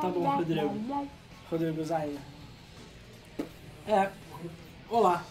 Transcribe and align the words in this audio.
Tá 0.00 0.08
bom, 0.08 0.36
Rodrigo. 0.36 1.08
Rodrigo 1.50 1.84
Zaia. 1.84 2.18
É. 3.86 4.10
Olá. 4.88 5.22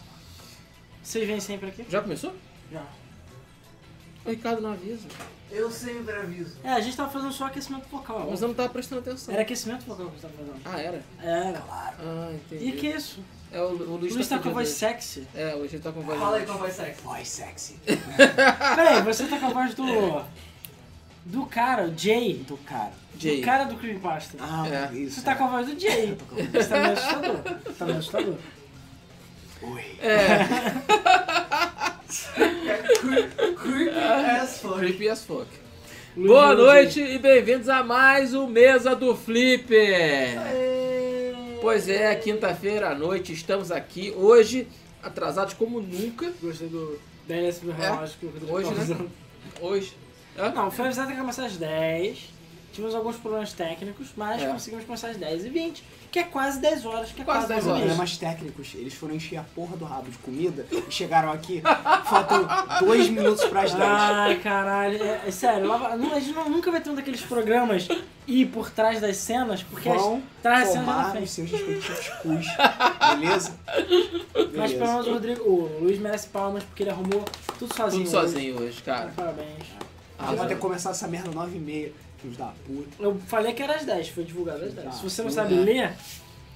Vocês 1.02 1.26
vêm 1.26 1.40
sempre 1.40 1.68
aqui? 1.70 1.84
Já 1.88 2.00
começou? 2.00 2.32
Já. 2.70 2.84
O 4.24 4.30
Ricardo 4.30 4.62
não 4.62 4.72
avisa. 4.72 5.08
Eu 5.50 5.68
sempre 5.70 6.14
aviso. 6.14 6.58
É, 6.62 6.74
a 6.74 6.80
gente 6.80 6.96
tava 6.96 7.10
fazendo 7.10 7.32
só 7.32 7.46
aquecimento 7.46 7.88
vocal. 7.88 8.28
Mas 8.30 8.40
eu 8.40 8.48
não 8.48 8.54
tava 8.54 8.68
prestando 8.68 9.00
atenção. 9.00 9.34
Era 9.34 9.42
aquecimento 9.42 9.84
vocal 9.84 10.06
que 10.06 10.12
a 10.12 10.14
gente 10.14 10.22
tava 10.22 10.34
fazendo. 10.34 10.60
Ah, 10.64 10.80
era? 10.80 11.02
Era. 11.20 11.64
Ah, 11.68 12.30
entendi. 12.34 12.68
E 12.68 12.72
que 12.72 12.86
isso? 12.86 13.20
É, 13.52 13.60
o, 13.60 13.64
o 13.64 13.68
O 13.94 13.96
Luiz, 13.96 14.14
Luiz 14.14 14.28
tá 14.28 14.38
com 14.38 14.50
a 14.50 14.52
voz 14.52 14.68
hoje. 14.68 14.76
sexy. 14.78 15.26
É, 15.34 15.54
hoje 15.54 15.76
ele 15.76 15.82
tá 15.82 15.90
com 15.92 16.00
a 16.00 16.02
voz 16.02 16.18
Fala 16.18 16.36
aí 16.36 16.46
com 16.46 16.52
a 16.52 16.56
voz 16.56 16.74
sexy. 16.74 17.02
Voz 17.02 17.28
sexy. 17.28 17.76
Peraí, 18.76 19.02
você 19.02 19.26
tá 19.26 19.38
com 19.38 19.46
a 19.46 19.50
voz 19.50 19.74
do. 19.74 20.22
Do 21.24 21.46
cara, 21.46 21.84
o 21.84 21.94
Jay. 21.98 22.44
Do 22.46 22.56
cara. 22.58 22.92
Jay. 23.18 23.40
Do 23.40 23.44
cara 23.44 23.64
do 23.64 23.76
Creepypasta. 23.76 24.36
Ah, 24.40 24.66
É. 24.92 24.94
isso. 24.96 25.16
Você 25.16 25.22
tá 25.22 25.34
com 25.34 25.44
a 25.44 25.48
voz 25.48 25.66
do 25.66 25.78
Jay. 25.80 26.16
Isso 26.58 26.68
tá 26.68 26.78
meio 26.80 26.92
assustador. 26.92 27.36
Tá 27.78 27.84
meio 27.86 27.98
assustador. 27.98 28.34
Oi. 29.62 29.84
É, 30.00 30.38
Creepy 33.60 33.98
as 33.98 34.58
fuck. 34.60 34.78
creepy 34.78 35.08
as 35.08 35.24
fuck. 35.24 35.46
Luiz 36.16 36.28
Boa 36.28 36.54
noite 36.54 37.00
e 37.00 37.18
bem-vindos 37.18 37.68
a 37.68 37.82
mais 37.82 38.34
um 38.34 38.46
Mesa 38.46 38.94
do 38.96 39.14
Flipper. 39.16 40.38
Pois 41.60 41.88
é, 41.88 42.14
quinta-feira 42.14 42.90
à 42.90 42.94
noite 42.94 43.32
estamos 43.32 43.70
aqui. 43.70 44.12
Hoje, 44.16 44.66
atrasados 45.02 45.54
como 45.54 45.80
nunca. 45.80 46.32
Gostei 46.40 46.68
do 46.68 46.98
10 47.26 47.60
do 47.60 47.72
relógio 47.72 48.16
que 48.18 48.26
o 48.26 48.30
Rodrigo 48.30 48.52
Hoje, 48.54 48.70
né? 48.74 48.82
usando. 48.82 49.10
Hoje. 49.60 49.96
Hã? 50.38 50.50
Não, 50.50 50.70
foi 50.70 50.86
avisado 50.86 51.08
que 51.08 51.14
ia 51.14 51.20
começar 51.20 51.46
às 51.46 51.56
10. 51.56 52.32
Tivemos 52.72 52.94
alguns 52.94 53.16
problemas 53.16 53.52
técnicos, 53.52 54.08
mas 54.16 54.42
É. 54.42 54.46
conseguimos 54.46 54.84
começar 54.84 55.08
às 55.08 55.16
10 55.16 55.44
e 55.46 55.48
20 55.48 55.82
que 56.10 56.18
é 56.18 56.22
quase 56.24 56.58
10 56.60 56.86
horas, 56.86 57.12
que 57.12 57.20
é 57.22 57.24
Quase 57.24 57.40
quase, 57.46 57.48
10 57.48 57.64
10 57.64 57.66
horas. 57.66 57.80
Problemas 57.80 58.16
técnicos. 58.16 58.72
Eles 58.74 58.94
foram 58.94 59.14
encher 59.14 59.36
a 59.38 59.42
porra 59.54 59.76
do 59.76 59.84
rabo 59.84 60.10
de 60.10 60.18
comida 60.18 60.66
e 60.70 60.90
chegaram 60.90 61.30
aqui. 61.32 61.62
Faltam 62.04 62.46
dois 62.80 63.08
minutos 63.08 63.44
pras 63.44 63.72
10. 63.74 63.82
Ai, 63.90 64.36
caralho. 64.40 65.02
É, 65.02 65.22
é 65.26 65.30
sério, 65.30 65.66
lava- 65.66 65.96
não, 65.96 66.14
a 66.14 66.20
gente 66.20 66.32
não- 66.32 66.48
nunca 66.48 66.70
vai 66.70 66.80
ter 66.80 66.90
um 66.90 66.94
daqueles 66.94 67.20
programas 67.20 67.86
ir 68.26 68.46
por 68.46 68.70
trás 68.70 69.00
das 69.00 69.16
cenas, 69.18 69.62
porque 69.62 69.88
Vão 69.88 70.16
as, 70.16 70.42
trás 70.42 70.74
das 70.74 70.84
cenas 70.84 71.22
os 71.22 71.30
seus 71.30 71.50
respectivos 71.50 72.08
cus. 72.22 72.46
Beleza? 73.18 73.58
Mas 74.34 74.46
Beleza. 74.50 74.74
pelo 74.78 74.90
menos 74.92 75.06
o 75.06 75.12
Rodrigo, 75.12 75.42
o 75.44 75.78
Luiz 75.82 75.98
merece 75.98 76.28
palmas 76.28 76.62
porque 76.64 76.82
ele 76.82 76.90
arrumou 76.90 77.24
tudo 77.58 77.74
sozinho. 77.74 78.04
Tudo 78.04 78.12
sozinho 78.12 78.60
hoje, 78.60 78.82
cara. 78.82 79.12
Parabéns. 79.14 79.64
Ah, 80.18 80.32
vai 80.34 80.48
ter 80.48 80.54
que 80.56 80.60
começar 80.60 80.90
essa 80.90 81.06
merda 81.06 81.30
9h30. 81.30 81.92
Filhos 82.20 82.36
da 82.36 82.52
puta. 82.66 82.88
Eu 83.02 83.18
falei 83.26 83.52
que 83.52 83.62
era 83.62 83.76
às 83.76 83.84
10, 83.84 84.08
foi 84.08 84.24
divulgado 84.24 84.64
às 84.64 84.72
10. 84.72 84.86
Tá, 84.86 84.92
Se 84.92 85.02
você 85.02 85.22
não 85.22 85.30
sabe 85.30 85.54
ler, 85.54 85.92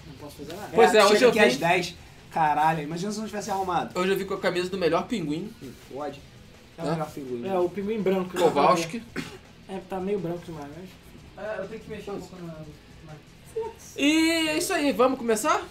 não 0.06 0.14
posso 0.14 0.36
fazer 0.36 0.54
nada. 0.54 0.70
Pois 0.74 0.94
é, 0.94 1.04
hoje 1.04 1.14
chega 1.14 1.24
eu 1.26 1.32
vim- 1.32 1.40
às 1.40 1.56
10. 1.56 1.94
Caralho, 2.32 2.82
imagina 2.82 3.12
se 3.12 3.18
não 3.18 3.26
tivesse 3.26 3.50
arrumado. 3.50 3.98
Hoje 3.98 4.10
eu 4.12 4.16
vi 4.16 4.24
com 4.24 4.34
a 4.34 4.40
camisa 4.40 4.68
do 4.70 4.78
melhor 4.78 5.06
pinguim, 5.06 5.52
Pode. 5.92 6.20
É 6.78 6.82
o 6.82 6.86
melhor 6.90 7.10
figurino. 7.10 7.46
É, 7.46 7.58
o 7.58 7.68
pinguim 7.68 8.00
branco. 8.00 8.36
Kowalski. 8.36 9.02
É, 9.68 9.78
tá 9.88 10.00
meio 10.00 10.18
branco 10.18 10.40
demais, 10.44 10.68
mas... 10.76 11.44
É, 11.46 11.58
eu 11.62 11.68
tenho 11.68 11.80
que 11.80 11.90
mexer 11.90 12.10
um 12.10 12.18
pouco 12.20 12.36
na. 12.42 12.54
E 13.96 14.48
é 14.48 14.56
isso 14.58 14.72
aí, 14.72 14.92
vamos 14.92 15.18
começar? 15.18 15.62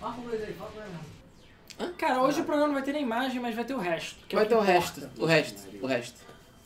Marca 0.00 0.20
dois 0.20 0.42
aí, 0.42 0.52
fala 0.52 0.70
pra 0.70 0.84
mim. 0.86 1.92
Cara, 1.96 2.20
hoje 2.22 2.40
o 2.42 2.44
programa 2.44 2.68
não 2.68 2.74
vai 2.74 2.82
ter 2.82 2.92
nem 2.92 3.02
imagem, 3.02 3.40
mas 3.40 3.54
vai 3.54 3.64
ter 3.64 3.74
o 3.74 3.78
resto. 3.78 4.16
que 4.28 4.34
é 4.34 4.38
Vai 4.38 4.44
o 4.44 4.48
ter 4.48 4.54
o 4.56 4.60
resto, 4.60 5.08
o 5.18 5.24
resto, 5.26 5.62
o 5.80 5.86
resto. 5.86 6.20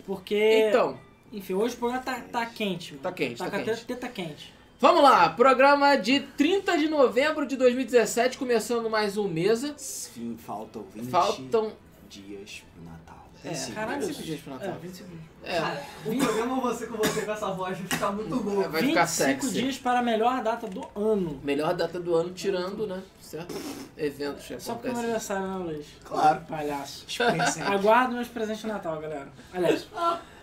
Porque, 0.05 0.67
Então, 0.69 0.99
enfim, 1.33 1.55
hoje 1.55 1.75
o 1.75 1.79
programa 1.79 2.03
tá, 2.03 2.21
tá 2.21 2.47
quente. 2.47 2.93
mano. 2.93 3.03
Tá 3.03 3.13
quente, 3.13 3.39
tá 3.39 3.51
com 3.51 3.57
a 3.57 3.63
quente. 3.63 3.85
teta 3.85 4.09
quente. 4.09 4.55
vamos 4.81 5.03
lá, 5.03 5.29
programa 5.31 5.97
de 5.97 6.21
30 6.21 6.79
de 6.79 6.89
novembro 6.89 7.47
de 7.47 7.57
2017, 7.57 8.39
começando 8.39 8.89
mais 8.89 9.17
um 9.17 9.29
Mesa. 9.29 9.75
Sim, 9.77 10.37
faltam 10.39 10.85
20 10.95 11.11
Faltam 11.11 11.73
dias 12.09 12.63
pro 12.75 12.85
Natal. 12.85 13.27
É, 13.45 13.55
Sim. 13.55 13.73
Caralho, 13.73 14.01
25 14.01 14.23
dias 14.27 14.41
pro 14.41 14.53
Natal. 14.55 14.69
É, 14.71 14.79
25 14.79 15.09
dias. 15.11 15.21
É, 15.45 15.61
Cara, 15.61 15.83
o 16.05 16.17
programa 16.17 16.61
você 16.61 16.87
com 16.87 16.97
você 16.97 17.23
com 17.23 17.33
essa 17.33 17.51
voz 17.53 17.79
vai 17.79 17.87
ficar 17.87 18.11
muito 18.13 18.37
bom. 18.37 18.69
vai 18.69 18.83
ficar 18.83 19.05
25 19.05 19.07
sexy. 19.07 19.53
dias 19.53 19.79
para 19.79 20.01
a 20.01 20.03
melhor 20.03 20.43
data 20.43 20.67
do 20.67 20.89
ano. 20.97 21.41
Melhor 21.45 21.73
data 21.75 22.01
do 22.01 22.15
ano, 22.17 22.31
tirando, 22.33 22.87
né? 22.87 23.01
Certo? 23.21 23.55
Eventos 23.97 24.47
que 24.47 24.59
Só 24.61 24.75
porque 24.75 24.89
é 24.89 24.93
meu 24.93 25.01
aniversário, 25.01 25.47
né, 25.47 25.65
Luiz? 25.65 25.87
Claro. 26.05 26.41
Palhaço. 26.49 27.07
Aguardo 27.67 28.15
meus 28.15 28.29
presentes 28.29 28.63
de 28.63 28.69
Natal, 28.69 29.01
galera. 29.01 29.29
Aliás. 29.53 29.87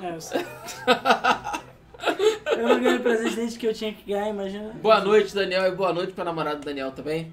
É, 0.00 0.14
eu 0.14 0.20
sei. 0.20 0.46
Eu 2.46 2.68
não 2.68 2.80
ganhei 2.80 2.98
presente 2.98 3.36
desde 3.36 3.58
que 3.58 3.66
eu 3.66 3.74
tinha 3.74 3.92
que 3.92 4.04
ganhar, 4.04 4.28
imagina. 4.28 4.72
Boa 4.74 5.00
noite, 5.00 5.34
Daniel, 5.34 5.66
e 5.66 5.76
boa 5.76 5.92
noite 5.92 6.12
pra 6.12 6.24
namorada 6.24 6.58
do 6.58 6.64
Daniel 6.64 6.92
também. 6.92 7.32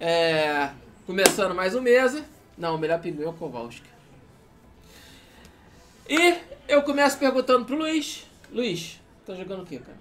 É, 0.00 0.70
começando 1.06 1.54
mais 1.54 1.74
um 1.74 1.80
Mesa. 1.80 2.24
Não, 2.56 2.74
o 2.74 2.78
melhor 2.78 3.00
pinguim 3.00 3.24
é 3.24 3.28
o 3.28 3.32
Kowalski. 3.32 3.88
E 6.08 6.36
eu 6.66 6.82
começo 6.82 7.18
perguntando 7.18 7.64
pro 7.64 7.76
Luiz. 7.76 8.26
Luiz, 8.50 9.00
tá 9.26 9.34
jogando 9.34 9.62
o 9.62 9.66
quê, 9.66 9.78
cara? 9.78 9.98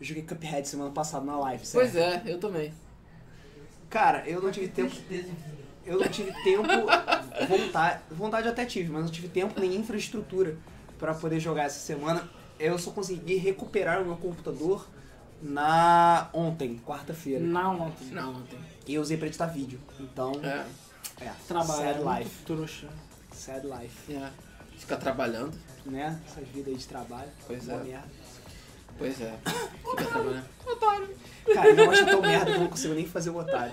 Eu 0.00 0.06
joguei 0.06 0.22
Cuphead 0.22 0.66
semana 0.66 0.90
passada 0.90 1.24
na 1.24 1.38
live, 1.38 1.64
certo? 1.64 1.92
Pois 1.92 1.96
é, 1.96 2.22
eu 2.26 2.38
também. 2.38 2.72
Cara, 3.88 4.28
eu 4.28 4.40
não 4.40 4.50
tive 4.50 4.68
tempo. 4.68 4.94
Eu 5.84 5.98
não 5.98 6.08
tive 6.08 6.32
tempo, 6.44 6.68
vontade, 7.48 8.00
vontade 8.10 8.48
até 8.48 8.64
tive, 8.64 8.90
mas 8.90 9.04
não 9.04 9.10
tive 9.10 9.28
tempo 9.28 9.58
nem 9.60 9.74
infraestrutura 9.76 10.56
pra 10.98 11.12
poder 11.14 11.40
jogar 11.40 11.64
essa 11.64 11.80
semana. 11.80 12.28
Eu 12.58 12.78
só 12.78 12.90
consegui 12.92 13.36
recuperar 13.36 14.00
o 14.00 14.04
meu 14.04 14.16
computador 14.16 14.86
na 15.40 16.28
ontem, 16.32 16.78
quarta-feira. 16.86 17.40
Não, 17.44 17.76
não 17.76 17.90
tem. 17.90 18.08
Não, 18.08 18.32
não 18.34 18.42
tem. 18.42 18.58
E 18.86 18.94
eu 18.94 19.02
usei 19.02 19.16
pra 19.16 19.26
editar 19.26 19.46
vídeo. 19.46 19.80
Então, 19.98 20.32
É, 20.42 20.64
é, 21.24 21.32
Trabalho. 21.48 21.82
sad 22.04 22.18
life. 22.20 22.44
Trouxa. 22.44 22.88
Sad 23.32 23.66
life, 23.66 24.14
é. 24.14 24.30
Fica 24.78 24.96
trabalhando. 24.96 25.56
né? 25.84 26.20
Essas 26.26 26.46
vidas 26.48 26.68
aí 26.74 26.78
de 26.78 26.86
trabalho. 26.86 27.28
Pois 27.46 27.68
é. 27.68 27.76
merda. 27.78 28.04
Pois 29.02 29.20
é. 29.20 29.34
Fica 29.90 30.04
trabalhando. 30.04 30.44
Cara, 31.54 31.68
eu 31.68 31.76
não 31.76 31.90
acho 31.90 32.06
tão 32.06 32.22
merda 32.22 32.46
que 32.46 32.52
eu 32.56 32.60
não 32.60 32.68
consigo 32.68 32.94
nem 32.94 33.06
fazer 33.06 33.30
o 33.30 33.36
otário. 33.38 33.72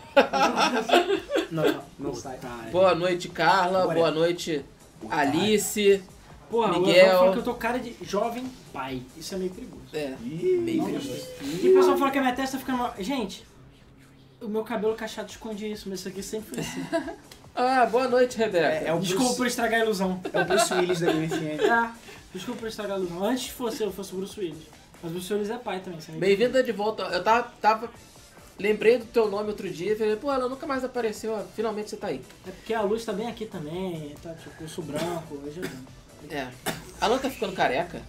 Não, 1.51 1.63
não. 1.63 1.83
Não 1.99 2.15
sai. 2.15 2.37
Boa 2.71 2.95
noite, 2.95 3.29
Carla. 3.29 3.83
Bora. 3.83 3.95
Boa 3.99 4.11
noite, 4.11 4.65
Alice. 5.09 6.03
Porra, 6.49 6.77
o 6.77 6.81
Miguel. 6.81 7.05
Evan 7.05 7.17
falou 7.17 7.33
que 7.33 7.39
eu 7.39 7.43
tô 7.43 7.53
cara 7.53 7.77
de 7.79 7.95
jovem 8.01 8.43
pai. 8.73 9.03
Isso 9.15 9.35
é 9.35 9.37
meio 9.37 9.51
perigoso. 9.51 9.83
É, 9.93 10.15
Ih, 10.23 10.57
meio 10.63 10.83
perigoso. 10.83 11.27
E 11.61 11.69
o 11.69 11.73
pessoal 11.75 11.97
falou 11.97 12.11
que 12.11 12.17
a 12.17 12.21
minha 12.21 12.33
testa 12.35 12.57
tá 12.57 12.59
ficando... 12.59 12.79
mal- 12.79 12.95
Gente, 12.97 13.45
o 14.41 14.47
meu 14.47 14.63
cabelo 14.63 14.95
cacheado 14.95 15.29
esconde 15.29 15.71
isso, 15.71 15.87
mas 15.89 15.99
isso 15.99 16.07
aqui 16.09 16.23
sempre 16.23 16.49
foi 16.55 16.59
assim. 16.59 16.85
Ah, 17.55 17.85
boa 17.87 18.07
noite, 18.07 18.37
Rebeca. 18.37 18.65
É, 18.67 18.87
é 18.87 18.93
o 18.93 18.99
Desculpa 18.99 19.31
por 19.31 19.37
Bruce, 19.39 19.49
estragar 19.49 19.81
a 19.81 19.83
ilusão. 19.83 20.21
é 20.31 20.41
o 20.41 20.45
Bruce 20.45 20.73
Willis 20.73 20.99
da 21.01 21.11
MFM. 21.11 21.59
Ah, 21.69 21.93
desculpa 22.33 22.61
por 22.61 22.67
estragar 22.69 22.95
a 22.95 22.99
ilusão. 22.99 23.23
Antes 23.23 23.47
fosse 23.49 23.83
eu, 23.83 23.91
fosse 23.91 24.13
o 24.13 24.17
Bruce 24.17 24.39
Willis. 24.39 24.63
Mas 25.01 25.29
o 25.29 25.33
Willis 25.33 25.49
é 25.49 25.57
pai 25.57 25.79
também, 25.79 25.99
você 25.99 26.11
Bem-vinda 26.11 26.61
de 26.61 26.71
volta. 26.71 27.03
Eu 27.03 27.23
tava, 27.23 27.51
tava. 27.61 27.89
Lembrei 28.59 28.97
do 28.97 29.05
teu 29.05 29.29
nome 29.29 29.49
outro 29.49 29.69
dia 29.69 29.93
e 29.93 29.95
falei, 29.95 30.17
pô, 30.17 30.31
ela 30.31 30.49
nunca 30.49 30.67
mais 30.67 30.83
apareceu, 30.83 31.33
ó, 31.33 31.43
finalmente 31.55 31.89
você 31.89 31.95
tá 31.95 32.07
aí. 32.07 32.21
É 32.45 32.51
porque 32.51 32.73
a 32.73 32.81
luz 32.81 33.05
tá 33.05 33.13
bem 33.13 33.27
aqui 33.27 33.45
também, 33.45 34.13
tá 34.21 34.33
tipo 34.33 34.53
curso 34.57 34.81
branco, 34.81 35.35
hoje 35.45 35.61
eu... 35.61 36.37
É. 36.37 36.51
Alan 36.99 37.17
tá 37.17 37.29
ficando 37.29 37.53
careca? 37.53 38.01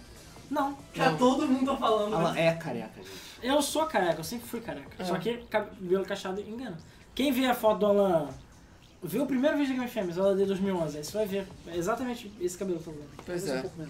Não, 0.49 0.77
Não. 0.93 1.17
todo 1.17 1.47
mundo 1.47 1.71
tá 1.71 1.77
falando. 1.77 2.13
Ela 2.13 2.33
né? 2.33 2.47
é 2.47 2.53
careca, 2.55 3.01
gente. 3.01 3.09
eu 3.41 3.61
sou 3.61 3.85
careca, 3.85 4.19
eu 4.19 4.23
sempre 4.25 4.45
fui 4.45 4.59
careca. 4.59 4.89
É. 4.99 5.05
Só 5.05 5.17
que 5.17 5.37
cabelo 5.49 6.03
cacheado 6.03 6.41
engana. 6.41 6.77
Quem 7.15 7.31
vê 7.31 7.45
a 7.45 7.55
foto 7.55 7.79
do 7.79 7.85
Alan... 7.85 8.29
Vê 9.01 9.19
o 9.19 9.25
primeiro 9.25 9.57
vídeo 9.57 9.71
da 9.71 9.79
Game 9.79 9.89
Fêmeas, 9.89 10.17
ela 10.17 10.35
de 10.35 10.45
2011, 10.45 10.97
aí 10.97 11.03
você 11.03 11.13
vai 11.13 11.25
ver 11.25 11.47
é 11.67 11.77
exatamente 11.77 12.29
esse 12.41 12.57
cabelo 12.57 12.79
que 12.79 12.89
eu 12.89 12.93
tô 12.93 12.99
vendo. 12.99 13.09
Pois 13.25 13.43
Talvez 13.45 13.65
é. 13.65 13.83
Um. 13.83 13.87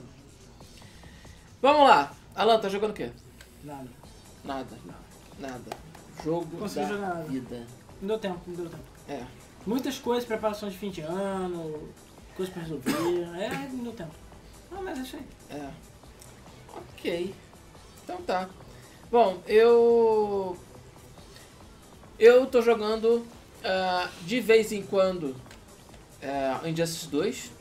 Vamos 1.60 1.90
lá. 1.90 2.21
Alan, 2.36 2.60
tá 2.60 2.70
jogando 2.70 2.92
o 2.92 2.94
quê? 2.94 3.12
Nada. 3.64 3.90
Nada. 4.44 4.78
Nada. 5.40 5.78
Jogo 6.24 6.58
Consegui 6.58 6.86
da 6.86 6.94
jogar 6.94 7.08
nada. 7.16 7.24
vida. 7.24 7.68
Não 8.02 8.08
deu 8.08 8.20
tempo, 8.20 8.40
não 8.48 8.56
deu 8.56 8.70
tempo. 8.70 8.84
É. 9.08 9.24
Muitas 9.66 10.00
coisas, 10.00 10.26
preparação 10.26 10.70
de 10.70 10.78
fim 10.78 10.90
de 10.90 11.02
ano, 11.02 11.90
coisas 12.36 12.54
pra 12.54 12.64
resolver. 12.64 12.92
É, 13.38 13.70
não 13.72 13.84
deu 13.84 13.94
tempo. 13.94 14.16
Não, 14.72 14.84
mas 14.84 15.00
é 15.00 15.02
isso 15.02 15.16
aí. 15.18 15.58
É. 15.58 15.70
Ok. 16.76 17.36
Então 18.04 18.22
tá. 18.24 18.50
Bom, 19.12 19.42
eu. 19.46 20.58
Eu 22.18 22.46
tô 22.46 22.62
jogando 22.62 23.26
ah, 23.64 24.10
de 24.24 24.40
vez 24.40 24.72
em 24.72 24.82
quando 24.82 25.36
uh, 26.22 26.68
Injustice 26.68 27.08
2, 27.08 27.52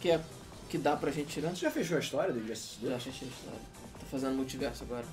que 0.00 0.10
é 0.10 0.20
que 0.68 0.76
dá 0.76 0.96
pra 0.96 1.10
gente 1.10 1.28
tirar. 1.28 1.50
Você 1.50 1.62
já 1.62 1.70
fechou 1.70 1.96
a 1.96 2.00
história 2.00 2.32
do 2.32 2.40
Injustice 2.40 2.78
2? 2.80 2.90
Já 2.90 2.96
achei 2.96 3.12
cheio 3.12 3.30
de 3.30 3.36
história. 3.36 3.60
Tô 4.04 4.16
fazendo 4.18 4.36
multiverso 4.36 4.84
agora. 4.84 5.04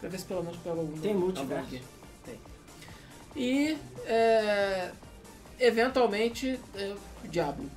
Pra 0.00 0.08
ver 0.08 0.18
se 0.18 0.24
pelo 0.26 0.42
menos 0.42 0.58
pego 0.58 0.80
algum. 0.80 0.98
Tem 1.00 1.14
multiverso? 1.14 1.64
aqui. 1.66 1.82
Tem. 2.24 2.40
E 3.34 3.78
é, 4.06 4.90
eventualmente 5.58 6.58
é, 6.74 6.94
Diablo. 7.24 7.68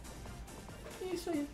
é 1.01 1.13
isso 1.13 1.29
aí. 1.29 1.47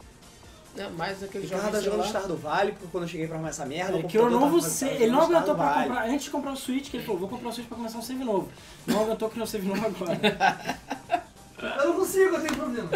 Né? 0.76 0.90
Mais 0.98 1.24
aquele 1.24 1.46
Ricardo 1.46 1.62
jogo 1.64 1.72
tá 1.74 1.80
de 1.80 1.86
jogando 1.86 2.04
celular. 2.04 2.20
Stardew 2.22 2.38
Valley, 2.38 2.72
porque 2.74 2.88
quando 2.92 3.04
eu 3.04 3.08
cheguei 3.08 3.28
pra 3.28 3.36
arrumar 3.36 3.50
essa 3.50 3.66
merda, 3.66 3.94
É, 3.98 4.02
o 4.02 4.08
que 4.08 4.18
o 4.18 4.22
computador 4.22 4.32
novo 4.32 4.58
tava 4.60 4.70
se... 4.70 4.86
fazendo 4.86 5.02
Ele 5.02 5.12
não 5.12 5.22
aguentou 5.22 5.56
pra 5.56 5.66
Valley. 5.66 5.88
comprar. 5.88 6.06
Antes 6.10 6.24
de 6.26 6.30
comprar 6.32 6.52
o 6.52 6.56
Switch, 6.58 6.90
que 6.90 6.98
ele 6.98 7.06
falou, 7.06 7.20
vou 7.22 7.30
comprar 7.30 7.50
o 7.50 7.54
Switch 7.54 7.68
pra 7.68 7.78
começar 7.78 7.98
um 7.98 8.02
save 8.02 8.24
novo. 8.26 8.50
Não 8.86 9.02
aguentou 9.02 9.30
que 9.30 9.40
não 9.40 9.46
save 9.46 9.68
novo 9.68 9.86
agora. 9.86 10.20
Eu 11.58 11.86
não 11.90 11.96
consigo, 11.96 12.36
eu 12.36 12.42
tenho 12.42 12.56
problema. 12.58 12.90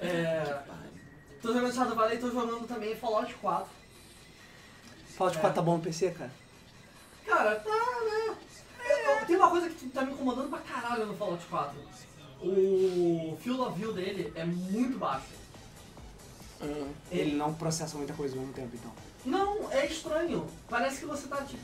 É. 0.00 0.58
Tô 1.40 1.52
jogando 1.52 1.72
Shadow 1.72 1.94
Valley 1.94 2.16
e 2.16 2.20
tô 2.20 2.30
jogando 2.30 2.66
também 2.66 2.96
Fallout 2.96 3.32
4. 3.34 3.66
Fallout 5.22 5.38
4 5.38 5.54
tá 5.54 5.62
bom 5.62 5.76
no 5.76 5.82
PC, 5.82 6.10
cara? 6.10 6.32
Cara, 7.24 7.54
tá, 7.56 7.70
né? 7.70 8.36
É, 8.84 9.24
Tem 9.24 9.36
uma 9.36 9.50
coisa 9.50 9.70
que 9.70 9.88
tá 9.90 10.02
me 10.02 10.12
incomodando 10.12 10.50
pra 10.50 10.58
caralho 10.58 11.06
no 11.06 11.14
Fallout 11.14 11.44
4. 11.46 11.78
O 12.40 13.38
field 13.40 13.60
of 13.60 13.78
view 13.78 13.92
dele 13.92 14.32
é 14.34 14.44
muito 14.44 14.98
baixo. 14.98 15.28
Hum. 16.60 16.92
Ele 17.10 17.36
não 17.36 17.54
processa 17.54 17.96
muita 17.96 18.12
coisa 18.14 18.34
ao 18.34 18.40
mesmo 18.40 18.54
tempo, 18.54 18.70
então. 18.74 18.92
Não, 19.24 19.70
é 19.70 19.86
estranho. 19.86 20.48
Parece 20.68 20.98
que 20.98 21.06
você 21.06 21.28
tá, 21.28 21.36
tipo, 21.44 21.62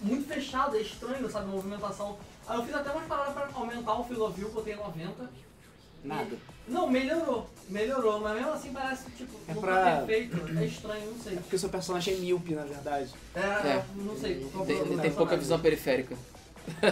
muito 0.00 0.26
fechado, 0.26 0.76
é 0.76 0.80
estranho, 0.80 1.30
sabe, 1.30 1.44
a 1.44 1.50
movimentação. 1.50 2.18
Aí 2.46 2.56
eu 2.56 2.64
fiz 2.64 2.74
até 2.74 2.90
umas 2.90 3.06
paradas 3.06 3.34
pra 3.34 3.50
aumentar 3.52 4.00
o 4.00 4.04
field 4.04 4.22
of 4.22 4.40
view, 4.40 4.50
botei 4.50 4.74
90. 4.74 5.30
Nada. 6.04 6.38
Não, 6.68 6.90
melhorou. 6.90 7.48
Melhorou, 7.68 8.20
mas 8.20 8.34
mesmo 8.36 8.52
assim 8.52 8.72
parece 8.72 9.04
que, 9.04 9.10
tipo, 9.12 9.32
É 9.46 9.54
não 9.54 9.60
pra- 9.60 9.84
tá 9.84 9.96
perfeito. 10.06 10.58
É 10.58 10.64
estranho, 10.64 11.10
não 11.12 11.18
sei. 11.22 11.32
É 11.34 11.36
porque 11.40 11.56
o 11.56 11.58
seu 11.58 11.68
personagem 11.68 12.14
é 12.14 12.16
míope, 12.18 12.54
na 12.54 12.64
verdade. 12.64 13.10
É, 13.34 13.40
É. 13.40 13.84
não 13.96 14.16
sei. 14.16 14.48
qual 14.52 14.64
Tem, 14.66 14.76
ele 14.76 14.84
tem 14.88 14.96
pouca 14.96 15.06
personagem. 15.10 15.38
visão 15.40 15.60
periférica. 15.60 16.16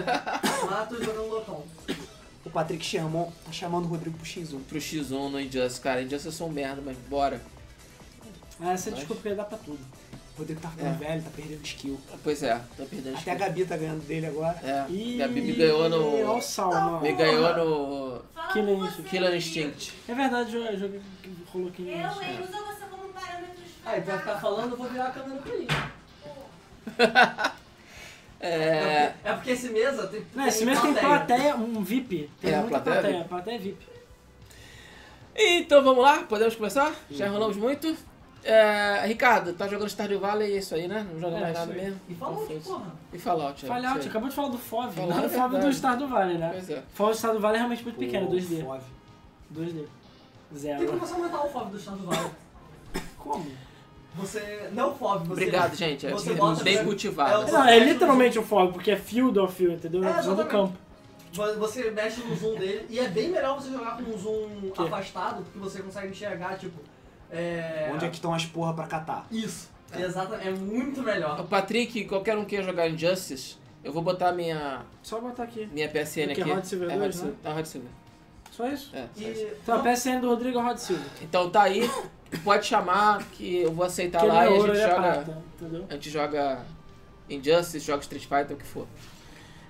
Lá 0.71 0.87
tô 0.87 0.97
jogando 1.03 1.29
loucão. 1.29 1.65
O 2.45 2.51
Patrick 2.51 2.85
chamou, 2.85 3.33
tá 3.45 3.53
chamando 3.53 3.87
o 3.87 3.89
Rodrigo 3.89 4.17
pro 4.17 4.27
X1. 4.27 4.61
Pro 4.69 4.79
X1 4.79 5.29
no 5.31 5.41
Injustice, 5.41 5.81
cara. 5.81 6.01
Injustice 6.03 6.29
é 6.29 6.31
só 6.33 6.45
um 6.47 6.51
merda, 6.53 6.81
mas 6.85 6.97
bora. 7.09 7.41
Ah, 8.61 8.73
essa 8.73 8.91
desculpa 8.91 9.21
que 9.23 9.29
ia 9.29 9.35
dar 9.35 9.45
pra 9.45 9.59
tudo. 9.59 9.79
O 10.37 10.41
Rodrigo 10.41 10.61
tá 10.61 10.69
ficando 10.69 11.03
É. 11.03 11.07
velho, 11.09 11.23
tá 11.23 11.31
perdendo 11.35 11.65
skill. 11.65 11.99
Pois 12.23 12.43
é, 12.43 12.61
tô 12.77 12.85
perdendo 12.85 13.17
Até 13.17 13.31
a 13.31 13.35
Gabi 13.37 13.65
tá 13.65 13.77
ganhando 13.77 14.07
dele 14.07 14.27
agora. 14.27 14.59
É, 14.63 14.85
E... 14.91 15.17
e 15.17 15.23
a 15.23 15.29
Bibi 15.29 15.53
ganhou 15.55 15.81
Olha 15.81 15.89
no. 15.97 16.37
o 16.37 16.41
salmo. 16.43 17.01
Me 17.01 17.13
ganhou 17.13 17.57
no. 17.57 18.23
Killer 18.53 18.77
Instinct. 18.79 19.09
Killer. 19.11 19.35
Instinct. 19.35 19.93
É 20.09 20.15
verdade, 20.15 20.55
eu 20.55 20.79
joguei, 20.79 21.01
rolou 21.53 21.69
aqui 21.69 21.83
Eu, 21.89 21.95
hein? 21.97 22.41
Usa 22.43 22.59
você 22.65 22.85
como 22.91 23.09
parâmetro 23.15 23.57
de 23.57 23.63
Aí, 23.87 24.01
pra 24.03 24.19
ficar 24.19 24.37
falando, 24.41 24.73
eu 24.73 24.77
vou 24.77 24.89
virar 24.89 25.07
a 25.07 25.11
câmera 25.13 25.41
pra 25.41 25.55
ele. 25.55 25.69
É. 28.39 29.15
É 29.25 29.33
porque 29.33 29.53
esse 29.53 29.71
mesa 29.71 30.07
tem. 30.09 30.23
Não, 30.35 30.47
esse 30.47 30.65
mês 30.67 30.79
tem 30.81 30.93
plateia. 30.93 31.17
plateia, 31.27 31.57
um 31.57 31.83
VIP. 31.83 32.31
Tem 32.41 32.53
É, 32.53 32.59
muita 32.61 32.79
plateia 32.81 32.95
plateia. 33.01 33.17
VIP. 33.19 33.29
Plateia 33.29 33.59
VIP. 33.59 33.87
Então 35.35 35.83
vamos 35.83 36.05
lá, 36.05 36.19
podemos 36.25 36.55
começar? 36.55 36.95
Já 37.11 37.27
enrolamos 37.27 37.57
muito. 37.57 37.97
É, 38.49 39.05
Ricardo, 39.07 39.53
tá 39.55 39.67
jogando 39.67 39.89
Stardew 39.89 40.21
Valley, 40.21 40.53
é 40.53 40.59
isso 40.59 40.75
aí, 40.75 40.87
né? 40.87 41.07
Não 41.13 41.19
joga 41.21 41.37
É, 41.37 41.41
mais 41.41 41.55
nada 41.55 41.73
aí. 41.73 41.81
mesmo. 41.83 42.01
E 42.09 42.13
Então, 42.13 42.33
onde, 42.35 42.55
porra? 42.61 42.93
E 43.13 43.19
Fallout, 43.19 43.65
é, 43.65 43.69
Fallout, 43.69 44.09
acabou 44.09 44.29
de 44.29 44.35
falar 44.35 44.49
do 44.49 44.59
FOV, 44.59 44.93
Fallout 44.95 45.17
não 45.17 45.25
é 45.25 45.29
do 45.29 45.35
FOV 45.35 45.47
do 45.47 45.53
verdade. 45.53 45.77
Star 45.77 45.97
do 45.97 46.07
Vale, 46.09 46.39
né? 46.39 46.51
Pois 46.53 46.71
é. 46.71 46.83
FOV 46.95 47.11
do 47.13 47.17
Star 47.19 47.33
do 47.33 47.41
Vale 47.41 47.55
é 47.55 47.59
realmente 47.59 47.83
muito 47.83 47.99
pequeno, 47.99 48.29
O 48.29 48.31
2D. 48.33 48.63
Fove. 48.65 48.81
2D. 49.55 49.73
Tem 50.49 50.59
Zero. 50.59 50.87
como 50.87 50.99
você 51.01 51.15
aumentar 51.15 51.45
o 51.45 51.49
FOV 51.51 51.71
do 51.71 51.79
do 51.79 52.07
Vale? 52.07 52.31
Como? 53.19 53.47
Você. 54.17 54.71
Não 54.73 54.93
o 54.93 54.95
FOV, 54.95 55.19
você. 55.29 55.33
Obrigado, 55.33 55.75
gente. 55.75 56.07
É 56.07 56.11
você 56.11 56.33
bota 56.35 56.63
bem 56.63 56.85
cultivado. 56.85 57.49
É, 57.49 57.53
Não, 57.53 57.65
é 57.69 57.79
literalmente 57.81 58.39
o 58.39 58.43
FOV, 58.43 58.73
porque 58.73 58.91
é 58.93 58.97
field 58.97 59.39
of 59.39 59.55
view, 59.63 59.73
entendeu? 59.75 60.03
É 60.05 60.07
É, 60.07 60.11
a 60.13 60.17
visão 60.19 60.35
do 60.37 60.45
campo. 60.47 60.79
Você 61.59 61.91
mexe 61.91 62.23
no 62.23 62.35
zoom 62.35 62.55
dele 62.55 62.87
e 62.89 62.99
é 62.99 63.09
bem 63.09 63.29
melhor 63.29 63.61
você 63.61 63.71
jogar 63.71 63.97
com 63.99 64.05
um 64.05 64.17
zoom 64.17 64.71
Que? 64.75 64.83
afastado, 64.85 65.43
porque 65.43 65.59
você 65.59 65.83
consegue 65.83 66.09
enxergar, 66.09 66.57
tipo. 66.57 66.81
É. 67.31 67.91
Onde 67.93 68.05
é 68.05 68.09
que 68.09 68.17
estão 68.17 68.33
as 68.33 68.45
porra 68.47 68.75
pra 68.75 68.87
catar? 68.87 69.27
Isso. 69.31 69.71
Exatamente. 69.97 70.49
É 70.49 70.53
muito 70.53 71.03
melhor. 71.03 71.41
O 71.41 71.45
Patrick, 71.45 72.05
qualquer 72.07 72.37
um 72.37 72.43
que 72.43 72.51
queira 72.51 72.65
jogar 72.65 72.89
Injustice, 72.89 73.57
eu 73.85 73.93
vou 73.93 74.03
botar 74.03 74.33
minha, 74.33 74.83
Só 75.03 75.21
botar 75.21 75.45
aqui. 75.45 75.67
minha 75.73 75.89
PSN 75.89 76.35
Que 76.35 76.41
é 76.41 76.45
aqui. 76.45 76.53
Rod 76.53 76.65
Silver 76.65 76.91
é 76.91 76.97
2, 76.97 77.01
Rod 77.01 77.07
né? 77.07 77.13
Silver. 77.13 77.37
É 77.45 77.55
Rod 77.55 77.67
Silver. 77.67 77.91
Só 78.51 78.69
isso. 78.69 78.91
É, 78.97 79.07
só 79.15 79.21
E. 79.23 79.33
isso. 79.33 79.47
Então 79.63 79.81
a 79.81 79.83
PSN 79.83 80.21
do 80.21 80.29
Rodrigo 80.29 80.59
é 80.59 80.63
Rod 80.63 80.77
Silva. 80.79 81.05
Então 81.23 81.51
tá 81.51 81.63
aí, 81.63 81.91
pode 82.43 82.67
chamar 82.67 83.23
que 83.31 83.59
eu 83.63 83.73
vou 83.73 83.85
aceitar 83.87 84.25
lá 84.25 84.45
é 84.47 84.51
e 84.51 84.57
a 84.57 84.61
gente 84.61 84.71
é 84.71 84.89
joga. 84.89 84.95
prata? 84.95 85.43
A 85.89 85.95
gente 85.95 86.11
joga 86.11 86.61
Injustice, 87.31 87.81
joga 87.81 88.03
Street 88.03 88.23
Fighter, 88.25 88.53
o 88.53 88.57
que 88.57 88.67
for. 88.67 88.87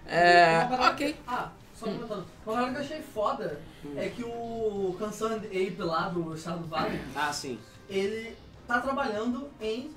É. 0.06 0.69
Ok. 0.91 1.17
Ah, 1.26 1.50
só 1.75 1.87
comentando. 1.87 2.25
Uma 2.47 2.55
parada 2.55 2.70
que 2.73 2.76
eu 2.79 2.82
achei 2.85 3.02
foda 3.02 3.61
é 3.97 4.09
que 4.09 4.23
o 4.25 4.94
Concerned 4.99 5.47
Ape 5.47 5.77
lá 5.83 6.09
do 6.09 6.35
Estado 6.35 6.61
do 6.61 6.67
Vale, 6.69 7.00
Ah, 7.15 7.33
sim. 7.33 7.59
ele 7.88 8.35
tá 8.67 8.81
trabalhando 8.81 9.49
em 9.61 9.91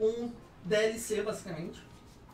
um 0.00 0.30
DLC, 0.64 1.22
basicamente, 1.22 1.80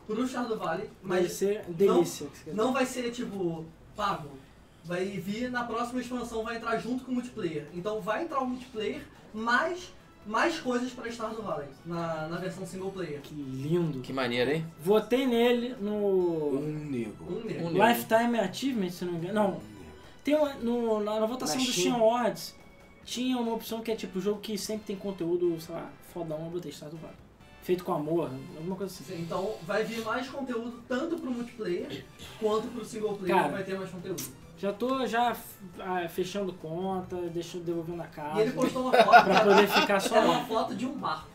pro 0.07 0.23
Estado 0.25 0.49
do 0.49 0.57
Vale, 0.57 0.89
Vai 1.03 1.21
mas 1.21 1.33
ser 1.33 1.63
delícia. 1.67 2.27
que 2.27 2.37
você 2.37 2.43
quer 2.45 2.53
não 2.55 2.73
vai 2.73 2.85
ser, 2.85 3.11
tipo, 3.11 3.65
pago. 3.95 4.29
Vai 4.85 5.05
vir 5.05 5.49
na 5.49 5.63
próxima 5.63 6.01
expansão, 6.01 6.43
vai 6.43 6.57
entrar 6.57 6.77
junto 6.77 7.05
com 7.05 7.11
o 7.11 7.15
multiplayer. 7.15 7.67
Então 7.73 8.01
vai 8.01 8.23
entrar 8.23 8.41
o 8.41 8.45
multiplayer, 8.45 9.01
mais, 9.33 9.93
mais 10.27 10.59
coisas 10.59 10.91
pra 10.91 11.09
Star 11.09 11.29
do 11.33 11.41
Valley, 11.41 11.69
na, 11.85 12.27
na 12.27 12.37
versão 12.37 12.65
single 12.65 12.91
player. 12.91 13.21
Que 13.21 13.33
lindo. 13.33 14.01
Que 14.01 14.11
maneiro, 14.11 14.51
hein? 14.51 14.65
Votei 14.81 15.25
nele 15.25 15.73
no 15.79 16.57
Um 16.57 16.87
nego. 16.91 17.23
Um. 17.31 17.37
Um 17.37 17.43
nego. 17.45 17.69
Lifetime 17.87 18.39
Achievement, 18.39 18.89
se 18.89 19.05
não 19.05 19.13
me 19.13 19.19
engano. 19.19 19.33
Não, 19.35 19.61
tem 20.23 20.35
no, 20.61 20.99
na, 21.01 21.19
na 21.19 21.25
votação 21.25 21.57
Na 21.57 21.65
do 21.65 21.71
Steam. 21.71 21.95
Awards, 21.95 22.55
tinha 23.03 23.37
uma 23.37 23.53
opção 23.53 23.81
que 23.81 23.91
é 23.91 23.95
tipo 23.95 24.19
jogo 24.19 24.39
que 24.39 24.57
sempre 24.57 24.85
tem 24.85 24.95
conteúdo, 24.95 25.59
sei 25.59 25.75
lá, 25.75 25.89
fodão, 26.13 26.45
eu 26.45 26.51
botei 26.51 26.71
Star 26.71 26.89
do 26.89 26.97
Vale. 26.97 27.15
Feito 27.61 27.83
com 27.83 27.93
amor, 27.93 28.29
alguma 28.57 28.75
coisa 28.75 28.93
assim. 28.93 29.21
Então 29.21 29.55
vai 29.63 29.83
vir 29.83 30.03
mais 30.03 30.27
conteúdo 30.27 30.83
tanto 30.87 31.17
pro 31.17 31.31
multiplayer 31.31 32.03
quanto 32.39 32.67
pro 32.67 32.83
single 32.83 33.15
player 33.15 33.35
Cara, 33.35 33.49
vai 33.49 33.63
ter 33.63 33.77
mais 33.77 33.89
conteúdo. 33.89 34.21
Já 34.57 34.71
tô 34.71 35.05
já 35.05 35.35
ah, 35.79 36.07
fechando 36.07 36.53
conta, 36.53 37.15
deixando, 37.33 37.63
devolvendo 37.63 38.01
a 38.01 38.07
casa. 38.07 38.39
E 38.39 38.41
ele 38.43 38.51
postou 38.51 38.83
uma 38.83 38.91
foto 38.91 39.23
Pra 39.23 39.41
poder 39.41 39.67
ficar 39.67 39.99
só 39.99 40.17
Era 40.17 40.25
uma 40.25 40.45
foto 40.45 40.75
de 40.75 40.85
um 40.85 40.93
barco. 40.93 41.32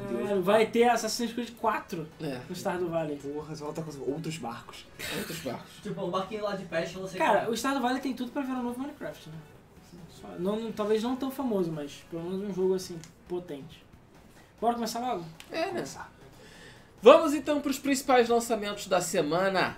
Caralho, 0.00 0.42
vai 0.42 0.66
ter 0.66 0.84
Assassin's 0.88 1.32
Creed 1.32 1.50
4 1.52 2.06
É, 2.20 2.40
no 2.48 2.54
Star 2.56 2.78
do 2.78 2.88
Vale. 2.88 3.16
Porra, 3.16 3.54
só 3.54 3.72
coisa. 3.72 4.00
Outros 4.00 4.38
barcos. 4.38 4.86
outros 5.18 5.38
barcos. 5.40 5.70
Tipo, 5.82 6.04
um 6.04 6.10
barquinho 6.10 6.42
lá 6.44 6.56
de 6.56 6.64
peste, 6.64 6.94
sei 7.08 7.18
Cara, 7.18 7.40
qual. 7.40 7.52
o 7.52 7.56
Star 7.56 7.74
do 7.74 7.80
Vale 7.80 8.00
tem 8.00 8.14
tudo 8.14 8.30
pra 8.32 8.42
virar 8.42 8.58
um 8.58 8.62
novo 8.64 8.78
Minecraft, 8.80 9.28
né? 9.30 9.36
Só- 10.10 10.28
não- 10.38 10.58
não- 10.58 10.72
talvez 10.72 11.02
não 11.02 11.16
tão 11.16 11.30
famoso, 11.30 11.70
mas 11.70 12.04
pelo 12.10 12.22
menos 12.24 12.50
um 12.50 12.54
jogo 12.54 12.74
assim, 12.74 12.98
potente. 13.28 13.84
Bora 14.60 14.74
começar 14.74 15.00
logo? 15.00 15.24
É, 15.50 15.70
né? 15.72 15.84
Vamos 17.02 17.34
então 17.34 17.60
pros 17.60 17.78
principais 17.78 18.28
lançamentos 18.28 18.86
da 18.86 19.00
semana. 19.00 19.76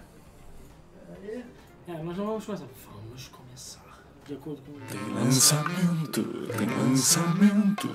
É, 1.88 1.93
nós 2.02 2.17
não 2.17 2.26
vamos 2.26 2.45
começar. 2.45 2.67
Vamos 2.93 3.29
começar. 3.29 4.02
De 4.26 4.35
acordo 4.35 4.61
com 4.62 4.73
o. 4.73 4.81
Tem 4.81 5.14
lançamento, 5.14 6.23
tem 6.57 6.67
lançamento. 6.69 7.88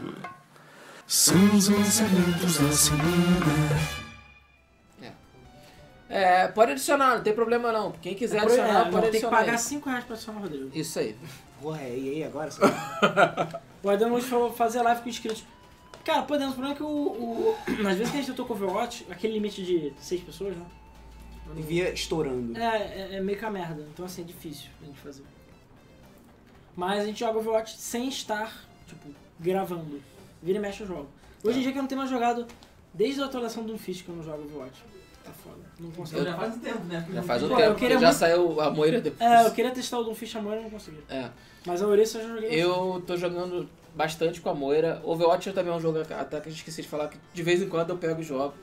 São 1.11 1.35
os 1.57 1.67
lançamentos 1.67 2.57
da 2.57 2.71
semana. 2.71 4.01
É, 6.07 6.47
pode 6.47 6.71
adicionar, 6.71 7.15
não 7.17 7.21
tem 7.23 7.33
problema 7.33 7.69
não. 7.69 7.91
Quem 7.91 8.15
quiser 8.15 8.37
É, 8.37 8.39
adicionar, 8.41 8.69
é, 8.69 8.83
pode 8.83 8.91
não, 8.93 9.01
tem 9.01 9.01
que 9.01 9.07
adicionar. 9.17 9.37
pagar 9.37 9.51
aí. 9.51 9.57
5 9.57 9.89
reais 9.89 10.05
pra 10.05 10.13
adicionar 10.15 10.39
o 10.39 10.41
Rodrigo. 10.43 10.71
Isso 10.73 10.99
aí. 10.99 11.17
Porra, 11.61 11.81
é 11.81 11.99
EA 11.99 12.27
agora? 12.27 12.49
O 13.83 13.89
Adão 13.89 14.13
hoje 14.13 14.27
falou 14.27 14.53
fazer 14.53 14.81
live 14.83 15.01
com 15.01 15.09
inscritos. 15.09 15.43
Cara, 16.05 16.21
podemos, 16.21 16.53
o 16.53 16.55
problema 16.55 16.75
é 16.75 16.77
que 16.77 16.83
o, 16.83 16.87
o. 16.87 17.57
Às 17.85 17.97
vezes 17.97 18.09
que 18.11 18.17
a 18.17 18.21
gente 18.21 18.27
tentou 18.27 18.45
com 18.45 18.53
o 18.53 18.55
Overwatch, 18.55 19.05
aquele 19.09 19.33
limite 19.33 19.61
de 19.65 19.91
6 19.99 20.21
pessoas, 20.23 20.55
né? 20.55 20.65
E 21.57 21.61
via 21.61 21.91
estourando. 21.91 22.57
É, 22.57 22.77
é, 22.77 23.15
é 23.15 23.19
meio 23.21 23.37
que 23.37 23.43
a 23.43 23.49
merda. 23.51 23.85
Então 23.91 24.05
assim, 24.05 24.21
é 24.21 24.25
difícil 24.25 24.69
a 24.81 24.85
gente 24.85 24.99
fazer. 24.99 25.23
Mas 26.73 27.01
a 27.01 27.05
gente 27.05 27.19
joga 27.19 27.37
Overwatch 27.39 27.75
sem 27.77 28.07
estar, 28.07 28.65
tipo, 28.87 29.09
gravando. 29.37 30.01
Vira 30.41 30.57
e 30.57 30.61
mexe 30.61 30.83
o 30.83 30.87
jogo. 30.87 31.07
Hoje 31.43 31.59
em 31.59 31.61
dia 31.61 31.71
que 31.71 31.77
eu 31.77 31.81
não 31.81 31.87
tenho 31.89 31.99
mais 31.99 32.09
jogado, 32.11 32.45
desde 32.93 33.21
a 33.21 33.25
atualização 33.25 33.63
do 33.63 33.77
Fish 33.77 34.01
que 34.01 34.09
eu 34.09 34.15
não 34.15 34.23
jogo 34.23 34.43
Overwatch. 34.43 34.83
Tá 35.23 35.31
foda. 35.31 35.57
Não 35.79 35.91
consigo. 35.91 36.23
já 36.23 36.35
faz 36.35 36.55
um 36.55 36.59
tempo, 36.59 36.83
né? 36.85 37.07
Já 37.13 37.21
faz 37.23 37.43
um 37.43 37.47
Pô, 37.47 37.53
eu 37.53 37.59
tempo, 37.59 37.75
queria 37.75 37.95
porque 37.97 38.01
já 38.01 38.07
muito- 38.07 38.19
saiu 38.19 38.61
a 38.61 38.69
moira 38.71 39.01
depois. 39.01 39.29
É, 39.31 39.45
eu 39.45 39.51
queria 39.51 39.71
testar 39.71 39.99
o 39.99 40.03
Doomfish 40.03 40.35
Amor 40.35 40.57
e 40.57 40.61
não 40.61 40.69
consegui. 40.69 40.97
É. 41.09 41.29
Mas 41.65 41.81
a 41.81 41.87
Ouriça 41.87 42.17
eu 42.17 42.27
já 42.27 42.35
joguei. 42.35 42.49
Eu 42.63 43.03
tô 43.05 43.15
jogando 43.17 43.69
bastante 43.95 44.41
com 44.41 44.49
a 44.49 44.53
Moira. 44.55 44.99
Overwatch 45.03 45.51
também 45.53 45.71
é 45.71 45.75
um 45.75 45.79
jogo, 45.79 45.99
até 45.99 46.39
que 46.41 46.49
eu 46.49 46.53
esqueci 46.53 46.81
de 46.81 46.87
falar, 46.87 47.07
que 47.07 47.17
de 47.33 47.43
vez 47.43 47.61
em 47.61 47.69
quando 47.69 47.91
eu 47.91 47.97
pego 47.97 48.19
e 48.19 48.23
jogo. 48.23 48.53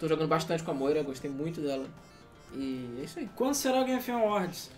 Tô 0.00 0.08
jogando 0.08 0.28
bastante 0.28 0.62
com 0.64 0.70
a 0.72 0.74
Moira, 0.74 1.02
gostei 1.04 1.30
muito 1.30 1.60
dela. 1.60 1.86
E 2.52 2.96
é 3.00 3.04
isso 3.04 3.18
aí. 3.20 3.28
Quando 3.36 3.54
será 3.54 3.80
o 3.80 3.84
Game 3.84 4.00
Film 4.02 4.18
Awards? 4.18 4.70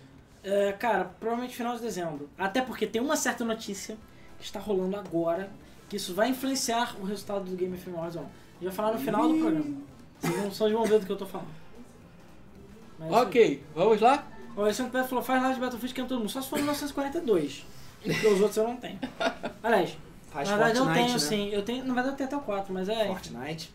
É, 0.43 0.73
cara, 0.73 1.05
provavelmente 1.19 1.55
final 1.55 1.75
de 1.75 1.81
dezembro. 1.81 2.29
Até 2.37 2.61
porque 2.61 2.85
tem 2.85 3.01
uma 3.01 3.15
certa 3.15 3.43
notícia 3.45 3.97
que 4.39 4.45
está 4.45 4.59
rolando 4.59 4.95
agora, 4.97 5.49
que 5.91 5.97
isso 5.97 6.13
vai 6.13 6.29
influenciar 6.29 6.95
o 7.01 7.03
resultado 7.03 7.43
do 7.43 7.53
Game 7.57 7.77
Film 7.77 7.97
Awards. 7.97 8.15
Ó. 8.15 8.21
Eu 8.61 8.69
vou 8.69 8.71
falar 8.71 8.93
no 8.93 8.99
final 8.99 9.27
do 9.27 9.37
programa. 9.37 9.75
Vocês 10.21 10.35
vão, 10.41 10.51
só 10.51 10.69
vão 10.69 10.85
ver 10.85 10.99
do 11.01 11.05
que 11.05 11.11
eu 11.11 11.17
tô 11.17 11.25
falando. 11.25 11.49
Mas 12.97 13.11
é. 13.11 13.15
Ok, 13.17 13.63
vamos 13.75 13.99
lá? 13.99 14.25
O 14.55 14.61
Alexandre 14.61 14.93
Pedro 14.93 15.09
falou, 15.09 15.21
faz 15.21 15.41
live 15.41 15.55
de 15.55 15.59
Battlefield 15.59 15.93
que 15.93 15.99
é 15.99 16.05
todo 16.05 16.19
mundo. 16.19 16.29
Só 16.29 16.41
se 16.41 16.47
for 16.47 16.55
1942. 16.59 17.65
Porque 18.01 18.25
os 18.25 18.39
outros 18.39 18.55
eu 18.55 18.63
não 18.69 18.77
tenho. 18.77 18.97
Aliás, 19.61 19.97
Faz 20.31 20.49
na 20.49 20.55
verdade 20.55 20.77
Fortnite, 20.79 20.99
eu 21.01 21.05
tenho 21.07 21.13
né? 21.13 21.19
sim. 21.19 21.49
Eu 21.49 21.61
tenho, 21.63 21.83
na 21.83 21.93
verdade 21.93 22.13
eu 22.13 22.17
tenho 22.17 22.27
até 22.29 22.37
o 22.37 22.41
4, 22.41 22.73
mas 22.73 22.87
é. 22.87 23.07
Fortnite. 23.07 23.73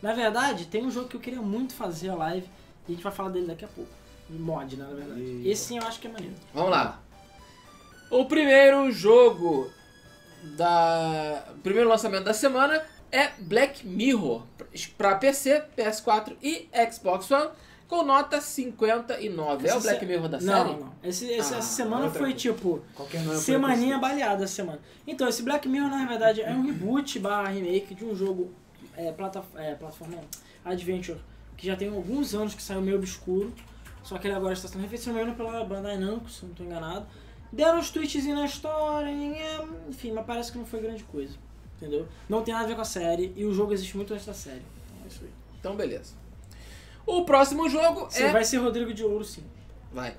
Na 0.00 0.12
verdade, 0.12 0.66
tem 0.66 0.86
um 0.86 0.90
jogo 0.92 1.08
que 1.08 1.16
eu 1.16 1.20
queria 1.20 1.42
muito 1.42 1.74
fazer 1.74 2.10
a 2.10 2.14
live 2.14 2.46
e 2.86 2.92
a 2.92 2.94
gente 2.94 3.02
vai 3.02 3.12
falar 3.12 3.30
dele 3.30 3.46
daqui 3.48 3.64
a 3.64 3.68
pouco. 3.68 3.90
Mod, 4.30 4.76
né, 4.76 4.84
na 4.88 4.94
verdade. 4.94 5.20
E- 5.20 5.48
Esse 5.50 5.64
sim 5.64 5.78
eu 5.78 5.82
acho 5.84 5.98
que 5.98 6.06
é 6.06 6.10
maneiro. 6.12 6.36
Vamos 6.54 6.70
lá. 6.70 7.00
O 8.10 8.24
primeiro 8.26 8.90
jogo 8.92 9.70
da. 10.56 11.44
O 11.56 11.58
primeiro 11.60 11.88
lançamento 11.88 12.24
da 12.24 12.34
semana 12.34 12.82
é 13.10 13.30
Black 13.38 13.86
Mirror 13.86 14.42
para 14.96 15.16
PC, 15.16 15.64
PS4 15.76 16.36
e 16.42 16.68
Xbox 16.92 17.30
One 17.30 17.50
com 17.88 18.02
nota 18.02 18.40
59. 18.40 19.66
é 19.68 19.72
o 19.72 19.76
Esse 19.78 19.86
Black 19.86 20.00
se- 20.00 20.06
Mirror 20.06 20.28
da 20.28 20.40
não, 20.40 20.46
série? 20.46 20.70
Não, 20.70 20.80
não. 20.80 20.92
Esse, 21.02 21.24
esse- 21.26 21.54
Ah, 21.54 21.58
essa 21.58 21.62
semana 21.74 22.10
foi 22.10 22.32
tipo. 22.34 22.82
Qualquer 22.94 23.22
nome 23.22 23.38
Semaninha 23.38 23.98
baleada 23.98 24.44
essa 24.44 24.54
semana. 24.54 24.80
Então, 25.06 25.28
esse 25.28 25.42
Black 25.42 25.68
Mirror, 25.68 25.88
na 25.90 26.04
verdade, 26.06 26.42
é 26.42 26.50
um 26.50 26.62
reboot 26.66 27.18
barra 27.18 27.48
remake 27.48 27.94
de 27.94 28.04
um 28.04 28.14
jogo 28.14 28.52
é, 28.96 29.12
plata, 29.12 29.42
é, 29.56 29.74
plataforma 29.74 30.18
Adventure, 30.64 31.18
que 31.56 31.66
já 31.66 31.76
tem 31.76 31.88
alguns 31.88 32.34
anos 32.34 32.54
que 32.54 32.62
saiu 32.62 32.80
meio 32.80 32.96
obscuro. 32.96 33.52
Só 34.02 34.18
que 34.18 34.26
ele 34.28 34.34
agora 34.34 34.52
está 34.52 34.68
sendo 34.68 34.84
engano, 34.84 35.34
pela 35.34 35.64
Bandai 35.64 35.96
Namco, 35.98 36.28
se 36.30 36.44
não 36.44 36.52
estou 36.52 36.66
enganado. 36.66 37.06
Deram 37.52 37.78
uns 37.78 37.90
tweetzinhos 37.90 38.38
na 38.38 38.44
história, 38.44 39.10
enfim, 39.88 40.12
mas 40.12 40.26
parece 40.26 40.52
que 40.52 40.58
não 40.58 40.66
foi 40.66 40.80
grande 40.80 41.04
coisa. 41.04 41.34
Entendeu? 41.76 42.06
Não 42.28 42.42
tem 42.42 42.52
nada 42.54 42.64
a 42.64 42.68
ver 42.68 42.74
com 42.74 42.80
a 42.80 42.86
série 42.86 43.32
e 43.36 43.44
o 43.44 43.52
jogo 43.52 43.72
existe 43.72 43.96
muito 43.96 44.12
antes 44.14 44.24
da 44.26 44.34
série. 44.34 44.62
É 45.04 45.08
isso 45.08 45.20
aí. 45.22 45.30
Então, 45.60 45.76
beleza. 45.76 46.14
O 47.06 47.24
próximo 47.24 47.68
jogo 47.68 48.08
Sim, 48.10 48.24
é. 48.24 48.32
vai 48.32 48.44
ser 48.44 48.56
Rodrigo 48.58 48.92
de 48.92 49.04
Ouro, 49.04 49.24
sim. 49.24 49.44
Vai. 49.92 50.16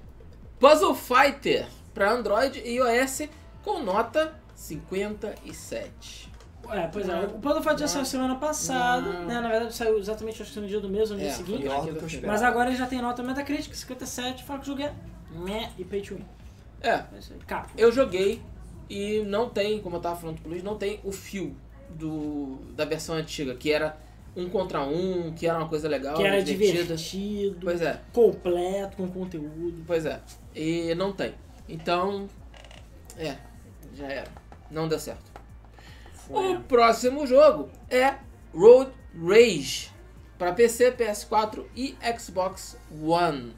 Puzzle 0.59 0.95
Fighter 0.95 1.67
para 1.93 2.11
Android 2.11 2.59
e 2.59 2.75
iOS 2.77 3.23
com 3.63 3.79
nota 3.81 4.33
57. 4.55 6.31
É, 6.69 6.87
pois 6.87 7.07
é. 7.07 7.19
O 7.25 7.39
Puzzle 7.39 7.63
Fight 7.63 7.79
já 7.79 7.87
saiu 7.87 8.05
semana 8.05 8.35
passada, 8.35 9.01
Não. 9.13 9.25
né? 9.25 9.39
Na 9.39 9.49
verdade 9.49 9.73
saiu 9.73 9.97
exatamente 9.97 10.41
acho 10.41 10.51
que 10.51 10.59
no 10.59 10.67
dia 10.67 10.79
do 10.79 10.89
mês 10.89 11.09
ou 11.11 11.15
no 11.17 11.21
dia 11.23 11.31
É, 11.31 11.33
seguinte. 11.33 11.65
Eu 11.65 12.05
esperava. 12.05 12.27
Mas 12.27 12.43
agora 12.43 12.69
ele 12.69 12.77
já 12.77 12.85
tem 12.87 13.01
nota 13.01 13.23
Metacritic 13.23 13.73
57, 13.73 14.43
fala 14.43 14.59
que 14.59 14.65
o 14.65 14.67
jogo 14.67 14.81
é 14.81 14.93
meh 15.31 15.69
e 15.77 15.85
pay 15.85 16.01
to 16.01 16.15
win. 16.15 16.25
É, 16.81 16.89
É. 16.91 17.05
Capo. 17.45 17.69
eu 17.77 17.91
joguei 17.91 18.41
e 18.89 19.21
não 19.23 19.49
tem, 19.49 19.79
como 19.81 19.97
eu 19.97 20.01
tava 20.01 20.15
falando 20.19 20.39
pro 20.39 20.49
Luiz, 20.49 20.63
não 20.63 20.77
tem 20.77 20.99
o 21.03 21.11
fio 21.11 21.55
do, 21.89 22.57
da 22.75 22.85
versão 22.85 23.15
antiga, 23.15 23.55
que 23.55 23.71
era 23.71 23.97
um 24.35 24.47
contra 24.49 24.81
um, 24.83 25.33
que 25.33 25.47
era 25.47 25.57
uma 25.57 25.67
coisa 25.67 25.87
legal, 25.89 26.15
Que 26.15 26.23
era 26.23 26.41
divertida. 26.43 26.83
divertido, 26.83 27.57
Pois 27.63 27.81
é, 27.81 27.99
completo, 28.13 28.97
com 28.97 29.07
conteúdo. 29.09 29.83
pois 29.85 30.05
é. 30.05 30.21
E 30.55 30.93
não 30.95 31.11
tem. 31.11 31.33
Então, 31.67 32.27
é, 33.17 33.35
já 33.95 34.07
era. 34.07 34.29
Não 34.69 34.87
deu 34.87 34.99
certo. 34.99 35.31
O 36.29 36.59
próximo 36.61 37.25
jogo 37.25 37.69
é 37.89 38.15
Road 38.53 38.91
Rage 39.15 39.89
para 40.37 40.53
PC, 40.53 40.91
PS4 40.91 41.65
e 41.75 41.95
Xbox 42.19 42.77
One. 43.01 43.55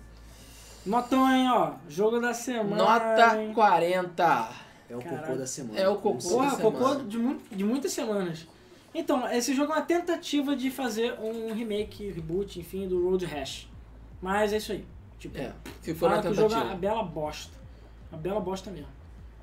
Notão, 0.90 1.30
hein, 1.32 1.50
ó. 1.50 1.74
Jogo 1.88 2.20
da 2.20 2.34
semana. 2.34 2.76
Nota 2.76 3.42
hein. 3.42 3.54
40. 3.54 4.50
É 4.90 4.96
o 4.96 5.00
Caralho. 5.00 5.22
cocô 5.22 5.36
da 5.38 5.46
semana. 5.48 5.80
É 5.80 5.88
o 5.88 5.96
cocô. 5.98 6.18
Porra, 6.30 6.52
da 6.56 6.62
cocô 6.62 6.78
semana. 6.90 7.04
de, 7.04 7.18
mu- 7.18 7.40
de 7.52 7.64
muitas 7.64 7.92
semanas. 7.94 8.48
Então, 8.94 9.30
esse 9.32 9.54
jogo 9.54 9.72
é 9.72 9.76
uma 9.76 9.82
tentativa 9.84 10.56
de 10.56 10.72
fazer 10.72 11.14
um 11.20 11.54
remake, 11.54 12.10
reboot, 12.10 12.60
enfim, 12.60 12.88
do 12.88 13.08
Road 13.08 13.24
Rash. 13.26 13.70
Mas 14.22 14.52
é 14.52 14.58
isso 14.58 14.72
aí. 14.72 14.84
Tipo, 15.20 15.38
É, 15.38 15.54
se 15.82 15.94
for 15.94 16.10
na 16.10 16.16
fala 16.18 16.22
que 16.24 16.28
o 16.30 16.34
jogo 16.34 16.54
é 16.54 16.58
uma 16.58 16.64
tentativa. 16.72 16.82
bela 16.82 17.04
bosta. 17.04 17.54
Uma 18.12 18.20
bela 18.20 18.40
bosta 18.40 18.72
mesmo. 18.72 18.88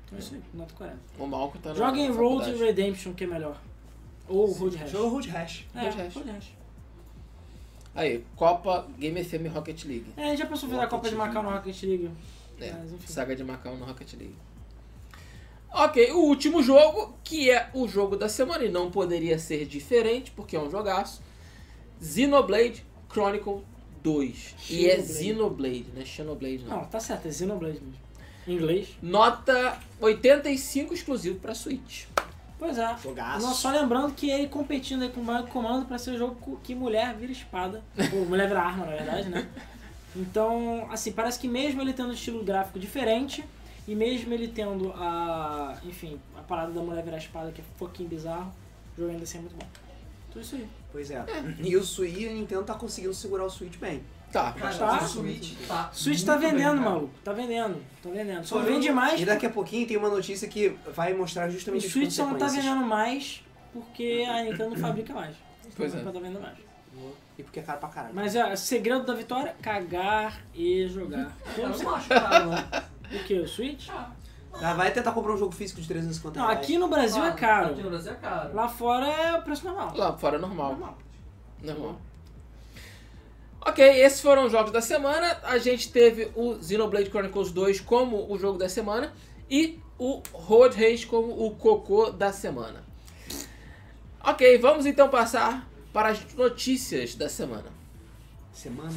Então 0.05 0.17
é 0.17 0.21
isso 0.21 0.35
aí, 0.35 0.41
nota 0.53 0.73
40. 0.73 0.97
O 1.17 1.27
Malco 1.27 1.57
tá 1.59 1.69
na 1.69 1.75
Joguem 1.75 2.09
na 2.09 2.15
Road. 2.15 2.53
Redemption, 2.55 3.13
que 3.13 3.23
é 3.23 3.27
melhor. 3.27 3.57
Ou 4.27 4.51
Road 4.51 4.75
Rash. 4.75 4.89
Jogo 4.91 5.09
Road 5.15 5.29
Rash. 5.29 5.65
É, 5.73 5.79
Road 5.83 5.97
Rash. 5.97 6.15
Road 6.15 6.29
Rash. 6.31 6.56
Aí, 7.97 8.23
Copa 8.35 8.87
Game 8.99 9.23
FM 9.23 9.51
Rocket 9.51 9.83
League. 9.85 10.05
É, 10.15 10.25
a 10.25 10.29
gente 10.29 10.37
já 10.37 10.45
pensou 10.45 10.69
fazer 10.69 10.83
a 10.83 10.87
Copa 10.87 11.09
de 11.09 11.15
Macau 11.15 11.41
no 11.41 11.49
Rocket 11.49 11.81
League. 11.81 12.11
É, 12.61 12.71
Mas. 12.71 13.09
Saga 13.09 13.35
de 13.35 13.43
Macau 13.43 13.75
no 13.75 13.85
Rocket 13.85 14.13
League. 14.13 14.35
Ok, 15.73 16.11
o 16.11 16.19
último 16.19 16.61
jogo, 16.61 17.17
que 17.23 17.49
é 17.49 17.71
o 17.73 17.87
jogo 17.87 18.15
da 18.15 18.29
semana 18.29 18.63
e 18.63 18.69
não 18.69 18.91
poderia 18.91 19.39
ser 19.39 19.65
diferente, 19.65 20.29
porque 20.29 20.55
é 20.55 20.59
um 20.59 20.69
jogaço. 20.69 21.23
Xenoblade 21.99 22.85
Chronicle 23.11 23.63
2. 24.03 24.55
E 24.69 24.87
é 24.87 25.01
Xenoblade. 25.01 25.13
Xenoblade, 25.13 25.85
não 25.95 26.01
é 26.01 26.05
Xenoblade 26.05 26.63
não. 26.65 26.77
Não, 26.77 26.85
tá 26.85 26.99
certo, 26.99 27.27
é 27.27 27.31
Xenoblade 27.31 27.81
mesmo. 27.81 28.07
Em 28.47 28.53
inglês. 28.53 28.89
Nota 29.01 29.79
85 29.99 30.93
exclusivo 30.93 31.39
pra 31.39 31.55
Switch. 31.55 32.05
Pois 32.59 32.77
é. 32.77 32.97
Jogaço. 33.01 33.45
Não, 33.45 33.53
só 33.53 33.69
lembrando 33.71 34.13
que 34.13 34.29
ele 34.29 34.47
competindo 34.47 35.03
aí 35.03 35.09
com 35.09 35.21
o 35.21 35.23
Banco 35.23 35.49
Comando 35.49 35.85
pra 35.85 35.97
ser 35.97 36.11
o 36.11 36.17
jogo 36.17 36.59
que 36.63 36.73
mulher 36.73 37.15
vira 37.15 37.31
espada. 37.31 37.83
Ou 38.13 38.25
mulher 38.25 38.47
vira 38.47 38.61
arma, 38.61 38.85
na 38.85 38.91
verdade, 38.93 39.29
né? 39.29 39.47
Então, 40.15 40.87
assim, 40.91 41.11
parece 41.11 41.37
que 41.37 41.47
mesmo 41.47 41.79
ele 41.79 41.93
tendo 41.93 42.09
um 42.09 42.13
estilo 42.13 42.43
gráfico 42.43 42.79
diferente, 42.79 43.45
e 43.87 43.93
mesmo 43.93 44.33
ele 44.33 44.47
tendo 44.47 44.91
a. 44.93 45.77
Enfim, 45.83 46.19
a 46.35 46.41
parada 46.41 46.71
da 46.71 46.81
mulher 46.81 47.03
virar 47.03 47.17
espada, 47.17 47.51
que 47.51 47.61
é 47.61 47.63
um 47.63 47.77
pouquinho 47.77 48.09
bizarro, 48.09 48.51
o 48.95 49.01
jogo 49.01 49.11
ainda 49.11 49.23
assim 49.23 49.37
é 49.37 49.41
muito 49.41 49.55
bom. 49.55 49.67
Então 50.29 50.41
é 50.41 50.45
isso 50.45 50.55
aí. 50.55 50.67
Pois 50.91 51.11
é. 51.11 51.23
E 51.59 51.77
o 51.77 51.83
Switch, 51.83 52.27
a 52.27 52.33
Nintendo 52.33 52.63
tá 52.63 52.73
conseguindo 52.73 53.13
segurar 53.13 53.45
o 53.45 53.49
Switch 53.49 53.77
bem. 53.77 54.01
Tá. 54.31 54.51
Cara, 54.51 54.75
Tá. 54.75 54.97
o 55.03 55.07
Switch 55.07 55.53
tá. 55.67 55.89
Switch 55.93 56.23
tá 56.23 56.37
bem, 56.37 56.51
vendendo, 56.51 56.77
cara. 56.79 56.89
maluco. 56.89 57.13
Tá 57.23 57.31
vendendo. 57.33 57.81
Tá 58.03 58.09
vendendo. 58.09 58.43
Só 58.45 58.59
vende 58.59 58.91
mais. 58.91 59.19
E 59.21 59.25
daqui 59.25 59.45
a 59.45 59.49
pouquinho 59.49 59.87
tem 59.87 59.95
uma 59.97 60.09
notícia 60.09 60.47
que 60.47 60.77
vai 60.93 61.13
mostrar 61.13 61.47
O 61.47 61.51
justamente 61.51 61.85
as 61.85 61.91
Switch 61.91 62.11
só 62.11 62.25
não 62.25 62.35
tá 62.37 62.47
vendendo 62.47 62.81
mais 62.85 63.43
porque 63.73 64.25
a 64.29 64.43
Nintendo 64.43 64.71
não 64.71 64.77
fabrica 64.77 65.13
mais. 65.13 65.35
Pois 65.75 65.89
Então 65.93 66.01
é. 66.01 66.05
não 66.05 66.11
tá 66.13 66.19
vendendo 66.19 66.41
mais. 66.41 66.57
E 67.37 67.43
porque 67.43 67.59
é 67.59 67.63
caro 67.63 67.79
pra 67.79 67.89
caralho. 67.89 68.15
Mas 68.15 68.35
é, 68.35 68.55
segredo 68.55 69.05
da 69.05 69.13
vitória, 69.13 69.55
cagar 69.61 70.41
e 70.53 70.87
jogar. 70.87 71.31
Eu 71.57 71.69
não 71.69 71.95
acho 71.95 72.09
caro, 72.09 72.49
não. 72.49 73.19
O 73.19 73.23
que? 73.23 73.39
O 73.39 73.47
Switch? 73.47 73.87
Ah, 74.59 74.73
vai 74.73 74.91
tentar 74.91 75.11
comprar 75.11 75.33
um 75.33 75.37
jogo 75.37 75.53
físico 75.53 75.79
de 75.79 75.87
350 75.87 76.39
Não, 76.39 76.47
reais. 76.47 76.59
aqui 76.63 76.77
no 76.79 76.87
Brasil 76.87 77.23
é 77.23 77.29
Aqui 77.29 77.39
caro. 77.41 77.75
no 77.75 77.89
Brasil 77.91 78.11
é 78.11 78.15
caro. 78.15 78.55
Lá 78.55 78.67
fora 78.67 79.05
é 79.05 79.37
o 79.37 79.41
preço 79.43 79.63
normal. 79.65 79.95
Lá 79.95 80.17
fora 80.17 80.37
é 80.37 80.39
normal. 80.39 80.71
Normal. 80.71 80.97
Normal. 81.61 82.01
Ok, 83.61 83.83
esses 83.83 84.21
foram 84.21 84.45
os 84.45 84.51
jogos 84.51 84.71
da 84.71 84.81
semana. 84.81 85.39
A 85.43 85.57
gente 85.57 85.91
teve 85.91 86.31
o 86.35 86.61
Xenoblade 86.61 87.09
Chronicles 87.09 87.51
2 87.51 87.81
como 87.81 88.31
o 88.31 88.37
jogo 88.37 88.57
da 88.57 88.69
semana 88.69 89.13
e 89.49 89.79
o 89.97 90.21
Road 90.31 90.75
Race 90.75 91.05
como 91.05 91.45
o 91.45 91.51
cocô 91.55 92.11
da 92.11 92.31
semana. 92.31 92.83
Ok, 94.23 94.57
vamos 94.57 94.85
então 94.85 95.09
passar 95.09 95.69
para 95.91 96.09
as 96.09 96.33
notícias 96.35 97.15
da 97.15 97.29
semana. 97.29 97.65
Semana. 98.53 98.91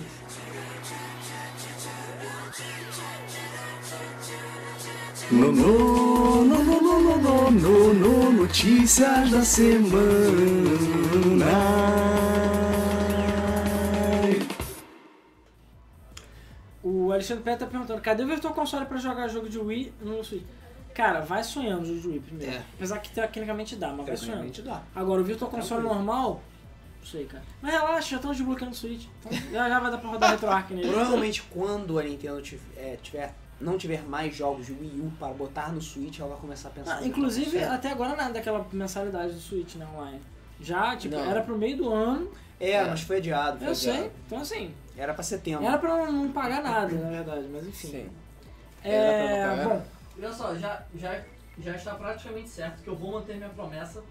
No, 5.31 5.53
no, 5.53 6.45
no, 6.45 6.65
no, 6.65 6.81
no, 6.81 7.01
no, 7.01 7.19
no, 7.19 7.51
no, 7.51 7.95
no, 7.95 8.33
notícias 8.33 9.31
da 9.31 9.45
semana. 9.45 10.01
O 17.11 17.13
Alexandre 17.13 17.43
Pérez 17.43 17.59
tá 17.59 17.67
perguntando, 17.67 18.01
cadê 18.01 18.23
o 18.23 18.27
Virtual 18.29 18.55
Console 18.55 18.87
pra 18.87 18.97
jogar 18.99 19.27
jogo 19.27 19.49
de 19.49 19.59
Wii 19.59 19.93
no 20.01 20.23
Switch? 20.23 20.45
Cara, 20.95 21.21
vai 21.21 21.43
sonhando 21.43 21.83
o 21.83 21.87
jogo 21.87 22.01
de 22.01 22.09
Wii 22.09 22.21
primeiro. 22.21 22.53
É. 22.53 22.63
Apesar 22.77 22.99
que 23.01 23.11
tecnicamente 23.11 23.75
dá, 23.75 23.89
mas 23.93 24.07
vai 24.07 24.17
sonhando. 24.17 24.63
Dá. 24.63 24.81
Agora, 24.95 25.21
o 25.21 25.25
Virtual 25.25 25.51
Console 25.51 25.83
normal, 25.83 26.41
não 27.01 27.07
sei, 27.07 27.25
cara. 27.25 27.43
Mas 27.61 27.73
relaxa, 27.73 28.11
já 28.11 28.17
estão 28.17 28.31
desbloqueando 28.31 28.73
o 28.73 28.77
Switch. 28.77 29.07
Então, 29.19 29.33
já, 29.53 29.69
já 29.69 29.81
vai 29.81 29.91
dar 29.91 29.99
pra 29.99 30.09
rodar 30.11 30.31
RetroArch 30.31 30.73
nele. 30.73 30.89
Provavelmente 30.89 31.43
quando 31.51 31.99
a 31.99 32.03
Nintendo 32.05 32.41
tiver, 32.43 32.63
é, 32.77 32.97
tiver- 33.03 33.35
não 33.61 33.77
tiver 33.77 34.03
mais 34.03 34.35
jogos 34.37 34.67
de 34.67 34.73
Wii 34.73 35.01
U 35.01 35.13
para 35.19 35.33
botar 35.33 35.73
no 35.73 35.81
Switch, 35.83 36.21
ela 36.21 36.29
vai 36.31 36.39
começar 36.39 36.69
a 36.69 36.73
pensar. 36.73 36.99
Ah, 36.99 37.05
inclusive, 37.07 37.59
até 37.65 37.91
agora 37.91 38.15
nada 38.15 38.33
daquela 38.35 38.65
mensalidade 38.73 39.33
do 39.33 39.41
Switch, 39.41 39.75
né, 39.75 39.87
online. 39.97 40.21
Já, 40.61 40.97
tipo, 40.97 41.17
Não. 41.17 41.25
era 41.29 41.43
pro 41.43 41.59
meio 41.59 41.77
do 41.77 41.93
ano, 41.93 42.31
É, 42.61 42.85
mas 42.85 43.01
foi 43.01 43.17
adiado. 43.17 43.59
Foi 43.59 43.67
eu 43.69 43.73
adiado. 43.73 43.99
sei. 43.99 44.11
Então, 44.27 44.39
assim, 44.39 44.75
Era 45.01 45.15
pra 45.15 45.23
setembro. 45.23 45.65
era 45.65 45.79
pra 45.79 46.13
não, 46.13 46.31
pagar 46.31 46.63
nada, 46.63 46.95
na 46.95 47.09
verdade, 47.09 47.49
mas 47.51 47.67
enfim. 47.67 47.89
Sim. 47.89 48.11
É, 48.85 49.65
bom, 49.65 49.83
Olha 50.19 50.33
só, 50.33 50.55
já, 50.55 50.83
já, 50.95 51.23
já 51.59 51.75
está 51.75 51.95
praticamente 51.95 52.51
certo 52.51 52.83
que 52.83 52.89
eu 52.89 52.95
vou 52.95 53.13
manter 53.13 53.37
minha 53.37 53.49
promessa 53.49 54.03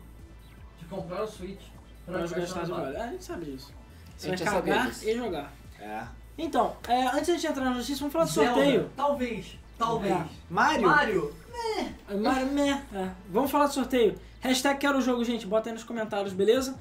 de 0.79 0.85
comprar 0.85 1.23
o 1.23 1.27
Switch 1.27 1.61
pra 2.05 2.15
para 2.15 2.25
jogar 2.25 2.41
jogar 2.41 2.43
Stars 2.45 2.67
Stars 2.69 2.83
Valley. 2.83 2.95
É, 2.95 3.03
a 3.03 3.11
gente 3.11 3.23
sabe 3.23 3.45
disso. 3.45 3.73
Você 4.17 4.31
A 4.31 4.59
vai 4.59 4.87
disso. 4.87 5.07
e 5.07 5.15
jogar. 5.15 5.53
É. 5.79 6.03
Então, 6.37 6.75
é, 6.87 7.07
antes 7.07 7.25
de 7.25 7.31
a 7.31 7.35
gente 7.35 7.47
entrar 7.47 7.65
na 7.65 7.73
justiça, 7.73 7.99
vamos 7.99 8.13
falar 8.13 8.25
do 8.25 8.31
Zelda, 8.31 8.53
sorteio. 8.53 8.89
Talvez, 8.95 9.59
talvez. 9.77 10.13
É. 10.15 10.25
Mario? 10.49 10.87
Mario, 10.87 11.35
Mas, 12.21 12.51
né, 12.51 12.83
é. 12.93 13.09
Vamos 13.29 13.51
falar 13.51 13.67
do 13.67 13.73
sorteio. 13.73 14.17
Hashtag 14.39 14.79
quero 14.79 14.97
o 14.97 15.01
jogo, 15.01 15.23
gente. 15.23 15.45
Bota 15.45 15.69
aí 15.69 15.73
nos 15.73 15.83
comentários, 15.83 16.33
beleza? 16.33 16.75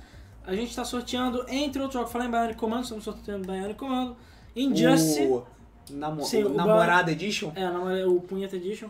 A 0.48 0.54
gente 0.54 0.74
tá 0.74 0.82
sorteando, 0.82 1.44
entre 1.46 1.78
outros 1.82 2.00
jogos, 2.00 2.10
falar 2.10 2.24
em 2.24 2.30
Bionic 2.30 2.54
Commando, 2.54 2.82
estamos 2.82 3.04
sorteando 3.04 3.46
Bionic 3.46 3.74
Commando. 3.74 4.16
Injustice. 4.56 5.26
O 5.26 5.46
Namo 5.90 6.24
Sim, 6.24 6.44
o 6.44 6.48
Namorada 6.48 7.12
Edition? 7.12 7.52
É, 7.54 8.06
o 8.06 8.18
Punheta 8.18 8.56
Edition. 8.56 8.88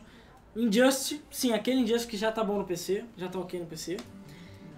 Injustice, 0.55 1.21
sim, 1.33 1.53
aquele 1.53 1.81
Injustice 1.81 2.07
que 2.07 2.17
já 2.17 2.31
tá 2.31 2.45
bom 2.45 2.59
no 2.59 2.65
PC, 2.65 3.05
já 3.17 3.29
tá 3.29 3.41
ok 3.41 3.59
no 3.59 3.67
PC. 3.67 3.97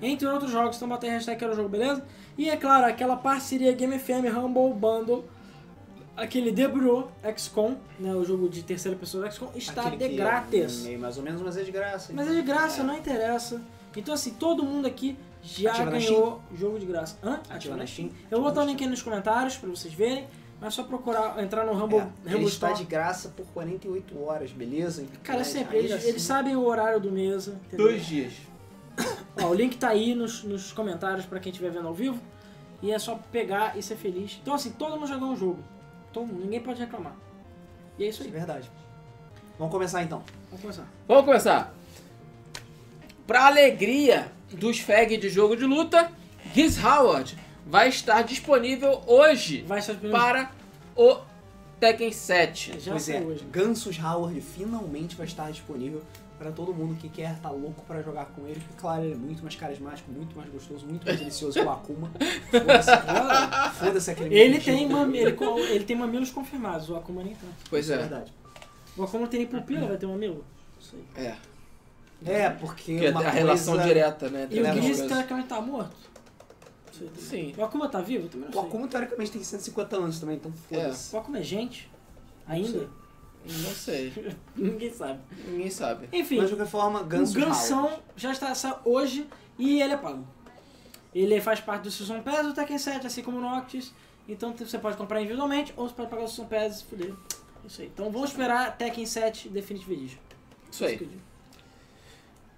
Entre 0.00 0.26
outros 0.26 0.50
jogos, 0.50 0.76
então 0.76 0.88
botei 0.88 1.10
a 1.10 1.12
hashtag 1.12 1.37
que 1.37 1.44
era 1.44 1.52
o 1.52 1.56
jogo, 1.56 1.68
beleza? 1.68 2.02
E 2.38 2.49
é 2.49 2.56
claro, 2.56 2.87
aquela 2.87 3.14
parceria 3.14 3.72
Game 3.75 3.99
FM 3.99 4.34
Humble 4.34 4.72
Bundle, 4.72 5.26
aquele 6.16 6.50
Bureau 6.66 7.12
XCOM, 7.37 7.76
né, 7.99 8.14
o 8.14 8.25
jogo 8.25 8.49
de 8.49 8.62
terceira 8.62 8.96
pessoa 8.96 9.28
do 9.28 9.30
XCOM, 9.30 9.50
está 9.54 9.82
Aquele 9.82 10.08
de 10.08 10.16
grátis. 10.16 10.87
É 10.87 10.96
mais 10.96 11.18
ou 11.18 11.22
menos, 11.22 11.42
mas 11.42 11.58
é 11.58 11.62
de 11.62 11.72
graça. 11.72 12.10
Mas 12.14 12.26
é 12.26 12.32
de 12.32 12.40
graça, 12.40 12.82
não 12.82 12.96
interessa. 12.96 13.60
Então 13.94 14.14
assim, 14.14 14.30
todo 14.30 14.62
mundo 14.64 14.87
aqui 14.87 15.14
já 15.42 15.70
Ativa 15.73 15.90
ganhou 15.90 16.42
jogo 16.54 16.78
de 16.78 16.87
graça. 16.87 17.16
Hã? 17.23 17.40
Ativa 17.49 17.76
na 17.76 17.87
Steam. 17.87 18.11
Eu 18.30 18.40
vou 18.40 18.49
botar 18.50 18.62
o 18.62 18.66
link 18.66 18.82
aí 18.82 18.88
nos 18.90 19.02
comentários 19.02 19.56
pra 19.56 19.68
vocês 19.70 19.92
verem. 19.94 20.26
Mas 20.61 20.75
é 20.75 20.76
só 20.76 20.82
procurar, 20.82 21.42
entrar 21.42 21.64
no 21.64 21.73
Humble, 21.73 21.97
É, 21.99 22.02
Humble 22.02 22.35
ele 22.35 22.44
está 22.44 22.66
Store. 22.73 22.85
de 22.85 22.90
graça 22.90 23.30
por 23.30 23.47
48 23.47 24.23
horas, 24.23 24.50
beleza? 24.52 25.06
Cara, 25.23 25.38
Mas 25.38 25.49
sempre, 25.49 25.78
eles, 25.78 25.90
assim- 25.92 26.09
eles 26.09 26.20
sabem 26.23 26.54
o 26.54 26.62
horário 26.66 27.00
do 27.00 27.11
mesa. 27.11 27.59
entendeu? 27.66 27.87
Dois 27.87 28.04
dias. 28.04 28.35
Ó, 29.42 29.47
o 29.47 29.54
link 29.54 29.78
tá 29.78 29.88
aí 29.88 30.14
nos, 30.14 30.44
nos 30.44 30.70
comentários 30.73 31.25
pra 31.25 31.40
quem 31.40 31.50
estiver 31.50 31.70
vendo 31.70 31.88
ao 31.88 31.94
vivo. 31.94 32.20
E 32.82 32.92
é 32.92 32.99
só 32.99 33.18
pegar 33.32 33.78
e 33.78 33.82
ser 33.82 33.97
feliz. 33.97 34.38
Então 34.42 34.52
assim, 34.52 34.70
todo 34.73 34.97
mundo 34.97 35.06
jogou 35.06 35.30
um 35.30 35.37
jogo. 35.37 35.64
Então 36.11 36.26
ninguém 36.26 36.61
pode 36.61 36.78
reclamar. 36.78 37.14
E 37.99 38.04
é 38.04 38.09
isso 38.09 38.20
Isso 38.20 38.25
é 38.25 38.26
aí. 38.26 38.38
verdade. 38.38 38.70
Vamos 39.59 39.73
começar 39.73 40.02
então. 40.02 40.23
Vamos 40.50 40.61
começar. 40.61 40.87
Vamos 41.09 41.25
começar. 41.25 41.75
Pra 43.26 43.47
alegria 43.47 44.30
dos 44.57 44.78
fag 44.80 45.16
de 45.16 45.28
jogo 45.28 45.57
de 45.57 45.64
luta, 45.64 46.11
Giz 46.54 46.83
Howard 46.83 47.37
vai 47.66 47.88
estar 47.88 48.23
disponível 48.23 49.02
hoje 49.07 49.62
Vai 49.62 49.80
ser 49.80 49.95
primeiro. 49.95 50.16
para 50.19 50.50
o 50.97 51.19
Tekken 51.78 52.12
7. 52.12 52.80
Já 52.80 52.92
pois 52.92 53.09
é, 53.09 53.21
hoje. 53.21 53.45
Gansos 53.50 53.99
Howard 53.99 54.40
finalmente 54.40 55.16
vai 55.16 55.26
estar 55.26 55.50
disponível 55.50 56.02
para 56.38 56.50
todo 56.50 56.73
mundo 56.73 56.95
que 56.97 57.09
quer 57.09 57.33
estar 57.35 57.50
louco 57.50 57.83
para 57.87 58.02
jogar 58.02 58.26
com 58.26 58.47
ele. 58.47 58.61
Porque, 58.61 58.80
claro, 58.80 59.04
ele 59.04 59.12
é 59.12 59.16
muito 59.16 59.42
mais 59.42 59.54
carismático, 59.54 60.11
muito 60.11 60.37
mais 60.37 60.50
gostoso, 60.50 60.87
muito 60.87 61.04
mais 61.07 61.19
delicioso 61.19 61.59
que 61.59 61.64
o 61.64 61.71
Akuma. 61.71 62.11
Foda-se 63.78 64.14
foda 64.14 64.23
aquele 64.23 64.35
Ele 64.35 64.59
tem, 64.59 64.88
mam, 64.88 65.14
ele, 65.14 65.37
ele 65.71 65.85
tem 65.85 65.97
mamilos 65.97 66.30
confirmados, 66.30 66.88
o 66.88 66.97
Akuma 66.97 67.23
nem 67.23 67.35
tanto. 67.35 67.54
Pois 67.69 67.85
Isso 67.85 67.92
é 67.92 67.97
é. 67.97 67.99
verdade. 67.99 68.33
O 68.97 69.02
Akuma 69.02 69.26
tem 69.26 69.40
nem 69.40 69.49
pupila, 69.49 69.87
vai 69.87 69.97
ter 69.97 70.07
mamilo? 70.07 70.45
Não 70.76 70.83
sei. 70.83 71.04
É. 71.16 71.37
É, 72.24 72.50
porque 72.50 72.98
Que 72.98 73.06
é 73.06 73.10
uma 73.10 73.20
a 73.24 73.30
relação 73.30 73.74
coisa... 73.74 73.88
direta, 73.88 74.28
né? 74.28 74.46
E 74.50 74.60
o 74.60 74.64
coisas. 74.64 75.06
teoricamente, 75.06 75.48
tá 75.48 75.60
morto? 75.60 75.96
Sim. 77.18 77.54
O 77.56 77.64
Akuma 77.64 77.88
tá 77.88 78.00
vivo? 78.00 78.26
Eu 78.26 78.28
também 78.28 78.48
não 78.50 78.58
O 78.58 78.60
sei. 78.60 78.68
Akuma, 78.68 78.88
teoricamente, 78.88 79.32
tem 79.32 79.42
150 79.42 79.96
anos 79.96 80.20
também, 80.20 80.36
então 80.36 80.52
foda-se. 80.52 81.14
O 81.14 81.18
Akuma 81.18 81.38
é 81.38 81.42
gente? 81.42 81.90
Ainda? 82.46 82.88
Não 83.46 83.70
sei. 83.70 84.12
Ninguém 84.54 84.92
sabe. 84.92 85.20
Ninguém 85.48 85.70
sabe. 85.70 86.08
Enfim, 86.12 86.36
Mas, 86.36 86.50
de 86.50 86.56
qualquer 86.56 86.70
forma, 86.70 87.02
Gansos 87.02 87.34
o 87.34 87.40
Gansão 87.40 87.90
já 88.16 88.32
está 88.32 88.80
hoje 88.84 89.26
e 89.58 89.80
ele 89.80 89.94
é 89.94 89.96
pago. 89.96 90.26
Ele 91.14 91.40
faz 91.40 91.60
parte 91.60 91.82
do 91.84 91.90
Season 91.90 92.20
Pass 92.20 92.46
do 92.46 92.52
Tekken 92.54 92.78
7, 92.78 93.06
assim 93.06 93.22
como 93.22 93.38
o 93.38 93.40
Noctis. 93.40 93.92
Então 94.28 94.54
você 94.56 94.78
pode 94.78 94.96
comprar 94.96 95.20
individualmente 95.20 95.72
ou 95.76 95.88
você 95.88 95.94
pode 95.94 96.10
pagar 96.10 96.24
o 96.24 96.28
Season 96.28 96.46
Pass 96.46 96.74
e 96.76 96.78
se 96.78 96.84
fuder. 96.84 97.14
Isso 97.64 97.80
aí. 97.80 97.90
Então 97.92 98.10
vamos 98.10 98.30
esperar 98.30 98.76
Tekken 98.76 99.06
7 99.06 99.48
Definitive 99.48 99.92
Edition. 99.94 100.18
Isso 100.70 100.84
aí. 100.84 100.98
que 100.98 101.04
eu 101.04 101.08
digo. 101.08 101.29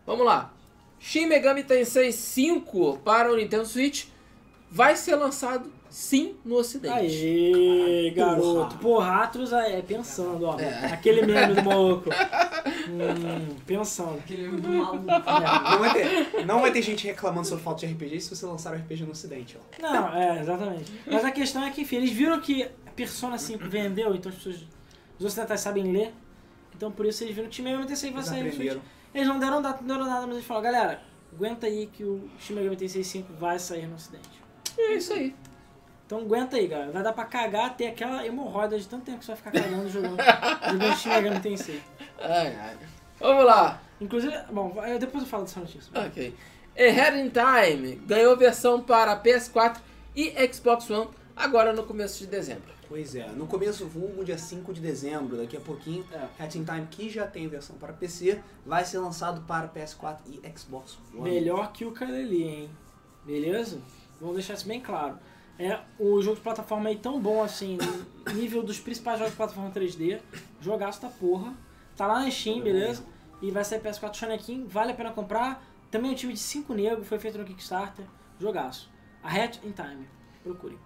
Vamos 0.06 0.26
lá. 0.26 0.52
Shin 0.98 1.26
Megami 1.26 1.64
Tensei 1.64 2.12
5 2.12 2.98
para 2.98 3.32
o 3.32 3.36
Nintendo 3.36 3.66
Switch 3.66 4.06
vai 4.70 4.96
ser 4.96 5.16
lançado 5.16 5.70
sim 5.90 6.34
no 6.44 6.56
ocidente. 6.56 6.94
Aê, 6.94 8.10
garoto. 8.10 8.78
Porra, 8.78 9.22
Atros 9.22 9.52
é 9.52 9.82
pensando, 9.82 10.46
ó. 10.46 10.58
É. 10.58 10.86
Aquele 10.86 11.26
meme 11.26 11.54
do 11.54 11.62
maluco. 11.62 12.08
hum, 12.88 13.56
pensando. 13.66 14.18
Aquele 14.18 14.48
do 14.48 14.68
maluco. 14.68 15.10
É. 15.10 15.70
Não 15.70 15.78
vai, 15.78 15.92
ter, 15.92 16.46
não 16.46 16.60
vai 16.60 16.72
ter 16.72 16.82
gente 16.82 17.06
reclamando 17.06 17.46
sobre 17.46 17.62
falta 17.62 17.86
de 17.86 17.92
RPG 17.92 18.20
se 18.20 18.34
você 18.34 18.46
lançar 18.46 18.72
o 18.72 18.76
RPG 18.76 19.04
no 19.04 19.10
ocidente, 19.10 19.58
ó. 19.58 19.82
Não, 19.82 20.14
é, 20.14 20.40
exatamente. 20.40 20.92
Mas 21.06 21.24
a 21.24 21.30
questão 21.30 21.62
é 21.64 21.70
que, 21.70 21.82
enfim, 21.82 21.96
eles 21.96 22.10
viram 22.10 22.40
que 22.40 22.70
Persona 22.96 23.36
5 23.36 23.68
vendeu, 23.68 24.14
então 24.14 24.30
as 24.30 24.36
pessoas. 24.36 24.64
Os 25.18 25.26
ocidentais 25.26 25.60
sabem 25.60 25.92
ler. 25.92 26.14
Então 26.74 26.90
por 26.90 27.06
isso 27.06 27.22
eles 27.22 27.34
viram 27.34 27.48
que 27.48 27.52
o 27.52 27.56
Shin 27.56 27.62
Megami 27.62 27.86
Tensei 27.86 28.10
vai 28.10 28.22
sair 28.22 28.44
no 28.44 28.52
Switch. 28.52 28.78
Eles 29.14 29.28
não 29.28 29.38
deram 29.38 29.60
data, 29.62 29.78
não 29.82 29.88
deram 29.96 30.06
nada, 30.08 30.26
mas 30.26 30.36
eles 30.36 30.46
falaram, 30.46 30.72
galera, 30.72 31.02
aguenta 31.34 31.66
aí 31.66 31.86
que 31.86 32.02
o 32.04 32.28
Shin 32.38 32.54
Megami 32.54 32.76
Tensei 32.76 33.04
5 33.04 33.32
vai 33.34 33.58
sair 33.58 33.86
no 33.86 33.94
ocidente. 33.96 34.28
É 34.78 34.94
isso 34.94 35.12
aí. 35.12 35.34
Então 36.06 36.20
aguenta 36.20 36.56
aí, 36.56 36.66
galera. 36.66 36.90
Vai 36.92 37.02
dar 37.02 37.12
pra 37.12 37.24
cagar, 37.24 37.76
ter 37.76 37.86
aquela 37.88 38.26
hemorroida 38.26 38.78
de 38.78 38.86
tanto 38.88 39.04
tempo 39.04 39.18
que 39.18 39.24
você 39.24 39.32
vai 39.32 39.36
ficar 39.36 39.50
cagando 39.52 39.88
jogando, 39.90 40.16
jogando 40.70 40.96
Shin 40.96 41.08
Megami 41.10 41.40
Tensei. 41.40 41.82
Ai, 42.20 42.56
ai. 42.56 42.76
Vamos 43.20 43.44
lá. 43.44 43.80
Inclusive, 44.00 44.34
bom, 44.50 44.82
eu- 44.86 44.98
depois 44.98 45.22
eu 45.24 45.28
falo 45.30 45.44
dessa 45.44 45.60
notícia. 45.60 45.90
Ok. 45.94 46.34
Ahead 46.76 47.18
in 47.18 47.30
Time 47.30 47.96
ganhou 48.06 48.36
versão 48.36 48.80
para 48.82 49.14
PS4 49.22 49.76
e 50.16 50.32
Xbox 50.52 50.88
One 50.90 51.08
agora 51.36 51.72
no 51.72 51.84
começo 51.84 52.18
de 52.18 52.26
dezembro. 52.26 52.72
Pois 52.92 53.14
é, 53.14 53.26
no 53.28 53.46
começo, 53.46 53.86
vulgo 53.86 54.22
dia 54.22 54.36
5 54.36 54.70
de 54.70 54.78
dezembro, 54.78 55.38
daqui 55.38 55.56
a 55.56 55.60
pouquinho, 55.60 56.04
É. 56.12 56.28
Hat 56.44 56.58
in 56.58 56.62
Time, 56.62 56.86
que 56.90 57.08
já 57.08 57.26
tem 57.26 57.48
versão 57.48 57.74
para 57.76 57.90
PC, 57.90 58.38
vai 58.66 58.84
ser 58.84 58.98
lançado 58.98 59.40
para 59.46 59.66
PS4 59.66 60.18
e 60.26 60.58
Xbox 60.58 60.98
One. 61.14 61.22
Melhor 61.22 61.72
que 61.72 61.86
o 61.86 61.92
Kaleli, 61.92 62.42
hein? 62.42 62.70
Beleza? 63.24 63.80
Vamos 64.20 64.34
deixar 64.34 64.52
isso 64.52 64.68
bem 64.68 64.78
claro. 64.78 65.18
É 65.58 65.80
o 65.98 66.20
jogo 66.20 66.36
de 66.36 66.42
plataforma 66.42 66.90
aí 66.90 66.96
tão 66.96 67.18
bom 67.18 67.42
assim, 67.42 67.78
nível 68.34 68.62
dos 68.62 68.78
principais 68.78 69.18
jogos 69.18 69.32
de 69.32 69.38
plataforma 69.38 69.70
3D. 69.70 70.20
Jogaço 70.60 71.00
da 71.00 71.08
porra. 71.08 71.54
Tá 71.96 72.06
lá 72.06 72.20
na 72.20 72.30
Steam, 72.30 72.60
beleza? 72.60 73.02
E 73.40 73.50
vai 73.50 73.64
sair 73.64 73.80
PS4 73.80 74.12
Shanekin, 74.12 74.66
vale 74.66 74.92
a 74.92 74.94
pena 74.94 75.12
comprar. 75.12 75.64
Também 75.90 76.10
é 76.10 76.12
um 76.12 76.16
time 76.16 76.34
de 76.34 76.40
5 76.40 76.74
negros, 76.74 77.08
foi 77.08 77.18
feito 77.18 77.38
no 77.38 77.44
Kickstarter. 77.46 78.04
Jogaço. 78.38 78.90
A 79.22 79.30
Hat 79.34 79.66
in 79.66 79.72
Time. 79.72 80.06
Procure. 80.42 80.78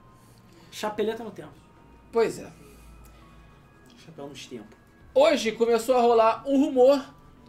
Chapeleta 0.70 1.24
no 1.24 1.32
tempo. 1.32 1.65
Pois 2.12 2.38
é. 2.38 2.50
Chapéu 4.04 4.28
nos 4.28 4.46
tempos. 4.46 4.76
Hoje 5.14 5.52
começou 5.52 5.96
a 5.96 6.00
rolar 6.00 6.44
um 6.46 6.58
rumor 6.58 7.04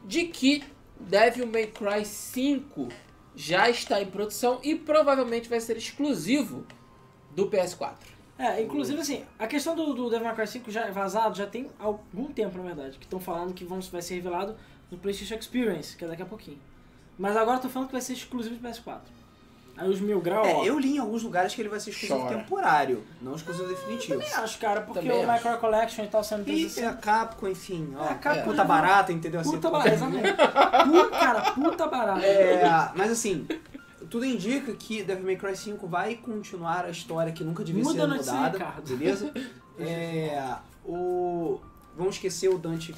de 0.05 0.25
que 0.25 0.63
Devil 0.99 1.47
May 1.47 1.67
Cry 1.67 2.05
5 2.05 2.87
já 3.35 3.69
está 3.69 4.01
em 4.01 4.07
produção 4.07 4.59
e 4.63 4.73
provavelmente 4.73 5.47
vai 5.47 5.59
ser 5.59 5.77
exclusivo 5.77 6.65
do 7.35 7.49
PS4. 7.49 7.95
É, 8.39 8.61
inclusive 8.61 8.99
assim, 8.99 9.25
a 9.37 9.47
questão 9.47 9.75
do, 9.75 9.93
do 9.93 10.09
Devil 10.09 10.25
May 10.25 10.35
Cry 10.35 10.47
5 10.47 10.71
já 10.71 10.85
é 10.85 10.91
vazado 10.91 11.37
já 11.37 11.45
tem 11.45 11.69
algum 11.79 12.31
tempo, 12.31 12.57
na 12.57 12.63
verdade, 12.63 12.97
que 12.97 13.05
estão 13.05 13.19
falando 13.19 13.53
que 13.53 13.65
vão, 13.65 13.79
vai 13.81 14.01
ser 14.01 14.15
revelado 14.15 14.55
no 14.89 14.97
PlayStation 14.97 15.35
Experience, 15.35 15.95
que 15.95 16.05
é 16.05 16.07
daqui 16.07 16.21
a 16.21 16.25
pouquinho. 16.25 16.59
Mas 17.17 17.35
agora 17.35 17.57
estão 17.57 17.69
falando 17.69 17.89
que 17.89 17.93
vai 17.93 18.01
ser 18.01 18.13
exclusivo 18.13 18.55
de 18.55 18.61
PS4. 18.61 19.01
Aí 19.77 19.87
os 19.89 19.99
mil 20.01 20.19
graus, 20.19 20.47
ó. 20.47 20.63
É, 20.63 20.67
eu 20.67 20.79
li 20.79 20.95
em 20.95 20.97
alguns 20.99 21.21
lugares 21.21 21.53
que 21.53 21.61
ele 21.61 21.69
vai 21.69 21.79
ser 21.79 21.91
exclusivo 21.91 22.19
Chora. 22.27 22.35
temporário, 22.37 23.03
não 23.21 23.35
exclusivo 23.35 23.67
definitivo. 23.67 24.13
também 24.19 24.33
acho, 24.33 24.57
cara, 24.59 24.81
porque 24.81 24.99
Também 25.01 25.23
o 25.25 25.29
acho. 25.31 25.45
Micro 25.47 25.59
Collection 25.61 26.03
e 26.03 26.07
tal 26.07 26.23
sendo 26.23 26.41
E 26.41 26.45
360. 26.45 26.89
a 26.89 26.93
Capcom, 26.95 27.47
enfim, 27.47 27.93
ó, 27.95 28.03
É, 28.05 28.09
a 28.09 28.15
Capcom 28.15 28.43
puta 28.45 28.55
já- 28.57 28.63
barata, 28.63 29.11
entendeu? 29.13 29.39
Assim, 29.41 29.51
Puta 29.51 29.61
tudo- 29.61 29.71
barata, 29.73 29.93
exatamente. 29.93 30.33
Puta, 30.33 31.19
cara, 31.19 31.41
puta 31.51 31.87
barata. 31.87 32.25
É, 32.25 32.89
mas 32.95 33.11
assim, 33.11 33.47
tudo 34.09 34.25
indica 34.25 34.73
que 34.73 35.03
Devil 35.03 35.25
May 35.25 35.35
Cry 35.35 35.55
5 35.55 35.85
vai 35.87 36.15
continuar 36.15 36.85
a 36.85 36.89
história 36.89 37.31
que 37.31 37.43
nunca 37.43 37.63
devia 37.63 37.83
Muda 37.83 38.07
ser 38.07 38.15
mudada, 38.15 38.73
beleza? 38.87 39.31
É, 39.79 40.55
o... 40.83 41.59
Vamos 41.95 42.15
esquecer 42.15 42.49
o 42.49 42.57
Dante 42.57 42.95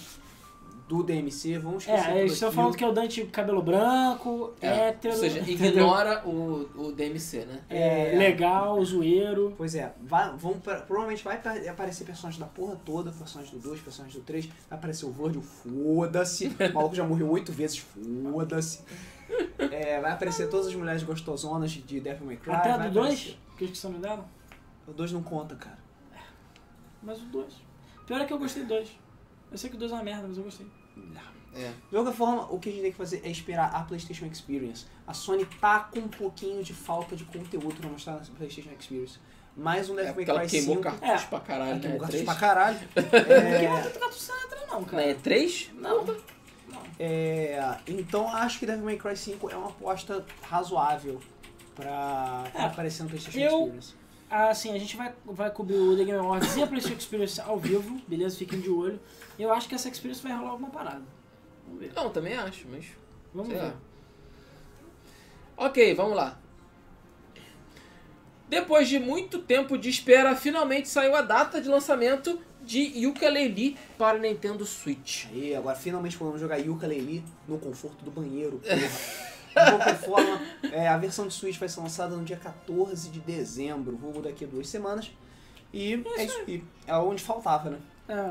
do 0.90 1.04
DMC, 1.04 1.60
vamos 1.60 1.84
esquecer 1.84 2.10
É, 2.10 2.20
eles 2.22 2.34
estão 2.34 2.52
falando 2.52 2.76
que 2.76 2.84
é 2.84 2.88
o 2.88 2.92
Dante 2.92 3.24
cabelo 3.28 3.62
branco, 3.62 4.54
hétero, 4.60 5.14
Ou 5.14 5.20
seja, 5.20 5.40
ignora 5.48 6.28
o, 6.28 6.68
o 6.76 6.92
DMC, 6.92 7.46
né? 7.46 7.62
É, 7.70 8.16
legal, 8.18 8.84
zoeiro. 8.84 9.54
Pois 9.56 9.76
é, 9.76 9.94
vai, 10.02 10.36
vão, 10.36 10.60
provavelmente 10.60 11.24
vai 11.24 11.40
pa- 11.40 11.54
aparecer 11.70 12.06
personagens 12.06 12.40
da 12.40 12.48
porra 12.48 12.76
toda, 12.84 13.12
personagens 13.12 13.54
do 13.54 13.60
2, 13.60 13.80
personagens 13.82 14.20
do 14.20 14.26
3, 14.26 14.48
vai 14.48 14.56
aparecer 14.80 15.06
o 15.06 15.12
Virgil, 15.12 15.44
foda-se, 15.44 16.48
o 16.48 16.74
maluco 16.74 16.96
já 16.96 17.04
morreu 17.04 17.30
oito 17.30 17.52
vezes, 17.52 17.86
foda-se. 18.32 18.82
É, 19.60 20.02
vai 20.02 20.12
aparecer 20.12 20.50
todas 20.50 20.66
as 20.66 20.74
mulheres 20.74 21.04
gostosonas 21.04 21.70
de 21.70 22.00
Devil 22.00 22.26
May 22.26 22.38
Cry. 22.38 22.52
Até 22.52 22.72
a 22.72 22.78
do 22.78 22.90
2, 22.90 22.96
aparecer- 23.06 23.38
que 23.58 23.64
eu 23.64 23.66
esqueci 23.68 23.86
o 23.86 23.90
nome 23.92 24.02
dela. 24.02 24.28
O 24.88 24.92
2 24.92 25.12
não 25.12 25.22
conta, 25.22 25.56
cara. 25.56 25.78
Mas 27.04 27.22
o 27.22 27.26
2. 27.26 27.54
Pior 28.08 28.20
é 28.22 28.26
que 28.26 28.34
eu 28.34 28.40
gostei 28.40 28.64
do 28.64 28.70
2. 28.70 28.90
Eu 29.52 29.58
sei 29.58 29.70
que 29.70 29.76
o 29.76 29.80
2 29.80 29.92
é 29.92 29.96
uma 29.96 30.04
merda, 30.04 30.28
mas 30.28 30.38
eu 30.38 30.44
gostei. 30.44 30.66
É. 31.56 31.70
De 31.70 31.90
qualquer 31.90 32.14
forma, 32.14 32.44
o 32.52 32.60
que 32.60 32.70
a 32.70 32.72
gente 32.72 32.82
tem 32.84 32.92
que 32.92 32.98
fazer 32.98 33.22
é 33.26 33.30
esperar 33.30 33.74
a 33.74 33.82
PlayStation 33.82 34.26
Experience. 34.28 34.86
A 35.08 35.14
Sony 35.14 35.46
tá 35.60 35.80
com 35.92 36.00
um 36.00 36.08
pouquinho 36.08 36.64
de 36.64 36.74
falta 36.74 37.16
de 37.16 37.24
conteúdo 37.26 37.76
pra 37.76 37.90
mostrar 37.90 38.14
na 38.14 38.20
PlayStation 38.38 38.70
Experience. 38.80 39.18
Mais 39.58 39.90
um 39.90 39.94
É 40.00 40.04
Devil 40.04 40.06
May 40.06 40.14
porque 40.14 40.30
ela 40.32 40.40
Cry 40.42 40.50
queimou 40.50 40.76
5. 40.78 40.84
cartucho 40.84 41.12
É. 41.26 41.28
pra 41.28 41.40
caralho, 41.40 41.70
Ela 41.72 41.76
né? 41.76 41.82
queimou 41.82 42.00
cartucho 42.00 42.22
É 42.22 42.26
pra 42.26 42.36
três? 42.36 42.40
caralho. 42.40 42.80
É, 42.96 43.68
não 43.68 43.92
tem 43.92 44.00
gato 44.00 44.18
não 44.28 44.38
entra 44.46 44.60
não, 44.68 44.74
Não, 44.80 44.84
cara. 44.86 45.04
é 45.04 45.14
3? 45.16 45.70
Não. 45.74 46.18
é, 47.00 47.78
então 47.88 48.28
acho 48.28 48.60
que 48.60 48.66
Devil 48.66 48.86
May 48.86 48.98
Cry 48.98 49.18
5 49.18 49.50
é 49.50 49.56
uma 49.56 49.70
aposta 49.70 50.26
razoável 50.44 51.20
pra, 51.76 52.44
pra 52.54 52.62
É. 52.62 52.66
aparecer 52.66 53.04
no 53.04 53.10
PlayStation 53.10 53.40
Eu- 53.40 53.60
Experience. 53.64 53.94
assim, 54.30 54.74
a 54.74 54.78
gente 54.80 54.96
vai, 54.96 55.14
vai 55.26 55.50
cobrir 55.50 55.76
o 55.78 55.98
The 55.98 56.04
Game 56.06 56.20
Awards 56.20 56.56
e 56.56 56.64
a 56.64 56.68
PlayStation 56.68 56.98
Experience 56.98 57.42
ao 57.42 57.58
vivo, 57.58 58.00
beleza? 58.08 58.38
Fiquem 58.38 58.60
de 58.62 58.70
olho. 58.70 59.00
Eu 59.40 59.54
acho 59.54 59.70
que 59.70 59.76
essa 59.76 59.88
Experience 59.88 60.22
vai 60.22 60.34
rolar 60.34 60.52
alguma 60.52 60.70
parada. 60.70 61.04
Vamos 61.66 61.80
ver. 61.80 61.94
Não, 61.96 62.10
também 62.10 62.36
acho, 62.36 62.68
mas. 62.70 62.86
Vamos 63.34 63.54
ver. 63.54 63.62
lá. 63.62 63.74
Ok, 65.56 65.96
vamos 65.96 66.16
lá. 66.16 66.38
Depois 68.50 68.90
de 68.90 69.00
muito 69.00 69.40
tempo 69.40 69.78
de 69.78 69.90
espera, 69.90 70.36
finalmente 70.36 70.90
saiu 70.90 71.16
a 71.16 71.22
data 71.22 71.62
de 71.62 71.70
lançamento 71.70 72.40
de 72.64 72.80
Yooka-Laylee 72.80 73.78
para 73.98 74.18
o 74.18 74.22
Nintendo 74.22 74.66
Switch. 74.66 75.26
Aí, 75.32 75.56
agora 75.56 75.76
finalmente 75.76 76.18
podemos 76.18 76.42
jogar 76.42 76.58
Yooka-Laylee 76.58 77.24
no 77.48 77.58
conforto 77.60 78.04
do 78.04 78.12
banheiro, 78.12 78.60
porra. 78.60 79.30
De 79.50 79.72
qualquer 79.72 79.98
forma, 79.98 80.42
é, 80.72 80.88
a 80.88 80.96
versão 80.96 81.28
de 81.28 81.34
Switch 81.34 81.58
vai 81.58 81.68
ser 81.68 81.80
lançada 81.80 82.16
no 82.16 82.24
dia 82.24 82.38
14 82.38 83.10
de 83.10 83.20
dezembro, 83.20 83.98
vulgo 83.98 84.22
daqui 84.22 84.46
a 84.46 84.48
duas 84.48 84.70
semanas. 84.70 85.12
E 85.74 86.04
é 86.18 86.24
isso 86.24 86.40
aí. 86.48 86.64
É 86.86 86.96
onde 86.96 87.22
faltava, 87.22 87.72
né? 87.72 87.80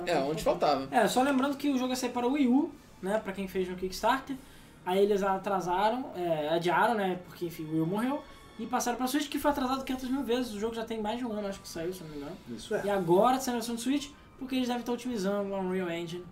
É, 0.06 0.18
onde 0.18 0.42
faltava. 0.42 0.88
É, 0.90 1.06
só 1.06 1.22
lembrando 1.22 1.56
que 1.56 1.70
o 1.70 1.78
jogo 1.78 1.90
ia 1.90 1.96
sair 1.96 2.10
para 2.10 2.26
o 2.26 2.32
Wii 2.32 2.48
U, 2.48 2.70
né? 3.00 3.18
Pra 3.22 3.32
quem 3.32 3.46
fez 3.46 3.68
no 3.68 3.76
Kickstarter. 3.76 4.36
Aí 4.84 5.02
eles 5.02 5.22
atrasaram, 5.22 6.10
é, 6.16 6.48
adiaram, 6.48 6.94
né? 6.94 7.20
Porque 7.26 7.46
enfim, 7.46 7.64
o 7.64 7.72
Wii 7.72 7.80
U 7.80 7.86
morreu. 7.86 8.22
E 8.58 8.66
passaram 8.66 8.98
pra 8.98 9.06
Switch, 9.06 9.28
que 9.28 9.38
foi 9.38 9.50
atrasado 9.52 9.84
500 9.84 10.10
mil 10.10 10.24
vezes. 10.24 10.52
O 10.52 10.58
jogo 10.58 10.74
já 10.74 10.84
tem 10.84 11.00
mais 11.00 11.18
de 11.18 11.24
um 11.24 11.32
ano, 11.32 11.46
acho 11.46 11.60
que 11.60 11.68
saiu, 11.68 11.92
se 11.92 12.02
não 12.02 12.10
me 12.10 12.16
engano. 12.16 12.36
Isso 12.48 12.74
é. 12.74 12.86
E 12.86 12.90
agora 12.90 13.36
está 13.36 13.52
na 13.52 13.58
versão 13.58 13.76
do 13.76 13.80
Switch, 13.80 14.10
porque 14.38 14.56
eles 14.56 14.66
devem 14.66 14.80
estar 14.80 14.92
otimizando 14.92 15.52
o 15.52 15.58
Unreal 15.58 15.88
Engine 15.90 16.24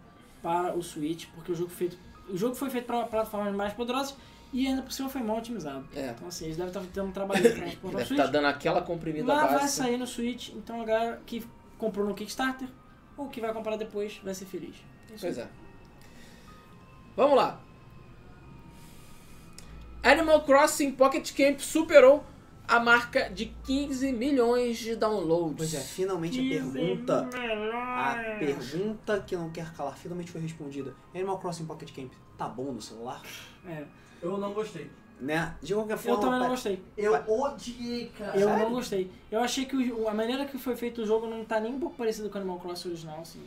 para 0.42 0.74
o 0.76 0.82
Switch, 0.82 1.26
porque 1.34 1.52
o 1.52 1.54
jogo, 1.54 1.70
feito, 1.70 1.96
o 2.28 2.36
jogo 2.36 2.54
foi 2.56 2.68
feito 2.68 2.84
para 2.86 3.04
plataformas 3.06 3.54
mais 3.54 3.72
poderosas 3.74 4.16
e 4.52 4.66
ainda 4.66 4.82
por 4.82 4.92
cima 4.92 5.08
foi 5.08 5.22
mal 5.22 5.38
otimizado. 5.38 5.86
É. 5.94 6.10
Então 6.10 6.26
assim, 6.26 6.46
eles 6.46 6.56
devem 6.56 6.70
estar 6.70 6.82
tendo 6.92 7.08
um 7.08 7.12
trabalho 7.12 7.42
para 7.42 7.66
exportar 7.68 7.90
o 7.90 7.96
Deve 7.98 8.04
Switch. 8.06 8.18
estar 8.20 8.32
dando 8.32 8.46
aquela 8.46 8.82
comprimida 8.82 9.26
Lá 9.32 9.46
vai 9.46 9.68
sair 9.68 9.96
no 9.96 10.06
Switch, 10.06 10.50
então 10.50 10.80
a 10.80 10.84
galera 10.84 11.22
que 11.26 11.46
comprou 11.78 12.06
no 12.06 12.14
Kickstarter 12.14 12.68
ou 13.16 13.28
que 13.28 13.40
vai 13.40 13.52
comprar 13.52 13.76
depois 13.76 14.20
vai 14.22 14.34
ser 14.34 14.44
feliz. 14.46 14.76
Isso 15.12 15.20
Pois 15.20 15.38
aí. 15.38 15.44
é. 15.44 15.48
Vamos 17.16 17.36
lá. 17.36 17.60
Animal 20.02 20.44
Crossing 20.44 20.92
Pocket 20.92 21.32
Camp 21.34 21.58
superou 21.60 22.24
a 22.68 22.78
marca 22.80 23.28
de 23.30 23.46
15 23.64 24.12
milhões 24.12 24.78
de 24.78 24.96
downloads. 24.96 25.56
Pois 25.56 25.74
é, 25.74 25.80
finalmente 25.80 26.38
a 26.38 26.42
pergunta. 26.72 27.28
A 27.74 28.36
pergunta 28.38 29.24
que 29.26 29.36
não 29.36 29.50
quer 29.50 29.72
calar 29.72 29.96
finalmente 29.96 30.30
foi 30.30 30.40
respondida. 30.40 30.94
Animal 31.14 31.38
Crossing 31.38 31.66
Pocket 31.66 31.92
Camp 31.92 32.12
tá 32.36 32.48
bom 32.48 32.72
no 32.72 32.82
celular? 32.82 33.22
É. 33.66 33.84
Eu 34.22 34.36
não 34.38 34.52
gostei. 34.52 34.90
Né? 35.20 35.54
De 35.62 35.72
qualquer 35.72 35.94
Eu 35.94 35.98
forma. 35.98 36.20
também 36.20 36.40
não 36.40 36.48
gostei. 36.48 36.82
Eu 36.96 37.14
odiei, 37.26 38.12
cara. 38.18 38.38
Eu 38.38 38.48
Sério? 38.48 38.64
não 38.64 38.70
gostei. 38.72 39.10
Eu 39.30 39.40
achei 39.40 39.64
que 39.64 39.74
o- 39.90 40.08
a 40.08 40.12
maneira 40.12 40.44
que 40.44 40.58
foi 40.58 40.76
feito 40.76 41.00
o 41.00 41.06
jogo 41.06 41.26
não 41.26 41.42
tá 41.44 41.58
nem 41.58 41.74
um 41.74 41.80
pouco 41.80 41.96
parecido 41.96 42.28
com 42.28 42.34
o 42.36 42.40
Animal 42.40 42.58
Crossing 42.60 42.88
original, 42.88 43.20
assim. 43.20 43.40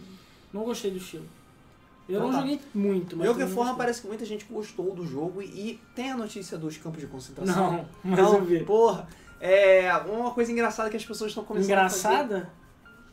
Não 0.51 0.63
gostei 0.63 0.89
do 0.89 0.97
estilo. 0.97 1.25
Eu 2.07 2.15
Então 2.15 2.27
não 2.27 2.33
tá. 2.33 2.41
joguei 2.41 2.59
muito, 2.73 3.09
De 3.09 3.15
mas. 3.17 3.27
qualquer 3.27 3.41
também 3.43 3.55
forma, 3.55 3.75
parece 3.75 4.01
que 4.01 4.07
muita 4.07 4.25
gente 4.25 4.45
gostou 4.45 4.95
do 4.95 5.05
jogo 5.05 5.43
e, 5.43 5.45
e 5.45 5.81
tem 5.93 6.09
a 6.11 6.17
notícia 6.17 6.57
dos 6.57 6.75
campos 6.75 7.01
de 7.01 7.05
concentração. 7.07 7.71
Não, 7.71 7.85
mas 8.03 8.19
Não, 8.19 8.33
eu 8.37 8.45
vi. 8.45 8.63
porra. 8.63 9.07
É 9.39 9.95
uma 10.07 10.31
coisa 10.31 10.51
engraçada 10.51 10.89
que 10.89 10.97
as 10.97 11.05
pessoas 11.05 11.29
estão 11.29 11.43
começando 11.45 11.71
a 11.77 11.87
fazer. 11.87 12.07
Engraçada? 12.07 12.49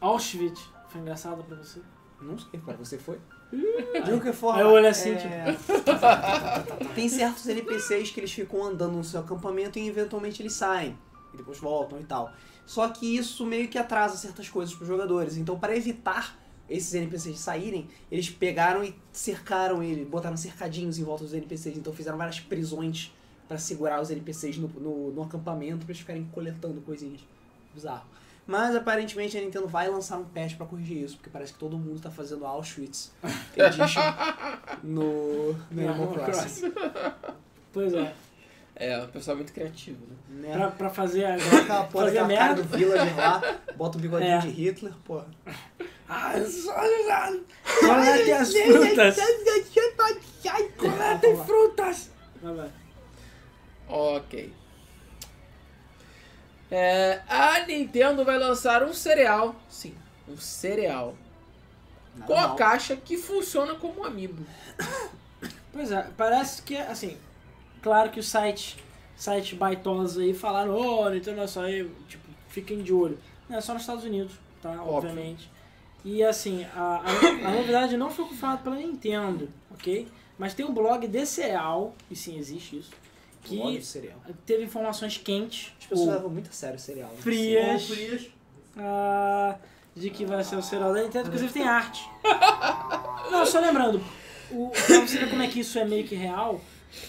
Auschwitz. 0.01 0.61
Foi 0.89 1.01
engraçado 1.03 1.45
pra 1.45 1.57
você? 1.57 1.81
Não 2.23 2.39
sei, 2.39 2.59
para 2.59 2.75
você 2.77 2.97
foi? 2.97 3.19
De 3.53 4.11
qualquer 4.11 4.33
forma. 4.33 4.59
Aí 4.59 4.65
eu 4.65 4.71
olho 4.71 4.89
assim, 4.89 5.11
é, 5.11 5.57
Tem 6.95 7.09
certos 7.09 7.47
NPCs 7.47 8.11
que 8.11 8.21
eles 8.21 8.33
ficam 8.33 8.65
andando 8.65 8.95
no 8.95 9.05
seu 9.05 9.21
acampamento 9.21 9.79
e 9.79 9.87
eventualmente 9.89 10.43
eles 10.43 10.53
saem. 10.53 10.99
E 11.33 11.37
depois 11.37 11.59
voltam 11.59 12.01
e 12.01 12.05
tal. 12.05 12.33
Só 12.65 12.89
que 12.89 13.17
isso 13.17 13.47
meio 13.47 13.69
que 13.69 13.79
atrasa 13.79 14.17
certas 14.17 14.49
coisas 14.49 14.75
para 14.75 14.83
os 14.83 14.89
jogadores. 14.89 15.37
Então, 15.37 15.59
para 15.59 15.77
evitar 15.77 16.37
esses 16.69 16.93
NPCs 16.95 17.39
saírem, 17.39 17.89
eles 18.11 18.29
pegaram 18.29 18.83
e 18.83 18.95
cercaram 19.13 19.83
ele, 19.83 20.05
botaram 20.05 20.37
cercadinhos 20.37 20.99
em 20.99 21.05
volta 21.05 21.23
dos 21.23 21.33
NPCs. 21.33 21.77
Então, 21.77 21.93
fizeram 21.93 22.19
várias 22.19 22.41
prisões 22.41 23.13
para 23.47 23.59
segurar 23.59 24.01
os 24.01 24.11
NPCs 24.11 24.59
no, 24.59 24.69
no, 24.69 25.13
no 25.13 25.23
acampamento 25.23 25.85
para 25.85 25.93
eles 25.93 26.01
ficarem 26.01 26.25
coletando 26.33 26.81
coisinhas. 26.81 27.21
Bizarro. 27.73 28.07
Mas 28.47 28.77
aparentemente 28.77 29.37
a 29.37 29.41
Nintendo 29.41 29.67
vai 29.67 29.89
lançar 29.89 30.19
um 30.19 30.25
patch 30.25 30.55
pra 30.57 30.67
corrigir 30.67 31.03
isso, 31.03 31.17
porque 31.17 31.29
parece 31.31 31.53
que 31.53 31.59
todo 31.59 31.77
mundo 31.77 32.01
tá 32.01 32.11
fazendo 32.11 32.47
Auschwitz 32.47 33.11
Edition 33.57 34.01
no, 34.85 35.53
no 35.53 35.89
Animal 35.91 36.13
Crossing. 36.15 36.73
Pois 37.73 37.93
é. 37.93 38.15
É, 38.79 39.03
o 39.03 39.09
pessoal 39.09 39.35
é 39.35 39.39
muito 39.39 39.53
criativo, 39.55 39.99
né? 40.29 40.51
Pra, 40.53 40.67
Né? 40.67 40.75
pra 40.79 40.91
fazer 40.91 41.25
a. 41.25 41.37
Coloca 41.39 41.79
a 41.81 41.85
porra 41.85 42.05
daquela 42.07 42.29
cara 42.29 42.55
do 42.55 42.63
Villager 42.65 43.17
lá, 43.17 43.59
bota 43.75 43.97
o 43.97 44.01
bigodinho 44.01 44.31
É. 44.33 44.39
de 44.39 44.49
Hitler, 44.51 44.93
porra. 45.05 45.27
Ah, 46.09 46.35
Coletem 47.81 48.33
as 48.33 48.53
frutas! 48.53 49.17
Coletem 50.77 51.37
frutas! 51.45 52.11
Vai, 52.43 52.55
vai. 52.55 52.71
Ok. 53.89 54.53
É, 56.71 57.21
a 57.29 57.65
Nintendo 57.67 58.25
vai 58.25 58.39
lançar 58.39 58.83
um 58.83 58.93
cereal, 58.93 59.55
sim, 59.69 59.95
um 60.29 60.37
cereal, 60.37 61.15
Nada 62.15 62.27
com 62.27 62.39
a 62.39 62.49
mal. 62.49 62.57
caixa 62.57 62.97
que 62.97 63.17
funciona 63.17 63.75
como 63.75 64.01
um 64.01 64.05
amiibo. 64.05 64.45
Pois 65.73 65.93
é, 65.93 66.09
parece 66.17 66.63
que, 66.63 66.77
assim, 66.77 67.17
claro 67.83 68.11
que 68.11 68.19
os 68.19 68.29
sites, 68.29 68.77
sites 69.15 69.57
baitosos 69.57 70.19
aí 70.19 70.35
falaram, 70.35 70.75
ô, 70.75 71.09
Nintendo 71.09 71.43
é 71.43 71.47
só 71.47 71.63
aí, 71.63 71.89
tipo, 72.09 72.25
fiquem 72.49 72.83
de 72.83 72.93
olho. 72.93 73.19
Não, 73.49 73.59
é 73.59 73.61
só 73.61 73.73
nos 73.73 73.83
Estados 73.83 74.05
Unidos, 74.05 74.33
tá, 74.63 74.71
Óbvio. 74.71 75.11
obviamente. 75.11 75.51
E, 76.05 76.23
assim, 76.25 76.65
a, 76.75 77.03
a, 77.05 77.49
a 77.49 77.51
novidade 77.53 77.97
não 77.97 78.11
foi 78.11 78.25
confirmada 78.27 78.63
pela 78.63 78.77
Nintendo, 78.77 79.49
ok? 79.71 80.09
Mas 80.39 80.55
tem 80.55 80.65
um 80.67 80.73
blog 80.75 81.07
de 81.07 81.27
cereal, 81.27 81.95
e 82.11 82.17
sim, 82.17 82.39
existe 82.39 82.79
isso, 82.79 82.91
que 83.49 83.83
cereal. 83.83 84.19
teve 84.45 84.65
informações 84.65 85.17
quentes, 85.19 85.73
As 85.81 85.87
pessoas 85.87 86.09
ou 86.09 86.15
levam 86.15 86.31
muito 86.31 86.51
a 86.51 86.53
sério 86.53 86.77
o 86.77 86.79
cereal. 86.81 87.09
né? 87.11 87.17
frias, 87.21 87.91
Ou 87.91 87.97
frias. 87.97 88.27
ah, 88.79 89.57
de 89.95 90.11
que 90.11 90.25
vai 90.25 90.43
ser 90.45 90.57
o 90.57 90.63
cereal 90.63 90.93
da 90.93 91.03
Nintendo, 91.03 91.27
inclusive 91.29 91.53
tem 91.53 91.63
arte. 91.67 92.09
Não, 93.31 93.45
só 93.47 93.61
lembrando, 93.61 94.01
o, 94.51 94.69
pra 94.71 95.01
você 95.01 95.19
ver 95.19 95.31
como 95.31 95.43
é 95.43 95.49
que 95.49 95.61
isso 95.61 95.79
é 95.79 95.85
meio 95.85 96.05
que 96.07 96.15
real, 96.15 96.61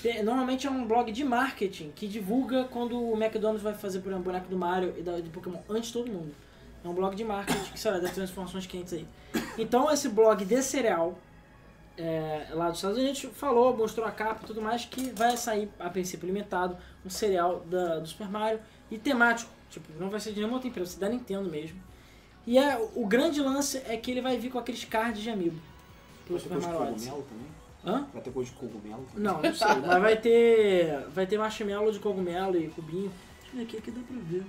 tem- 0.01 0.23
normalmente 0.23 0.65
é 0.67 0.69
um 0.71 0.85
blog 0.85 1.11
de 1.11 1.23
marketing 1.23 1.91
que 1.95 2.07
divulga 2.07 2.63
quando 2.65 2.99
o 2.99 3.13
McDonald's 3.21 3.61
vai 3.63 3.73
fazer, 3.73 3.99
por 3.99 4.09
exemplo, 4.09 4.25
boneco 4.25 4.47
do 4.47 4.57
Mario 4.57 4.93
e 4.97 5.01
da, 5.01 5.19
de 5.19 5.29
Pokémon 5.29 5.59
antes 5.69 5.87
de 5.87 5.93
todo 5.93 6.11
mundo. 6.11 6.33
É 6.83 6.87
um 6.87 6.93
blog 6.93 7.15
de 7.15 7.23
marketing 7.23 7.71
que, 7.71 7.79
sei 7.79 7.91
lá, 7.91 7.97
deve 7.99 8.13
ter 8.13 8.21
umas 8.21 8.29
informações 8.29 8.65
quentes 8.65 8.93
aí. 8.93 9.05
Então 9.57 9.91
esse 9.91 10.07
blog 10.09 10.43
de 10.45 10.61
cereal, 10.61 11.17
é, 11.97 12.47
lá 12.51 12.69
dos 12.69 12.77
Estados 12.77 12.97
Unidos, 12.97 13.19
falou, 13.33 13.75
mostrou 13.75 14.05
a 14.05 14.11
capa 14.11 14.41
e 14.43 14.47
tudo 14.47 14.61
mais, 14.61 14.85
que 14.85 15.09
vai 15.11 15.35
sair, 15.35 15.69
a 15.79 15.89
princípio 15.89 16.27
limitado, 16.27 16.77
um 17.05 17.09
cereal 17.09 17.61
da, 17.61 17.99
do 17.99 18.07
Super 18.07 18.29
Mario 18.29 18.59
e 18.91 18.97
temático. 18.97 19.51
Tipo, 19.69 19.87
não 19.99 20.09
vai 20.09 20.19
ser 20.19 20.29
de 20.31 20.37
nenhuma 20.37 20.55
outra 20.55 20.69
empresa, 20.69 20.91
vai 20.91 20.93
ser 20.93 20.99
da 20.99 21.09
Nintendo 21.09 21.49
mesmo. 21.49 21.81
E 22.45 22.57
é, 22.57 22.77
o 22.95 23.05
grande 23.05 23.41
lance 23.41 23.81
é 23.85 23.97
que 23.97 24.11
ele 24.11 24.21
vai 24.21 24.37
vir 24.37 24.49
com 24.51 24.57
aqueles 24.59 24.85
cards 24.85 25.21
de 25.21 25.29
amiibo 25.29 25.59
pro 26.25 26.37
Vai 26.37 26.43
ter 26.43 26.43
Super 26.43 26.49
coisa 26.49 26.67
de 26.67 26.73
Mario 26.73 26.91
Odyssey. 26.91 27.09
cogumelo 27.11 27.27
também? 27.29 27.47
Hã? 27.85 28.07
Vai 28.13 28.21
ter 28.21 28.31
coisa 28.31 28.51
de 28.51 28.57
cogumelo 28.57 29.05
também? 29.11 29.23
Não, 29.23 29.41
não 29.41 29.53
sei. 29.53 29.67
mas 29.85 30.01
vai 30.01 30.17
ter. 30.17 31.07
Vai 31.09 31.25
ter 31.27 31.37
marshmallow 31.37 31.91
de 31.91 31.99
cogumelo 31.99 32.57
e 32.57 32.67
cubinho. 32.69 33.11
Deixa 33.41 33.53
eu 33.53 33.57
ver 33.57 33.63
aqui, 33.63 33.77
aqui 33.77 33.91
dá 33.91 34.01
pra 34.01 34.17
ver. 34.21 34.45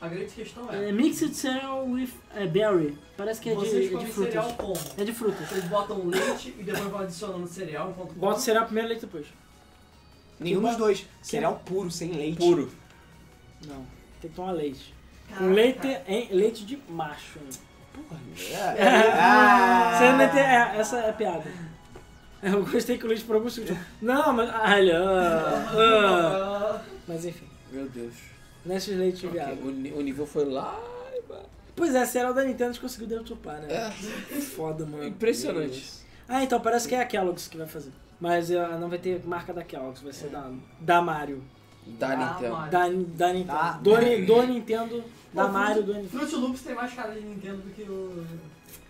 A 0.00 0.08
grande 0.08 0.32
questão 0.32 0.72
é, 0.72 0.88
É 0.88 0.92
Mixed 0.92 1.34
Cereal 1.34 1.86
with 1.86 2.08
é, 2.34 2.46
Berry. 2.46 2.96
Parece 3.16 3.40
que 3.40 3.50
é 3.50 3.54
de, 3.54 3.58
vocês 3.58 3.74
é 3.74 3.88
de 3.88 3.94
comem 3.94 4.06
frutas. 4.06 4.32
cereal 4.32 4.54
como? 4.54 4.80
É 4.96 5.04
de 5.04 5.12
frutas. 5.12 5.48
Vocês 5.48 5.64
botam 5.64 6.06
leite 6.06 6.54
e 6.58 6.62
depois 6.62 6.84
vão 6.84 7.00
adicionando 7.00 7.46
cereal 7.46 7.90
enquanto 7.90 8.12
Bota 8.14 8.38
o 8.38 8.40
cereal 8.40 8.64
primeiro 8.64 8.88
e 8.88 8.90
leite 8.90 9.02
depois. 9.02 9.26
Nenhum 10.38 10.62
dos 10.62 10.76
dois. 10.76 11.06
Cereal 11.20 11.62
puro, 11.66 11.90
sem 11.90 12.12
leite. 12.12 12.38
Puro. 12.38 12.70
Não, 13.66 13.84
tem 14.22 14.30
que 14.30 14.36
tomar 14.36 14.52
leite. 14.52 14.94
Caraca. 15.28 15.44
Com 15.44 15.52
leite, 15.52 15.86
hein, 16.08 16.28
leite 16.30 16.64
de 16.64 16.78
macho. 16.88 17.38
né? 17.38 17.50
Porra, 17.92 18.20
é. 18.78 19.12
Ah. 19.12 19.98
Você 19.98 20.12
não 20.12 20.20
é, 20.20 20.76
essa 20.78 20.96
é 20.98 21.10
a 21.10 21.12
piada. 21.12 21.44
Eu 22.42 22.64
gostei 22.64 22.96
que 22.96 23.04
o 23.04 23.08
leite 23.08 23.24
por 23.24 23.34
algum 23.34 23.44
motivo. 23.44 23.76
Não, 24.00 24.32
mas. 24.32 24.48
Olha. 24.48 24.98
ah, 24.98 25.72
ah. 25.74 26.80
Ah, 26.80 26.82
Mas 27.06 27.24
enfim, 27.26 27.46
Meu 27.70 27.86
Deus. 27.88 28.29
Nesses 28.64 28.96
leites 28.96 29.20
de 29.20 29.26
Ok, 29.26 29.38
viado. 29.40 29.58
O, 29.62 29.98
o 29.98 30.02
nível 30.02 30.26
foi 30.26 30.44
lá. 30.44 30.78
Pois 31.76 31.94
é, 31.94 32.04
cereal 32.04 32.34
da 32.34 32.44
Nintendo 32.44 32.70
a 32.70 32.72
gente 32.72 32.80
conseguiu 32.82 33.06
deturpar, 33.06 33.60
né? 33.60 33.68
É, 33.72 33.90
Foda, 34.40 34.84
mano. 34.84 35.04
impressionante. 35.06 35.92
Ah, 36.28 36.44
então 36.44 36.60
parece 36.60 36.86
que 36.88 36.94
é 36.94 37.00
a 37.00 37.06
Kellogg's 37.06 37.48
que 37.48 37.56
vai 37.56 37.66
fazer. 37.66 37.90
Mas 38.20 38.50
ah, 38.50 38.76
não 38.78 38.88
vai 38.88 38.98
ter 38.98 39.24
marca 39.26 39.52
da 39.52 39.62
Kellogg's, 39.64 40.02
vai 40.02 40.12
ser 40.12 40.28
da, 40.28 40.50
da 40.78 41.00
Mario. 41.00 41.42
Da 41.86 42.08
Ah, 42.08 42.16
Nintendo. 42.16 42.52
Mario. 42.54 42.70
Da, 42.70 42.78
da 43.26 43.32
Nintendo. 43.32 43.46
Da- 43.46 43.72
Do, 43.78 44.26
do 44.26 44.42
Nintendo, 44.46 45.04
da 45.32 45.46
Pô, 45.46 45.52
Mario, 45.52 45.82
do 45.82 45.94
Nintendo. 45.94 46.08
Fruit 46.18 46.34
Loops 46.36 46.60
tem 46.62 46.74
mais 46.74 46.92
cara 46.92 47.14
de 47.14 47.20
Nintendo 47.20 47.56
do 47.58 47.70
que 47.74 47.82
o... 47.82 48.26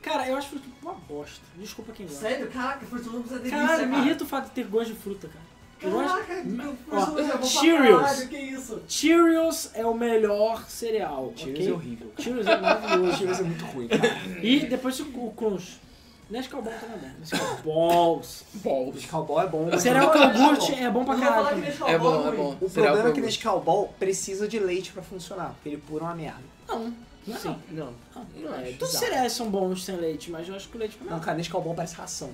Cara, 0.02 0.26
eu 0.28 0.36
acho 0.36 0.48
Fruit 0.48 0.64
Loops 0.66 0.82
uma 0.82 0.94
bosta. 0.94 1.44
Desculpa 1.56 1.92
quem 1.92 2.06
gosta. 2.06 2.20
Sério? 2.22 2.48
Caraca, 2.50 2.84
Fruit 2.86 3.08
Loops 3.08 3.30
é 3.32 3.36
delícia, 3.36 3.58
me 3.86 3.92
cara. 3.94 4.04
irrita 4.04 4.24
o 4.24 4.26
fato 4.26 4.46
de 4.46 4.50
ter 4.50 4.64
gosto 4.66 4.92
de 4.92 4.98
fruta, 4.98 5.28
cara. 5.28 5.44
Eu 5.82 5.92
Caraca, 5.92 6.44
Ó, 6.92 7.18
é 7.18 7.42
Cheerios. 7.42 8.00
caralho, 8.02 8.28
que 8.28 8.36
isso? 8.36 8.82
Cheerios 8.86 9.70
é 9.74 9.86
o 9.86 9.94
melhor 9.94 10.68
cereal, 10.68 11.32
Cheerios 11.34 11.58
ok? 11.60 11.68
é 11.70 11.72
horrível. 11.72 12.12
Cheerios 12.18 12.46
é 12.46 12.60
maravilhoso. 12.60 13.16
Cheerios 13.16 13.40
é 13.40 13.42
muito 13.42 13.64
ruim, 13.66 13.88
cara. 13.88 14.02
E 14.42 14.60
depois 14.66 15.00
o, 15.00 15.04
o 15.04 15.32
Crunch. 15.36 15.80
Nescau 16.28 16.62
Ball 16.62 16.74
tá 16.74 16.86
na 16.86 16.96
merda. 16.96 17.16
Nescau 17.18 17.56
Balls. 17.64 18.44
Balls. 18.54 19.06
Cowball 19.06 19.40
é 19.42 19.46
bom, 19.48 19.78
Cereal 19.78 20.12
que 20.12 20.18
Não, 20.18 20.24
eu 20.30 20.32
não, 20.38 20.48
curte 20.56 20.74
é 20.74 20.90
bom 20.90 21.04
pra 21.04 21.16
Não 21.16 21.22
caralho 21.22 21.48
também. 21.48 21.64
Nescau 21.70 21.88
É 21.88 21.98
Ball 21.98 22.12
bom, 22.12 22.20
é 22.20 22.28
ruim. 22.30 22.36
bom. 22.36 22.56
O 22.60 22.68
Cereal 22.68 22.92
problema 22.92 23.08
é 23.08 23.12
que 23.14 23.20
eu- 23.20 23.24
nesse 23.24 23.38
cowball 23.42 23.94
precisa 23.98 24.46
de 24.46 24.58
leite 24.60 24.92
pra 24.92 25.02
funcionar, 25.02 25.54
porque 25.54 25.70
ele 25.70 25.78
pura 25.78 26.04
uma 26.04 26.14
merda. 26.14 26.42
Não, 26.68 26.94
não 27.26 27.36
é 27.36 27.38
Sim, 27.38 27.56
não. 27.70 27.92
não. 28.14 28.26
Não 28.36 28.54
é. 28.54 28.72
Todos 28.72 28.94
os 28.94 29.00
cereais 29.00 29.32
são 29.32 29.50
bons 29.50 29.84
sem 29.84 29.96
leite, 29.96 30.30
mas 30.30 30.46
eu 30.48 30.54
acho 30.54 30.68
que 30.68 30.76
o 30.76 30.78
leite 30.78 30.94
é 30.96 30.98
Não, 30.98 31.06
melhor. 31.06 31.20
cara, 31.24 31.36
nesse 31.36 31.50
cowball 31.50 31.74
parece 31.74 31.96
ração. 31.96 32.30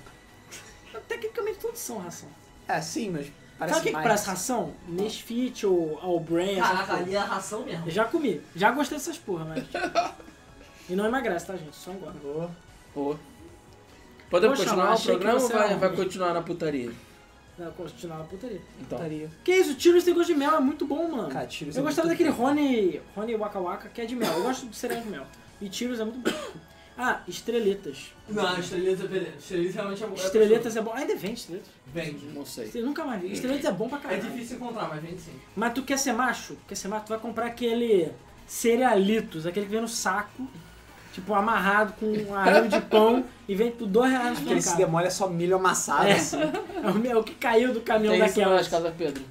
Tecnicamente 1.09 1.59
todos 1.59 1.79
são 1.81 1.99
ração. 1.99 2.29
É, 2.69 2.81
sim, 2.81 3.11
mas 3.11 3.27
parece 3.59 3.75
Sabe 3.75 3.89
o 3.89 3.93
que, 3.93 3.97
que 3.97 4.03
parece 4.03 4.27
ração? 4.27 4.75
Nesfit 4.89 5.67
ou 5.67 6.01
essas 6.41 6.59
Caraca, 6.59 6.95
ali 6.95 7.15
é 7.15 7.19
a 7.19 7.25
ração 7.25 7.65
mesmo. 7.65 7.87
Eu 7.87 7.91
já 7.91 8.05
comi. 8.05 8.41
Já 8.55 8.71
gostei 8.73 8.99
dessas 8.99 9.19
porra, 9.19 9.45
mas... 9.45 9.65
e 10.89 10.95
não 10.95 11.07
emagrece, 11.07 11.47
tá, 11.47 11.57
gente? 11.57 11.77
Só 11.77 11.93
engorda. 11.93 12.19
Boa. 12.19 12.51
Pô. 12.93 13.17
Podemos 14.29 14.59
Poxa, 14.59 14.71
continuar 14.71 14.95
o 14.95 15.03
programa 15.03 15.41
ou 15.41 15.49
vai, 15.49 15.67
era 15.67 15.77
vai 15.77 15.95
continuar 15.95 16.35
na 16.35 16.43
putaria? 16.43 16.93
Não, 17.59 17.71
continuar 17.73 18.19
na 18.19 18.25
putaria. 18.25 18.61
Então. 18.81 18.99
Putaria. 18.99 19.31
Que 19.45 19.53
isso? 19.53 19.73
O 19.77 19.81
Cheerios 19.81 20.05
tem 20.05 20.13
gosto 20.13 20.33
de 20.33 20.39
mel, 20.39 20.57
é 20.57 20.61
muito 20.61 20.87
bom, 20.87 21.09
mano. 21.09 21.29
Cara, 21.29 21.49
Cheerios 21.49 21.77
eu 21.77 21.83
é 21.83 21.87
gostava 21.87 22.09
muito 22.09 22.19
daquele 22.19 22.37
bom. 22.37 22.45
Rony, 22.45 23.01
Rony 23.15 23.37
Waka 23.37 23.61
Waka, 23.61 23.89
que 23.89 24.01
é 24.01 24.05
de 24.05 24.17
mel. 24.17 24.33
Eu 24.33 24.43
gosto 24.43 24.67
de 24.67 24.77
cereal 24.77 25.01
de 25.01 25.09
mel. 25.09 25.27
E 25.61 25.73
Cheerios 25.73 26.01
é 26.01 26.05
muito 26.05 26.19
bom. 26.19 26.37
Ah, 26.99 27.21
estrelitas. 27.29 28.13
Não, 28.29 28.59
estrelitas 28.59 29.05
é 29.05 29.09
beleza. 29.09 29.37
Estrelitas 29.39 29.75
realmente 29.75 30.03
é 30.03 30.07
bom. 30.07 30.15
Estrelitas 30.15 30.77
é 30.77 30.81
bom. 30.83 30.93
Ainda 30.95 31.15
vende 31.17 31.35
estrelitas. 31.41 31.71
Vende. 31.87 32.27
Não 32.35 32.47
sei. 32.47 32.71
Eu 32.75 32.87
nunca 32.87 33.05
mais 33.05 33.21
vi. 33.21 33.33
Estrelitas 33.33 33.65
é 33.67 33.73
bom 33.73 33.89
pra 33.89 33.99
É 33.99 34.01
caralho. 34.03 34.23
difícil 34.23 34.57
encontrar, 34.57 34.89
mas 34.89 35.03
vende 35.03 35.21
sim. 35.21 35.33
Mas 35.55 35.73
tu 35.75 35.83
quer 35.83 35.99
ser 35.99 36.13
macho? 36.15 36.57
Quer 36.67 36.75
ser 36.75 36.89
macho? 36.89 37.05
Tu 37.05 37.09
vai 37.11 37.19
comprar 37.19 37.47
aquele 37.47 38.11
cerealitos, 38.47 39.47
aquele 39.47 39.67
que 39.67 39.73
vem 39.73 39.81
no 39.83 39.89
saco, 39.89 40.47
tipo 41.13 41.35
amarrado 41.35 41.93
com 42.01 42.07
um 42.07 42.35
arame 42.35 42.69
de 42.69 42.81
pão 42.89 43.25
e 43.49 43.55
vem 43.55 43.71
por 43.71 43.87
dois 43.87 44.11
reais 44.11 44.39
no 44.39 44.45
Aquele 44.47 44.63
se 44.63 44.77
demora 44.77 45.07
é 45.07 45.11
só 45.11 45.29
milho 45.29 45.57
amassado, 45.57 46.07
É. 46.09 46.13
assim. 46.13 46.39
É 46.83 46.89
o 46.91 46.95
meu- 46.95 47.13
é 47.13 47.17
o 47.17 47.25
que 47.25 47.35
caiu 47.35 47.73
do 47.73 47.81
caminhão 47.81 48.15
Tem 48.15 48.25
isso 48.25 48.37
daquela. 48.37 48.57
nas 48.57 48.69
Casa 48.69 48.95
Pedro. 48.97 49.25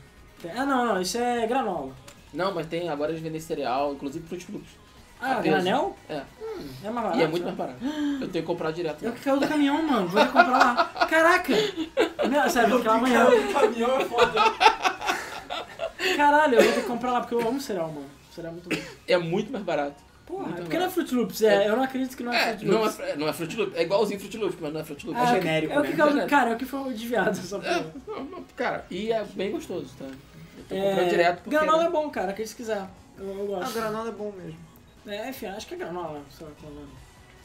Ah, 0.55 0.65
não, 0.65 0.85
não, 0.85 1.01
isso 1.01 1.17
é 1.17 1.47
granola. 1.47 1.93
Não, 2.33 2.53
mas 2.53 2.67
tem, 2.67 2.89
agora 2.89 3.11
eles 3.11 3.21
vendem 3.23 3.39
cereal, 3.39 3.93
inclusive 3.93 4.27
Fruit 4.27 4.51
Loops. 4.51 4.69
Ah, 5.21 5.39
granel? 5.41 5.95
É. 6.09 6.21
Hum, 6.41 6.67
é 6.83 6.89
mais 6.89 6.95
barato. 7.05 7.17
E 7.17 7.23
é 7.23 7.27
muito 7.27 7.45
né? 7.45 7.53
mais 7.55 7.57
barato. 7.57 7.85
Eu 7.85 8.27
tenho 8.29 8.31
que 8.31 8.41
comprar 8.43 8.71
direto. 8.71 9.05
É 9.05 9.09
o 9.09 9.13
que 9.13 9.21
caiu 9.21 9.39
do 9.39 9.47
caminhão, 9.47 9.81
mano. 9.83 10.07
Vou 10.07 10.19
ter 10.21 10.27
que 10.27 10.33
comprar 10.33 10.57
lá. 10.57 10.85
Caraca! 11.09 11.53
Não, 12.29 12.49
sério, 12.49 12.69
vou 12.69 12.79
ficar 12.79 12.91
lá 12.91 12.97
amanhã. 12.97 13.25
O 13.27 13.53
caminhão 13.53 13.99
é 13.99 14.05
foda. 14.05 14.41
Caralho, 16.15 16.55
eu 16.55 16.63
vou 16.63 16.73
ter 16.73 16.81
que 16.81 16.87
comprar 16.87 17.11
lá 17.13 17.21
porque 17.21 17.35
eu 17.35 17.47
amo 17.47 17.59
cereal, 17.59 17.87
mano. 17.87 18.05
Cereal 18.31 18.51
é 18.51 18.53
muito 18.55 18.69
bom. 18.69 18.81
É 19.07 19.17
muito 19.17 19.51
mais 19.51 19.63
barato. 19.63 20.03
Porra, 20.25 20.45
Muito 20.45 20.57
é 20.57 20.61
porque 20.63 20.77
não 20.79 20.85
é 20.87 20.89
Fruit 20.89 21.13
Loops, 21.13 21.41
é, 21.43 21.69
eu 21.69 21.75
não 21.75 21.83
acredito 21.83 22.17
que 22.17 22.23
não 22.23 22.33
é, 22.33 22.37
É, 22.49 22.57
Fruit 22.57 22.65
não 22.65 22.81
Loops. 22.81 22.99
é, 22.99 23.15
não 23.15 23.27
é 23.27 23.33
Fruit 23.33 23.55
Loops. 23.57 23.75
É 23.77 23.83
igualzinho 23.83 24.19
Fruit 24.19 24.37
Loops, 24.37 24.57
mas 24.59 24.73
não 24.73 24.79
é 24.79 24.83
Fruit 24.83 25.05
Loops. 25.05 25.21
Ah, 25.21 25.25
é 25.25 25.31
o 25.31 25.35
que- 25.35 25.41
genérico, 25.45 25.73
é 25.73 25.79
o 25.79 25.83
que 25.83 25.89
né? 25.93 25.95
Genérico. 25.97 26.29
Cara, 26.29 26.49
é 26.49 26.53
o 26.53 26.57
que 26.57 26.65
foi 26.65 26.93
desviado 26.93 27.29
essa 27.29 27.57
É, 27.57 27.59
porra. 27.59 27.93
não, 28.07 28.23
não, 28.23 28.43
cara, 28.55 28.85
e 28.89 29.11
é 29.11 29.23
bem 29.35 29.51
gostoso, 29.51 29.87
tá? 29.99 30.05
Eu 30.05 30.63
tô 30.67 30.75
comprando 30.75 30.99
É, 30.99 31.09
direto 31.09 31.35
porque... 31.43 31.49
granola 31.51 31.83
é 31.85 31.89
bom, 31.91 32.09
cara, 32.09 32.33
quem 32.33 32.43
se 32.45 32.55
quiser. 32.55 32.83
Eu, 33.19 33.25
eu 33.27 33.55
Ah, 33.55 33.59
gosto. 33.59 33.73
granola 33.75 34.09
é 34.09 34.11
bom 34.13 34.33
mesmo. 34.35 34.57
É, 35.07 35.29
enfim, 35.29 35.45
acho 35.47 35.67
que 35.67 35.73
é 35.75 35.77
granola, 35.77 36.21
sei 36.35 36.47
lá 36.47 36.53
qual 36.59 36.71
é 36.71 36.75
o 36.75 36.79
nome. 36.79 36.91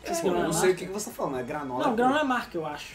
É, 0.02 0.10
eu 0.10 0.22
granola 0.22 0.42
não 0.44 0.50
é 0.50 0.52
sei 0.52 0.70
o 0.70 0.76
que 0.76 0.86
que 0.86 0.92
você 0.92 1.10
tá 1.10 1.16
falando, 1.16 1.38
é 1.38 1.42
granola. 1.42 1.84
Não, 1.84 1.90
pô. 1.90 1.96
granola 1.96 2.20
é 2.20 2.24
marca, 2.24 2.56
eu 2.56 2.66
acho. 2.66 2.94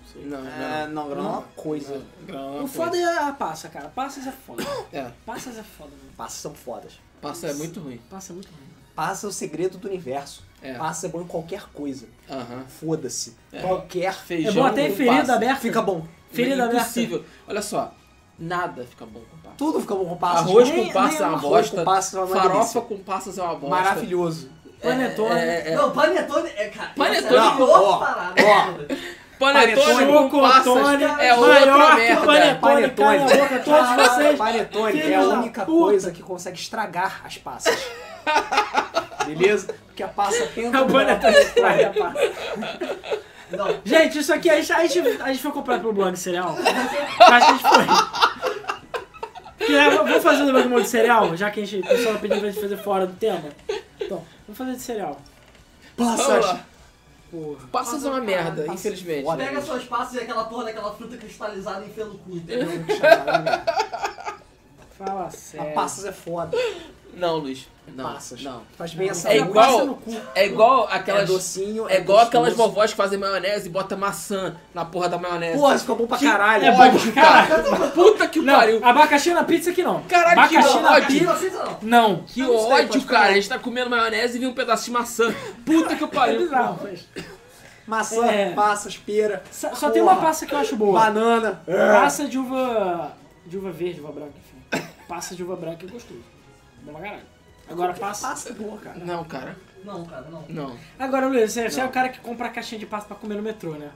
Não 0.00 0.06
sei. 0.12 0.24
Não, 0.24 0.42
não. 0.42 0.50
É, 0.50 0.86
não, 0.86 1.08
granola 1.08 1.28
é 1.28 1.38
uma 1.38 1.42
coisa. 1.56 2.02
Granola 2.26 2.62
O 2.62 2.66
foda 2.68 2.96
é 2.96 3.18
a 3.28 3.32
passa, 3.32 3.68
cara. 3.68 3.88
Passas 3.88 4.26
é 4.26 4.32
foda. 4.32 4.62
É, 4.92 5.10
Passas 5.24 5.58
é 5.58 5.62
foda, 5.62 5.90
mano. 5.90 6.12
Passas 6.16 6.40
são 6.40 6.54
fodas. 6.54 6.92
passa 7.20 7.48
é 7.48 7.54
muito 7.54 7.80
ruim. 7.80 8.00
Passa 8.08 8.32
é 8.32 8.34
muito 8.34 8.48
ruim. 8.48 8.66
Passa 8.94 9.26
é 9.26 9.28
o 9.28 9.32
segredo 9.32 9.76
do 9.78 9.88
universo. 9.88 10.44
É. 10.62 10.74
Passa 10.74 11.06
é 11.06 11.10
bom 11.10 11.20
em 11.22 11.26
qualquer 11.26 11.64
coisa. 11.72 12.08
Aham. 12.30 12.64
Foda-se. 12.66 13.36
É. 13.52 13.60
Qualquer. 13.60 14.14
Feijão 14.14 14.52
É 14.52 14.54
bom 14.54 14.64
até 14.64 14.88
em 14.88 14.94
ferida 14.94 15.16
passa. 15.18 15.34
aberta. 15.34 15.60
Fica 15.60 15.82
bom. 15.82 16.06
Ferida 16.30 16.64
aberta. 16.64 16.82
Impossível. 16.82 17.24
Olha 17.46 17.60
só, 17.62 17.92
nada 18.38 18.84
fica 18.84 19.04
bom 19.06 19.20
com 19.20 19.36
passa. 19.38 19.54
Tudo 19.56 19.80
fica 19.80 19.94
bom 19.94 20.04
com 20.06 20.16
passas. 20.16 20.40
Arroz 20.50 20.68
nem- 20.70 20.86
com 20.86 20.92
passas 20.92 21.20
é 21.20 21.26
uma 21.26 21.38
bosta. 21.38 21.76
com 21.76 21.84
passas 21.84 22.14
é 22.14 22.18
uma 22.20 22.26
Farofa 22.26 22.80
com 22.82 22.98
passas 22.98 23.38
é 23.38 23.42
uma 23.42 23.54
bosta. 23.54 23.68
Maravilhoso. 23.76 24.50
Panetone. 24.82 25.34
É, 25.40 25.44
é, 25.68 25.72
é. 25.72 25.74
Não, 25.76 25.90
panetone 25.90 26.48
é, 26.56 26.68
cara. 26.68 26.90
Panetone- 26.96 27.34
é 27.36 27.38
a 27.38 27.56
ó, 27.64 27.96
parada. 27.98 28.34
ó. 28.44 28.96
Panetone 29.38 30.28
com 30.30 30.40
passas 30.40 30.64
Chocotone 30.64 31.04
é 31.04 31.34
outra 31.34 31.48
maior 31.60 31.90
que 31.90 31.96
merda. 32.02 32.26
panetone. 32.26 32.58
Panetone. 32.60 33.16
A 33.16 33.36
boca, 33.36 33.58
todos 33.60 33.90
vocês. 34.08 34.38
Panetone 34.38 35.00
é 35.00 35.14
a 35.14 35.20
única 35.22 35.64
puta. 35.64 35.78
coisa 35.84 36.10
que 36.10 36.22
consegue 36.22 36.58
estragar 36.58 37.22
as 37.24 37.36
passas. 37.38 37.78
Beleza? 39.26 39.74
Porque 39.86 40.02
a 40.02 40.08
passa 40.08 40.46
tenta. 40.54 40.76
É 40.76 40.80
o 40.80 40.84
durar 40.86 41.06
panetone 41.20 41.36
estraga 41.44 41.88
a 41.88 41.92
passa. 41.92 42.96
Não, 43.50 43.80
Gente, 43.84 44.18
isso 44.18 44.32
aqui, 44.32 44.50
a 44.50 44.60
gente, 44.60 44.72
a 44.72 44.86
gente, 44.86 45.22
a 45.22 45.28
gente 45.28 45.42
foi 45.42 45.52
comprar 45.52 45.78
pelo 45.80 45.92
blog 45.92 46.16
cereal. 46.16 46.56
Eu 46.58 47.26
acho 47.26 47.46
que 47.46 47.52
a 47.52 47.52
gente 47.52 47.62
foi. 47.62 49.66
Que, 49.66 49.74
é, 49.74 49.90
vamos 49.90 50.22
fazer 50.22 50.42
um 50.42 50.52
bagulho 50.52 50.82
de 50.82 50.88
cereal, 50.88 51.36
já 51.36 51.50
que 51.50 51.60
a 51.60 51.66
gente, 51.66 51.84
o 51.84 51.88
pessoal 51.88 52.18
pediu 52.18 52.38
pra 52.40 52.50
gente 52.50 52.60
fazer 52.60 52.76
fora 52.76 53.06
do 53.06 53.14
tema. 53.14 53.44
Então, 54.00 54.24
vamos 54.46 54.58
fazer 54.58 54.72
de 54.72 54.80
cereal. 54.82 55.20
Passas. 55.96 56.56
Porra. 57.30 57.66
Passas 57.72 58.04
é 58.04 58.08
uma 58.08 58.20
merda, 58.20 58.62
Passas 58.62 58.80
infelizmente. 58.80 59.36
pega 59.36 59.60
suas 59.60 59.84
passas 59.84 60.14
e 60.14 60.20
aquela 60.20 60.44
porra 60.44 60.64
daquela 60.66 60.92
fruta 60.94 61.16
cristalizada 61.16 61.84
e 61.84 61.88
enfia 61.88 62.04
no 62.04 62.16
cu, 62.18 62.36
entendeu? 62.36 62.68
Fala 64.96 65.26
A 65.26 65.30
sério. 65.30 65.74
passas 65.74 66.04
é 66.04 66.12
foda. 66.12 66.56
Não, 67.16 67.38
Luiz. 67.38 67.66
Não. 67.94 68.12
Passas. 68.12 68.42
Não. 68.42 68.62
Faz 68.76 68.92
bem 68.94 69.08
É 69.08 69.14
saúde. 69.14 69.38
Passa 69.38 69.48
igual, 69.70 69.86
no 69.86 69.94
cu. 69.94 70.14
é 70.34 70.46
igual 70.46 70.88
aquelas. 70.90 71.22
É 71.22 71.26
docinho. 71.26 71.88
É 71.88 71.98
igual 71.98 72.18
aquelas 72.18 72.48
gostoso. 72.50 72.68
vovós 72.68 72.90
que 72.90 72.96
fazem 72.96 73.18
maionese 73.18 73.68
e 73.68 73.70
botam 73.70 73.96
maçã 73.96 74.54
na 74.74 74.84
porra 74.84 75.08
da 75.08 75.16
maionese. 75.18 75.56
Porra, 75.58 75.74
isso 75.76 75.84
ficou 75.84 75.96
bom 75.96 76.06
pra 76.06 76.18
caralho. 76.18 76.64
É 76.66 76.72
bom, 76.72 76.82
ódio, 76.82 77.12
cara. 77.14 77.88
Puta 77.94 78.26
que 78.28 78.40
Não, 78.40 78.54
pariu. 78.54 78.84
abacaxi 78.84 79.32
na 79.32 79.44
pizza 79.44 79.70
aqui 79.70 79.82
não. 79.82 80.02
Caralho, 80.02 80.48
que 80.48 80.56
abacaxi 80.56 80.80
na 80.80 80.92
ódio. 80.92 81.06
pizza. 81.06 81.48
Não 81.64 81.64
não. 81.82 82.08
Não. 82.10 82.22
Que 82.24 82.42
gostei, 82.44 82.72
ódio, 82.72 83.02
cara. 83.02 83.18
falar. 83.20 83.30
A 83.30 83.34
gente 83.34 83.48
tá 83.48 83.58
comendo 83.58 83.88
maionese 83.88 84.36
e 84.36 84.40
vem 84.40 84.48
um 84.48 84.54
pedaço 84.54 84.84
de 84.84 84.90
maçã. 84.90 85.32
Puta 85.64 85.94
que 85.96 86.04
É 86.04 86.06
pariu. 86.08 86.40
bizarro, 86.40 86.80
mas... 86.82 87.04
Maçã, 87.86 88.26
É. 88.26 88.50
passas, 88.52 88.96
pera. 88.98 89.42
Só, 89.50 89.72
só 89.76 89.90
tem 89.90 90.02
uma 90.02 90.16
passa 90.16 90.44
que 90.44 90.52
eu 90.52 90.58
acho 90.58 90.74
boa. 90.76 90.98
Banana. 91.00 91.62
Passa 91.64 92.26
de 92.26 92.36
uva. 92.36 93.12
de 93.46 93.56
uva 93.56 93.70
verde, 93.70 94.00
uva 94.00 94.10
branca, 94.12 94.32
enfim. 94.36 94.86
Passa 95.08 95.36
de 95.36 95.44
uva 95.44 95.54
branca 95.54 95.86
é 95.86 95.88
gostoso. 95.88 96.20
Bom 96.86 96.92
pra 96.92 97.02
caralho. 97.02 97.22
Agora 97.68 97.92
passa. 97.94 98.28
Passa 98.28 98.50
é 98.50 98.52
boa, 98.52 98.78
cara. 98.78 98.98
Não, 98.98 99.24
cara. 99.24 99.56
Não, 99.84 100.04
cara, 100.04 100.26
não. 100.30 100.44
Não. 100.48 100.76
Agora, 100.98 101.26
Luiz, 101.26 101.52
você, 101.52 101.68
você 101.68 101.80
é 101.80 101.84
o 101.84 101.90
cara 101.90 102.08
que 102.08 102.20
compra 102.20 102.46
a 102.46 102.50
caixinha 102.50 102.78
de 102.78 102.86
passa 102.86 103.06
pra 103.06 103.16
comer 103.16 103.34
no 103.34 103.42
metrô, 103.42 103.72
né? 103.72 103.90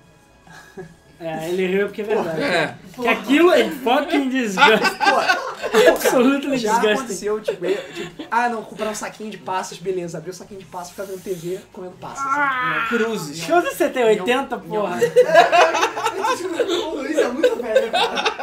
É, 1.22 1.50
ele 1.50 1.66
riu 1.66 1.86
porque 1.86 2.00
é 2.00 2.04
verdade. 2.04 2.42
É. 2.42 2.74
Que 2.94 3.06
aquilo 3.06 3.52
é 3.52 3.68
fucking 3.70 4.30
disgusting. 4.30 4.70
Absolutely 5.90 6.56
Já 6.56 6.70
disgusting. 6.72 6.98
aconteceu, 6.98 7.40
tipo, 7.42 7.66
eu, 7.66 7.92
tipo, 7.92 8.26
ah 8.30 8.48
não, 8.48 8.62
comprar 8.62 8.88
um 8.88 8.94
saquinho 8.94 9.30
de 9.30 9.36
passas, 9.36 9.76
beleza. 9.76 10.16
Abrir 10.16 10.30
o 10.30 10.32
saquinho 10.32 10.60
de 10.60 10.64
passas, 10.64 10.92
ficar 10.92 11.04
vendo 11.04 11.22
TV, 11.22 11.60
comendo 11.74 11.94
passas. 11.96 12.24
Ah, 12.26 12.86
Cruzes. 12.88 13.44
Quanto 13.44 13.68
você 13.68 13.90
tem? 13.90 14.02
80, 14.02 14.58
porra? 14.60 14.98
O 16.90 16.94
Luiz 16.94 17.18
é 17.18 17.28
muito 17.28 17.56
velho, 17.56 17.90
cara. 17.90 18.39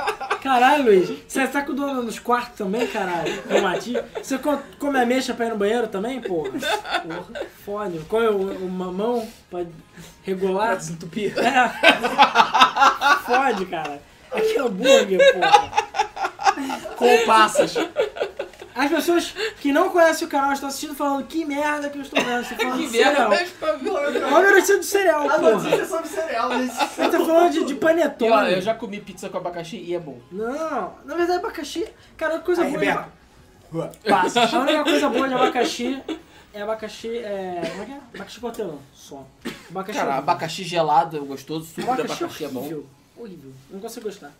Caralho, 0.48 0.86
Luiz. 0.86 1.10
Você 1.28 1.46
tá 1.46 1.62
com 1.62 1.74
dor 1.76 1.94
nos 1.96 2.20
quartos 2.20 2.58
também, 2.58 2.88
caralho? 2.88 3.44
No 3.50 3.62
matinho. 3.62 4.02
Você 4.16 4.38
co- 4.38 4.58
come 4.80 4.98
ameixa 4.98 5.34
pra 5.34 5.48
ir 5.48 5.50
no 5.50 5.58
banheiro 5.58 5.88
também, 5.90 6.22
porra? 6.22 6.52
Porra. 6.52 7.46
Fone. 7.66 8.00
Come 8.08 8.28
o, 8.28 8.66
o 8.66 8.70
mamão 8.72 9.28
pra 9.50 9.60
Pra 9.60 9.68
regular. 10.24 10.78
desentupir. 10.78 11.34
É. 11.38 11.70
Fode, 13.26 13.66
cara. 13.66 14.02
Aqui 14.32 14.56
é 14.58 14.62
hambúrguer, 14.62 15.20
porra. 15.34 15.72
Com 16.96 17.26
passas. 17.26 17.76
As 18.78 18.90
pessoas 18.92 19.34
que 19.60 19.72
não 19.74 19.90
conhecem 19.90 20.28
o 20.28 20.30
canal 20.30 20.54
estão 20.54 20.70
assistindo 20.70 20.94
falando 20.94 21.26
que 21.26 21.44
merda 21.44 21.90
que 21.90 21.98
eu 21.98 22.02
estou 22.04 22.24
vendo. 22.24 22.44
Você 22.46 22.56
tá 22.56 22.62
falando 22.64 22.78
Que 22.80 22.86
de 22.86 22.92
cereal. 22.98 23.30
merda. 23.30 24.28
Olha 24.36 24.48
a 24.50 24.52
notícia 24.52 24.78
do 24.78 24.84
cereal, 24.84 25.30
A 25.30 25.34
porra. 25.40 25.52
notícia 25.54 25.76
é 25.82 25.86
sobre 25.86 26.08
cereal. 26.10 26.50
Você 26.60 27.10
tá 27.10 27.20
falando 27.26 27.52
de, 27.52 27.64
de 27.66 27.74
E 27.74 27.76
panetone. 27.76 28.32
olha, 28.32 28.52
eu 28.56 28.62
já 28.62 28.74
comi 28.76 29.00
pizza 29.02 29.30
com 29.30 29.38
abacaxi 29.38 29.78
e 29.78 29.96
é 29.96 30.00
bom. 30.00 30.20
Não, 30.32 30.94
na 31.06 31.16
verdade 31.16 31.40
abacaxi... 31.40 31.88
Cara, 32.16 32.36
a 32.36 32.40
coisa 32.40 32.62
Aí, 32.64 32.70
boa 32.70 32.80
de 32.80 32.86
Rebeca. 32.86 33.10
aba- 33.74 33.92
Passas. 34.08 34.54
A 34.54 34.60
única 34.60 34.84
coisa 34.84 35.10
boa 35.10 35.28
de 35.28 35.34
abacaxi 35.34 36.04
é 36.54 36.62
abacaxi... 36.62 37.18
É... 37.18 37.62
Como 37.72 37.84
é 37.84 37.86
que 37.86 37.92
é? 37.92 37.96
Abacaxi 38.14 38.40
com 38.40 38.48
hortelã. 38.48 38.76
Só. 38.94 39.26
Abacaxi 39.70 40.00
Cara, 40.00 40.12
horrível. 40.12 40.32
abacaxi 40.32 40.64
gelado 40.64 41.18
é 41.18 41.20
gostoso, 41.20 41.66
suco 41.66 41.82
de 41.82 41.84
Abacaxi 41.90 42.24
abacaxi 42.24 42.46
é 42.46 42.48
bom. 42.50 42.60
horrível. 42.60 42.86
Horrível. 43.18 43.52
Não 43.72 43.80
consigo 43.80 44.06
gostar. 44.06 44.32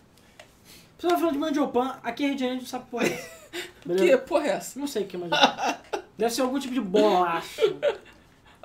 Você 0.98 1.06
tá 1.08 1.16
falando 1.16 1.32
de 1.32 1.38
mandiopan, 1.38 1.96
aqui 2.02 2.24
em 2.24 2.26
Rio 2.28 2.34
de 2.36 2.40
Janeiro 2.40 2.56
a 2.58 2.60
gente 2.60 2.70
sabe 2.70 2.86
porra. 2.90 3.06
é 3.06 3.12
essa. 3.12 3.28
Beleza? 3.86 4.18
Que 4.18 4.24
porra 4.26 4.46
é 4.46 4.50
essa? 4.50 4.78
Não 4.80 4.86
sei 4.86 5.02
o 5.04 5.06
que 5.06 5.16
é 5.16 5.18
mandiopan. 5.18 5.76
Deve 6.16 6.34
ser 6.34 6.42
algum 6.42 6.58
tipo 6.58 6.74
de 6.74 6.80
bolacha. 6.80 7.62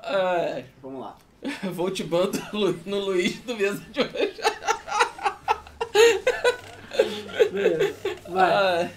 É, 0.03 0.63
Vamos 0.81 1.01
lá. 1.01 1.15
vou 1.71 1.91
te 1.91 2.03
bando 2.03 2.39
no 2.85 2.97
Luiz 2.99 3.37
do 3.41 3.55
mesa 3.55 3.81
de 3.91 3.99
hoje. 4.01 4.41
Beleza. 7.51 7.95
Vai. 8.29 8.91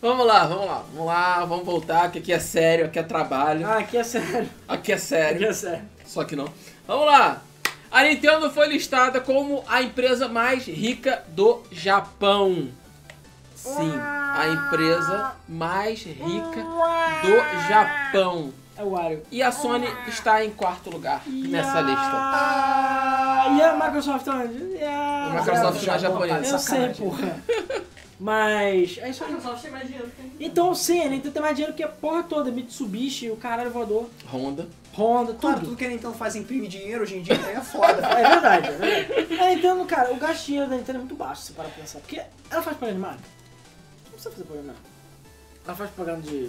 Vamos 0.00 0.26
lá, 0.26 0.46
vamos 0.46 0.66
lá, 0.66 0.84
vamos 0.92 1.06
lá, 1.06 1.44
vamos 1.44 1.64
voltar, 1.66 2.12
que 2.12 2.18
aqui 2.18 2.32
é 2.32 2.38
sério, 2.38 2.84
aqui 2.86 2.98
é 2.98 3.02
trabalho, 3.02 3.66
Ah, 3.66 3.78
aqui 3.78 3.96
é 3.96 4.04
sério. 4.04 4.48
aqui 4.68 4.92
é 4.92 4.94
Aqui 4.94 5.02
sério, 5.04 5.48
é 5.48 5.52
sério. 5.52 5.84
só 6.04 6.22
que 6.24 6.36
não. 6.36 6.48
Vamos 6.86 7.06
lá! 7.06 7.42
A 7.96 8.02
Nintendo 8.02 8.50
foi 8.50 8.68
listada 8.68 9.22
como 9.22 9.64
a 9.66 9.80
empresa 9.80 10.28
mais 10.28 10.66
rica 10.66 11.24
do 11.28 11.62
Japão. 11.72 12.68
Sim, 13.54 13.90
a 13.98 14.48
empresa 14.48 15.32
mais 15.48 16.02
rica 16.02 16.62
do 17.22 17.66
Japão. 17.66 18.52
É 18.76 18.84
o 18.84 18.90
Wario. 18.90 19.22
E 19.32 19.42
a 19.42 19.50
Sony 19.50 19.88
está 20.08 20.44
em 20.44 20.50
quarto 20.50 20.90
lugar 20.90 21.22
nessa 21.26 21.80
lista. 21.80 23.56
E 23.56 23.62
a 23.62 23.80
Microsoft 23.82 24.28
onde? 24.28 24.84
A... 24.84 25.32
Microsoft 25.38 25.86
na 25.86 25.96
japonesa. 25.96 26.54
Eu 26.54 26.58
sei, 26.58 26.88
porra. 26.90 27.42
Mas 28.20 28.98
é 28.98 29.08
isso 29.08 29.24
A 29.24 29.26
aí. 29.26 29.32
Microsoft 29.32 29.62
tem 29.62 29.70
mais 29.70 29.86
dinheiro. 29.86 30.12
Então 30.38 30.74
sim, 30.74 31.00
a 31.00 31.08
Nintendo 31.08 31.32
tem 31.32 31.42
mais 31.42 31.56
dinheiro 31.56 31.74
que 31.74 31.82
a 31.82 31.88
porra 31.88 32.22
toda. 32.22 32.50
Mitsubishi, 32.50 33.30
o 33.30 33.36
caralho 33.36 33.70
voador, 33.70 34.10
Honda. 34.30 34.68
Honda, 34.96 35.34
Claro, 35.34 35.56
tudo. 35.56 35.64
tudo 35.68 35.76
que 35.76 35.84
a 35.84 35.88
Nintendo 35.88 36.14
faz 36.14 36.34
imprime 36.36 36.66
dinheiro 36.68 37.02
hoje 37.02 37.16
em 37.18 37.22
dia 37.22 37.34
é 37.34 37.60
foda. 37.60 38.00
É 38.06 38.28
verdade, 38.30 38.68
é 38.68 38.72
verdade. 38.72 39.40
A 39.40 39.54
Nintendo, 39.54 39.84
cara, 39.84 40.12
o 40.12 40.16
gasto 40.16 40.40
de 40.40 40.46
dinheiro 40.46 40.70
da 40.70 40.76
Nintendo 40.76 40.96
é 40.98 41.00
muito 41.00 41.14
baixo, 41.16 41.42
se 41.42 41.52
parar 41.52 41.68
pra 41.68 41.80
pensar. 41.82 41.98
Porque 42.00 42.16
ela 42.50 42.62
faz 42.62 42.76
programa 42.76 42.92
de 42.94 42.98
Mario. 43.00 43.20
Não 44.04 44.10
precisa 44.12 44.30
fazer 44.30 44.44
programa 44.44 44.72
de 44.72 44.78
Mario. 44.78 44.96
Ela 45.66 45.76
faz 45.76 45.90
programa 45.90 46.22
de, 46.22 46.48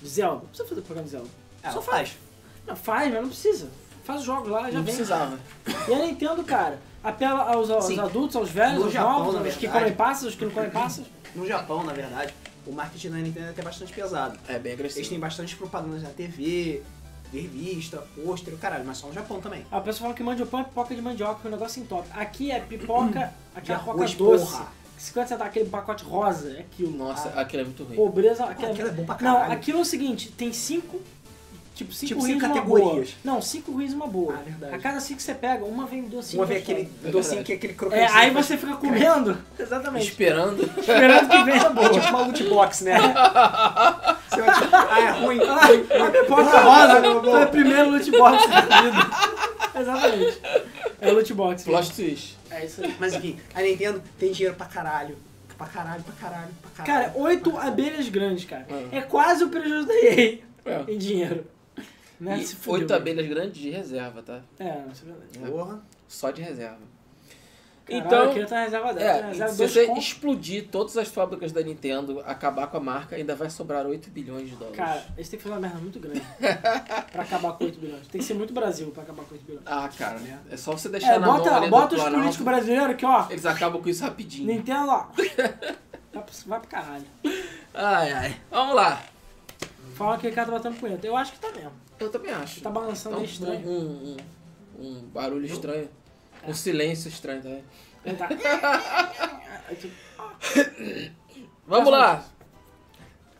de 0.00 0.08
Zelda. 0.08 0.34
Não 0.42 0.46
precisa 0.48 0.68
fazer 0.68 0.80
programa 0.82 1.04
de 1.04 1.10
Zelda. 1.12 1.28
Ela 1.62 1.72
Só 1.72 1.82
faz. 1.82 2.16
Não, 2.66 2.76
faz, 2.76 3.12
mas 3.12 3.20
não 3.22 3.28
precisa. 3.28 3.68
Faz 4.04 4.20
os 4.20 4.26
jogos 4.26 4.48
lá, 4.48 4.70
já 4.70 4.78
Não 4.78 4.84
vem. 4.84 4.94
precisava. 4.94 5.38
E 5.88 5.92
a 5.94 5.98
Nintendo, 5.98 6.44
cara, 6.44 6.78
apela 7.02 7.42
aos, 7.52 7.68
aos 7.70 7.86
Sim. 7.86 7.98
adultos, 7.98 8.36
aos 8.36 8.48
velhos, 8.50 8.78
No 8.78 8.84
aos 8.84 8.92
Japão, 8.92 9.18
novos, 9.24 9.46
aos 9.46 9.56
que 9.56 9.68
comem 9.68 9.92
passas, 9.92 10.24
aos 10.26 10.34
que 10.36 10.44
não 10.44 10.52
comem 10.52 10.70
passas. 10.70 11.04
No 11.34 11.44
Japão, 11.46 11.82
na 11.84 11.92
verdade, 11.92 12.32
o 12.66 12.72
marketing 12.72 13.10
da 13.10 13.16
Nintendo 13.18 13.46
é 13.46 13.50
até 13.50 13.62
bastante 13.62 13.92
pesado. 13.92 14.38
É 14.48 14.58
bem 14.58 14.72
Eles 14.72 14.80
agressivo. 14.80 15.08
têm 15.08 15.18
bastante 15.20 15.56
propagandas 15.56 16.02
na 16.04 16.10
TV, 16.10 16.82
de 17.32 17.40
revista, 17.40 17.98
pôster, 18.14 18.56
caralho, 18.56 18.84
mas 18.84 18.98
só 18.98 19.06
no 19.08 19.12
Japão 19.12 19.40
também. 19.40 19.64
A 19.70 19.80
pessoa 19.80 20.02
fala 20.08 20.14
que 20.14 20.22
mandioca 20.22 20.56
é 20.58 20.64
pipoca 20.64 20.94
de 20.94 21.02
mandioca, 21.02 21.40
que 21.40 21.46
é 21.46 21.50
um 21.50 21.52
negócio 21.52 21.82
entope. 21.82 22.08
Aqui 22.12 22.50
é 22.50 22.60
pipoca, 22.60 23.32
aquela 23.54 23.78
De 23.78 23.84
pipoca 23.84 23.98
arroz, 23.98 24.14
doce. 24.14 24.44
porra. 24.46 24.72
Que 24.96 25.02
se 25.02 25.12
quando 25.12 25.28
você 25.28 25.36
dá 25.36 25.44
aquele 25.44 25.68
pacote 25.68 26.04
rosa, 26.04 26.50
é 26.52 26.60
aquilo. 26.60 26.90
Nossa, 26.96 27.30
Ah, 27.36 27.42
aquilo 27.42 27.62
é 27.62 27.64
muito 27.66 27.84
ruim. 27.84 27.96
Pobreza, 27.96 28.44
aquilo 28.46 28.70
aquilo 28.72 28.88
é 28.88 28.92
bom 28.92 29.04
pra 29.04 29.18
Não, 29.20 29.34
caralho. 29.34 29.52
aquilo 29.52 29.78
é 29.78 29.82
o 29.82 29.84
seguinte, 29.84 30.32
tem 30.32 30.52
cinco. 30.54 31.00
Tipo, 31.76 31.92
cinco 31.92 32.08
Tipo, 32.08 32.20
ruins 32.22 32.32
cinco 32.32 32.46
uma 32.46 32.54
categorias. 32.54 33.10
boa. 33.22 33.34
Não, 33.34 33.42
cinco 33.42 33.70
ruins 33.70 33.92
e 33.92 33.94
uma 33.94 34.06
boa. 34.06 34.32
Ah, 34.34 34.42
verdade. 34.42 34.74
A 34.74 34.78
cada 34.78 34.98
cinco 34.98 35.18
que 35.18 35.22
você 35.22 35.34
pega, 35.34 35.62
uma 35.64 35.84
vem 35.86 36.04
docinho. 36.04 36.40
Uma 36.42 36.46
gostosa. 36.46 36.72
aquele 36.72 36.90
É 37.04 37.08
docinho 37.10 37.44
que 37.44 37.52
é 37.52 37.56
aquele 37.56 37.72
É, 37.74 37.76
crocante. 37.76 38.12
aí 38.14 38.30
você 38.30 38.56
fica 38.56 38.76
comendo. 38.80 39.38
Exatamente. 39.58 40.08
Esperando. 40.08 40.62
Esperando 40.78 41.28
que 41.28 41.44
venha 41.44 41.68
boa. 41.68 41.90
Tipo 41.90 42.06
uma 42.08 42.20
loot 42.22 42.42
box, 42.44 42.82
né? 42.84 42.96
Você 44.28 44.42
vai 44.42 44.54
tipo, 44.60 44.74
ah, 44.76 45.00
é 45.00 45.10
ruim. 45.10 45.38
A 45.40 46.10
pipoca 46.10 46.60
rosa 46.60 47.00
foi 47.22 47.44
o 47.44 47.46
primeiro 47.48 47.90
loot 47.90 48.10
box 48.10 48.46
da 48.48 48.60
vida. 48.82 49.80
Exatamente. 49.80 50.40
É 51.00 51.10
o 51.10 51.14
loot 51.14 51.34
box. 51.34 51.62
Plot 51.64 51.92
twist. 51.92 52.36
É 52.50 52.64
isso 52.64 52.82
aí. 52.82 52.96
Mas 52.98 53.14
enfim, 53.14 53.38
a 53.54 53.60
Nintendo 53.62 54.02
tem 54.18 54.32
dinheiro 54.32 54.56
pra 54.56 54.66
caralho. 54.66 55.16
Pra 55.56 55.66
caralho, 55.66 56.02
pra 56.02 56.14
caralho, 56.14 56.50
pra 56.74 56.84
caralho. 56.84 57.12
Cara, 57.12 57.22
oito 57.22 57.56
abelhas 57.58 58.08
grandes, 58.08 58.44
cara. 58.44 58.66
É. 58.92 58.98
É 58.98 59.00
quase 59.02 59.44
o 59.44 59.48
prejuízo 59.48 59.86
da 59.86 59.94
EA 59.94 60.38
É. 60.66 60.84
em 60.88 60.98
dinheiro. 60.98 61.46
Né? 62.18 62.38
E 62.38 62.46
Se 62.46 62.56
fudeu, 62.56 62.80
oito 62.80 62.94
abelhas 62.94 63.26
grandes 63.26 63.60
de 63.60 63.70
reserva, 63.70 64.22
tá? 64.22 64.40
É, 64.58 64.84
isso 64.92 65.04
é 65.04 65.12
verdade. 65.12 65.50
Porra. 65.50 65.80
Só 66.08 66.30
de 66.30 66.40
reserva. 66.42 66.78
Caralho, 67.86 68.06
Então, 68.06 68.24
eu 68.24 68.30
queria 68.32 68.48
na 68.48 68.64
reserva 68.64 68.94
dela. 68.94 69.18
É, 69.18 69.22
na 69.22 69.28
reserva 69.28 69.52
se 69.52 69.68
você 69.68 69.86
contos. 69.86 70.04
explodir 70.04 70.68
todas 70.72 70.96
as 70.96 71.06
fábricas 71.06 71.52
da 71.52 71.62
Nintendo, 71.62 72.20
acabar 72.26 72.66
com 72.66 72.78
a 72.78 72.80
marca, 72.80 73.14
ainda 73.14 73.36
vai 73.36 73.48
sobrar 73.48 73.86
8 73.86 74.10
bilhões 74.10 74.48
de 74.50 74.56
dólares. 74.56 74.76
Cara, 74.76 75.04
eles 75.16 75.28
têm 75.28 75.36
que 75.38 75.42
fazer 75.44 75.54
uma 75.54 75.60
merda 75.60 75.78
muito 75.78 76.00
grande 76.00 76.20
pra 77.12 77.22
acabar 77.22 77.52
com 77.52 77.64
8 77.64 77.78
bilhões. 77.78 78.08
Tem 78.08 78.20
que 78.20 78.26
ser 78.26 78.34
muito 78.34 78.52
Brasil 78.52 78.90
pra 78.90 79.04
acabar 79.04 79.22
com 79.24 79.34
8 79.34 79.44
bilhões. 79.46 79.62
Ah, 79.66 79.88
cara, 79.96 80.18
é 80.50 80.56
só 80.56 80.72
você 80.72 80.88
deixar 80.88 81.14
É, 81.14 81.18
na 81.20 81.26
mão 81.28 81.36
bota, 81.38 81.54
ali 81.54 81.70
bota 81.70 81.86
do 81.88 81.94
os 81.94 82.00
Planalto, 82.00 82.18
políticos 82.22 82.44
brasileiros 82.44 82.96
que, 82.96 83.06
ó, 83.06 83.26
Eles 83.30 83.46
acabam 83.46 83.80
com 83.80 83.88
isso 83.88 84.02
rapidinho. 84.02 84.46
Nintendo, 84.48 84.88
ó, 84.90 85.06
vai 86.12 86.22
pro, 86.24 86.34
vai 86.46 86.58
pro 86.60 86.68
caralho. 86.68 87.04
Ai, 87.72 88.12
ai. 88.12 88.36
Vamos 88.50 88.74
lá. 88.74 89.00
Fala 89.96 90.18
que 90.18 90.28
o 90.28 90.32
cara 90.32 90.46
tá 90.46 90.52
batendo 90.52 90.78
punheta. 90.78 91.06
Eu 91.06 91.16
acho 91.16 91.32
que 91.32 91.38
tá 91.40 91.50
mesmo. 91.52 91.72
Eu 91.98 92.10
também 92.10 92.30
acho. 92.30 92.60
Tá 92.60 92.68
balançando 92.68 93.16
Então, 93.16 93.20
meio 93.20 93.32
estranho. 93.32 93.66
um, 93.68 94.16
um, 94.78 94.86
um 94.86 95.00
barulho 95.06 95.46
estranho. 95.46 95.88
Um 96.46 96.52
silêncio 96.52 97.08
estranho 97.08 97.42
também. 97.42 97.64
Tá... 98.16 98.28
Vamos 101.66 101.90
lá. 101.90 102.24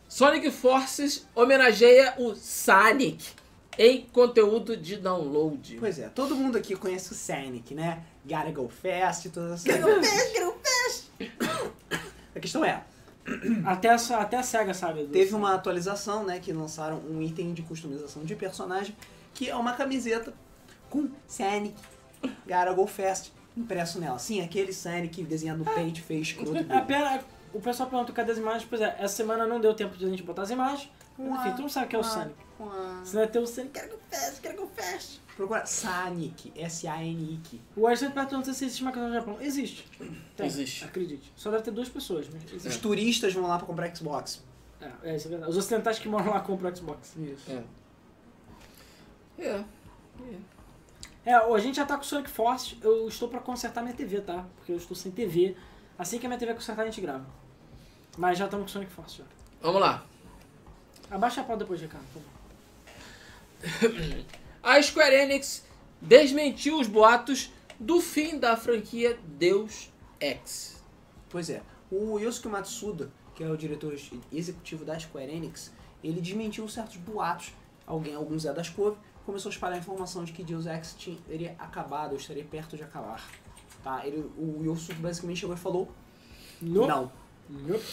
Sonic 0.09 0.51
Forces 0.51 1.29
homenageia 1.35 2.15
o 2.17 2.35
Sonic 2.35 3.35
em 3.79 4.07
conteúdo 4.07 4.77
de 4.77 4.97
download. 4.97 5.77
Pois 5.79 5.99
é, 5.99 6.09
todo 6.09 6.35
mundo 6.35 6.57
aqui 6.57 6.75
conhece 6.75 7.13
o 7.13 7.15
Sonic, 7.15 7.75
né? 7.75 8.03
Gotta 8.25 8.51
go 8.51 8.69
fast 8.69 9.29
e 9.29 9.31
todas 9.31 9.67
essas 9.67 9.81
Gotta 9.81 9.95
go 9.95 10.03
fast, 10.03 10.33
gotta 10.33 10.45
go 10.47 10.59
fast. 10.63 11.71
A 12.35 12.41
questão 12.41 12.65
é, 12.65 12.83
Até, 13.67 13.91
a, 13.91 13.97
até 14.21 14.37
a 14.37 14.43
SEGA 14.43 14.73
sabe. 14.73 15.05
teve 15.07 15.35
uma 15.35 15.55
atualização, 15.55 16.25
né, 16.25 16.39
que 16.39 16.53
lançaram 16.53 16.99
um 16.99 17.21
item 17.21 17.53
de 17.53 17.63
customização 17.63 18.25
de 18.25 18.37
personagem, 18.37 18.97
que 19.35 19.51
é 19.51 19.57
uma 19.57 19.73
camiseta 19.73 20.33
com 20.89 21.09
Sonic 21.27 21.75
Gotta 22.47 22.73
go 22.73 22.87
fast 22.87 23.33
impresso 23.57 23.99
nela. 23.99 24.19
Sim, 24.19 24.41
aquele 24.43 24.73
Sonic 24.73 25.23
desenhado 25.25 25.65
no 25.65 25.65
peito, 25.65 26.03
feio, 26.03 26.21
escroto. 26.23 26.57
É, 26.57 26.77
a 26.77 26.83
pena, 26.83 27.21
o 27.53 27.61
pessoal 27.61 27.89
perguntou 27.89 28.15
cadê 28.15 28.33
as 28.33 28.39
imagens. 28.39 28.67
Pois 28.69 28.81
é, 28.81 28.97
essa 28.99 29.17
semana 29.17 29.47
não 29.47 29.61
deu 29.61 29.75
tempo 29.75 29.97
de 29.97 30.05
a 30.05 30.09
gente 30.09 30.23
botar 30.23 30.43
as 30.43 30.51
imagens. 30.51 30.91
Mas, 31.19 31.41
enfim, 31.41 31.57
tu 31.57 31.63
não 31.63 31.69
sabe 31.69 31.87
o 31.87 31.89
que 31.89 31.97
é 31.97 31.99
o 31.99 32.05
Sonic. 32.05 32.35
Se 33.05 33.15
não 33.15 33.23
é 33.23 33.27
ter 33.27 33.39
o 33.39 33.47
Sonic, 33.47 33.81
fast, 34.11 34.41
quero 34.41 34.57
go 34.57 34.71
fast. 34.75 35.21
Procura 35.37 35.67
Sonic, 35.67 36.51
S-A-N-I-K. 36.57 37.61
O 37.77 37.87
Arsene 37.87 38.13
perguntou 38.13 38.43
se 38.43 38.65
existe 38.65 38.83
Microsoft 38.83 39.11
no 39.11 39.15
Japão. 39.15 39.37
Existe. 39.39 39.87
Tem, 40.35 40.47
Existe. 40.47 40.85
Acredite. 40.85 41.31
Só 41.37 41.51
deve 41.51 41.63
ter 41.63 41.73
duas 41.73 41.91
pessoas, 41.91 42.27
mas 42.33 42.65
Os 42.65 42.77
turistas 42.79 43.35
vão 43.35 43.47
lá 43.47 43.59
pra 43.59 43.67
comprar 43.67 43.95
Xbox. 43.95 44.43
É, 44.81 44.91
é, 45.03 45.17
isso 45.17 45.27
é 45.27 45.31
verdade. 45.31 45.51
Os 45.51 45.59
ocidentais 45.59 45.99
que 45.99 46.09
moram 46.09 46.31
lá 46.31 46.41
compram 46.41 46.71
o 46.71 46.77
Xbox. 46.77 47.15
Isso. 47.17 47.51
É. 47.51 47.63
É. 49.39 49.65
É, 51.27 51.35
a 51.35 51.59
gente 51.59 51.77
já 51.77 51.85
tá 51.85 51.97
com 51.97 52.03
o 52.03 52.07
Sonic 52.07 52.31
Force. 52.31 52.79
Eu 52.81 53.07
estou 53.07 53.29
pra 53.29 53.41
consertar 53.41 53.83
minha 53.83 53.95
TV, 53.95 54.23
tá? 54.23 54.47
Porque 54.57 54.73
eu 54.73 54.77
estou 54.79 54.97
sem 54.97 55.13
TV. 55.13 55.55
Assim 55.99 56.19
que 56.19 56.25
a 56.25 56.31
minha 56.31 56.39
TV 56.39 56.55
consertar, 56.55 56.83
a 56.83 56.85
gente 56.87 57.01
grava. 57.03 57.27
Mas 58.17 58.39
já 58.39 58.47
estamos 58.47 58.65
com 58.65 58.71
o 58.71 58.73
Sonic 58.73 58.91
Force 58.91 59.19
já. 59.19 59.25
Vamos 59.61 59.83
lá. 59.83 60.03
Abaixa 61.11 61.43
a 61.43 61.45
pau 61.45 61.59
depois, 61.59 61.79
Ricardo, 61.79 62.07
por 62.13 62.23
favor. 63.83 64.25
A 64.67 64.83
Square 64.83 65.15
Enix 65.15 65.63
desmentiu 66.03 66.81
os 66.81 66.89
boatos 66.89 67.53
do 67.79 68.01
fim 68.01 68.37
da 68.37 68.57
franquia 68.57 69.17
Deus 69.25 69.93
Ex. 70.21 70.83
Pois 71.29 71.49
é, 71.49 71.63
o 71.89 72.19
Yosuke 72.19 72.49
Matsuda, 72.49 73.13
que 73.37 73.45
é 73.45 73.49
o 73.49 73.57
diretor 73.57 73.95
executivo 74.33 74.85
da 74.85 74.99
Square 74.99 75.31
Enix, 75.33 75.73
ele 76.03 76.21
desmentiu 76.21 76.69
certos 76.69 76.97
boatos. 76.97 77.53
Alguém, 77.87 78.17
alguns 78.17 78.45
é 78.45 78.53
das 78.53 78.69
couve, 78.69 78.97
começou 79.25 79.51
a 79.51 79.53
espalhar 79.53 79.77
a 79.77 79.79
informação 79.81 80.25
de 80.25 80.33
que 80.33 80.43
Deus 80.43 80.67
Ex 80.67 80.97
tinha, 80.99 81.17
teria 81.29 81.55
acabado, 81.61 82.11
ou 82.11 82.17
estaria 82.17 82.45
perto 82.45 82.77
de 82.77 82.83
acabar. 82.83 83.25
Tá? 83.85 84.05
Ele, 84.05 84.29
o 84.37 84.65
Yosuke 84.65 84.95
basicamente 84.95 85.39
chegou 85.39 85.55
e 85.55 85.59
falou 85.61 85.89
No- 86.61 86.89
não. 86.89 87.13
Nope. 87.49 87.85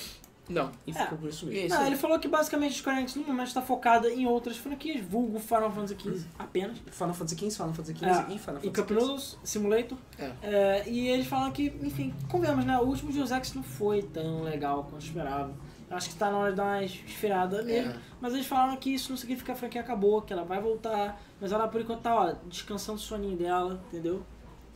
Não. 0.49 0.71
E 0.85 0.91
É. 0.91 0.93
ficou 0.93 1.17
por 1.17 1.29
isso 1.29 1.45
E 1.45 1.49
mesmo. 1.53 1.69
Não, 1.77 1.87
ele 1.87 1.95
falou 1.95 2.19
que 2.19 2.27
basicamente 2.27 2.73
a 2.73 2.77
Square 2.77 2.97
Enix 2.99 3.15
no 3.15 3.23
momento 3.23 3.47
está 3.47 3.61
focada 3.61 4.09
em 4.11 4.25
outras 4.25 4.57
franquias, 4.57 5.03
vulgo 5.05 5.39
Final 5.39 5.71
Fantasy 5.71 5.95
XV 5.99 6.25
apenas. 6.37 6.77
Final 6.91 7.13
Fantasy 7.13 7.35
XV, 7.37 7.51
Final 7.51 7.73
Fantasy 7.73 7.95
XV 7.97 8.05
É, 8.05 8.09
e 8.09 8.13
Final 8.15 8.33
E 8.35 8.39
Fantasy 8.39 8.69
Cup 8.71 8.91
Noodles, 8.91 9.37
Simulator. 9.43 9.97
É. 10.19 10.31
É, 10.41 10.89
e 10.89 11.07
eles 11.07 11.27
falam 11.27 11.51
que, 11.51 11.67
enfim, 11.81 12.13
convenhamos, 12.29 12.65
né? 12.65 12.77
O 12.77 12.83
último 12.83 13.11
Deus 13.11 13.31
Ex 13.31 13.53
não 13.53 13.63
foi 13.63 14.01
tão 14.01 14.43
legal 14.43 14.83
quanto 14.89 15.05
esperava. 15.05 15.53
Acho 15.89 16.09
que 16.09 16.15
tá 16.15 16.31
na 16.31 16.37
hora 16.39 16.49
de 16.51 16.57
dar 16.57 16.63
uma 16.63 16.83
esfriada 16.83 17.61
mesmo. 17.61 17.91
É. 17.91 17.95
Mas 18.19 18.33
eles 18.33 18.47
falaram 18.47 18.75
que 18.77 18.93
isso 18.93 19.11
não 19.11 19.17
significa 19.17 19.45
que 19.45 19.51
a 19.51 19.55
franquia 19.55 19.79
acabou, 19.81 20.21
que 20.23 20.33
ela 20.33 20.43
vai 20.43 20.59
voltar. 20.59 21.21
Mas 21.39 21.51
ela 21.51 21.67
por 21.67 21.79
enquanto 21.79 22.01
tá, 22.01 22.15
ó, 22.15 22.33
descansando 22.47 22.97
o 22.97 23.01
soninho 23.01 23.37
dela, 23.37 23.81
entendeu? 23.87 24.25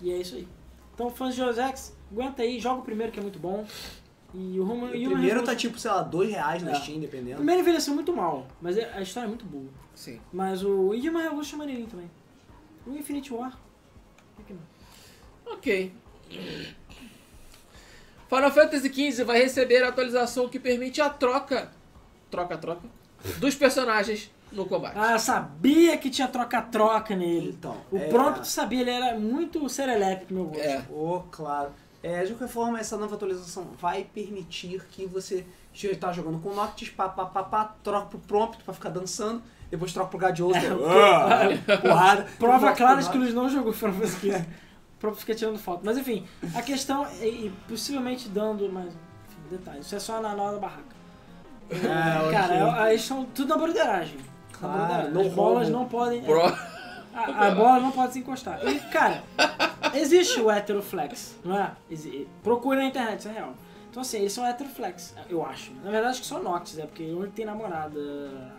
E 0.01 0.11
é 0.11 0.17
isso 0.17 0.35
aí. 0.35 0.47
Então, 0.93 1.09
fãs 1.09 1.35
de 1.35 1.41
Deus 1.41 1.57
Ex, 1.57 1.95
aguenta 2.11 2.43
aí, 2.43 2.59
joga 2.59 2.81
o 2.81 2.83
primeiro 2.83 3.11
que 3.11 3.19
é 3.19 3.21
muito 3.21 3.39
bom. 3.39 3.65
E 4.33 4.59
o 4.59 4.63
Roman 4.65 4.87
O 4.87 4.95
e 4.95 5.05
primeiro 5.07 5.37
Human 5.39 5.45
tá 5.45 5.55
tipo, 5.55 5.79
sei 5.79 5.89
lá, 5.89 6.01
dois 6.03 6.29
reais 6.29 6.61
na 6.61 6.71
É. 6.71 6.75
Steam, 6.75 6.97
O 6.97 7.01
dependendo. 7.01 7.35
primeiro 7.37 7.61
envelheceu 7.61 7.93
muito 7.93 8.13
mal, 8.15 8.45
mas 8.61 8.77
é- 8.77 8.91
a 8.93 9.01
história 9.01 9.25
é 9.25 9.29
muito 9.29 9.45
boa. 9.45 9.69
Sim. 9.95 10.19
Mas 10.31 10.63
o 10.63 10.91
Human 10.91 11.23
Revolution 11.23 11.55
é 11.55 11.59
maneirinho 11.59 11.87
também. 11.87 12.11
O 12.85 12.91
Infinite 12.93 13.33
War. 13.33 13.57
por 14.35 14.45
que 14.45 14.53
não? 14.53 15.53
Ok. 15.53 15.91
Final 18.29 18.51
Fantasy 18.51 18.89
XV 18.93 19.23
vai 19.23 19.39
receber 19.41 19.83
a 19.83 19.89
atualização 19.89 20.49
que 20.49 20.59
permite 20.59 21.01
a 21.01 21.09
troca, 21.09 21.71
troca, 22.29 22.57
troca, 22.57 22.81
dos 23.39 23.55
personagens 23.55 24.29
no 24.51 24.65
combate. 24.65 24.93
Ah, 24.97 25.13
eu 25.13 25.19
sabia 25.19 25.97
que 25.97 26.09
tinha 26.09 26.27
troca-troca 26.27 27.15
nele. 27.15 27.49
Então, 27.57 27.77
O 27.91 27.97
é- 27.97 28.07
Prompt 28.09 28.45
sabia, 28.47 28.81
ele 28.81 28.89
era 28.91 29.17
muito 29.17 29.67
serelepe 29.69 30.25
pro 30.25 30.35
meu 30.35 30.45
gosto. 30.45 30.61
É. 30.61 30.85
Oh, 30.91 31.21
claro. 31.31 31.71
É, 32.03 32.23
de 32.23 32.33
qualquer 32.33 32.47
forma, 32.47 32.79
essa 32.79 32.95
nova 32.97 33.15
atualização 33.15 33.67
vai 33.79 34.03
permitir 34.03 34.83
que 34.91 35.05
você 35.05 35.45
já 35.73 35.93
tá 35.95 36.11
jogando 36.11 36.39
com 36.39 36.53
Noctis, 36.53 36.89
pá, 36.89 37.09
pá, 37.09 37.25
pá, 37.25 37.43
pá, 37.43 37.75
troca 37.83 38.05
pro 38.07 38.19
Prompt 38.19 38.63
pra 38.63 38.73
ficar 38.73 38.89
dançando, 38.89 39.41
depois 39.69 39.91
troca 39.93 40.09
pro 40.09 40.19
Gadioso, 40.19 40.55
É, 40.57 40.65
é, 40.67 41.73
ah, 41.73 41.77
porrada. 41.77 42.27
Prova 42.39 42.71
clara 42.73 43.01
de 43.01 43.09
que 43.09 43.17
eles 43.17 43.33
não 43.33 43.49
jogou 43.49 43.73
Final 43.73 43.93
Fantasy 43.95 44.19
XV. 44.31 44.37
O 44.39 44.99
próprio 44.99 45.19
fica 45.19 45.35
tirando 45.35 45.59
foto. 45.59 45.81
Mas 45.83 45.97
enfim, 45.97 46.25
a 46.55 46.61
questão, 46.61 47.05
é, 47.19 47.27
e 47.27 47.53
possivelmente 47.67 48.29
dando 48.29 48.71
mais 48.71 48.87
enfim, 48.87 49.41
detalhes, 49.51 49.85
isso 49.85 49.95
é 49.95 49.99
só 49.99 50.21
na 50.21 50.33
nova 50.35 50.57
barraca. 50.59 50.95
Ok. 51.69 52.31
Cara, 52.31 52.85
é- 52.87 52.91
eles 52.91 53.03
são 53.03 53.25
tudo 53.25 53.49
na 53.49 53.57
broderagem. 53.57 54.17
Na 54.17 54.57
Claro, 54.57 54.77
broderagem. 54.77 55.11
não 55.13 55.21
As 55.21 55.33
bolas 55.33 55.69
não 55.69 55.85
podem. 55.85 56.23
Pro... 56.23 56.41
A, 57.13 57.47
a 57.47 57.51
bola 57.51 57.79
não 57.79 57.91
pode 57.91 58.13
se 58.13 58.19
encostar. 58.19 58.59
E, 58.65 58.79
cara, 58.91 59.23
existe 59.95 60.39
o 60.39 60.51
heteroflex, 60.51 61.35
não 61.43 61.57
é? 61.57 61.75
Procure 62.43 62.77
na 62.77 62.85
internet, 62.85 63.19
isso 63.19 63.29
é 63.29 63.31
real. 63.33 63.53
Então, 63.89 64.01
assim, 64.01 64.17
eles 64.17 64.33
são 64.33 64.45
heteroflex, 64.45 65.15
eu 65.29 65.43
acho. 65.45 65.71
Na 65.83 65.89
verdade, 65.89 66.11
acho 66.11 66.21
que 66.21 66.27
só 66.27 66.39
Nox, 66.39 66.77
é 66.77 66.85
porque 66.85 67.11
onde 67.13 67.31
tem 67.31 67.45
namorada. 67.45 68.55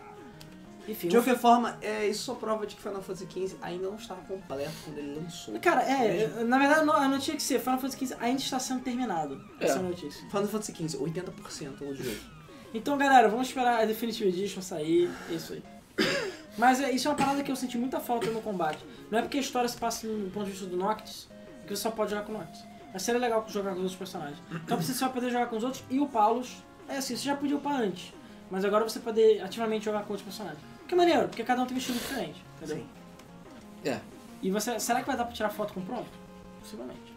Enfim, 0.87 1.07
De 1.07 1.15
qualquer 1.15 1.37
forma, 1.37 1.77
é, 1.81 2.07
isso 2.07 2.23
só 2.23 2.33
prova 2.33 2.65
de 2.65 2.75
que 2.75 2.81
Final 2.81 3.01
Fantasy 3.01 3.27
XV 3.29 3.57
ainda 3.61 3.87
não 3.87 3.95
estava 3.95 4.21
completo 4.21 4.71
quando 4.83 4.97
ele 4.97 5.19
lançou. 5.19 5.59
Cara, 5.59 5.83
é, 5.83 6.27
Mesmo. 6.27 6.43
na 6.45 6.57
verdade 6.57 6.83
não, 6.83 7.09
não 7.09 7.19
tinha 7.19 7.37
que 7.37 7.43
ser. 7.43 7.59
Final 7.59 7.79
Fantasy 7.79 8.07
XV 8.07 8.15
ainda 8.19 8.41
está 8.41 8.57
sendo 8.57 8.81
terminado. 8.81 9.39
Essa 9.59 9.75
é 9.75 9.79
a 9.79 9.83
notícia. 9.83 10.25
Final 10.29 10.47
Fantasy 10.47 10.73
XV, 10.73 10.97
80% 10.97 11.69
do 11.77 11.95
jogo. 11.95 12.17
Então, 12.73 12.97
galera, 12.97 13.29
vamos 13.29 13.47
esperar 13.47 13.81
a 13.81 13.85
Definitive 13.85 14.29
Edition 14.29 14.61
sair. 14.61 15.11
É 15.29 15.33
isso 15.33 15.53
aí. 15.53 15.63
Mas 16.59 16.81
é, 16.81 16.91
isso 16.91 17.07
é 17.07 17.11
uma 17.11 17.17
parada 17.17 17.41
que 17.41 17.49
eu 17.49 17.55
senti 17.55 17.77
muita 17.77 18.01
falta 18.01 18.29
no 18.29 18.41
combate. 18.41 18.79
Não 19.09 19.17
é 19.17 19.21
porque 19.21 19.37
a 19.37 19.41
história 19.41 19.67
se 19.67 19.77
passa 19.77 20.05
no 20.05 20.29
ponto 20.29 20.45
de 20.45 20.51
vista 20.51 20.65
do 20.65 20.75
Noctis 20.75 21.29
que 21.65 21.75
você 21.75 21.81
só 21.83 21.89
pode 21.89 22.11
jogar 22.11 22.23
com 22.23 22.33
o 22.33 22.37
Noctis. 22.37 22.63
Mas 22.91 23.01
seria 23.03 23.21
legal 23.21 23.45
jogar 23.47 23.69
com 23.71 23.77
os 23.77 23.83
outros 23.83 23.95
personagens. 23.95 24.37
Então 24.51 24.79
você 24.79 24.93
só 24.93 25.05
vai 25.05 25.15
poder 25.15 25.31
jogar 25.31 25.45
com 25.45 25.55
os 25.55 25.63
outros 25.63 25.83
e 25.89 25.99
o 25.99 26.07
Paulus. 26.07 26.57
É 26.89 26.97
assim, 26.97 27.15
você 27.15 27.23
já 27.23 27.35
podia 27.35 27.55
upar 27.55 27.79
antes. 27.79 28.13
Mas 28.51 28.65
agora 28.65 28.83
você 28.83 28.99
poder 28.99 29.41
ativamente 29.41 29.85
jogar 29.85 30.03
com 30.03 30.13
outros 30.13 30.23
personagens. 30.23 30.59
Que 30.87 30.95
é 30.95 30.97
maneiro, 30.97 31.27
porque 31.27 31.43
cada 31.43 31.61
um 31.61 31.65
tem 31.65 31.75
um 31.75 31.77
estilo 31.77 31.97
diferente. 31.97 32.43
Entendeu? 32.57 32.77
Sim. 32.77 33.89
É. 33.89 33.99
E 34.41 34.51
você. 34.51 34.79
Será 34.79 35.01
que 35.01 35.07
vai 35.07 35.15
dar 35.15 35.25
pra 35.25 35.33
tirar 35.33 35.49
foto 35.51 35.73
com 35.73 35.79
o 35.79 35.83
pronto? 35.83 36.09
Possivelmente. 36.59 37.13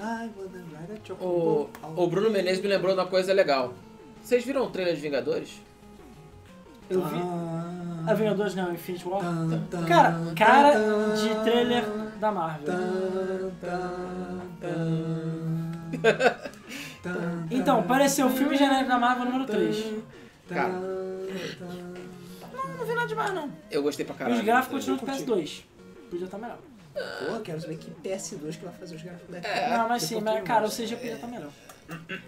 Ai, 0.00 0.30
vou 0.34 0.44
lembrar 0.44 0.86
da 0.86 1.24
O, 1.24 1.68
o 1.96 2.06
Bruno 2.06 2.30
Menezes 2.30 2.62
me 2.62 2.68
lembrou 2.68 2.94
de 2.94 3.00
uma 3.00 3.08
coisa 3.08 3.32
legal. 3.32 3.74
Vocês 4.22 4.44
viram 4.44 4.64
o 4.64 4.70
trailer 4.70 4.94
de 4.94 5.00
Vingadores? 5.00 5.60
Eu 6.88 7.04
vi. 7.04 7.16
A 7.16 7.97
Vingadores 8.14 8.54
não, 8.54 8.72
Infinity 8.72 9.06
War. 9.08 9.22
Cara, 9.86 10.14
cara 10.36 10.72
de 11.14 11.34
trailer 11.44 11.84
da 12.20 12.30
Marvel. 12.32 12.74
Então, 17.50 17.82
pareceu 17.84 18.26
o 18.26 18.30
filme 18.30 18.56
genérico 18.56 18.88
da 18.88 18.98
Marvel 18.98 19.24
número 19.26 19.46
3. 19.46 19.76
tan, 20.48 20.54
Cara. 20.54 20.72
tan. 20.72 21.98
Não 22.78 22.86
vi 22.86 22.94
nada 22.94 23.06
demais, 23.08 23.34
não. 23.34 23.50
Eu 23.70 23.82
gostei 23.82 24.04
pra 24.04 24.14
E 24.14 24.18
caralho. 24.18 24.36
os 24.38 24.44
gráficos 24.44 24.84
continuam 24.86 24.98
do 24.98 25.06
PS2. 25.24 25.62
Podia 26.10 26.24
estar 26.26 26.38
melhor. 26.38 26.58
Pô, 26.94 27.40
quero 27.40 27.60
saber 27.60 27.76
que 27.76 27.90
PS2 28.08 28.56
que 28.58 28.64
vai 28.64 28.74
fazer 28.74 28.96
os 28.96 29.02
gráficos 29.02 29.28
daqui. 29.30 29.46
É, 29.46 29.76
não, 29.76 29.88
mas 29.88 30.02
sim, 30.02 30.20
mas 30.20 30.42
cara, 30.42 30.66
o. 30.66 30.70
CG 30.70 30.96
podia 30.96 31.14
estar 31.14 31.26
melhor. 31.26 31.50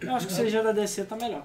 Eu 0.00 0.14
acho 0.14 0.26
que 0.26 0.32
o 0.32 0.36
CG 0.36 0.62
da 0.62 0.72
DC 0.72 1.04
tá 1.04 1.16
melhor. 1.16 1.42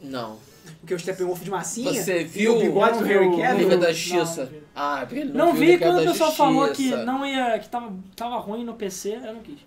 Não. 0.00 0.38
Porque 0.80 0.94
o 0.94 0.98
Steppenwolf 0.98 1.40
de 1.42 1.50
massinha 1.50 1.92
Você 1.92 2.22
e 2.22 2.24
viu 2.24 2.56
o 2.56 2.60
bigode 2.60 2.98
do 2.98 3.04
Harry 3.04 3.28
Liga 3.28 3.42
Cavill. 3.42 3.68
não 3.68 3.78
da. 3.80 3.92
Justiça. 3.92 4.44
Não 4.44 4.50
vi. 4.50 4.62
Ah, 4.74 5.04
porque 5.06 5.20
ele 5.20 5.30
não, 5.32 5.46
Não 5.46 5.52
viu 5.52 5.60
vi 5.60 5.66
Liga 5.72 5.86
quando 5.86 6.00
o 6.00 6.04
pessoal 6.12 6.32
falou 6.32 6.68
que 6.70 6.90
não 6.96 7.26
ia. 7.26 7.58
que 7.58 7.68
tava, 7.68 7.94
tava 8.16 8.36
ruim 8.38 8.64
no 8.64 8.74
PC, 8.74 9.14
eu 9.14 9.34
não 9.34 9.40
quis. 9.42 9.58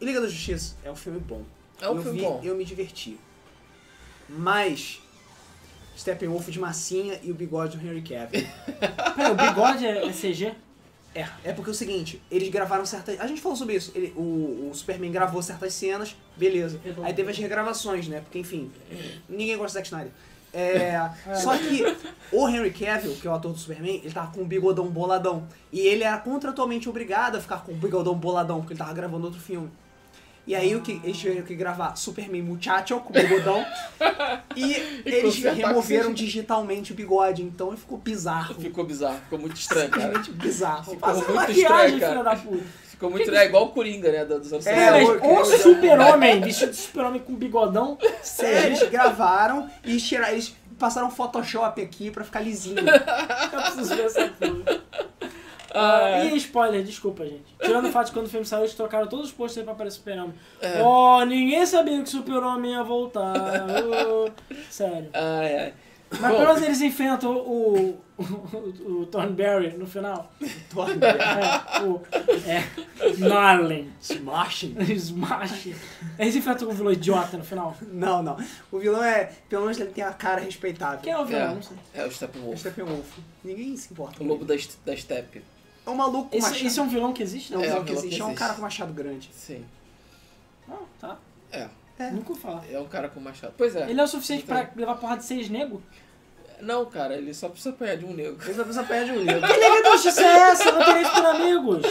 E 0.00 0.04
Liga 0.04 0.20
da 0.20 0.28
Justiça 0.28 0.76
é 0.84 0.90
um 0.90 0.96
filme 0.96 1.18
bom. 1.20 1.42
É 1.80 1.88
um 1.88 1.96
eu 1.96 2.02
filme 2.02 2.18
vi, 2.18 2.24
bom. 2.24 2.40
eu 2.44 2.54
me 2.56 2.64
diverti. 2.64 3.18
Mas 4.28 5.00
Steppenwolf 5.96 6.48
de 6.48 6.58
massinha 6.58 7.18
e 7.22 7.30
o 7.30 7.34
bigode 7.34 7.76
do 7.76 7.86
Henry 7.86 8.02
Cavill. 8.02 8.46
Peraí, 9.16 9.32
o 9.32 9.34
bigode 9.34 9.84
é, 9.86 10.06
é 10.06 10.12
CG? 10.12 10.54
É, 11.12 11.26
é 11.42 11.52
porque 11.52 11.70
é 11.70 11.72
o 11.72 11.74
seguinte, 11.74 12.22
eles 12.30 12.48
gravaram 12.50 12.86
certas. 12.86 13.18
A 13.20 13.26
gente 13.26 13.40
falou 13.40 13.56
sobre 13.56 13.74
isso. 13.74 13.90
Ele- 13.96 14.12
o, 14.16 14.68
o 14.70 14.70
Superman 14.72 15.10
gravou 15.10 15.42
certas 15.42 15.74
cenas, 15.74 16.14
beleza. 16.36 16.80
Aí 17.02 17.12
teve 17.12 17.30
as 17.32 17.36
regravações, 17.38 18.06
né? 18.06 18.20
Porque, 18.20 18.38
enfim, 18.38 18.70
ninguém 19.28 19.56
gosta 19.58 19.80
de 19.82 19.88
Zack 19.88 19.88
Snyder. 19.88 20.12
É, 20.52 21.10
só 21.36 21.56
que 21.56 21.84
o 22.32 22.48
Henry 22.48 22.72
Cavill, 22.72 23.14
que 23.16 23.26
é 23.26 23.30
o 23.30 23.34
ator 23.34 23.52
do 23.52 23.58
Superman, 23.58 24.00
ele 24.02 24.12
tava 24.12 24.32
com 24.32 24.40
um 24.40 24.46
bigodão 24.46 24.88
boladão. 24.88 25.46
E 25.72 25.80
ele 25.80 26.02
era 26.02 26.18
contratualmente 26.18 26.88
obrigado 26.88 27.36
a 27.36 27.40
ficar 27.40 27.58
com 27.58 27.72
o 27.72 27.76
bigodão 27.76 28.14
boladão, 28.14 28.58
porque 28.58 28.72
ele 28.72 28.78
tava 28.78 28.92
gravando 28.92 29.26
outro 29.26 29.40
filme. 29.40 29.70
E 30.46 30.54
aí 30.54 30.74
o 30.74 30.80
que, 30.80 31.00
eles 31.04 31.18
tiveram 31.18 31.42
que 31.42 31.54
gravar 31.54 31.94
Superman 31.94 32.42
Muchacho 32.42 32.98
com 33.00 33.12
bigodão. 33.12 33.64
e 34.56 34.72
eles 35.06 35.36
consertar 35.36 35.60
com 35.60 35.66
removeram 35.68 36.12
digitalmente 36.12 36.92
o 36.92 36.94
bigode, 36.94 37.42
então 37.42 37.68
ele 37.68 37.76
ficou 37.76 37.98
bizarro. 37.98 38.54
Ficou 38.54 38.84
bizarro, 38.84 39.20
ficou 39.20 39.38
muito 39.38 39.56
estranho, 39.56 39.90
cara. 39.90 40.06
Simplesmente 40.06 40.32
bizarro. 40.32 40.84
Ficou 40.84 40.98
Faça 40.98 41.18
muito 41.18 41.34
maquiagem, 41.34 41.94
estranho, 41.94 42.12
filha 42.12 42.24
da 42.24 42.36
puta. 42.36 42.64
Ficou 43.00 43.10
muito 43.12 43.34
é 43.34 43.46
igual 43.46 43.64
o 43.64 43.68
Coringa, 43.70 44.12
né? 44.12 44.26
Dos 44.26 44.52
anos 44.52 44.66
É, 44.66 44.74
É, 44.74 44.90
mas 44.90 45.08
o- 45.08 45.44
super-homem, 45.56 46.42
vestido 46.42 46.70
de 46.72 46.76
super-homem 46.76 47.18
com 47.22 47.34
bigodão, 47.34 47.96
É, 48.40 48.66
eles 48.66 48.82
gravaram 48.90 49.70
e 49.82 49.96
tiraram, 49.96 50.32
eles 50.34 50.54
passaram 50.78 51.10
Photoshop 51.10 51.80
aqui 51.80 52.10
pra 52.10 52.24
ficar 52.24 52.40
lisinho. 52.40 52.76
eu 52.84 53.62
preciso 53.62 53.96
ver 53.96 54.04
essa 54.04 54.28
porra. 54.28 54.80
Ah, 55.72 56.24
e 56.26 56.36
spoiler, 56.36 56.82
desculpa, 56.82 57.24
gente. 57.24 57.56
Tirando 57.62 57.88
o 57.88 57.90
fato 57.90 58.08
de 58.08 58.12
quando 58.12 58.26
o 58.26 58.28
filme 58.28 58.44
saiu, 58.44 58.64
eles 58.64 58.74
trocaram 58.74 59.06
todos 59.06 59.26
os 59.26 59.32
posters 59.32 59.64
pra 59.64 59.72
aparecer 59.72 59.96
Super-Homem. 59.98 60.34
É. 60.60 60.82
Oh, 60.82 61.24
ninguém 61.24 61.64
sabia 61.64 61.96
que 61.96 62.02
o 62.02 62.06
Super-Homem 62.06 62.72
ia 62.72 62.82
voltar. 62.82 63.32
Oh, 64.06 64.28
sério. 64.68 65.08
Ai, 65.14 65.56
ai. 65.58 65.74
Mas 66.18 66.32
pelo 66.32 66.46
menos 66.46 66.62
eles 66.62 66.80
enfrentam 66.80 67.30
o, 67.36 67.98
o, 68.18 68.22
o, 68.22 69.00
o 69.02 69.06
Thornberry 69.06 69.76
no 69.76 69.86
final. 69.86 70.32
É, 70.42 71.82
o. 71.84 72.00
É. 72.48 72.64
Narlen. 73.16 73.92
Smashing. 74.00 74.76
Smash. 74.80 75.68
Eles 76.18 76.34
enfrentam 76.34 76.68
o 76.68 76.72
vilão 76.72 76.92
idiota 76.92 77.36
no 77.36 77.44
final. 77.44 77.76
Não, 77.92 78.22
não. 78.22 78.36
O 78.72 78.78
vilão 78.78 79.02
é. 79.02 79.32
Pelo 79.48 79.62
menos 79.62 79.78
ele 79.78 79.90
tem 79.90 80.02
a 80.02 80.12
cara 80.12 80.40
respeitável. 80.40 80.98
Quem 81.00 81.12
é 81.12 81.18
o 81.18 81.24
vilão? 81.24 81.52
É. 81.52 81.54
Não 81.54 81.62
sei. 81.62 81.76
É 81.94 82.02
o 82.02 82.06
É 82.06 82.10
Steppenwolf. 82.10 82.58
Steppenwolf. 82.58 83.18
Ninguém 83.44 83.76
se 83.76 83.92
importa. 83.92 84.22
O 84.22 84.26
lobo 84.26 84.44
da, 84.44 84.54
da 84.84 84.96
steppe. 84.96 85.42
É 85.86 85.90
um 85.90 85.94
maluco 85.94 86.30
com 86.30 86.36
Esse, 86.36 86.48
machado. 86.48 86.66
esse 86.66 86.78
é 86.78 86.82
um 86.82 86.88
vilão 86.88 87.12
que 87.12 87.22
existe? 87.22 87.52
Não, 87.52 87.60
é, 87.62 87.66
um 87.66 87.70
vilão 87.70 87.84
que 87.84 87.92
existe. 87.92 88.20
É 88.20 88.24
um 88.24 88.34
cara 88.34 88.54
com 88.54 88.62
machado 88.62 88.92
grande. 88.92 89.30
Sim. 89.32 89.64
não 90.68 90.86
tá. 91.00 91.16
É. 91.52 91.68
É. 92.00 92.10
Nunca 92.10 92.34
falar. 92.34 92.64
É 92.72 92.78
um 92.78 92.86
cara 92.88 93.08
com 93.08 93.20
machado. 93.20 93.52
Pois 93.56 93.76
é. 93.76 93.90
Ele 93.90 94.00
é 94.00 94.04
o 94.04 94.08
suficiente 94.08 94.44
Então. 94.44 94.56
pra 94.56 94.70
levar 94.74 94.94
porrada 94.96 95.18
de 95.20 95.26
seis 95.26 95.48
nego? 95.50 95.82
Não, 96.60 96.84
cara, 96.86 97.14
ele 97.16 97.32
só 97.34 97.48
precisa 97.48 97.70
apanhar 97.70 97.96
de 97.96 98.04
um 98.04 98.12
negro. 98.14 98.36
Ele 98.44 98.54
só 98.54 98.62
precisa 98.64 98.84
perde 98.84 99.12
um 99.12 99.16
livro. 99.22 99.40
Que 99.40 99.90
justiça 99.92 100.22
é 100.22 100.36
essa? 100.50 100.72
Não 100.72 100.84
tem 100.84 100.94
nem 100.94 101.04
super 101.04 101.26
amigos. 101.26 101.82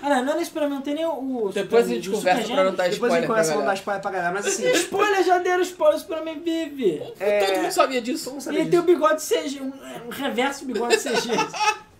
Ah, 0.00 0.08
não, 0.10 0.24
não 0.26 0.32
é 0.32 0.36
nem 0.36 0.44
super 0.44 0.62
amigo, 0.62 0.74
não 0.76 0.82
tem 0.82 0.94
nem 0.94 1.04
o. 1.06 1.50
Depois 1.52 1.84
a 1.86 1.88
Super 1.88 1.94
gente 1.94 2.06
Amigos, 2.06 2.08
o 2.08 2.12
conversa 2.12 2.52
pra 2.54 2.64
não 2.64 2.74
dar 2.74 2.88
Depois 2.88 2.90
ele 2.90 2.94
spoiler 2.94 3.20
pra 3.26 3.26
começa 3.28 3.50
a 3.50 3.54
mandar 3.54 3.64
galera. 3.64 3.74
spoiler 3.78 4.02
pra 4.02 4.10
galera, 4.12 4.32
mas 4.34 4.46
assim. 4.46 4.68
Spoiler 4.70 5.24
já 5.24 5.38
deram 5.38 5.62
spoiler, 5.62 5.96
o 5.96 6.00
Superman 6.00 6.38
vive. 6.40 7.02
É. 7.18 7.44
Todo 7.46 7.62
mundo 7.62 7.72
sabia 7.72 8.00
disso. 8.00 8.24
Todo 8.24 8.32
mundo 8.34 8.40
E 8.40 8.44
sabia 8.44 8.60
ele 8.60 8.70
tem 8.70 8.78
o 8.78 8.82
disso. 8.82 8.94
bigode 8.94 9.22
CG, 9.22 9.60
um, 9.60 9.72
um 10.06 10.10
reverso 10.10 10.64
bigode 10.64 10.96
CG. 10.98 11.30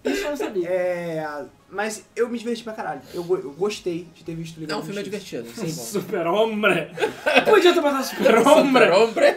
Isso 0.04 0.24
eu 0.24 0.30
não 0.30 0.36
sabia. 0.36 0.68
É. 0.68 1.26
Mas 1.70 2.06
eu 2.16 2.28
me 2.28 2.38
diverti 2.38 2.62
pra 2.64 2.72
caralho. 2.72 3.02
Eu, 3.12 3.22
go- 3.24 3.36
eu 3.36 3.50
gostei 3.52 4.08
de 4.14 4.24
ter 4.24 4.34
visto 4.34 4.56
o 4.56 4.60
Liga 4.60 4.72
É 4.72 4.76
um 4.76 4.80
da 4.80 4.86
filme 4.86 5.02
Justiça. 5.04 5.42
divertido. 5.42 5.68
Sim, 5.68 5.74
bom. 5.76 5.82
Super-Homem. 6.00 6.90
Podia 7.44 7.74
ter 7.74 7.80
botado 7.80 8.04
Super-Homem. 8.04 8.66
Super-Homem. 8.72 9.36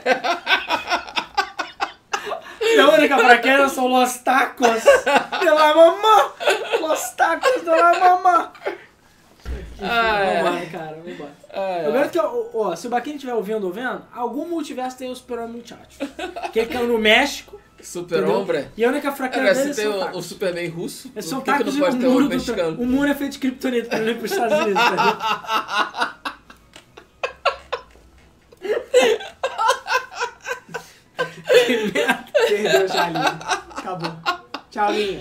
A 2.79 2.89
única 2.95 3.17
fraqueza 3.17 3.69
são 3.69 3.87
Los 3.87 4.17
Tacos 4.19 4.81
de 4.83 5.49
la 5.49 5.73
Mamá. 5.75 6.33
Los 6.79 7.09
Tacos 7.11 7.61
de 7.63 7.69
la 7.69 7.99
Mamá. 7.99 8.53
Ah, 9.83 10.19
é. 10.19 10.43
Vambora, 10.43 10.65
cara, 10.67 10.97
vambora. 11.03 11.31
Ah, 11.53 11.81
Eu 11.83 11.89
é. 11.89 11.93
garanto 11.93 12.11
que, 12.11 12.19
ó, 12.19 12.45
ó, 12.53 12.75
se 12.75 12.87
o 12.87 12.89
Baquinho 12.89 13.15
estiver 13.15 13.33
ouvindo 13.33 13.65
ou 13.65 13.73
vendo, 13.73 14.03
algum 14.13 14.47
multiverso 14.47 14.97
tem 14.97 15.09
o 15.09 15.15
Super-Homem 15.15 15.57
Muchacho. 15.57 15.97
Que 16.53 16.59
ele 16.59 16.71
caiu 16.73 16.87
no 16.87 16.97
México, 16.99 17.59
Super-Homem. 17.83 18.67
e 18.77 18.83
a 18.85 18.89
única 18.89 19.11
fraqueza 19.11 19.43
Cara, 19.45 19.55
dele 19.55 19.73
se 19.73 19.81
é 19.81 19.83
tem 19.83 19.91
o, 19.93 19.95
o 19.95 19.99
tacos. 19.99 20.25
Superman 20.25 20.67
russo, 20.69 21.11
É 21.15 21.21
são 21.21 21.39
por 21.41 21.45
que, 21.57 21.63
que 21.63 21.71
não 21.71 21.79
pode 21.79 21.95
o 21.97 21.99
ter 21.99 22.07
o 22.07 22.11
muro, 22.11 22.23
do, 22.27 22.29
mexicano? 22.35 22.81
o 22.81 22.85
muro 22.85 23.09
é 23.09 23.15
feito 23.15 23.31
de 23.33 23.39
kryptonita 23.39 23.89
pra 23.89 23.99
ele 23.99 24.11
ir 24.11 24.17
pros 24.17 24.31
Estados 24.31 24.57
Unidos, 24.59 24.81
tá 24.83 26.15
Perdeu 32.47 32.87
já, 32.87 33.09
Linha. 33.09 33.39
Acabou. 33.75 34.11
Tchau, 34.69 34.91
Linha. 34.91 35.19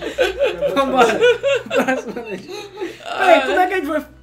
Vambora. 0.75 1.19
Próxima 1.69 2.23
vez. 2.23 2.47
Peraí, 3.03 3.41
como 3.43 3.61
é 3.61 3.67
que 3.67 3.75
a 3.75 3.77
gente 3.77 3.87
foi... 3.87 4.20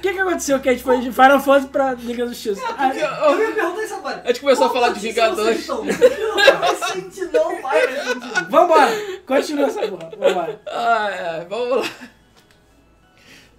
O 0.00 0.02
que 0.02 0.14
que 0.14 0.18
aconteceu 0.18 0.58
que 0.60 0.68
a 0.70 0.72
gente 0.72 0.82
foi 0.82 0.98
de 1.00 1.12
Final 1.12 1.38
Fantasy 1.40 1.68
pra 1.68 1.92
Liga 1.92 2.24
da 2.24 2.32
Justiça? 2.32 2.62
Ah, 2.78 2.88
Eu 2.88 3.38
ia 3.38 3.52
perguntar 3.52 3.82
isso 3.84 3.94
agora. 3.96 4.22
A 4.24 4.28
gente 4.28 4.40
começou 4.40 4.66
a 4.66 4.70
falar 4.70 4.88
de 4.94 5.00
vocês 5.00 5.14
Vingadores. 5.14 5.66
Não 5.66 5.84
faz 5.84 6.78
sentido, 6.92 7.30
não 7.34 7.60
faz 7.60 7.90
sentido. 8.08 8.50
Vambora! 8.50 8.90
Continua 9.26 9.66
essa 9.66 9.86
porra, 9.86 10.10
vambora. 10.18 10.60
Ah, 10.66 11.10
é. 11.10 11.44
Vamos 11.44 11.76
lá. 11.86 11.92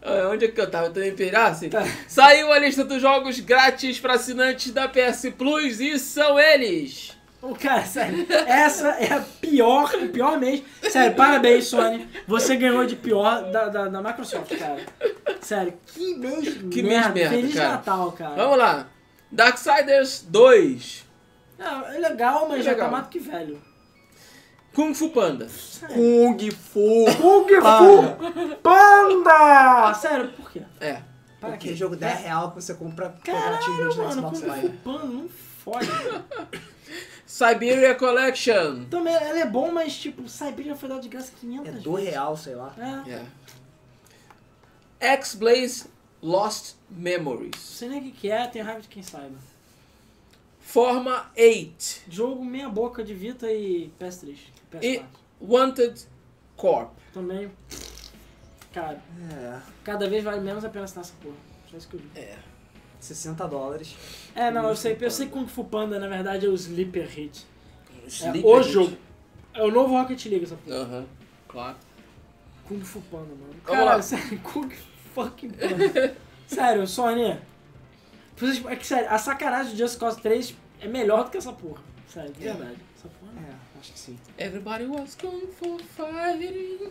Ah, 0.02 0.30
Onde 0.32 0.46
é 0.46 0.48
que 0.48 0.60
eu 0.60 0.68
tava? 0.72 0.88
Eu 0.88 0.94
tô 0.94 1.00
em 1.04 1.14
Pirassi? 1.16 1.70
Tá. 1.70 1.84
Saiu 2.08 2.52
a 2.52 2.58
lista 2.58 2.84
dos 2.84 3.00
jogos 3.00 3.40
grátis 3.40 4.00
para 4.00 4.16
assinantes 4.16 4.72
da 4.72 4.88
PS 4.88 5.30
Plus 5.38 5.80
e 5.80 6.00
são 6.00 6.40
eles. 6.40 7.16
Ô, 7.42 7.56
cara, 7.56 7.84
sério, 7.84 8.26
essa 8.46 8.90
é 8.90 9.14
a 9.14 9.20
pior, 9.42 9.92
o 9.96 10.10
pior 10.10 10.38
mês. 10.40 10.64
Sério, 10.84 11.16
parabéns, 11.16 11.66
Sony. 11.68 12.08
Você 12.28 12.56
ganhou 12.56 12.86
de 12.86 12.96
pior 12.96 13.52
da, 13.52 13.68
da, 13.68 13.88
da 13.88 14.02
Microsoft, 14.02 14.56
cara. 14.58 14.78
Sério, 15.42 15.74
que 15.88 16.14
mês 16.16 16.48
Que 16.72 16.84
mês 16.84 17.08
merda, 17.08 17.30
Feliz 17.30 17.56
cara. 17.56 17.70
Natal, 17.70 18.12
cara. 18.12 18.36
Vamos 18.36 18.58
lá. 18.60 18.88
Darksiders 19.32 20.24
2. 20.30 21.06
Não, 21.58 21.88
é 21.88 21.98
legal, 21.98 22.48
mas 22.48 22.60
É 22.60 22.64
já 22.64 22.72
legal. 22.72 22.86
tá 22.88 22.92
mais 22.92 23.04
do 23.06 23.10
que 23.10 23.20
velho. 23.20 23.62
Kung 24.76 24.94
Fu 24.94 25.10
Panda. 25.10 25.48
Kung 25.94 26.52
Fu. 26.52 27.06
Kung 27.18 27.48
Fu 27.50 28.56
Panda! 28.62 29.94
Sério, 29.96 30.30
por 30.30 30.52
quê? 30.52 30.62
É. 30.80 31.02
Para 31.40 31.50
Porque 31.52 31.70
quê? 31.70 31.74
é 31.74 31.76
jogo 31.78 31.96
10 31.96 32.20
real 32.22 32.52
que 32.52 32.62
você 32.62 32.74
compra 32.76 33.16
Caralho, 33.24 33.98
mano, 33.98 34.12
Xbox 34.14 34.22
Kung 34.22 34.36
Fu 34.36 34.48
Live. 34.48 34.70
Panda 34.84 35.06
não 35.06 35.30
fode. 35.64 35.90
Siberia 37.32 37.96
Collection. 37.96 38.84
Também, 38.90 39.14
ele 39.16 39.40
é 39.40 39.46
bom, 39.46 39.72
mas 39.72 39.96
tipo, 39.98 40.28
Siberia 40.28 40.76
foi 40.76 40.90
dado 40.90 41.02
de 41.02 41.08
graça 41.08 41.32
500 41.40 41.66
É 41.66 41.72
vezes. 41.72 41.84
2 41.84 42.04
real, 42.10 42.36
sei 42.36 42.56
lá. 42.56 42.76
É, 43.08 43.10
É. 45.00 45.16
X-Blaze 45.16 45.86
Lost 46.22 46.76
não 46.90 47.00
Memories. 47.02 47.58
sei 47.60 47.88
nem 47.90 48.00
o 48.00 48.04
que 48.04 48.12
que 48.12 48.30
é, 48.30 48.46
tenho 48.48 48.66
raiva 48.66 48.82
de 48.82 48.88
quem 48.90 49.02
saiba. 49.02 49.38
Forma 50.60 51.32
8. 51.38 52.02
Jogo 52.10 52.44
meia 52.44 52.68
boca 52.70 53.02
de 53.04 53.14
Vita 53.14 53.50
e 53.52 53.92
PS3. 54.00 54.38
PS4. 54.72 54.84
E- 54.84 55.02
Wanted 55.42 56.06
Corp. 56.58 56.92
Também, 57.14 57.50
cara, 58.74 59.02
É, 59.32 59.60
cada 59.86 60.08
vez 60.10 60.22
vale 60.24 60.42
menos 60.42 60.64
a 60.66 60.70
pena 60.70 60.84
assinar 60.86 61.06
essa 61.06 61.14
porra. 61.24 61.36
Só 61.72 61.78
isso 61.78 61.88
que 61.88 61.96
eu 61.96 62.00
vi. 62.02 62.10
É. 62.20 62.38
60 63.06 63.48
dólares. 63.48 63.96
É, 64.36 64.50
não, 64.52 64.70
eu 64.70 64.76
sei, 64.76 64.98
eu 65.00 65.12
sei 65.12 65.28
que 65.28 65.34
Kung 65.34 65.48
Fu 65.48 65.64
Panda, 65.66 66.00
na 66.00 66.08
verdade, 66.08 66.46
é 66.46 66.50
o 66.50 66.54
Sleeper 66.56 67.08
Hit. 67.08 67.46
É 68.04 68.08
Sleeper 68.08 68.46
o 68.46 68.58
Hit. 68.60 68.70
jogo. 68.72 68.98
É 69.54 69.64
o 69.64 69.72
novo 69.72 69.94
Rocket 69.98 70.26
League, 70.28 70.46
essa 70.46 70.56
porra. 70.56 70.78
Aham. 70.78 71.06
Claro. 71.48 71.78
Kung 72.68 72.80
Fu 72.82 73.02
Panda, 73.02 73.26
mano. 73.26 73.48
Vamos 73.50 73.64
Cara, 73.66 73.96
lá. 73.96 74.02
sério, 74.02 74.40
Kung 74.44 74.70
fucking 75.14 75.50
Panda. 75.50 76.16
sério, 76.48 76.88
Sony. 76.88 77.38
Vocês- 78.38 78.66
É 78.66 78.76
que, 78.76 78.88
sério, 78.88 79.10
a 79.10 79.18
sacanagem 79.18 79.74
do 79.74 79.78
Just 79.78 80.00
Cause 80.00 80.20
3 80.22 80.56
é 80.80 80.88
melhor 80.88 81.26
do 81.26 81.32
que 81.32 81.38
essa 81.38 81.52
porra. 81.54 81.82
Sério, 82.08 82.32
de 82.32 82.48
É. 82.48 82.54
verdade. 82.54 82.78
Essa 82.98 83.08
porra. 83.20 83.32
É, 83.48 83.80
acho 83.80 83.92
que 83.94 84.00
sim. 84.00 84.18
Everybody 84.38 84.86
was 84.86 85.16
kung 85.16 85.48
fu 85.48 85.78
fighting. 85.80 86.90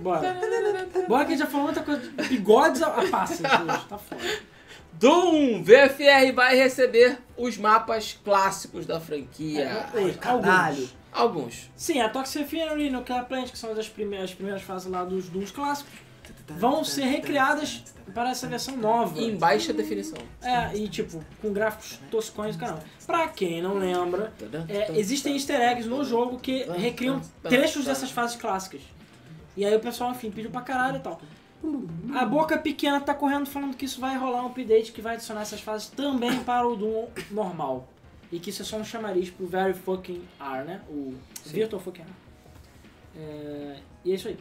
Bora. 0.00 0.40
Bora 1.08 1.24
que 1.24 1.32
a 1.32 1.36
gente 1.36 1.38
já 1.38 1.46
falou 1.46 1.66
muita 1.66 1.82
coisa 1.82 2.00
de 2.00 2.28
bigodes 2.28 2.82
a, 2.82 2.90
passa 2.90 3.42
hoje. 3.42 3.86
Tá 3.88 3.98
foda. 3.98 4.22
Doom 4.92 5.62
VFR 5.62 6.32
vai 6.34 6.56
receber 6.56 7.18
os 7.36 7.56
mapas 7.56 8.18
clássicos 8.22 8.84
da 8.86 9.00
franquia. 9.00 9.86
Ei, 9.94 10.12
caralho. 10.14 10.44
alguns. 10.72 10.96
Alguns. 11.12 11.70
Sim, 11.74 12.00
a 12.00 12.08
Toxic 12.08 12.44
Fury 12.44 12.86
e 12.86 12.90
Nuclear 12.90 13.24
Plant, 13.26 13.50
que 13.50 13.58
são 13.58 13.72
as 13.72 13.88
primeiras, 13.88 14.30
as 14.30 14.34
primeiras 14.36 14.62
fases 14.62 14.90
lá 14.90 15.04
dos 15.04 15.28
Dooms 15.28 15.50
clássicos, 15.50 15.92
vão 16.58 16.84
ser 16.84 17.04
recriadas 17.04 17.84
para 18.14 18.30
essa 18.30 18.46
versão 18.46 18.76
nova. 18.76 19.18
Em 19.20 19.36
baixa 19.36 19.72
definição. 19.72 20.18
É, 20.42 20.76
e 20.76 20.88
tipo, 20.88 21.24
com 21.40 21.52
gráficos 21.52 21.98
toscões, 22.10 22.56
caramba. 22.56 22.82
Pra 23.06 23.28
quem 23.28 23.62
não 23.62 23.74
lembra, 23.74 24.32
é, 24.68 24.98
existem 24.98 25.34
easter 25.34 25.60
eggs 25.60 25.88
no 25.88 26.04
jogo 26.04 26.38
que 26.38 26.64
recriam 26.72 27.20
trechos 27.42 27.84
dessas 27.84 28.10
fases 28.10 28.36
clássicas. 28.36 28.82
E 29.56 29.64
aí 29.64 29.74
o 29.74 29.80
pessoal, 29.80 30.10
enfim, 30.10 30.30
pediu 30.30 30.50
pra 30.50 30.60
caralho 30.60 30.96
e 30.96 31.00
tal. 31.00 31.20
A 32.14 32.24
boca 32.24 32.56
pequena 32.56 33.00
tá 33.00 33.12
correndo 33.12 33.46
falando 33.46 33.76
que 33.76 33.84
isso 33.84 34.00
vai 34.00 34.16
rolar 34.16 34.42
um 34.44 34.46
update 34.46 34.92
que 34.92 35.02
vai 35.02 35.14
adicionar 35.14 35.42
essas 35.42 35.60
fases 35.60 35.88
também 35.88 36.42
para 36.42 36.66
o 36.66 36.76
Doom 36.76 37.08
normal. 37.30 37.88
E 38.32 38.38
que 38.38 38.50
isso 38.50 38.62
é 38.62 38.64
só 38.64 38.76
um 38.76 38.84
chamariz 38.84 39.28
pro 39.28 39.46
Very 39.46 39.74
Fucking 39.74 40.22
R, 40.40 40.64
né? 40.64 40.80
O 40.88 41.14
Virtual 41.44 41.82
Fucking 41.82 42.02
R. 42.02 42.10
É, 43.16 43.76
e 44.04 44.12
é 44.12 44.14
isso 44.14 44.28
aí. 44.28 44.38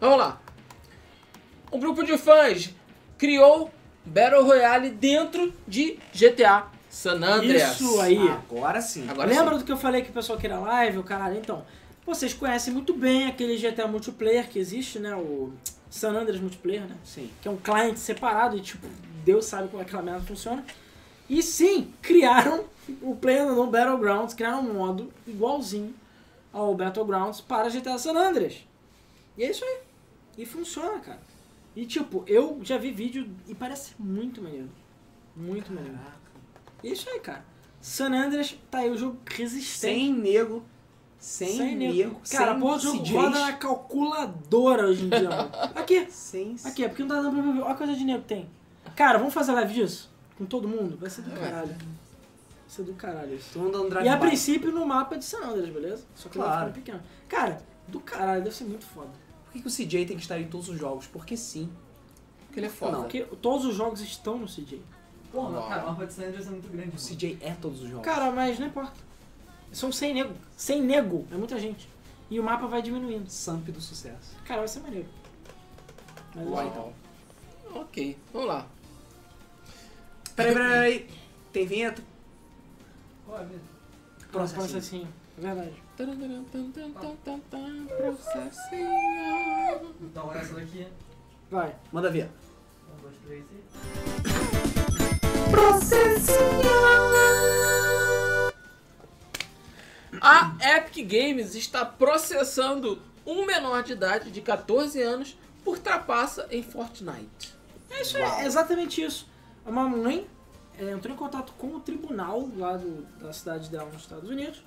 Vamos 0.00 0.18
lá. 0.18 0.40
Um 1.72 1.80
grupo 1.80 2.02
de 2.02 2.16
fãs 2.16 2.74
criou 3.18 3.70
Battle 4.04 4.44
Royale 4.44 4.90
dentro 4.90 5.52
de 5.66 5.98
GTA 6.14 6.66
San 6.88 7.22
Andreas. 7.22 7.80
Isso 7.80 8.00
aí. 8.00 8.28
Agora 8.28 8.80
sim. 8.80 9.08
Agora 9.08 9.28
Lembra 9.28 9.54
sim. 9.54 9.58
do 9.58 9.64
que 9.64 9.72
eu 9.72 9.76
falei 9.76 10.02
que 10.02 10.10
o 10.10 10.12
pessoal 10.12 10.38
queria 10.38 10.58
live, 10.58 10.98
o 10.98 11.02
caralho? 11.02 11.36
Então, 11.36 11.64
vocês 12.06 12.32
conhecem 12.32 12.72
muito 12.72 12.94
bem 12.94 13.26
aquele 13.26 13.56
GTA 13.56 13.86
multiplayer 13.86 14.48
que 14.48 14.58
existe, 14.58 14.98
né? 14.98 15.14
O 15.14 15.52
San 15.90 16.12
Andreas 16.12 16.40
multiplayer, 16.40 16.82
né? 16.82 16.96
Sim. 17.04 17.30
Que 17.42 17.48
é 17.48 17.50
um 17.50 17.56
cliente 17.56 17.98
separado 17.98 18.56
e, 18.56 18.60
tipo, 18.60 18.86
Deus 19.24 19.44
sabe 19.44 19.68
como 19.68 19.82
aquela 19.82 20.02
merda 20.02 20.22
funciona. 20.22 20.64
E 21.28 21.42
sim, 21.42 21.92
criaram 22.00 22.64
o 23.02 23.16
PlayerUnknown 23.16 23.70
Battlegrounds, 23.70 24.34
criaram 24.34 24.60
um 24.60 24.74
modo 24.74 25.12
igualzinho 25.26 25.92
ao 26.52 26.74
Battlegrounds 26.74 27.40
para 27.40 27.68
GTA 27.68 27.98
San 27.98 28.14
Andreas. 28.16 28.64
E 29.36 29.42
é 29.42 29.50
isso 29.50 29.64
aí. 29.64 29.78
E 30.38 30.46
funciona, 30.46 30.98
cara. 31.00 31.20
E 31.76 31.84
tipo, 31.84 32.24
eu 32.26 32.58
já 32.62 32.78
vi 32.78 32.90
vídeo 32.90 33.30
e 33.46 33.54
parece 33.54 33.92
muito 33.98 34.40
maneiro. 34.40 34.70
Muito 35.36 35.70
maneiro. 35.70 35.98
E 36.82 36.88
é 36.88 36.92
isso 36.92 37.08
aí, 37.10 37.20
cara. 37.20 37.44
San 37.80 38.12
Andreas 38.12 38.58
tá 38.70 38.78
aí 38.78 38.90
o 38.90 38.96
jogo 38.96 39.18
resistente. 39.26 39.94
Sem 39.94 40.12
nego. 40.12 40.64
Sem, 41.18 41.76
nego. 41.76 42.20
Cara, 42.30 42.52
sem 42.52 42.60
pô, 42.60 42.74
o 42.74 42.78
jogo 42.78 43.02
CJs, 43.02 43.10
roda 43.14 43.40
na 43.40 43.52
calculadora 43.54 44.86
hoje 44.86 45.04
em 45.04 45.08
dia, 45.10 45.28
mano. 45.28 45.50
Aqui, 45.74 46.06
Sem... 46.10 46.56
aqui, 46.64 46.84
é 46.84 46.88
porque 46.88 47.02
não 47.02 47.08
tá 47.08 47.22
dando 47.22 47.42
pra 47.42 47.52
ver. 47.52 47.60
Olha 47.60 47.72
a 47.72 47.74
coisa 47.74 47.94
de 47.94 48.04
nego 48.04 48.22
que 48.22 48.28
tem. 48.28 48.48
Cara, 48.94 49.18
vamos 49.18 49.34
fazer 49.34 49.52
live 49.52 49.74
disso? 49.74 50.10
Com 50.38 50.46
todo 50.46 50.66
mundo? 50.68 50.96
Vai 50.96 51.10
ser 51.10 51.22
do 51.22 51.30
caralho. 51.30 51.68
Vai 51.68 51.78
ser 52.68 52.82
do 52.84 52.94
caralho 52.94 53.34
isso. 53.34 53.58
Dando 53.58 54.02
E 54.02 54.08
a 54.08 54.16
princípio 54.16 54.72
no 54.72 54.86
mapa 54.86 55.16
de 55.18 55.24
San 55.24 55.44
Andreas, 55.44 55.68
beleza? 55.70 56.04
Só 56.14 56.28
que 56.28 56.38
Claro. 56.38 56.50
vai 56.50 56.72
ficando 56.72 56.84
pequeno. 56.84 57.02
Cara, 57.28 57.62
do 57.88 58.00
caralho, 58.00 58.42
deve 58.44 58.54
ser 58.54 58.64
muito 58.64 58.84
foda. 58.84 59.10
Por 59.56 59.62
que, 59.62 59.62
que 59.62 59.68
o 59.68 59.86
CJ 59.86 60.06
tem 60.06 60.16
que 60.16 60.22
estar 60.22 60.38
em 60.38 60.48
todos 60.48 60.68
os 60.68 60.78
jogos? 60.78 61.06
Porque 61.06 61.36
sim. 61.36 61.70
Porque 62.46 62.60
ele 62.60 62.66
é 62.66 62.70
foda. 62.70 62.92
Não. 62.92 63.02
Porque 63.02 63.22
todos 63.40 63.64
os 63.64 63.74
jogos 63.74 64.00
estão 64.00 64.38
no 64.38 64.46
CJ. 64.46 64.82
Porra, 65.32 65.58
Uau. 65.58 65.68
cara, 65.68 65.84
o 65.84 65.86
mapa 65.88 66.06
de 66.06 66.12
San 66.12 66.26
Andreas 66.26 66.46
é 66.46 66.50
muito 66.50 66.68
grande. 66.68 66.96
O 66.96 66.98
CJ 66.98 67.38
é 67.40 67.52
todos 67.54 67.82
os 67.82 67.88
jogos. 67.88 68.04
Cara, 68.04 68.30
mas 68.30 68.58
não 68.58 68.66
importa. 68.66 68.94
São 69.72 69.90
100 69.90 70.14
nego. 70.14 70.34
100 70.56 70.82
nego, 70.82 71.26
é 71.30 71.36
muita 71.36 71.58
gente. 71.58 71.88
E 72.30 72.38
o 72.38 72.42
mapa 72.42 72.66
vai 72.66 72.82
diminuindo. 72.82 73.28
Samp 73.30 73.66
do 73.68 73.80
sucesso. 73.80 74.34
Cara, 74.44 74.60
vai 74.60 74.68
ser 74.68 74.80
maneiro. 74.80 75.08
Mas 76.34 76.46
Uau. 76.48 76.60
é 76.60 76.66
então. 76.66 76.92
Ok, 77.74 78.18
vamos 78.32 78.48
lá. 78.48 78.66
Peraí, 80.34 80.54
peraí, 80.54 80.70
peraí. 80.70 81.10
Tem 81.52 81.66
vinheta? 81.66 82.02
Olha, 83.28 83.48
Processinho. 84.30 84.68
Processinho. 84.68 85.08
É 85.38 85.40
verdade. 85.40 85.82
Processinho. 87.96 88.90
Então 90.00 90.32
essa 90.32 90.54
daqui. 90.54 90.86
Vai. 91.50 91.74
Manda 91.92 92.10
ver. 92.10 92.30
Um, 92.90 93.02
dois, 93.02 93.16
três 93.24 93.44
e. 93.52 93.56
A 100.20 100.56
Epic 100.76 101.06
Games 101.06 101.54
está 101.54 101.84
processando 101.84 103.00
um 103.26 103.44
menor 103.44 103.82
de 103.82 103.92
idade 103.92 104.30
de 104.30 104.40
14 104.40 105.00
anos 105.02 105.36
por 105.64 105.78
trapaça 105.78 106.46
em 106.50 106.62
Fortnite. 106.62 107.54
É 107.90 108.02
isso 108.02 108.16
aí, 108.16 108.22
é 108.22 108.46
exatamente 108.46 109.02
isso. 109.02 109.28
Uma 109.64 109.88
mãe 109.88 110.26
é, 110.78 110.90
entrou 110.90 111.14
em 111.14 111.18
contato 111.18 111.52
com 111.58 111.68
o 111.74 111.80
tribunal 111.80 112.48
lá 112.56 112.76
do- 112.76 113.02
da 113.20 113.32
cidade 113.32 113.68
dela 113.68 113.90
nos 113.90 114.02
Estados 114.02 114.28
Unidos, 114.28 114.62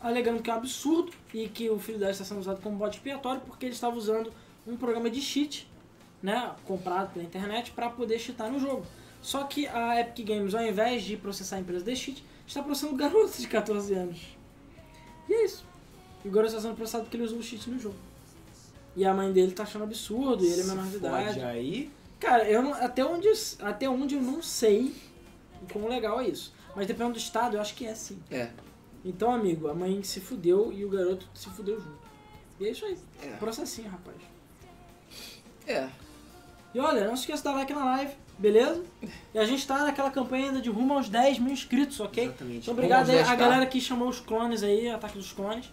alegando 0.00 0.42
que 0.42 0.50
é 0.50 0.54
um 0.54 0.56
absurdo 0.56 1.12
e 1.34 1.48
que 1.48 1.68
o 1.70 1.78
filho 1.78 1.98
dela 1.98 2.10
está 2.12 2.24
sendo 2.24 2.40
usado 2.40 2.60
como 2.62 2.76
bode 2.76 2.96
expiatório 2.96 3.40
porque 3.42 3.66
ele 3.66 3.74
estava 3.74 3.96
usando 3.96 4.32
um 4.66 4.76
programa 4.76 5.08
de 5.10 5.20
cheat, 5.20 5.68
né, 6.22 6.52
comprado 6.66 7.12
pela 7.12 7.24
internet, 7.24 7.70
para 7.72 7.88
poder 7.90 8.18
cheatar 8.18 8.50
no 8.50 8.58
jogo. 8.60 8.84
Só 9.20 9.44
que 9.44 9.66
a 9.66 10.00
Epic 10.00 10.26
Games, 10.28 10.54
ao 10.54 10.62
invés 10.62 11.02
de 11.02 11.16
processar 11.16 11.56
a 11.56 11.60
empresa 11.60 11.84
de 11.84 11.96
cheat, 11.96 12.24
está 12.46 12.62
processando 12.62 12.94
garotos 12.96 13.38
de 13.38 13.48
14 13.48 13.94
anos. 13.94 14.36
E 15.28 15.34
é 15.34 15.44
isso. 15.44 15.64
E 16.24 16.28
o 16.28 16.30
garoto 16.30 16.54
está 16.54 16.62
sendo 16.62 16.76
processado 16.76 17.04
porque 17.04 17.16
ele 17.16 17.24
usou 17.24 17.38
o 17.38 17.42
cheat 17.42 17.68
no 17.68 17.78
jogo. 17.78 17.96
E 18.96 19.04
a 19.04 19.12
mãe 19.14 19.32
dele 19.32 19.52
tá 19.52 19.62
achando 19.64 19.84
absurdo, 19.84 20.44
e 20.44 20.48
ele 20.52 20.60
é 20.62 20.64
menor 20.64 20.86
de 20.86 20.96
idade. 20.96 21.40
aí. 21.40 21.90
Cara, 22.18 22.48
eu 22.48 22.62
não- 22.62 22.74
até, 22.74 23.04
onde, 23.04 23.28
até 23.60 23.88
onde 23.88 24.14
eu 24.16 24.20
não 24.22 24.42
sei 24.42 24.94
o 25.62 25.72
quão 25.72 25.88
legal 25.88 26.20
é 26.20 26.28
isso. 26.28 26.52
Mas 26.74 26.86
dependendo 26.86 27.12
do 27.14 27.18
estado, 27.18 27.56
eu 27.56 27.60
acho 27.60 27.74
que 27.74 27.86
é 27.86 27.94
sim. 27.94 28.18
É. 28.30 28.50
Então, 29.04 29.30
amigo, 29.30 29.68
a 29.68 29.74
mãe 29.74 30.02
se 30.02 30.20
fudeu 30.20 30.72
e 30.72 30.84
o 30.84 30.90
garoto 30.90 31.26
se 31.34 31.48
fudeu 31.50 31.80
junto. 31.80 32.08
E 32.60 32.66
é 32.66 32.70
isso 32.70 32.84
aí. 32.84 32.98
É. 33.22 33.36
Processinho, 33.36 33.88
rapaz. 33.88 34.16
É. 35.66 35.88
E 36.74 36.80
olha, 36.80 37.06
não 37.06 37.16
se 37.16 37.22
esqueça 37.22 37.38
de 37.38 37.44
dar 37.44 37.54
like 37.54 37.72
na 37.72 37.84
live, 37.84 38.12
beleza? 38.38 38.82
E 39.32 39.38
a 39.38 39.44
gente 39.44 39.66
tá 39.66 39.78
naquela 39.84 40.10
campanha 40.10 40.46
ainda 40.46 40.60
de 40.60 40.68
rumo 40.68 40.94
aos 40.94 41.08
10 41.08 41.38
mil 41.38 41.52
inscritos, 41.52 41.98
ok? 42.00 42.24
Exatamente. 42.24 42.58
Então 42.58 42.74
obrigado 42.74 43.10
aí 43.10 43.20
a 43.20 43.24
10K. 43.24 43.36
galera 43.36 43.66
que 43.66 43.80
chamou 43.80 44.08
os 44.08 44.20
clones 44.20 44.62
aí, 44.62 44.88
ataque 44.88 45.16
dos 45.16 45.32
clones. 45.32 45.70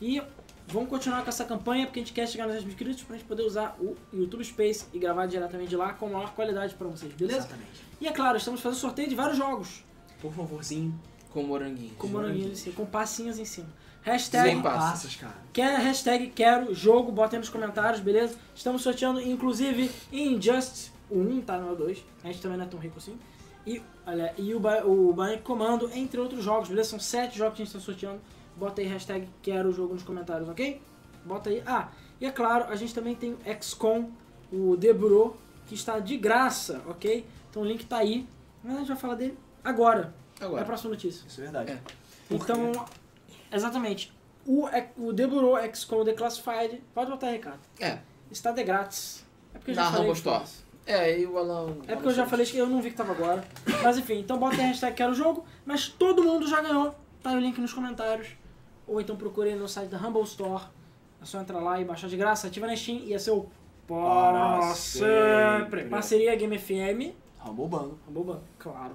E 0.00 0.22
vamos 0.66 0.88
continuar 0.88 1.22
com 1.22 1.28
essa 1.28 1.44
campanha 1.44 1.86
porque 1.86 2.00
a 2.00 2.02
gente 2.02 2.12
quer 2.12 2.26
chegar 2.26 2.44
nos 2.44 2.54
10 2.54 2.64
mil 2.64 2.72
inscritos 2.72 3.02
pra 3.02 3.16
gente 3.16 3.26
poder 3.26 3.42
usar 3.42 3.76
o 3.80 3.96
YouTube 4.12 4.44
Space 4.44 4.86
e 4.92 4.98
gravar 4.98 5.26
diretamente 5.26 5.70
de 5.70 5.76
lá 5.76 5.92
com 5.92 6.08
maior 6.08 6.32
qualidade 6.34 6.74
pra 6.74 6.88
vocês, 6.88 7.12
beleza? 7.12 7.40
Exatamente. 7.40 7.84
E 8.00 8.06
é 8.06 8.12
claro, 8.12 8.38
estamos 8.38 8.60
fazendo 8.60 8.78
sorteio 8.78 9.08
de 9.08 9.14
vários 9.14 9.36
jogos 9.36 9.84
Por 10.20 10.32
favorzinho. 10.32 10.98
Com 11.32 11.42
moranguinho. 11.42 11.94
com 11.96 12.06
moranguinhos 12.08 12.52
em 12.52 12.54
cima, 12.54 12.74
com 12.76 12.86
passinhos 12.86 13.38
em 13.38 13.44
cima. 13.44 13.66
Sem 14.02 14.12
Hashtag, 14.12 14.62
passas. 14.62 14.90
Passas, 14.90 15.16
cara. 15.16 15.34
quer, 15.52 15.78
hashtag 15.80 16.28
quero 16.28 16.74
jogo, 16.74 17.12
bota 17.12 17.36
aí 17.36 17.40
nos 17.40 17.48
comentários, 17.50 18.00
beleza? 18.00 18.36
Estamos 18.54 18.80
sorteando, 18.82 19.20
inclusive, 19.20 19.90
Injustice 20.10 20.90
o 21.10 21.18
1, 21.18 21.40
tá? 21.42 21.58
Não 21.58 21.68
é 21.70 21.72
o 21.72 21.76
2. 21.76 22.04
A 22.24 22.26
gente 22.28 22.40
também 22.40 22.56
não 22.56 22.64
é 22.64 22.68
tão 22.68 22.78
rico 22.80 22.96
assim. 22.98 23.18
E, 23.66 23.82
olha, 24.06 24.32
e 24.38 24.54
o, 24.54 24.60
Ba- 24.60 24.84
o 24.84 25.12
Bionic 25.12 25.42
Comando, 25.42 25.90
entre 25.92 26.18
outros 26.20 26.42
jogos, 26.42 26.68
beleza? 26.68 26.90
São 26.90 26.98
7 27.00 27.36
jogos 27.36 27.56
que 27.56 27.62
a 27.62 27.64
gente 27.64 27.74
está 27.74 27.84
sorteando. 27.84 28.20
Bota 28.56 28.80
aí 28.80 28.86
hashtag 28.86 29.28
quero 29.42 29.70
jogo 29.72 29.92
nos 29.94 30.02
comentários, 30.02 30.48
ok? 30.48 30.80
Bota 31.24 31.50
aí. 31.50 31.62
Ah, 31.66 31.88
e 32.20 32.24
é 32.26 32.30
claro, 32.30 32.64
a 32.72 32.76
gente 32.76 32.94
também 32.94 33.14
tem 33.14 33.32
o 33.34 33.38
XCOM, 33.62 34.10
o 34.50 34.76
The 34.76 34.92
Bureau, 34.94 35.36
que 35.66 35.74
está 35.74 35.98
de 35.98 36.16
graça, 36.16 36.80
ok? 36.88 37.26
Então 37.50 37.62
o 37.62 37.64
link 37.64 37.84
tá 37.84 37.98
aí. 37.98 38.26
Mas 38.64 38.74
a 38.74 38.78
gente 38.78 38.88
vai 38.88 38.96
falar 38.96 39.14
dele 39.16 39.36
agora. 39.62 40.14
É 40.40 40.44
a 40.44 40.46
Agora. 40.46 40.64
próxima 40.64 40.90
notícia. 40.90 41.26
Isso 41.26 41.40
é 41.40 41.44
verdade. 41.44 41.72
É. 41.72 41.78
Então, 42.30 42.72
exatamente. 43.52 44.12
O, 44.46 44.66
o 44.96 45.12
The 45.12 45.26
Bureau 45.26 45.56
XCOM 45.74 46.04
Declassified, 46.04 46.82
pode 46.94 47.10
botar 47.10 47.26
aí, 47.28 47.34
Ricardo. 47.34 47.60
É, 47.80 47.98
Está 48.30 48.52
de 48.52 48.62
grátis. 48.62 49.24
É 49.54 49.58
porque 49.58 49.70
eu 49.70 49.74
já 49.74 49.84
na 49.84 49.92
falei 49.92 50.12
Store. 50.12 50.44
É, 50.86 51.20
e 51.20 51.26
o 51.26 51.36
Alan... 51.36 51.76
É 51.86 51.94
porque 51.94 52.08
eu 52.08 52.14
já 52.14 52.26
falei 52.26 52.46
que 52.46 52.56
eu 52.56 52.66
não 52.66 52.80
vi 52.80 52.90
que 52.90 52.96
tava 52.96 53.12
agora. 53.12 53.44
Mas 53.82 53.98
enfim, 53.98 54.20
então 54.20 54.38
bota 54.38 54.56
aí 54.56 54.62
a 54.62 54.66
hashtag 54.68 54.96
quero 54.96 55.12
jogo, 55.14 55.44
mas 55.66 55.88
todo 55.88 56.22
mundo 56.22 56.46
já 56.48 56.62
ganhou. 56.62 56.94
Tá 57.22 57.30
aí 57.30 57.36
o 57.36 57.40
link 57.40 57.60
nos 57.60 57.72
comentários. 57.72 58.28
Ou 58.86 59.00
então 59.00 59.16
procure 59.16 59.54
no 59.54 59.68
site 59.68 59.90
da 59.90 59.98
Humble 59.98 60.22
Store. 60.22 60.64
É 61.20 61.24
só 61.24 61.40
entrar 61.40 61.58
lá 61.60 61.78
e 61.80 61.84
baixar 61.84 62.08
de 62.08 62.16
graça, 62.16 62.46
ativa 62.46 62.66
na 62.66 62.76
Steam 62.76 63.00
e 63.00 63.12
é 63.12 63.18
seu 63.18 63.50
para 63.86 64.58
Para 64.60 64.74
sempre. 64.74 65.08
sempre. 65.64 65.84
Parceria 65.84 66.34
Game 66.36 66.58
FM. 66.58 67.14
Rumble 67.38 67.68
Bando. 67.68 67.98
Humble 68.08 68.24
Band, 68.24 68.40
claro. 68.58 68.94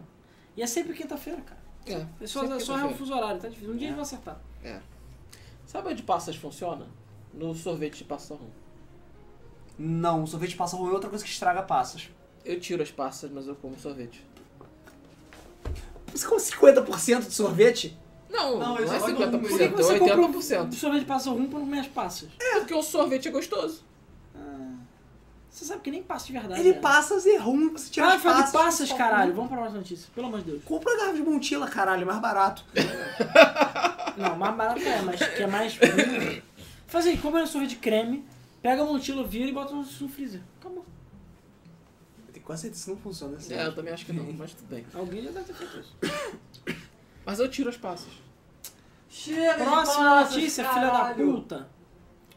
E 0.56 0.62
é 0.62 0.68
sempre 0.68 0.94
quinta-feira, 0.94 1.42
cara. 1.42 1.62
É, 1.86 2.06
É 2.24 2.28
só, 2.28 2.44
é 2.44 2.48
só 2.48 2.58
quinta-feira. 2.58 2.88
o 2.88 2.94
fuso 2.98 3.14
horário, 3.14 3.42
tá 3.42 3.48
difícil. 3.50 3.74
Um 3.74 3.78
dia 3.78 3.90
eu 3.90 3.94
vou 3.94 4.02
acertar. 4.04 4.40
Sabe 5.66 5.90
onde 5.90 6.04
passas 6.04 6.36
funciona? 6.36 6.86
No 7.34 7.56
sorvete 7.56 7.98
de 8.00 8.04
passa 8.04 8.36
rum. 8.36 8.50
Não, 9.78 10.24
o 10.24 10.28
sorvete 10.28 10.52
de 10.52 10.56
passa 10.56 10.76
é 10.76 10.80
outra 10.80 11.10
coisa 11.10 11.24
que 11.26 11.32
estraga 11.32 11.64
passas. 11.64 12.10
Eu 12.46 12.60
tiro 12.60 12.84
as 12.84 12.92
passas, 12.92 13.32
mas 13.32 13.48
eu 13.48 13.56
como 13.56 13.78
sorvete. 13.80 14.24
Você 16.14 16.28
come 16.28 16.40
50% 16.42 17.28
de 17.28 17.34
sorvete? 17.34 17.98
Não, 18.30 18.60
Não, 18.60 18.70
não, 18.70 18.78
eu 18.80 18.84
é 18.92 19.00
só 19.00 19.08
50%, 19.08 19.32
como- 19.32 19.40
Por 19.48 19.58
que 19.58 19.64
é 19.64 19.68
que 19.70 19.76
você 19.76 20.00
compra 20.00 20.16
80%. 20.18 20.68
um 20.68 20.72
sorvete 20.72 21.06
passa 21.06 21.30
rum 21.32 21.48
por 21.48 21.60
minhas 21.66 21.88
passas? 21.88 22.30
Porque 22.60 22.74
o 22.74 22.84
sorvete 22.84 23.28
é 23.28 23.32
gostoso. 23.32 23.84
Você 25.54 25.66
sabe 25.66 25.82
que 25.82 25.92
nem 25.92 26.02
passa 26.02 26.26
de 26.26 26.34
verdade. 26.34 26.60
Ele 26.60 26.72
né? 26.72 26.80
passas 26.80 27.28
e 27.28 27.38
ruim, 27.38 27.70
você 27.70 27.92
tira 27.92 28.08
Para 28.08 28.16
as 28.16 28.24
falar 28.24 28.42
de 28.42 28.52
passas. 28.52 28.62
passas, 28.90 28.92
caralho. 28.94 29.36
Vamos 29.36 29.50
pra 29.50 29.58
próxima 29.60 29.82
notícia. 29.82 30.10
Pelo 30.16 30.26
amor 30.26 30.40
de 30.40 30.46
Deus. 30.46 30.64
Compra 30.64 30.92
a 30.92 30.98
garrafa 30.98 31.16
de 31.16 31.22
Montila, 31.22 31.68
caralho, 31.68 32.02
é 32.02 32.06
mais 32.06 32.20
barato. 32.20 32.66
Não, 34.18 34.36
mais 34.36 34.56
barato 34.56 34.80
é, 34.80 35.02
mas 35.04 35.20
que 35.20 35.44
é 35.44 35.48
mais. 35.48 35.78
Faz 36.88 37.06
aí, 37.06 37.18
compra 37.20 37.44
um 37.44 37.46
sorvete 37.46 37.70
de 37.72 37.76
creme, 37.76 38.26
pega 38.64 38.82
a 38.82 38.86
mochila, 38.86 39.24
vira 39.24 39.48
e 39.48 39.54
bota 39.54 39.76
no, 39.76 39.86
freezer. 39.86 40.42
Acabou. 40.60 40.84
Eu 42.28 42.34
tenho 42.34 42.46
quase 42.46 42.64
certeza 42.64 42.86
que 42.86 42.90
isso 42.90 42.96
não 42.96 42.98
funciona 42.98 43.38
assim. 43.38 43.54
É, 43.54 43.68
eu 43.68 43.76
também 43.76 43.94
acho 43.94 44.08
que 44.08 44.14
não, 44.14 44.34
mas 44.34 44.56
tudo 44.56 44.68
bem. 44.68 44.84
Alguém 44.92 45.22
já 45.24 45.30
deve 45.30 45.46
ter 45.46 45.54
feito 45.54 45.80
isso. 45.80 45.96
Mas 47.26 47.40
eu 47.40 47.50
tiro 47.50 47.70
as 47.70 47.78
passas. 47.78 48.12
Chega 49.08 49.54
Próxima 49.64 50.04
passas, 50.04 50.36
notícia, 50.36 50.68
filha 50.68 50.88
da 50.88 50.92
caralho. 50.92 51.32
puta. 51.32 51.70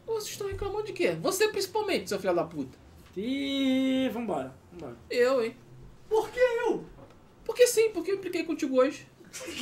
Vocês 0.05 0.29
estão 0.29 0.47
reclamando 0.47 0.85
de 0.85 0.93
quê? 0.93 1.17
Você 1.19 1.49
principalmente, 1.49 2.07
seu 2.07 2.17
filho 2.17 2.33
da 2.33 2.45
puta. 2.45 2.86
E 3.19 4.09
vambora, 4.13 4.53
vambora. 4.71 4.95
Eu, 5.09 5.43
hein? 5.43 5.55
Por 6.07 6.29
que 6.29 6.39
eu? 6.39 6.85
Porque 7.43 7.65
sim, 7.65 7.89
porque 7.89 8.11
eu 8.11 8.15
impliquei 8.15 8.43
contigo 8.43 8.77
hoje. 8.79 9.07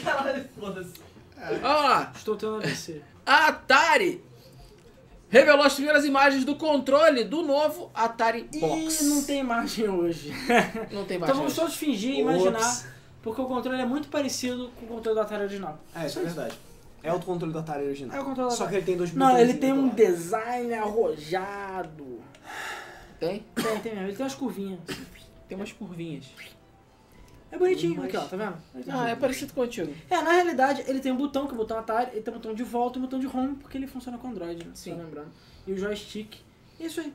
Caralho, 0.03 0.45
foda-se. 0.59 0.93
Vamos 1.37 1.61
lá. 1.63 2.11
Estou 2.15 2.35
tendo 2.35 2.55
AVC. 2.57 3.01
A 3.25 3.47
Atari 3.47 4.23
revelou 5.29 5.63
as 5.63 5.73
primeiras 5.73 6.05
imagens 6.05 6.43
do 6.43 6.55
controle 6.55 7.23
do 7.23 7.41
novo 7.43 7.89
Atari 7.93 8.49
Box. 8.59 9.01
Ih, 9.01 9.05
não 9.09 9.23
tem 9.23 9.39
imagem 9.39 9.89
hoje. 9.89 10.33
Não 10.91 11.05
tem 11.05 11.17
mais. 11.17 11.29
Então 11.29 11.35
vamos 11.35 11.53
gente. 11.53 11.61
todos 11.61 11.75
fingir 11.75 12.15
e 12.15 12.23
Ops. 12.23 12.35
imaginar, 12.35 12.95
porque 13.21 13.41
o 13.41 13.45
controle 13.45 13.81
é 13.81 13.85
muito 13.85 14.07
parecido 14.09 14.69
com 14.77 14.85
o 14.85 14.87
controle 14.89 15.15
do 15.17 15.21
Atari 15.21 15.43
original. 15.43 15.79
É, 15.95 16.05
isso 16.05 16.19
é 16.19 16.23
verdade. 16.23 16.59
É 17.01 17.13
o 17.13 17.19
controle 17.19 17.53
do 17.53 17.59
Atari 17.59 17.85
original. 17.85 18.17
É 18.17 18.21
o 18.21 18.25
controle 18.25 18.49
do 18.49 18.55
Só 18.55 18.63
Atari. 18.65 18.69
que 18.69 18.75
ele 18.77 18.85
tem 18.85 18.97
dois 18.97 19.13
Não, 19.13 19.37
ele 19.37 19.53
tem 19.55 19.71
um 19.73 19.89
design 19.89 20.73
arrojado. 20.73 22.21
Tem? 23.27 23.45
Tem, 23.55 23.79
tem 23.79 23.93
mesmo. 23.93 24.07
Ele 24.07 24.15
tem 24.15 24.23
umas 24.25 24.35
curvinhas. 24.35 24.79
Tem 25.47 25.57
umas 25.57 25.71
curvinhas. 25.71 26.25
É 27.51 27.57
bonitinho 27.57 27.95
Mas- 27.95 28.05
aqui, 28.07 28.17
ó, 28.17 28.25
tá 28.25 28.35
vendo? 28.35 28.57
Ah, 28.89 29.09
é 29.09 29.15
parecido 29.15 29.53
contigo. 29.53 29.93
É, 30.09 30.21
na 30.21 30.31
realidade, 30.31 30.83
ele 30.87 30.99
tem 30.99 31.11
um 31.11 31.17
botão, 31.17 31.45
que 31.45 31.51
é 31.51 31.55
o 31.55 31.57
botão 31.57 31.77
Atari, 31.77 32.11
ele 32.11 32.21
tem 32.21 32.33
um 32.33 32.37
botão 32.37 32.53
de 32.53 32.63
volta 32.63 32.97
e 32.97 32.99
um 32.99 33.05
botão 33.05 33.19
de 33.19 33.27
home, 33.27 33.55
porque 33.55 33.77
ele 33.77 33.87
funciona 33.87 34.17
com 34.17 34.27
Android, 34.27 34.65
né? 34.65 34.71
Sim. 34.75 34.91
Só 34.91 34.97
lembrando. 34.97 35.31
E 35.65 35.71
o 35.71 35.77
joystick. 35.77 36.35
Isso 36.79 36.99
aí. 36.99 37.13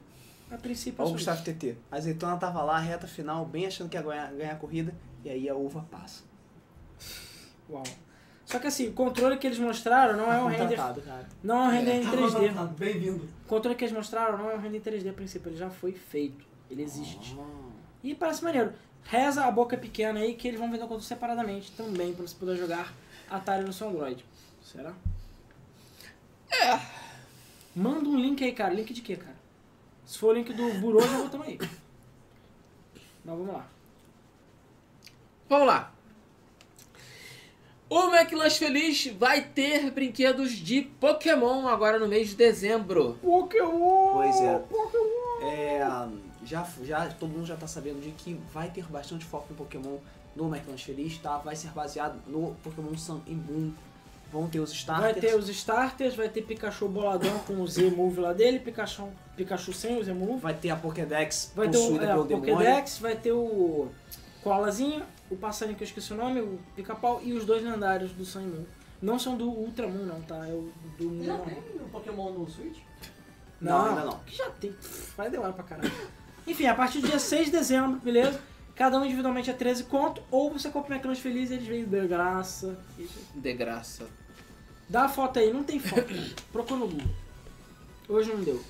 A 0.51 0.57
princípio 0.57 1.03
Olha 1.03 1.11
o 1.11 1.13
Gustavo 1.13 1.45
TT. 1.45 1.77
A 1.91 1.97
azeitona 1.97 2.37
tava 2.37 2.63
lá, 2.63 2.79
reta 2.79 3.07
final, 3.07 3.45
bem 3.45 3.67
achando 3.67 3.89
que 3.89 3.97
ia 3.97 4.03
ganhar, 4.03 4.33
ganhar 4.33 4.53
a 4.53 4.57
corrida, 4.57 4.95
e 5.25 5.31
aí 5.31 5.49
a 5.49 5.55
uva 5.55 5.87
passa. 5.91 6.25
Uau. 7.69 7.85
Só 8.51 8.59
que 8.59 8.67
assim, 8.67 8.89
o 8.89 8.93
controle 8.93 9.37
que 9.39 9.47
eles 9.47 9.59
mostraram 9.61 10.17
não 10.17 10.33
é 10.33 10.43
um 10.43 10.49
render. 10.49 10.75
cara. 10.77 11.29
Não 11.43 11.57
é 11.63 11.69
um 11.69 11.71
render 11.71 11.93
em 12.01 12.03
Tá 12.05 12.11
3D. 12.11 12.33
contratado, 12.33 12.75
Bem-vindo. 12.75 13.25
O 13.45 13.49
controle 13.49 13.77
que 13.77 13.85
eles 13.85 13.95
mostraram 13.95 14.37
não 14.39 14.51
é 14.51 14.55
um 14.57 14.59
render 14.59 14.79
em 14.79 14.81
3D 14.81 15.09
a 15.11 15.13
princípio, 15.13 15.51
ele 15.51 15.57
já 15.57 15.71
foi 15.71 15.93
feito. 15.93 16.45
Ele 16.69 16.83
existe. 16.83 17.37
Oh. 17.39 17.71
E 18.03 18.13
parece 18.15 18.43
maneiro. 18.43 18.73
Reza 19.05 19.45
a 19.45 19.51
boca 19.53 19.77
pequena 19.77 20.19
aí 20.21 20.35
que 20.35 20.49
eles 20.49 20.59
vão 20.59 20.69
vender 20.69 20.83
o 20.85 20.89
controle 20.89 21.05
separadamente 21.05 21.71
também, 21.73 22.13
pra 22.13 22.27
você 22.27 22.35
poder 22.35 22.57
jogar 22.57 22.93
Atari 23.31 23.65
no 23.65 23.73
seu 23.73 23.89
Android. 23.89 24.25
Será? 24.63 24.93
É. 26.51 26.81
Manda 27.75 28.09
um 28.09 28.17
link 28.17 28.43
aí, 28.43 28.53
cara. 28.53 28.75
Link 28.75 28.93
de 28.93 29.01
quê, 29.01 29.17
cara? 29.17 29.37
Se 30.05 30.19
for 30.19 30.31
o 30.31 30.33
link 30.33 30.53
do 30.53 30.75
Burô, 30.81 31.01
já 31.01 31.19
botamos 31.19 31.47
aí. 31.47 31.57
Mas 33.25 33.37
vamos 33.39 33.55
lá. 33.55 33.67
Vamos 35.49 35.67
lá. 35.69 35.93
O 37.91 38.05
McLanche 38.15 38.57
Feliz 38.57 39.09
vai 39.19 39.43
ter 39.43 39.91
brinquedos 39.91 40.53
de 40.53 40.83
Pokémon 40.83 41.67
agora 41.67 41.99
no 41.99 42.07
mês 42.07 42.29
de 42.29 42.37
dezembro. 42.37 43.19
Pokémon! 43.21 44.13
Pois 44.13 44.41
é. 44.41 44.63
É, 45.43 46.09
já, 46.45 46.65
já, 46.85 47.09
todo 47.09 47.31
mundo 47.31 47.47
já 47.47 47.57
tá 47.57 47.67
sabendo 47.67 48.01
de 48.01 48.13
que 48.13 48.41
vai 48.55 48.71
ter 48.71 48.85
bastante 48.85 49.25
foco 49.25 49.53
em 49.53 49.57
Pokémon 49.57 49.97
no 50.37 50.47
McLanche 50.55 50.85
Feliz, 50.85 51.19
tá? 51.19 51.39
Vai 51.39 51.57
ser 51.57 51.71
baseado 51.71 52.17
no 52.29 52.55
Pokémon 52.63 52.97
Sun 52.97 53.23
e 53.27 53.35
Moon. 53.35 53.73
Vão 54.33 54.49
ter 54.49 54.61
os 54.61 54.71
Vai 54.71 54.79
starters. 54.79 55.21
ter 55.21 55.37
os 55.37 55.49
starters, 55.49 56.15
vai 56.15 56.29
ter 56.29 56.43
Pikachu 56.43 56.87
boladão 56.87 57.41
com 57.41 57.55
o 57.55 57.67
Z-Move 57.67 58.21
lá 58.21 58.33
dele, 58.33 58.61
Pikachu, 58.61 59.09
Pikachu 59.37 59.73
sem 59.73 59.99
o 59.99 60.05
Z-Move. 60.05 60.41
Vai 60.41 60.55
ter 60.55 60.71
a 60.71 60.77
Pokédex 60.77 61.51
Vai 61.57 61.69
ter 61.69 61.79
o, 61.79 61.97
é, 61.97 62.07
pelo 62.07 62.23
o 62.23 62.25
demônio. 62.25 62.55
Pokédex, 62.57 62.99
vai 63.01 63.17
ter 63.17 63.33
o 63.33 63.89
Koalazinho, 64.45 65.03
o 65.31 65.37
passarinho 65.37 65.77
que 65.77 65.85
eu 65.85 65.87
esqueci 65.87 66.13
o 66.13 66.17
nome, 66.17 66.41
o 66.41 66.59
Pica-Pau 66.75 67.21
e 67.23 67.33
os 67.33 67.45
dois 67.45 67.63
lendários 67.63 68.13
do 68.13 68.25
Sun 68.25 68.41
Moon. 68.41 68.65
Não 69.01 69.19
são 69.19 69.37
do 69.37 69.49
Ultramon 69.49 70.05
não, 70.05 70.21
tá? 70.23 70.47
É 70.47 70.53
o 70.53 70.71
do 70.99 71.09
Moon 71.09 71.25
Já 71.25 71.39
tem 71.39 71.57
um 71.81 71.89
Pokémon 71.89 72.33
no 72.33 72.51
Switch? 72.51 72.79
Não, 73.61 73.87
ainda 73.87 74.05
não. 74.05 74.19
Que 74.21 74.37
já 74.37 74.51
tem. 74.51 74.75
Vai 75.17 75.31
demorar 75.31 75.53
pra 75.53 75.65
caralho. 75.65 75.93
Enfim, 76.47 76.67
a 76.67 76.75
partir 76.75 77.01
do 77.01 77.09
dia 77.09 77.19
6 77.19 77.47
de 77.47 77.53
dezembro, 77.53 78.01
beleza? 78.01 78.41
Cada 78.75 78.99
um 78.99 79.05
individualmente 79.05 79.51
é 79.51 79.53
13 79.53 79.85
conto, 79.85 80.23
ou 80.31 80.51
você 80.51 80.71
compra 80.71 80.95
o 80.95 80.97
McLanche 80.97 81.21
Feliz 81.21 81.51
e 81.51 81.55
eles 81.55 81.67
vêm 81.67 81.85
de 81.85 82.09
graça. 82.09 82.79
De 83.35 83.53
graça. 83.53 84.07
Dá 84.89 85.05
a 85.05 85.09
foto 85.09 85.39
aí, 85.39 85.53
não 85.53 85.63
tem 85.63 85.79
foto. 85.79 86.13
Procura 86.51 86.81
no 86.81 86.89
Google. 86.89 87.07
Hoje 88.09 88.33
não 88.33 88.43
deu. 88.43 88.61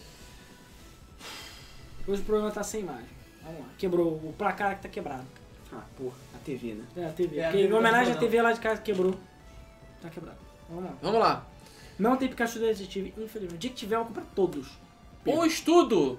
Hoje 2.07 2.23
o 2.23 2.25
programa 2.25 2.51
tá 2.51 2.63
sem 2.63 2.81
imagem. 2.81 3.09
Vamos 3.43 3.61
lá. 3.61 3.69
Quebrou 3.79 4.15
o 4.17 4.35
placar 4.37 4.77
que 4.77 4.83
tá 4.83 4.89
quebrado. 4.89 5.27
Ah, 5.73 5.85
porra, 5.97 6.17
TV, 6.41 6.75
né? 6.75 6.85
É, 6.97 7.07
a 7.07 7.11
TV. 7.11 7.39
É, 7.39 7.45
a 7.45 7.49
Porque 7.49 7.63
TV 7.63 7.75
em 7.75 7.77
homenagem 7.77 8.13
tá 8.13 8.19
à 8.19 8.23
TV 8.23 8.43
lá 8.43 8.53
de 8.53 8.61
casa 8.61 8.81
que 8.81 8.93
quebrou. 8.93 9.15
Tá 10.01 10.09
quebrado. 10.09 10.39
Vamos 10.69 10.85
lá. 10.85 10.97
Vamos 11.03 11.21
lá. 11.21 11.47
Não 11.99 12.17
tem 12.17 12.29
Pikachu 12.29 12.59
Detetive, 12.59 13.13
infelizmente. 13.19 13.55
O 13.55 13.59
dia 13.59 13.71
que 13.71 13.77
tiver, 13.77 13.97
eu 13.97 14.01
vou 14.01 14.09
comprar 14.09 14.25
todos. 14.35 14.79
Um 15.27 15.45
estudo 15.45 16.19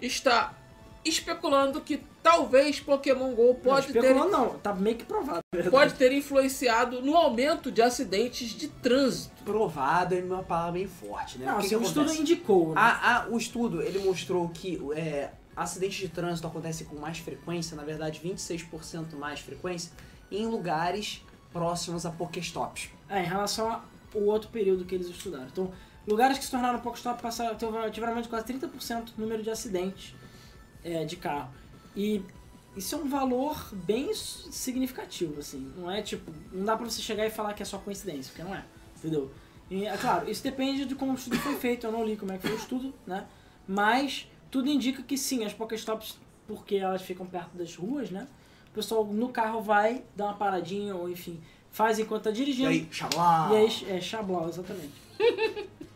está 0.00 0.54
especulando 1.04 1.80
que 1.80 2.02
talvez 2.22 2.80
Pokémon 2.80 3.34
GO 3.34 3.54
pode 3.54 3.94
não, 3.94 4.02
ter, 4.02 4.14
não, 4.14 4.58
tá 4.58 4.74
meio 4.74 4.96
que 4.96 5.04
provado. 5.04 5.40
pode 5.70 5.94
ter 5.94 6.12
influenciado 6.12 7.00
no 7.00 7.16
aumento 7.16 7.70
de 7.70 7.80
acidentes 7.82 8.48
de 8.50 8.68
trânsito. 8.68 9.42
Provado 9.44 10.14
é 10.14 10.22
uma 10.22 10.42
palavra 10.42 10.72
bem 10.72 10.86
forte, 10.86 11.38
né? 11.38 11.46
Não, 11.46 11.54
o 11.54 11.60
que 11.60 11.66
assim, 11.66 11.76
que 11.76 11.82
o 11.82 11.86
estudo 11.86 12.12
indicou, 12.12 12.68
né? 12.68 12.74
Ah, 12.76 13.00
ah, 13.02 13.26
o 13.30 13.36
estudo, 13.36 13.82
ele 13.82 13.98
mostrou 14.00 14.48
que 14.48 14.80
é, 14.94 15.30
acidentes 15.58 15.98
de 15.98 16.08
trânsito 16.08 16.46
acontecem 16.46 16.86
com 16.86 16.96
mais 16.96 17.18
frequência, 17.18 17.76
na 17.76 17.84
verdade 17.84 18.20
26% 18.24 19.16
mais 19.16 19.40
frequência, 19.40 19.92
em 20.30 20.46
lugares 20.46 21.22
próximos 21.52 22.06
a 22.06 22.10
Pokéstops. 22.10 22.90
É, 23.08 23.22
em 23.22 23.26
relação 23.26 23.70
ao 24.14 24.22
outro 24.22 24.50
período 24.50 24.84
que 24.84 24.94
eles 24.94 25.08
estudaram. 25.08 25.46
Então, 25.46 25.72
lugares 26.06 26.38
que 26.38 26.44
se 26.44 26.50
tornaram 26.50 26.78
Pokestop 26.80 27.20
passaram, 27.20 27.56
tiveram 27.56 28.08
aumento 28.08 28.24
de 28.24 28.28
quase 28.28 28.46
30% 28.46 29.10
no 29.16 29.24
número 29.24 29.42
de 29.42 29.50
acidentes 29.50 30.14
é, 30.84 31.04
de 31.04 31.16
carro. 31.16 31.50
E 31.96 32.22
isso 32.76 32.94
é 32.94 32.98
um 32.98 33.08
valor 33.08 33.68
bem 33.72 34.14
significativo, 34.14 35.40
assim. 35.40 35.72
Não 35.76 35.90
é 35.90 36.02
tipo, 36.02 36.30
não 36.52 36.64
dá 36.64 36.76
pra 36.76 36.88
você 36.88 37.02
chegar 37.02 37.26
e 37.26 37.30
falar 37.30 37.54
que 37.54 37.62
é 37.62 37.66
só 37.66 37.78
coincidência, 37.78 38.32
porque 38.32 38.42
não 38.42 38.54
é, 38.54 38.64
entendeu? 38.96 39.30
E, 39.70 39.86
é 39.86 39.96
claro, 39.96 40.30
isso 40.30 40.42
depende 40.42 40.84
de 40.84 40.94
como 40.94 41.12
o 41.12 41.14
estudo 41.14 41.36
foi 41.38 41.56
feito, 41.56 41.86
eu 41.86 41.92
não 41.92 42.04
li 42.04 42.16
como 42.16 42.32
é 42.32 42.38
que 42.38 42.46
foi 42.46 42.56
o 42.56 42.58
estudo, 42.58 42.94
né? 43.06 43.26
Mas 43.66 44.26
tudo 44.50 44.68
indica 44.68 45.02
que 45.02 45.16
sim, 45.16 45.44
as 45.44 45.52
Pokestops, 45.52 46.18
porque 46.46 46.76
elas 46.76 47.02
ficam 47.02 47.26
perto 47.26 47.56
das 47.56 47.74
ruas, 47.76 48.10
né? 48.10 48.26
O 48.70 48.74
pessoal 48.74 49.04
no 49.04 49.28
carro 49.30 49.60
vai, 49.60 50.02
dá 50.16 50.26
uma 50.26 50.34
paradinha, 50.34 50.94
ou 50.94 51.08
enfim, 51.08 51.40
faz 51.70 51.98
enquanto 51.98 52.24
tá 52.24 52.30
E 52.30 52.34
dirigindo. 52.34 52.68
aí, 52.68 52.88
xalá. 52.90 53.48
E 53.52 53.56
aí, 53.56 53.86
é 53.96 54.00
Xablau, 54.00 54.48
exatamente. 54.48 54.92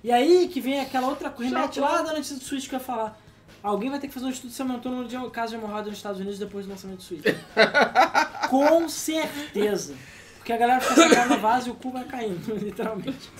e 0.03 0.11
aí 0.11 0.49
que 0.49 0.61
vem 0.61 0.81
aquela 0.81 1.09
outra 1.09 1.31
coisa, 1.31 1.55
remete 1.57 1.79
lá 1.81 2.03
da 2.03 2.13
notícia 2.13 2.37
do 2.37 2.43
Switch 2.43 2.69
que 2.69 2.75
eu 2.75 2.79
ia 2.79 2.85
falar. 2.85 3.19
Alguém 3.63 3.89
vai 3.91 4.01
ter 4.01 4.09
que 4.09 4.15
fazer 4.15 4.27
um 4.27 4.31
estudo 4.31 4.53
se 4.53 4.61
aumentou 4.61 4.91
o 4.91 4.95
número 4.97 5.09
de 5.09 5.15
hemorroida 5.55 5.89
nos 5.89 5.99
Estados 5.99 6.19
Unidos 6.21 6.39
depois 6.39 6.67
do 6.67 6.71
lançamento 6.73 6.97
do 6.99 7.03
Switch. 7.05 7.23
Com 8.51 8.89
certeza. 8.89 9.95
Porque 10.39 10.53
a 10.53 10.57
galera 10.57 10.81
fica 10.81 10.97
sentada 11.09 11.35
no 11.37 11.41
vaso 11.41 11.69
e 11.69 11.71
o 11.71 11.75
cu 11.77 11.91
vai 11.93 12.05
caindo, 12.05 12.53
literalmente. 12.59 13.31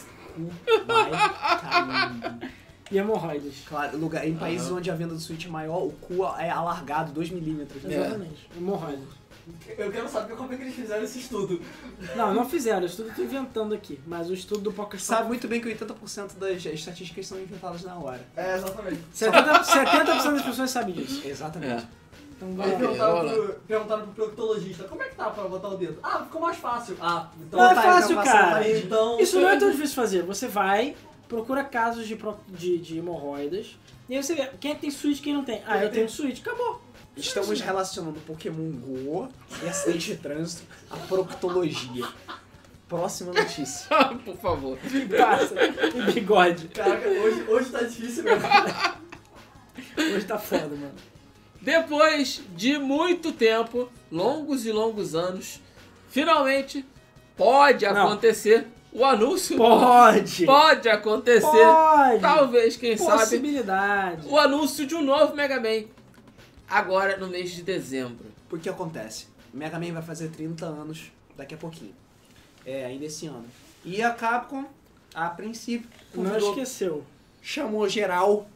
Vai 0.87 1.11
caindo. 1.11 2.47
E 2.93 2.99
hemorroidas. 2.99 3.55
Claro, 3.67 3.97
lugar, 3.99 4.27
em 4.27 4.37
países 4.37 4.71
onde 4.71 4.91
a 4.91 4.95
venda 4.95 5.15
do 5.15 5.21
Switch 5.21 5.47
é 5.47 5.49
maior, 5.49 5.83
o 5.87 5.93
cu 5.93 6.25
é 6.39 6.51
alargado 6.51 7.11
2 7.13 7.31
milímetros. 7.31 7.83
né? 7.83 7.97
Exatamente. 7.97 8.49
Hemorroidas. 8.57 9.23
Eu 9.77 9.91
quero 9.91 10.09
saber 10.09 10.37
como 10.37 10.53
é 10.53 10.57
que 10.57 10.63
eles 10.63 10.75
fizeram 10.75 11.03
esse 11.03 11.19
estudo. 11.19 11.61
Não, 12.15 12.33
não 12.33 12.49
fizeram. 12.49 12.83
O 12.83 12.87
estudo 12.87 13.09
eu 13.09 13.15
tô 13.15 13.23
inventando 13.23 13.75
aqui. 13.75 13.99
Mas 14.07 14.31
o 14.31 14.35
estudo 14.35 14.61
do 14.61 14.73
Poker 14.73 15.01
Sabe 15.01 15.27
muito 15.27 15.49
bem 15.49 15.61
que 15.61 15.69
80% 15.69 16.39
das 16.39 16.65
estatísticas 16.65 17.27
são 17.27 17.41
inventadas 17.41 17.83
na 17.83 17.97
hora. 17.97 18.21
É, 18.37 18.55
exatamente. 18.55 19.01
70%, 19.13 19.65
70 19.65 20.05
das 20.05 20.43
pessoas 20.43 20.71
sabem 20.71 20.95
disso. 20.95 21.27
Exatamente. 21.27 21.83
É. 21.83 22.03
Então 22.37 22.49
Aí 22.51 22.55
vai 22.57 22.73
lá. 22.73 22.79
perguntaram, 22.79 23.29
pro, 23.29 23.55
perguntaram 23.67 24.03
pro 24.03 24.13
proctologista, 24.13 24.85
como 24.85 25.03
é 25.03 25.07
que 25.07 25.15
tá 25.17 25.31
pra 25.31 25.45
botar 25.45 25.69
o 25.69 25.77
dedo? 25.77 25.99
Ah, 26.03 26.25
ficou 26.25 26.41
mais 26.41 26.57
fácil. 26.57 26.97
Ah, 27.01 27.29
então... 27.41 27.59
Não 27.61 27.71
é 27.71 27.75
tá, 27.75 27.83
fácil, 27.83 28.13
então, 28.13 28.25
cara. 28.25 28.39
passando 28.39 28.57
aí. 28.63 28.83
Então... 28.83 29.21
Isso 29.21 29.41
não 29.41 29.49
é 29.49 29.59
tão 29.59 29.71
difícil 29.71 29.89
de 29.89 29.95
fazer. 29.95 30.23
Você 30.23 30.49
vai, 30.49 30.97
procura 31.33 31.65
casos 31.65 32.07
de, 32.07 32.19
de, 32.49 32.77
de 32.77 32.99
hemorroidas, 32.99 33.79
e 34.07 34.15
aí 34.15 34.23
você 34.23 34.35
vê 34.35 34.51
quem 34.61 34.73
é 34.73 34.75
que 34.75 34.83
tem 34.83 34.91
Switch 34.91 35.19
e 35.19 35.23
quem 35.23 35.33
não 35.33 35.43
tem. 35.43 35.63
Ah, 35.67 35.83
eu 35.83 35.91
tenho 35.91 36.07
Switch, 36.07 36.41
acabou. 36.41 36.83
Estamos 37.17 37.59
relacionando 37.59 38.21
Pokémon 38.21 38.71
GO 38.73 39.29
e 39.63 39.69
acidente 39.69 40.13
de 40.13 40.17
trânsito 40.19 40.63
à 40.91 40.97
proctologia. 40.97 42.07
Próxima 42.87 43.33
notícia. 43.33 43.89
Por 44.27 44.37
favor. 44.37 44.79
Passa. 45.17 45.55
E 45.97 46.13
bigode. 46.13 46.69
Caraca, 46.69 47.09
hoje, 47.09 47.43
hoje 47.49 47.71
tá 47.71 47.83
difícil 47.83 48.25
mesmo. 48.25 48.47
Hoje 49.97 50.27
tá 50.27 50.39
foda, 50.39 50.69
mano. 50.69 50.93
Depois 51.63 52.43
de 52.55 52.77
muito 52.79 53.33
tempo, 53.33 53.89
longos 54.11 54.67
e 54.67 54.73
longos 54.73 55.15
anos, 55.15 55.61
finalmente 56.11 56.85
pode 57.37 57.87
Não. 57.87 58.09
acontecer 58.09 58.67
o 58.93 59.05
anúncio. 59.05 59.57
Pode! 59.57 60.45
Pode 60.47 60.89
acontecer. 60.89 61.41
Pode! 61.47 62.21
Talvez, 62.21 62.77
quem 62.77 62.97
sabe, 62.97 63.21
Possibilidade. 63.21 64.27
o 64.29 64.39
anúncio 64.39 64.87
de 64.87 64.95
um 64.95 65.03
novo 65.03 65.35
Mega 65.35 65.59
Man. 65.61 65.87
Agora 66.69 67.17
no 67.17 67.29
mês 67.29 67.51
de 67.51 67.63
dezembro. 67.63 68.27
O 68.51 68.59
que 68.59 68.69
acontece? 68.69 69.27
Mega 69.53 69.79
Man 69.79 69.93
vai 69.93 70.03
fazer 70.03 70.29
30 70.29 70.65
anos 70.67 71.11
daqui 71.37 71.55
a 71.55 71.59
pouquinho. 71.59 71.95
É, 72.65 72.85
ainda 72.87 73.05
esse 73.07 73.27
ano. 73.27 73.47
E 73.85 74.03
a 74.03 74.11
Capcom, 74.13 74.65
a 75.15 75.29
princípio, 75.31 75.89
Não 76.15 76.25
convidou- 76.25 76.51
esqueceu. 76.51 77.05
chamou 77.43 77.89
geral 77.89 78.47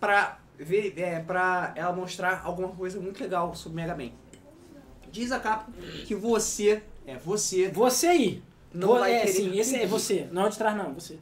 pra, 0.00 0.38
ver, 0.58 0.94
é, 0.96 1.20
pra 1.20 1.72
ela 1.76 1.92
mostrar 1.92 2.42
alguma 2.44 2.68
coisa 2.68 2.98
muito 3.00 3.20
legal 3.22 3.54
sobre 3.54 3.76
Mega 3.82 3.94
Man. 3.96 4.10
Diz 5.12 5.30
a 5.32 5.38
Capcom 5.38 5.72
que 6.06 6.14
você, 6.14 6.82
é 7.06 7.16
você, 7.16 7.68
Você 7.68 8.06
aí. 8.06 8.42
Não 8.76 8.98
vai 8.98 9.14
é, 9.14 9.20
querer... 9.20 9.32
sim, 9.32 9.58
esse 9.58 9.76
é 9.76 9.86
você. 9.86 10.28
Não 10.32 10.46
é 10.46 10.48
de 10.48 10.58
trás, 10.58 10.76
não. 10.76 10.92
Você. 10.94 11.18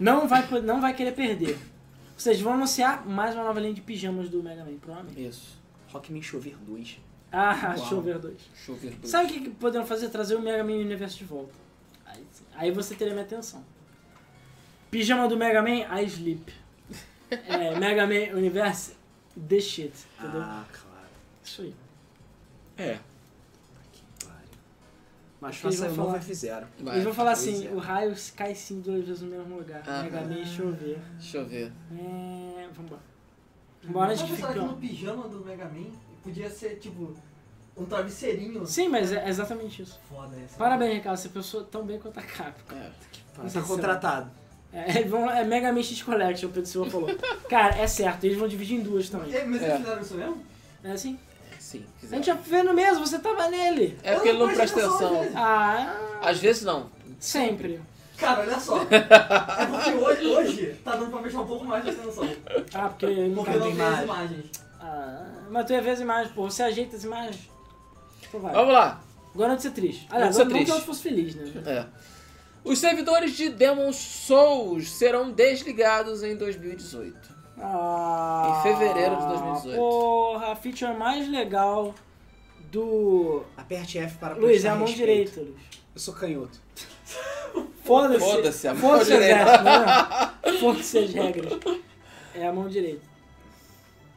Não 0.00 0.28
vai, 0.28 0.46
não 0.60 0.80
vai 0.80 0.94
querer 0.94 1.12
perder. 1.12 1.58
Seja, 2.16 2.42
vão 2.44 2.54
anunciar 2.54 3.06
mais 3.06 3.34
uma 3.34 3.44
nova 3.44 3.58
linha 3.60 3.74
de 3.74 3.80
pijamas 3.80 4.28
do 4.28 4.42
Mega 4.42 4.64
Man, 4.64 4.76
provavelmente. 4.80 5.26
Isso. 5.26 5.58
Rockman 5.88 6.22
Chover 6.22 6.56
2. 6.58 7.00
Ah, 7.32 7.52
Uau. 7.52 7.74
deixa 7.74 7.94
eu 7.94 8.00
ver 8.00 8.18
dois. 8.18 8.40
Chover 8.54 8.92
dois. 8.92 9.10
Sabe 9.10 9.24
o 9.26 9.28
que, 9.28 9.50
poderiam 9.50 9.84
fazer? 9.86 10.08
Trazer 10.08 10.36
o 10.36 10.40
Mega 10.40 10.62
Man 10.62 10.74
Universo 10.74 11.18
de 11.18 11.24
volta. 11.24 11.52
Aí. 12.06 12.24
Aí 12.54 12.70
você 12.70 12.94
teria 12.94 13.12
minha 13.12 13.24
atenção. 13.24 13.64
Pijama 14.90 15.26
do 15.26 15.36
Mega 15.36 15.60
Man, 15.60 16.00
I 16.00 16.04
Sleep. 16.04 16.52
É, 17.30 17.74
Mega 17.78 18.06
Man 18.06 18.36
Universe, 18.36 18.94
The 19.48 19.58
Shit. 19.58 19.92
Entendeu? 20.18 20.42
Ah, 20.42 20.64
claro. 20.70 21.08
Isso 21.42 21.62
aí. 21.62 21.74
É. 22.78 22.98
Mas 25.48 25.56
faça 25.56 25.88
novo 25.88 26.04
falar- 26.06 26.18
e 26.18 26.20
fizeram. 26.22 26.66
Vai. 26.80 26.94
Eles 26.94 27.04
vão 27.04 27.14
falar 27.14 27.32
assim, 27.32 27.66
é. 27.66 27.70
o 27.70 27.78
raio 27.78 28.14
cai 28.36 28.54
sim 28.54 28.80
duas 28.80 29.04
vezes 29.06 29.22
no 29.22 29.28
mesmo 29.28 29.56
lugar. 29.56 29.82
Ah. 29.86 30.02
Mega 30.02 30.20
Man, 30.22 30.28
deixa 30.28 30.62
eu 30.62 30.72
ver. 30.72 30.98
Deixa 31.18 31.38
eu 31.38 31.46
ver. 31.46 31.72
É, 31.98 32.66
vambora. 32.74 33.00
Vambora 33.82 34.10
antes 34.12 34.22
Vamos 34.22 34.36
que 34.36 34.42
pensar 34.42 34.52
que 34.54 34.58
no 34.60 34.68
fica... 34.68 34.80
pijama 34.80 35.28
do 35.28 35.44
Mega 35.44 35.64
Man 35.66 35.86
podia 36.22 36.48
ser, 36.50 36.76
tipo, 36.78 37.14
um 37.76 37.84
travesseirinho. 37.84 38.66
Sim, 38.66 38.88
mas 38.88 39.12
é 39.12 39.28
exatamente 39.28 39.82
isso. 39.82 40.00
Foda 40.08 40.34
essa. 40.42 40.56
Parabéns, 40.56 40.94
Ricardo, 40.94 41.16
você 41.18 41.28
pensou 41.28 41.64
tão 41.64 41.84
bem 41.84 41.98
quanto 41.98 42.18
a 42.18 42.22
Capcom. 42.22 42.74
É. 42.76 42.90
Tá 43.52 43.60
contratado. 43.62 44.30
É, 44.72 44.98
eles 44.98 45.10
vão- 45.10 45.30
é 45.30 45.44
Mega 45.44 45.72
Man 45.72 45.82
X 45.82 46.02
Collection, 46.02 46.48
o 46.48 46.52
Pedro 46.52 46.68
Silva 46.68 46.90
falou. 46.90 47.08
Cara, 47.48 47.76
é 47.78 47.86
certo, 47.86 48.24
eles 48.24 48.36
vão 48.38 48.48
dividir 48.48 48.78
em 48.78 48.82
duas 48.82 49.08
também. 49.08 49.32
É, 49.32 49.44
mas 49.44 49.62
É. 49.62 49.66
eles 49.66 49.78
fizeram 49.78 50.02
isso 50.02 50.14
mesmo? 50.14 50.42
É 50.82 50.90
assim? 50.92 51.18
Sim, 51.78 51.86
A 51.96 52.00
fizeram. 52.00 52.22
gente 52.22 52.26
já 52.26 52.34
vê 52.34 52.62
no 52.62 52.72
mesmo, 52.74 53.06
você 53.06 53.18
tava 53.18 53.48
nele. 53.48 53.98
É 54.02 54.14
porque 54.14 54.28
ele 54.30 54.38
não 54.38 54.54
presta 54.54 54.78
atenção. 54.80 55.14
às 55.14 55.20
vezes. 55.20 55.36
Ah, 55.36 55.96
Às 56.22 56.38
vezes 56.38 56.62
não. 56.64 56.90
sempre. 57.18 57.80
Cara, 58.16 58.42
olha 58.42 58.60
só. 58.60 58.78
é 58.90 59.66
porque 59.66 59.90
hoje, 59.92 60.26
hoje 60.26 60.76
tá 60.84 60.92
dando 60.96 61.10
pra 61.10 61.20
prestar 61.20 61.40
um 61.40 61.46
pouco 61.46 61.64
mais 61.64 61.82
de 61.84 61.90
atenção. 61.90 62.28
Ah, 62.72 62.88
porque 62.88 63.06
ele 63.06 63.28
não 63.34 63.42
Porque 63.44 63.58
tá 63.58 63.64
não 63.64 63.72
tem 63.74 63.82
as 63.82 63.88
mais. 63.90 64.02
imagens. 64.04 64.50
Ah, 64.80 65.26
mas 65.50 65.66
tu 65.66 65.72
ia 65.72 65.82
ver 65.82 65.90
as 65.90 66.00
imagens, 66.00 66.32
pô. 66.34 66.48
Você 66.48 66.62
ajeita 66.62 66.96
as 66.96 67.04
imagens. 67.04 67.50
Então 68.28 68.40
vai. 68.40 68.52
Vamos 68.54 68.72
lá. 68.72 69.00
Agora 69.34 69.48
não 69.48 69.56
de 69.56 69.62
ser 69.62 69.72
triste. 69.72 70.06
Aliás, 70.10 70.36
Não 70.38 70.46
de 70.46 70.54
não, 70.54 70.64
que 70.64 70.70
eu 70.70 70.80
fosse 70.80 71.02
feliz, 71.02 71.34
né? 71.34 71.50
É. 71.66 71.86
Os 72.62 72.78
servidores 72.78 73.32
de 73.36 73.48
Demon 73.48 73.92
Souls 73.92 74.92
serão 74.92 75.32
desligados 75.32 76.22
em 76.22 76.36
2018. 76.36 77.33
Ah, 77.60 78.56
Em 78.58 78.62
fevereiro 78.62 79.16
de 79.16 79.26
2018. 79.26 79.76
Porra, 79.78 80.52
a 80.52 80.56
feature 80.56 80.94
mais 80.96 81.28
legal 81.28 81.94
do. 82.70 83.42
Aperte 83.56 83.98
F 83.98 84.18
para 84.18 84.34
Luiz, 84.34 84.64
é 84.64 84.68
a 84.68 84.74
mão 84.74 84.86
respeito. 84.86 85.06
direita, 85.06 85.40
Luiz. 85.40 85.62
Eu 85.94 86.00
sou 86.00 86.14
canhoto. 86.14 86.60
Foda-se. 87.84 88.20
Foda-se, 88.24 88.68
a 88.68 88.74
mão 88.74 88.80
Foda-se 88.90 89.12
o 89.12 89.18
direita. 89.18 89.62
né? 89.62 90.58
Foda-se 90.58 90.98
as 90.98 91.12
regras. 91.12 91.52
É 92.34 92.46
a 92.46 92.52
mão 92.52 92.68
direita. 92.68 93.02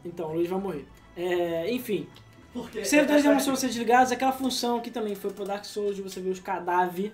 Então, 0.04 0.30
o 0.30 0.34
Luiz 0.36 0.50
vai 0.50 0.60
morrer. 0.60 0.88
É, 1.16 1.72
enfim, 1.72 2.08
os 2.56 2.88
servidores 2.88 3.22
de 3.24 3.28
é- 3.28 3.32
emoção 3.32 3.56
ser 3.56 3.68
desligados, 3.68 4.12
aquela 4.12 4.32
função 4.32 4.80
que 4.80 4.90
também 4.90 5.16
foi 5.16 5.32
pro 5.32 5.46
Dark 5.46 5.66
Souls 5.66 5.96
de 5.96 6.02
você 6.02 6.20
ver 6.22 6.30
os 6.30 6.40
cadáveres 6.40 7.12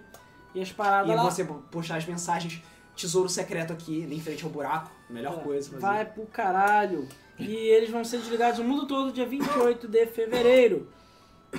e 0.54 0.62
as 0.62 0.72
paradas 0.72 1.12
E 1.12 1.16
lá. 1.16 1.24
você 1.24 1.44
postar 1.44 1.96
as 1.98 2.06
mensagens, 2.06 2.62
tesouro 2.96 3.28
secreto 3.28 3.74
aqui, 3.74 4.08
em 4.10 4.20
frente 4.22 4.44
ao 4.44 4.50
buraco. 4.52 4.92
Melhor 5.14 5.42
coisa. 5.44 5.70
fazer. 5.70 5.82
Vai 5.82 6.06
pro 6.06 6.26
caralho. 6.26 7.08
E 7.40 7.52
eles 7.52 7.90
vão 7.90 8.04
ser 8.04 8.20
desligados 8.20 8.60
no 8.60 8.66
mundo 8.66 8.88
todo 8.88 9.12
dia 9.12 9.26
28 9.26 9.88
de 9.88 10.06
fevereiro. 10.08 10.88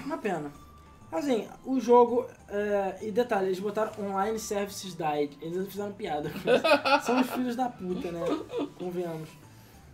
Uma 0.05 0.19
pena. 0.19 0.53
Assim, 1.11 1.49
o 1.65 1.79
jogo. 1.79 2.27
é, 2.49 2.99
e 3.03 3.11
detalhe, 3.11 3.47
eles 3.47 3.61
botaram 3.61 3.93
online 4.05 4.39
services 4.39 4.95
died. 4.95 5.37
Eles 5.41 5.57
ainda 5.57 5.71
fizeram 5.71 5.93
piada. 5.93 6.31
São 7.05 7.21
os 7.21 7.31
filhos 7.31 7.55
da 7.55 7.69
puta, 7.69 8.11
né? 8.11 8.21
Convenhamos. 8.77 9.29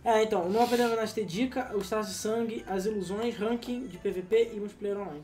É, 0.03 0.23
então, 0.23 0.47
o 0.47 0.49
novo 0.49 0.67
Pedernast 0.67 1.13
tem 1.13 1.25
dica, 1.25 1.75
os 1.75 1.87
traços 1.87 2.13
de 2.13 2.17
sangue, 2.17 2.65
as 2.67 2.85
ilusões, 2.85 3.37
ranking 3.37 3.85
de 3.85 3.99
PVP 3.99 4.51
e 4.53 4.59
multiplayer 4.59 4.99
online. 4.99 5.23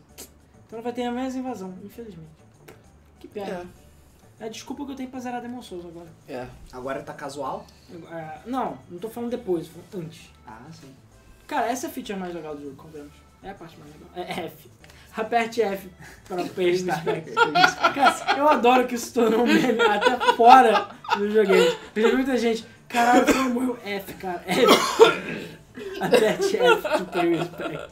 Então 0.68 0.78
não 0.78 0.84
vai 0.84 0.94
ter 0.94 1.04
a 1.04 1.12
mesma 1.12 1.40
invasão, 1.40 1.74
infelizmente. 1.84 2.30
Que 3.20 3.28
pena. 3.28 3.66
É. 3.84 3.87
desculpa 4.50 4.86
que 4.86 4.92
eu 4.92 4.96
tenho 4.96 5.10
pra 5.10 5.20
zerar 5.20 5.42
Demon 5.42 5.62
Souls 5.62 5.86
agora. 5.86 6.08
É. 6.28 6.48
Agora 6.72 7.02
tá 7.02 7.14
casual? 7.14 7.66
É, 8.12 8.40
não, 8.46 8.78
não 8.90 9.00
tô 9.00 9.10
falando 9.10 9.32
depois, 9.32 9.68
tô 9.68 9.80
falando 9.90 10.06
antes. 10.08 10.30
Ah, 10.46 10.62
sim. 10.72 10.94
Cara, 11.48 11.68
essa 11.68 11.88
é 11.88 11.90
a 11.90 11.94
feature 11.94 12.20
mais 12.20 12.34
legal 12.36 12.56
do 12.56 12.62
jogo, 12.64 12.76
convenhamos. 12.76 13.14
É 13.42 13.50
a 13.50 13.54
parte 13.56 13.78
mais 13.80 13.92
legal. 13.94 14.10
É 14.16 14.46
F. 14.46 14.70
Aperte 15.16 15.62
F 15.64 15.90
para 16.28 16.44
prestar. 16.54 17.04
Cara, 17.96 18.38
eu 18.38 18.48
adoro 18.48 18.86
que 18.88 18.94
isso 18.94 19.12
tornou 19.14 19.42
um 19.42 19.48
meme 19.48 19.82
até 19.82 20.34
fora 20.36 20.90
do 21.18 21.32
joguete. 21.32 21.78
Eu 21.96 22.02
já 22.04 22.10
vi 22.10 22.16
muita 22.16 22.38
gente, 22.38 22.64
caralho, 22.88 23.26
como 23.26 23.50
morreu 23.50 23.80
F, 23.84 24.14
cara. 24.14 24.44
F. 24.46 24.68
Aperte 26.00 26.58
F 26.58 26.98
to 27.00 27.06
pay 27.06 27.30
respect. 27.36 27.90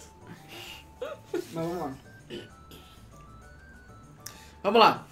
Mas 1.34 1.44
vamos 1.54 1.78
lá. 1.80 1.94
Vamos 4.64 4.80
lá. 4.80 5.05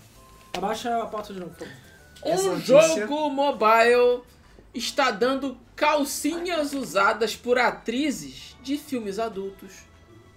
Abaixa 0.57 1.01
a 1.01 1.05
pauta 1.07 1.33
de 1.33 1.39
novo, 1.39 1.51
por 1.55 1.67
favor. 1.67 1.81
Essa 2.23 2.49
Um 2.49 2.53
notícia- 2.55 3.07
jogo 3.07 3.29
mobile 3.29 4.21
está 4.73 5.11
dando 5.11 5.57
calcinhas 5.75 6.73
usadas 6.73 7.35
por 7.35 7.57
atrizes 7.57 8.55
de 8.61 8.77
filmes 8.77 9.19
adultos 9.19 9.83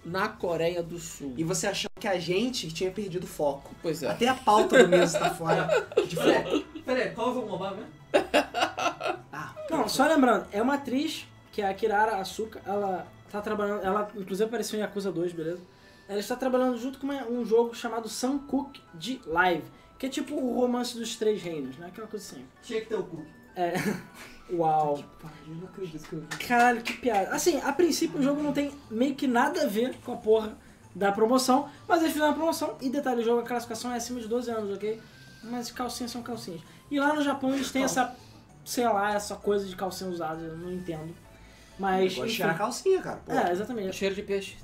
na 0.04 0.28
Coreia 0.28 0.82
do 0.82 0.98
Sul. 0.98 1.34
E 1.36 1.44
você 1.44 1.66
achou 1.66 1.90
que 2.00 2.08
a 2.08 2.18
gente 2.18 2.72
tinha 2.72 2.90
perdido 2.90 3.24
o 3.24 3.26
foco. 3.26 3.70
Pois 3.82 4.02
é. 4.02 4.08
Até 4.08 4.26
a 4.28 4.34
pauta 4.34 4.82
do 4.82 4.88
mês 4.88 5.12
tá 5.12 5.30
fora 5.34 5.68
de 6.06 6.16
foco. 6.16 6.64
Peraí, 6.84 7.10
qual 7.10 7.28
é 7.28 7.30
o 7.30 7.34
jogo 7.34 7.48
mobile 7.58 7.76
mesmo? 7.76 7.92
Ah, 9.32 9.54
Não, 9.70 9.88
só 9.88 10.06
lembrando, 10.06 10.46
é 10.50 10.62
uma 10.62 10.74
atriz, 10.74 11.26
que 11.52 11.60
é 11.60 11.68
a 11.68 11.74
Kirara 11.74 12.16
Asuka, 12.16 12.60
ela 12.66 13.06
tá 13.30 13.40
trabalhando, 13.40 13.84
ela 13.84 14.10
inclusive 14.16 14.44
apareceu 14.48 14.78
em 14.78 14.82
Yakuza 14.82 15.12
2, 15.12 15.32
beleza? 15.32 15.60
Ela 16.08 16.20
está 16.20 16.36
trabalhando 16.36 16.78
junto 16.78 16.98
com 16.98 17.06
uma- 17.06 17.24
um 17.26 17.44
jogo 17.44 17.74
chamado 17.74 18.08
Suncook 18.08 18.80
de 18.94 19.20
Live, 19.26 19.64
que 19.98 20.06
é 20.06 20.08
tipo 20.08 20.34
o 20.34 20.54
romance 20.60 20.96
dos 20.96 21.16
três 21.16 21.42
reinos, 21.42 21.76
né? 21.78 21.86
Aquela 21.88 22.06
coisa 22.06 22.24
assim. 22.24 22.44
Tinha 22.62 22.80
que 22.80 22.88
ter 22.88 22.96
o 22.96 23.04
cookie. 23.04 23.26
É. 23.54 23.74
Uau. 24.52 25.02
eu 25.48 25.54
não 25.54 25.66
acredito 25.66 26.08
que 26.08 26.12
eu 26.14 26.20
vi. 26.20 26.26
Caralho, 26.46 26.82
que 26.82 26.92
piada. 26.94 27.30
Assim, 27.34 27.60
a 27.60 27.72
princípio 27.72 28.20
o 28.20 28.22
jogo 28.22 28.42
não 28.42 28.52
tem 28.52 28.72
meio 28.90 29.14
que 29.14 29.26
nada 29.26 29.62
a 29.62 29.66
ver 29.66 29.96
com 30.04 30.12
a 30.12 30.16
porra 30.16 30.56
da 30.94 31.10
promoção, 31.10 31.68
mas 31.86 32.00
eles 32.00 32.12
fizeram 32.12 32.32
a 32.32 32.34
promoção 32.34 32.76
e 32.80 32.88
detalhe, 32.88 33.20
o 33.20 33.24
jogo, 33.24 33.40
a 33.40 33.44
classificação 33.44 33.92
é 33.92 33.96
acima 33.96 34.20
de 34.20 34.28
12 34.28 34.50
anos, 34.50 34.70
ok? 34.70 35.00
Mas 35.42 35.70
calcinhas 35.70 36.10
são 36.10 36.22
calcinhas. 36.22 36.62
E 36.90 36.98
lá 36.98 37.12
no 37.12 37.22
Japão 37.22 37.52
eles 37.52 37.70
têm 37.70 37.82
essa, 37.82 38.14
sei 38.64 38.88
lá, 38.88 39.12
essa 39.14 39.36
coisa 39.36 39.66
de 39.66 39.76
calcinha 39.76 40.10
usada, 40.10 40.40
eu 40.42 40.56
não 40.56 40.72
entendo. 40.72 41.14
Mas. 41.78 42.14
Gosto 42.14 42.14
de 42.14 42.20
enfim. 42.28 42.36
cheirar 42.36 42.54
a 42.54 42.58
calcinha, 42.58 43.02
cara. 43.02 43.16
Pô. 43.24 43.32
É, 43.32 43.52
exatamente. 43.52 43.94
Cheiro 43.94 44.14
de 44.14 44.22
peixe. 44.22 44.56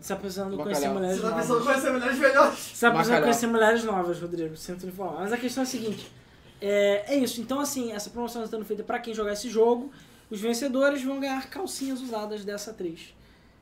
Você 0.00 0.14
tá 0.14 0.20
precisando 0.20 0.56
Bacalhau. 0.56 0.64
conhecer 0.64 0.88
mulheres 0.88 1.16
Você 1.16 1.22
tá 1.22 1.28
novas. 1.30 1.46
pensando 1.46 1.60
em 1.60 1.64
conhecer 1.66 1.90
mulheres 1.92 2.18
melhores? 2.18 2.58
Você 2.58 2.86
tá 2.86 2.90
precisando 2.90 2.92
Bacalhau. 2.94 3.22
conhecer 3.22 3.46
mulheres 3.46 3.84
novas, 3.84 4.20
Rodrigo, 4.20 4.56
sinto 4.56 4.86
informar. 4.86 5.20
Mas 5.20 5.32
a 5.32 5.36
questão 5.36 5.62
é 5.62 5.66
a 5.66 5.68
seguinte: 5.68 6.12
é, 6.60 7.14
é 7.14 7.18
isso. 7.18 7.40
Então, 7.40 7.58
assim, 7.60 7.92
essa 7.92 8.10
promoção 8.10 8.42
está 8.44 8.56
sendo 8.56 8.66
feita 8.66 8.82
pra 8.82 8.98
quem 8.98 9.14
jogar 9.14 9.32
esse 9.32 9.48
jogo. 9.48 9.90
Os 10.30 10.40
vencedores 10.40 11.02
vão 11.02 11.20
ganhar 11.20 11.48
calcinhas 11.48 12.00
usadas 12.00 12.44
dessa 12.44 12.72
atriz. 12.72 13.14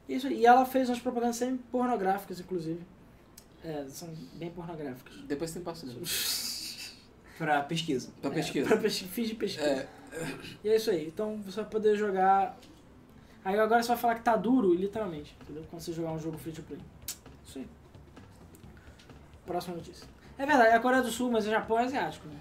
Isso. 0.08 0.28
E 0.28 0.44
ela 0.46 0.64
fez 0.66 0.88
umas 0.88 0.98
propagandas 0.98 1.36
sempre 1.36 1.60
pornográficas, 1.70 2.40
inclusive. 2.40 2.80
É, 3.64 3.84
são 3.88 4.08
bem 4.34 4.50
pornográficas. 4.50 5.14
Depois 5.26 5.50
você 5.50 5.58
me 5.58 5.64
passa 5.64 5.86
o 5.86 5.88
nome. 5.88 6.00
Pra 7.38 7.62
pesquisa. 7.62 8.10
Pra 8.22 8.30
É, 8.30 8.34
pesquisa. 8.34 8.68
pra 8.68 8.76
pesqui- 8.76 9.08
fiz 9.08 9.28
de 9.28 9.34
pesquisa. 9.34 9.66
É, 9.66 9.88
E 10.62 10.68
é 10.68 10.76
isso 10.76 10.88
aí. 10.90 11.06
Então 11.08 11.38
você 11.44 11.60
vai 11.62 11.68
poder 11.70 11.96
jogar. 11.96 12.56
Aí 13.44 13.58
agora 13.58 13.82
você 13.82 13.88
vai 13.88 13.96
falar 13.98 14.14
que 14.14 14.22
tá 14.22 14.36
duro, 14.36 14.72
literalmente. 14.72 15.36
Entendeu? 15.42 15.64
Quando 15.68 15.82
você 15.82 15.92
jogar 15.92 16.12
um 16.12 16.18
jogo 16.18 16.38
free 16.38 16.52
to 16.52 16.62
play. 16.62 16.80
Isso 17.46 17.58
aí. 17.58 17.68
Próxima 19.44 19.76
notícia. 19.76 20.06
É 20.38 20.46
verdade, 20.46 20.70
é 20.70 20.74
a 20.74 20.80
Coreia 20.80 21.02
do 21.02 21.10
Sul, 21.10 21.30
mas 21.30 21.46
o 21.46 21.50
Japão 21.50 21.78
é 21.78 21.84
asiático, 21.84 22.26
né? 22.26 22.36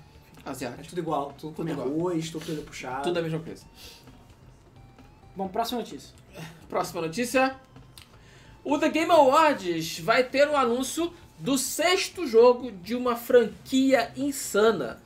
É 0.45 0.49
asiático. 0.49 0.87
tudo 0.87 0.99
igual. 0.99 1.33
Tudo 1.37 1.69
igual. 1.69 1.87
arroz, 1.87 2.29
tudo 2.29 2.45
tudo 2.45 2.61
puxado. 2.63 3.03
Tudo 3.03 3.19
a 3.19 3.21
mesma 3.21 3.39
coisa. 3.39 3.65
Bom, 5.35 5.47
próxima 5.49 5.81
notícia. 5.81 6.13
Próxima 6.69 7.01
notícia. 7.01 7.55
O 8.63 8.77
The 8.79 8.89
Game 8.89 9.11
Awards 9.11 9.99
vai 9.99 10.23
ter 10.23 10.47
o 10.47 10.55
anúncio 10.55 11.13
do 11.37 11.57
sexto 11.57 12.25
jogo 12.25 12.71
de 12.71 12.95
uma 12.95 13.17
franquia 13.17 14.11
insana. 14.15 15.01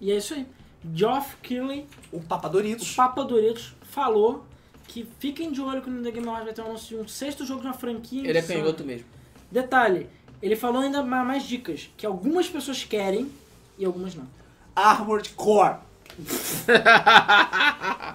E 0.00 0.12
é 0.12 0.16
isso 0.16 0.34
aí. 0.34 0.46
Geoff 0.94 1.36
Keighley, 1.42 1.86
O 2.12 2.20
Papa 2.20 2.48
o 2.48 2.52
Doritos. 2.52 2.94
Papa 2.94 3.24
Doritos, 3.24 3.74
falou 3.82 4.46
que 4.92 5.06
fiquem 5.20 5.52
de 5.52 5.60
olho 5.60 5.80
que 5.82 5.88
no 5.88 6.02
The 6.02 6.10
Game 6.10 6.26
Awards 6.26 6.44
vai 6.46 6.52
ter 6.54 6.62
um 6.62 6.66
anúncio 6.66 6.96
de 6.98 7.02
um 7.04 7.06
sexto 7.08 7.46
jogo 7.46 7.60
de 7.60 7.66
uma 7.68 7.72
franquia 7.74 8.28
Ele 8.28 8.38
é 8.38 8.42
canhoto 8.42 8.84
mesmo. 8.84 9.06
Detalhe, 9.50 10.08
ele 10.42 10.56
falou 10.56 10.82
ainda 10.82 11.02
ma- 11.02 11.24
mais 11.24 11.44
dicas, 11.44 11.88
que 11.96 12.04
algumas 12.04 12.48
pessoas 12.48 12.82
querem 12.84 13.30
e 13.78 13.84
algumas 13.84 14.14
não. 14.14 14.26
Armored 14.74 15.28
Core. 15.30 15.76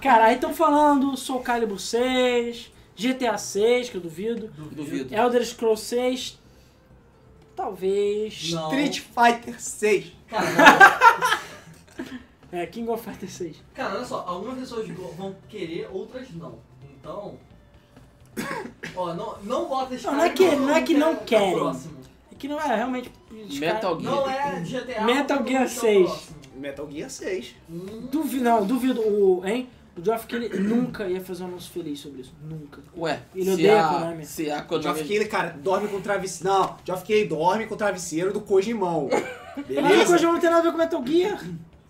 Cara, 0.02 0.26
aí 0.26 0.34
estão 0.34 0.52
falando 0.54 1.16
Soul 1.16 1.40
Calibur 1.40 1.78
6, 1.80 2.70
GTA 2.96 3.36
6, 3.38 3.90
que 3.90 3.96
eu 3.96 4.00
duvido, 4.00 4.48
Duvido. 4.72 5.14
Elder 5.14 5.44
Scrolls 5.44 5.82
6, 5.84 6.38
talvez, 7.54 8.50
Não. 8.52 8.64
Street 8.68 9.00
Fighter 9.00 9.60
6. 9.60 10.12
Cara, 10.28 10.44
não. 10.50 11.38
É, 12.52 12.66
King 12.66 12.88
of 12.90 13.02
Fighters 13.04 13.32
6. 13.32 13.56
Cara, 13.74 13.96
olha 13.96 14.04
só, 14.04 14.24
algumas 14.26 14.58
pessoas 14.58 14.88
vão 14.88 15.34
querer, 15.48 15.88
outras 15.92 16.30
não. 16.32 16.58
Então. 17.00 17.34
Ó, 18.96 19.14
não, 19.14 19.36
não 19.42 19.68
bota 19.68 19.94
esse 19.94 20.04
Não, 20.06 20.12
cara 20.12 20.24
não 20.24 20.30
é 20.30 20.34
que- 20.34 20.56
não 20.56 20.76
é 20.76 20.82
que 20.82 20.94
não 20.94 21.12
o 21.14 21.16
querem. 21.18 21.56
É 22.32 22.34
que 22.38 22.48
não 22.48 22.60
é 22.60 22.76
realmente... 22.76 23.10
os 23.30 23.58
Metal 23.58 23.98
Gear. 24.00 24.14
Não 24.14 24.30
é 24.30 24.60
GTA. 24.60 25.00
Metal 25.04 25.38
Gear 25.38 25.38
mundo 25.38 25.46
quer 25.46 25.64
o 25.64 25.68
6. 25.68 26.06
próximo. 26.06 26.36
Metal 26.56 26.90
Gear 26.90 27.10
6. 27.10 27.54
Hum, 27.70 28.08
Duvido, 28.10 28.44
não, 28.44 28.66
duvido, 28.66 29.00
o, 29.00 29.46
hein? 29.46 29.68
O 29.96 30.04
Geoff 30.04 30.26
Keighley 30.26 30.60
nunca 30.60 31.06
ia 31.08 31.22
fazer 31.22 31.44
um 31.44 31.46
anúncio 31.46 31.72
feliz 31.72 31.98
sobre 32.00 32.20
isso, 32.20 32.34
nunca. 32.42 32.82
Ué, 32.98 33.22
Ele 33.34 33.44
se 33.46 33.50
odeia 33.52 33.80
a, 33.82 33.90
a 33.90 33.94
Konami. 33.94 34.26
Se 34.26 34.50
a 34.50 34.56
Geoff 34.56 34.68
Konami... 34.68 35.04
Keighley, 35.04 35.28
cara, 35.28 35.56
dorme 35.58 35.88
com 35.88 36.00
travesseiro. 36.02 36.52
Não, 36.52 36.76
Geoff 36.84 37.02
Keighley 37.04 37.28
dorme 37.28 37.66
com 37.66 37.74
o 37.74 37.78
travesseiro 37.78 38.30
do 38.32 38.42
Kojimão. 38.42 39.08
Mas 39.10 39.64
a 39.78 39.82
Beleza? 39.88 40.18
não 40.20 40.38
tem 40.38 40.50
nada 40.50 40.60
a 40.60 40.62
ver 40.64 40.72
com 40.72 40.76
Metal 40.78 41.02
Gear. 41.06 41.42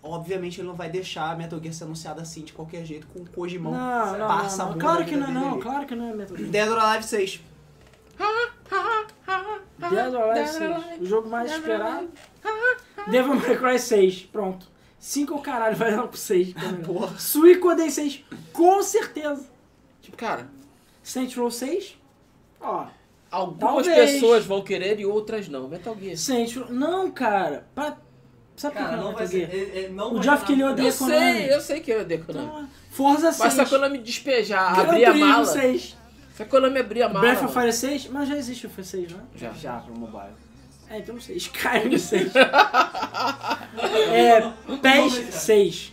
Obviamente 0.08 0.60
ele 0.60 0.68
não 0.68 0.74
vai 0.74 0.88
deixar 0.88 1.36
Metal 1.36 1.60
Gear 1.60 1.74
ser 1.74 1.84
anunciado 1.84 2.20
assim 2.20 2.42
de 2.42 2.52
qualquer 2.52 2.84
jeito 2.84 3.06
com 3.08 3.20
o 3.20 3.28
Kojimão. 3.28 3.72
Não, 3.72 4.18
não, 4.18 4.26
passa 4.26 4.62
a 4.62 4.66
não, 4.66 4.72
não. 4.72 4.78
Claro 4.78 5.04
que 5.04 5.16
não, 5.16 5.30
não, 5.30 5.60
claro 5.60 5.86
que 5.86 5.94
não 5.94 6.10
é 6.10 6.14
Metal 6.14 6.36
Gear. 6.36 6.50
Dead 6.50 6.68
or 6.68 6.78
Alive 6.78 7.04
6. 7.04 7.40
Dead 9.78 10.14
or 10.14 10.22
Alive 10.22 10.48
6, 10.48 11.00
o 11.00 11.06
jogo 11.06 11.28
mais 11.28 11.50
esperado. 11.52 12.08
Devil 13.08 13.34
May 13.36 13.56
Cry 13.58 13.78
6, 13.78 14.22
pronto. 14.32 14.66
5 14.98 15.32
é 15.32 15.36
o 15.36 15.40
caralho, 15.40 15.76
vai 15.76 15.94
lá 15.94 16.06
pro 16.06 16.16
6. 16.16 16.54
Porra. 16.84 17.18
Suicoden 17.18 17.90
6, 17.90 18.24
com 18.52 18.82
certeza. 18.82 19.48
Tipo, 20.00 20.16
cara, 20.16 20.48
Saints 21.02 21.36
Row 21.36 21.50
6, 21.50 21.96
ó. 22.60 22.86
algumas 23.30 23.86
Talvez. 23.86 24.12
pessoas 24.12 24.44
vão 24.46 24.62
querer 24.62 24.98
e 24.98 25.06
outras 25.06 25.48
não. 25.48 25.68
Metal 25.68 25.96
Gear. 26.00 26.16
Saints 26.16 26.56
Row, 26.56 26.70
não, 26.70 27.10
cara. 27.10 27.66
Pra, 27.74 27.96
sabe 28.56 28.74
por 28.74 28.82
que 28.82 28.84
Cara, 28.88 28.96
não 28.96 29.04
não 29.04 29.12
é 29.12 29.14
vai 29.14 29.26
ser. 29.26 29.54
Ele, 29.54 29.78
ele 29.78 29.88
não 29.94 30.08
O 30.10 30.14
vai 30.14 30.22
Geoff 30.24 30.40
ter 30.40 30.46
Keighley 30.46 30.68
nada- 30.68 30.72
odeia 30.74 30.88
Eu 30.88 30.96
Konami. 30.98 31.20
sei, 31.38 31.54
eu 31.54 31.60
sei 31.60 31.80
que 31.80 31.90
eu 31.92 32.00
odeio 32.00 32.24
Konami. 32.24 32.46
Então, 32.46 32.68
Forza 32.90 33.32
6. 33.32 33.38
Mas 33.38 33.52
se 33.54 33.60
a 33.60 33.66
Konami 33.66 33.98
despejar, 33.98 34.74
Gran 34.74 34.84
abrir 34.88 35.04
a 35.04 35.14
mala... 35.14 35.44
6. 35.44 35.96
Se 36.36 36.42
a 36.42 36.46
Konami 36.46 36.78
abrir 36.80 37.02
a 37.02 37.08
mala... 37.08 37.20
Breath 37.20 37.42
of 37.44 37.52
Fire 37.54 37.72
6, 37.72 38.08
mas 38.08 38.28
já 38.28 38.36
existe 38.36 38.66
o 38.66 38.70
Fire 38.70 38.86
6, 38.86 39.12
né? 39.12 39.20
Já. 39.34 39.52
Já 39.52 39.78
pro 39.78 39.94
mobile. 39.98 40.32
É, 40.88 40.98
então 40.98 41.14
não 41.16 41.20
sei. 41.22 41.36
Skyrim 41.36 41.96
6. 41.98 42.32
é, 44.12 44.40
PES 44.82 45.34
6. 45.34 45.92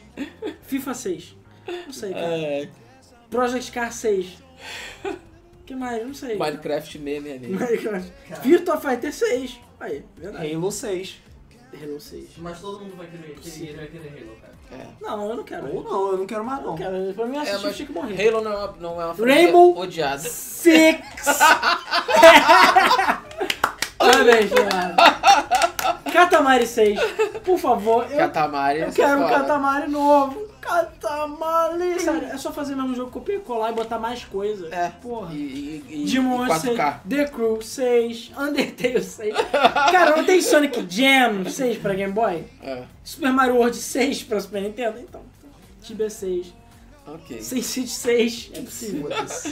FIFA 0.63 0.93
6. 0.93 1.35
Não 1.87 1.93
sei, 1.93 2.13
cara. 2.13 2.25
É, 2.25 2.69
Project 3.29 3.71
Car 3.71 3.91
6. 3.91 4.27
que 5.65 5.75
mais? 5.75 6.05
Não 6.05 6.13
sei. 6.13 6.35
Minecraft 6.37 6.99
meme, 6.99 7.29
é 7.29 7.39
meme. 7.39 7.55
Minecraft. 7.57 8.11
Cara. 8.29 8.41
Virtua 8.41 8.77
Fighter 8.79 9.13
6. 9.13 9.59
Aí, 9.79 10.03
verdade. 10.17 10.53
Halo 10.53 10.71
6. 10.71 11.15
Halo 11.81 11.99
6. 11.99 12.29
Mas 12.37 12.59
todo 12.59 12.79
mundo 12.79 12.95
vai 12.95 13.07
querer, 13.07 13.35
querer, 13.35 13.75
vai 13.77 13.87
querer 13.87 14.23
Halo, 14.23 14.37
cara. 14.41 14.53
É. 14.71 14.87
Não, 15.01 15.29
eu 15.29 15.35
não 15.35 15.43
quero. 15.43 15.75
Ou 15.75 15.83
não, 15.83 16.11
eu 16.11 16.17
não 16.17 16.25
quero 16.25 16.43
mais 16.43 16.59
Eu 16.59 16.63
não 16.65 16.71
não. 16.71 16.77
quero. 16.77 17.13
Pra 17.13 17.25
mim, 17.25 17.37
É, 17.37 17.41
assistir 17.41 17.65
mas 17.65 17.75
tinha 17.75 17.87
que 17.87 17.93
morrer. 17.93 18.27
Halo 18.29 18.41
não 18.43 18.51
é 18.51 18.55
uma, 18.57 18.75
não 18.79 19.01
é 19.01 19.05
uma 19.05 19.13
franquia 19.15 19.33
Rainbow 19.35 19.77
odiada. 19.77 20.19
Six! 20.19 21.01
Parabéns, 23.97 24.51
Leonardo. 24.51 24.95
Katamari 26.11 26.67
6. 26.67 26.99
Por 27.43 27.57
favor, 27.57 28.05
eu, 28.11 28.17
Katamari, 28.17 28.79
eu 28.79 28.87
essa 28.87 28.95
quero 28.95 29.19
um 29.19 29.23
foda. 29.27 29.39
Katamari 29.39 29.89
novo. 29.89 30.52
Katamari. 30.63 31.99
Sério, 31.99 32.27
é 32.27 32.37
só 32.37 32.51
fazer 32.51 32.73
o 32.73 32.77
mesmo 32.77 32.95
jogo, 32.95 33.11
copiar 33.11 33.39
e 33.39 33.41
colar 33.41 33.71
e 33.71 33.73
botar 33.73 33.99
mais 33.99 34.23
coisa. 34.25 34.67
É. 34.73 34.89
Porra. 35.01 35.33
E, 35.33 35.37
e, 35.89 36.03
e, 36.03 36.05
Demon 36.05 36.45
e 36.45 36.59
6, 36.59 36.77
4K. 36.77 36.99
The 37.07 37.25
Crew 37.25 37.61
6, 37.61 38.31
Undertale 38.37 39.03
6. 39.03 39.35
Cara, 39.91 40.15
não 40.17 40.25
tem 40.25 40.41
Sonic 40.41 40.85
Jam 40.89 41.49
6 41.49 41.77
pra 41.77 41.93
Game 41.93 42.13
Boy? 42.13 42.43
É, 42.61 42.83
Super 43.03 43.31
Mario 43.31 43.55
World 43.55 43.75
6 43.75 44.23
pra 44.23 44.39
Super 44.39 44.61
Nintendo? 44.61 44.99
Então, 44.99 45.21
Tibia 45.81 46.09
6. 46.09 46.53
ok. 47.05 47.41
Sem 47.41 47.61
City 47.61 47.89
6. 47.89 48.51
É 48.53 48.61
possível. 48.61 49.09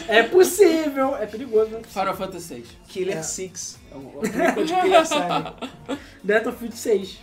É 0.07 0.23
possível. 0.23 1.15
É 1.17 1.25
perigoso? 1.25 1.79
Final 1.87 2.15
Fantasy 2.15 2.47
6. 2.47 2.67
Killer 2.87 3.17
É. 3.17 3.23
6. 3.23 3.79
É 3.91 3.95
um 3.95 3.99
é 3.99 4.05
um 4.05 4.19
prequel 4.31 4.65
de 4.65 4.73
Killer 4.73 5.05
7. 5.05 5.21
Battlefield 6.23 6.77
6. 6.77 7.17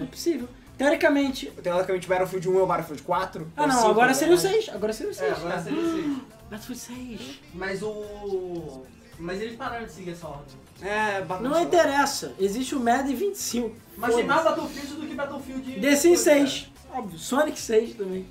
É 0.00 0.04
possível. 0.04 0.48
Teoricamente. 0.80 1.52
Teoricamente, 1.62 2.08
Battlefield 2.08 2.48
1 2.48 2.58
é 2.58 2.62
o 2.62 2.66
Battlefield 2.66 3.02
4. 3.02 3.52
Ah 3.54 3.62
é 3.62 3.64
o 3.64 3.68
não, 3.68 3.76
5, 3.76 3.90
agora 3.90 4.06
né? 4.06 4.14
seria 4.14 4.34
o 4.34 4.38
6. 4.38 4.68
Agora 4.70 4.92
seria 4.94 5.12
o 5.12 5.14
6. 5.14 5.30
É, 5.30 5.34
agora 5.34 5.62
seria 5.62 5.78
isso. 5.78 6.22
Battlefield 6.50 6.80
6. 6.80 7.40
Mas 7.52 7.82
o. 7.82 8.82
Mas 9.18 9.42
eles 9.42 9.56
pararam 9.56 9.84
de 9.84 9.92
seguir 9.92 10.12
essa 10.12 10.26
ordem. 10.26 10.56
É, 10.80 11.20
Battlefield. 11.20 11.42
Não 11.42 11.62
interessa. 11.62 12.32
Existe 12.40 12.74
o 12.74 12.80
Madden 12.80 13.14
25. 13.14 13.76
Mas 13.98 14.14
tem 14.14 14.24
mais. 14.24 14.42
Battlefield 14.42 14.94
do 14.94 15.06
que 15.06 15.14
Battlefield. 15.14 15.80
The 15.82 15.96
Sims 15.96 16.24
coisa, 16.24 16.46
6. 16.46 16.70
Óbvio. 16.94 17.18
Sonic 17.18 17.60
6 17.60 17.94
também. 17.96 18.26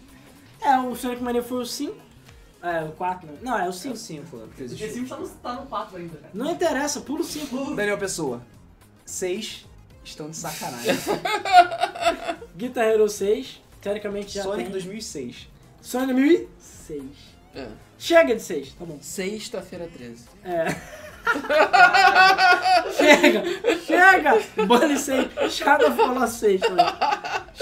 É, 0.59 0.75
o 0.79 0.95
Sonic 0.95 1.21
Mania 1.21 1.43
foi 1.43 1.61
o 1.61 1.65
5. 1.67 1.95
É, 2.63 2.83
o 2.83 2.91
4, 2.93 3.27
né? 3.27 3.37
Não, 3.43 3.59
é 3.59 3.61
o 3.61 3.65
É 3.65 3.69
o 3.69 3.73
5. 3.73 3.95
5, 3.95 4.25
porque. 4.25 4.63
The 4.63 4.85
existe. 4.85 5.05
Tá 5.05 5.17
no, 5.17 5.29
tá 5.29 5.53
no 5.53 5.67
4 5.67 5.97
ainda, 5.97 6.17
cara. 6.17 6.31
Não 6.33 6.49
interessa, 6.49 7.01
pula 7.01 7.21
o 7.21 7.23
5. 7.23 7.75
Daniel 7.75 7.99
Pessoa. 7.99 8.41
6. 9.05 9.68
Estão 10.09 10.29
de 10.29 10.37
sacanagem. 10.37 10.95
Guitar 12.57 12.85
Hero 12.85 13.07
6, 13.07 13.61
teoricamente 13.79 14.33
já 14.33 14.43
Sonic 14.43 14.63
tem. 14.63 14.71
2006. 14.71 15.47
Sonic 15.81 16.13
2006. 16.13 17.03
É. 17.55 17.67
Chega 17.97 18.35
de 18.35 18.41
6, 18.41 18.73
tá 18.73 18.85
bom. 18.85 18.97
Sexta-feira 19.01 19.87
13. 19.87 20.25
É. 20.43 20.65
chega! 22.97 23.43
Chega! 23.85 24.65
Bunny 24.65 24.97
6. 24.97 25.53
Shadow 25.53 25.95
Colossus 25.95 26.39
6 26.39 26.61
também. 26.61 26.85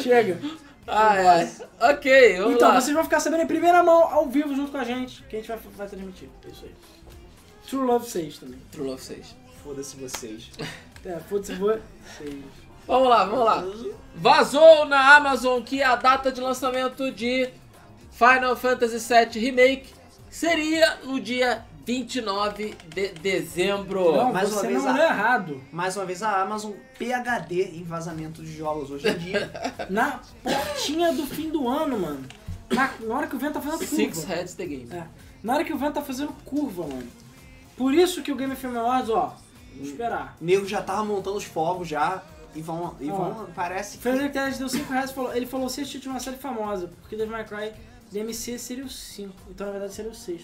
Chega. 0.01 0.39
Ah, 0.87 1.17
é. 1.41 1.51
Ok, 1.91 2.37
vamos 2.37 2.55
Então, 2.55 2.69
lá. 2.69 2.79
vocês 2.79 2.93
vão 2.93 3.03
ficar 3.03 3.19
sabendo 3.19 3.43
em 3.43 3.47
primeira 3.47 3.83
mão, 3.83 4.03
ao 4.03 4.25
vivo, 4.27 4.55
junto 4.55 4.71
com 4.71 4.77
a 4.77 4.83
gente, 4.85 5.21
que 5.23 5.35
a 5.35 5.39
gente 5.39 5.47
vai, 5.49 5.57
vai 5.75 5.87
transmitir. 5.87 6.29
É 6.45 6.49
isso 6.49 6.63
aí. 6.63 6.73
True 7.69 7.85
Love 7.85 8.09
6 8.09 8.37
também. 8.37 8.59
True 8.71 8.87
Love 8.87 9.01
6. 9.03 9.35
Foda-se 9.63 9.97
vocês. 9.97 10.49
É, 11.05 11.17
vocês. 11.29 11.59
Vamos 12.87 13.09
lá, 13.09 13.25
vamos 13.25 13.45
lá. 13.45 13.63
Vazou 14.15 14.85
na 14.85 15.15
Amazon 15.15 15.61
que 15.61 15.83
a 15.83 15.95
data 15.95 16.31
de 16.31 16.39
lançamento 16.41 17.11
de 17.11 17.49
Final 18.11 18.55
Fantasy 18.55 18.97
VII 18.97 19.39
Remake 19.39 19.93
seria 20.29 20.97
no 21.03 21.19
dia 21.19 21.65
29 21.85 22.75
de 22.93 23.09
dezembro. 23.09 24.11
Não, 24.15 24.33
mais 24.33 24.51
uma 24.51 24.61
vez 24.61 24.83
não 24.83 24.89
a- 24.89 24.93
leu 24.93 25.03
errado. 25.03 25.61
Mais 25.71 25.95
uma 25.95 26.05
vez 26.05 26.23
a 26.23 26.41
Amazon 26.41 26.71
PHD 26.97 27.77
em 27.77 27.83
vazamento 27.83 28.41
de 28.41 28.55
jogos 28.57 28.89
hoje 28.91 29.07
em 29.07 29.17
dia. 29.17 29.51
Na 29.89 30.19
portinha 30.43 31.13
do 31.13 31.25
fim 31.25 31.49
do 31.49 31.67
ano, 31.67 31.99
mano. 31.99 32.25
Na, 32.69 32.89
na 32.99 33.15
hora 33.15 33.27
que 33.27 33.35
o 33.35 33.39
vento 33.39 33.53
tá 33.53 33.61
fazendo 33.61 33.79
curva. 33.87 33.95
Six 33.95 34.23
Heads 34.25 34.53
the 34.55 34.65
Game. 34.65 34.89
É. 34.91 35.03
Na 35.43 35.53
hora 35.53 35.63
que 35.63 35.73
o 35.73 35.77
vento 35.77 35.93
tá 35.93 36.01
fazendo 36.01 36.33
curva, 36.43 36.83
mano. 36.87 37.07
Por 37.77 37.93
isso 37.93 38.21
que 38.23 38.31
o 38.31 38.35
Game 38.35 38.55
FM 38.55 38.75
Awards, 38.75 39.09
ó, 39.09 39.35
esperar. 39.84 40.38
O 40.41 40.43
nego 40.45 40.65
já 40.65 40.82
tava 40.82 41.03
montando 41.03 41.38
os 41.38 41.43
fogos 41.43 41.88
já 41.88 42.23
e 42.55 42.61
vão. 42.61 42.95
E 42.99 43.09
Ó. 43.09 43.15
vão 43.15 43.47
parece 43.55 43.97
que. 43.97 44.03
Telles 44.03 44.57
deu 44.57 44.69
5 44.69 44.91
reais 44.91 45.11
e 45.11 45.13
falou, 45.13 45.36
ele 45.36 45.45
falou 45.45 45.69
se 45.69 45.82
assistir 45.82 46.07
uma 46.07 46.19
série 46.19 46.38
famosa, 46.38 46.89
porque 47.01 47.15
Devil 47.15 47.32
May 47.34 47.45
Cry 47.45 47.71
DMC 48.11 48.57
seria 48.57 48.86
o 48.86 48.89
5, 48.89 49.34
então 49.49 49.65
na 49.67 49.73
verdade 49.73 49.93
seria 49.93 50.11
o 50.11 50.15
6. 50.15 50.41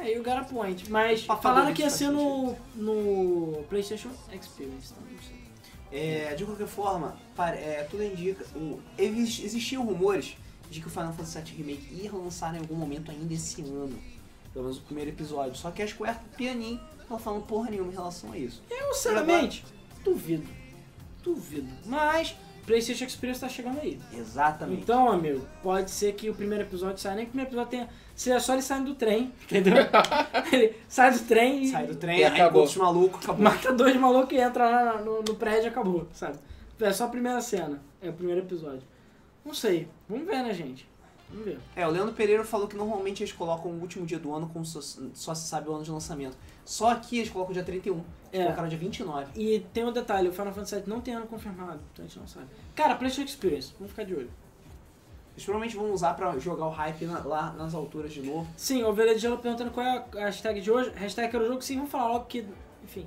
É, 0.00 0.14
e 0.14 0.18
o 0.18 0.22
Gara 0.22 0.44
Point. 0.44 0.90
Mas 0.90 1.22
Papai 1.22 1.42
falaram 1.42 1.72
que 1.74 1.82
ia 1.82 1.90
ser 1.90 2.10
no, 2.10 2.56
no 2.74 3.62
PlayStation 3.68 4.08
Experience, 4.32 4.92
então 4.92 5.02
não 5.10 5.22
sei. 5.22 5.44
É, 5.92 6.34
de 6.34 6.44
qualquer 6.44 6.66
forma, 6.66 7.16
pare- 7.36 7.58
é, 7.58 7.86
tudo 7.88 8.02
indica. 8.02 8.44
O, 8.56 8.80
exi- 8.98 9.44
existiam 9.44 9.84
rumores 9.84 10.36
de 10.68 10.80
que 10.80 10.88
o 10.88 10.90
Final 10.90 11.12
Fantasy 11.12 11.38
VII 11.40 11.54
Remake 11.62 11.94
ia 12.02 12.12
lançar 12.12 12.52
em 12.54 12.58
algum 12.58 12.74
momento 12.74 13.10
ainda 13.12 13.32
esse 13.32 13.60
ano. 13.62 13.96
Pelo 14.52 14.64
menos 14.64 14.78
o 14.78 14.82
primeiro 14.82 15.10
episódio. 15.10 15.54
Só 15.54 15.70
que 15.70 15.80
a 15.82 15.86
Square 15.86 16.18
pianinho 16.36 16.80
não 17.10 17.18
falando 17.18 17.42
porra 17.46 17.70
nenhuma 17.70 17.90
em 17.92 17.94
relação 17.94 18.32
a 18.32 18.38
isso. 18.38 18.62
Eu, 18.70 18.92
sinceramente, 18.94 19.64
duvido. 20.04 20.46
Duvido. 21.22 21.68
Mas, 21.86 22.34
PlayStation 22.66 23.04
Experience 23.04 23.40
tá 23.40 23.48
chegando 23.48 23.80
aí. 23.80 23.98
Exatamente. 24.12 24.82
Então, 24.82 25.10
amigo, 25.10 25.46
pode 25.62 25.90
ser 25.90 26.12
que 26.14 26.28
o 26.30 26.34
primeiro 26.34 26.64
episódio 26.64 26.98
saia, 26.98 27.16
nem 27.16 27.24
que 27.24 27.30
o 27.30 27.32
primeiro 27.32 27.50
episódio 27.50 27.70
tenha. 27.70 27.88
Seja 28.14 28.38
só 28.38 28.52
ele 28.52 28.62
saindo 28.62 28.86
do 28.90 28.94
trem, 28.94 29.32
entendeu? 29.50 29.74
ele 30.52 30.76
sai 30.88 31.10
do 31.12 31.18
trem 31.20 31.64
e 31.64 31.68
Sai 31.68 31.86
do 31.86 31.96
trem, 31.96 32.18
E 32.20 32.24
aí 32.24 32.32
acabou. 32.32 32.62
encontra 32.62 32.70
os 32.70 32.76
malucos, 32.76 33.24
acabou. 33.24 33.42
mata 33.42 33.72
dois 33.72 33.96
malucos 33.96 34.32
e 34.32 34.40
entra 34.40 34.68
lá 34.70 35.02
no, 35.02 35.20
no 35.22 35.34
prédio 35.34 35.64
e 35.64 35.68
acabou, 35.68 36.06
sabe? 36.12 36.38
É 36.80 36.92
só 36.92 37.04
a 37.04 37.08
primeira 37.08 37.40
cena, 37.40 37.82
é 38.02 38.08
o 38.10 38.12
primeiro 38.12 38.40
episódio. 38.42 38.82
Não 39.44 39.52
sei, 39.54 39.88
vamos 40.08 40.26
ver, 40.26 40.42
né, 40.42 40.52
gente? 40.54 40.88
Vamos 41.30 41.44
ver. 41.46 41.58
É, 41.74 41.86
o 41.86 41.90
Leandro 41.90 42.14
Pereira 42.14 42.44
falou 42.44 42.68
que 42.68 42.76
normalmente 42.76 43.22
eles 43.22 43.32
colocam 43.32 43.70
o 43.70 43.80
último 43.80 44.06
dia 44.06 44.18
do 44.18 44.32
ano 44.32 44.48
como 44.52 44.64
só, 44.64 44.80
só 45.14 45.34
se 45.34 45.48
sabe 45.48 45.68
o 45.68 45.74
ano 45.74 45.82
de 45.84 45.90
lançamento. 45.90 46.36
Só 46.64 46.90
aqui 46.90 47.18
eles 47.18 47.30
colocam 47.30 47.52
dia 47.52 47.64
31. 47.64 47.94
Eles 47.96 48.04
É. 48.32 48.42
colocaram 48.44 48.68
dia 48.68 48.78
29. 48.78 49.26
E 49.40 49.60
tem 49.72 49.84
um 49.84 49.92
detalhe, 49.92 50.28
o 50.28 50.32
Final 50.32 50.52
Fantasy 50.52 50.76
VII 50.76 50.84
não 50.86 51.00
tem 51.00 51.14
ano 51.14 51.26
confirmado, 51.26 51.80
então 51.92 52.04
a 52.04 52.08
gente 52.08 52.18
não 52.18 52.26
sabe. 52.26 52.46
Cara, 52.74 52.94
PlayStation 52.94 53.28
Experience, 53.28 53.72
vamos 53.78 53.90
ficar 53.90 54.04
de 54.04 54.14
olho. 54.14 54.30
Eles 55.32 55.44
provavelmente 55.44 55.76
vão 55.76 55.92
usar 55.92 56.14
pra 56.14 56.38
jogar 56.38 56.66
o 56.66 56.70
hype 56.70 57.06
na- 57.06 57.18
lá 57.24 57.52
nas 57.54 57.74
alturas 57.74 58.12
de 58.12 58.22
novo. 58.22 58.46
Sim, 58.56 58.84
Ovelha 58.84 59.14
de 59.16 59.20
Gelo 59.20 59.38
perguntando 59.38 59.72
qual 59.72 59.84
é 59.84 60.04
a 60.18 60.26
hashtag 60.26 60.60
de 60.60 60.70
hoje. 60.70 60.90
Hashtag 60.94 61.28
quero 61.30 61.44
o 61.44 61.48
jogo, 61.48 61.60
sim, 61.62 61.74
vamos 61.76 61.90
falar 61.90 62.06
logo 62.12 62.26
que, 62.26 62.46
enfim. 62.84 63.06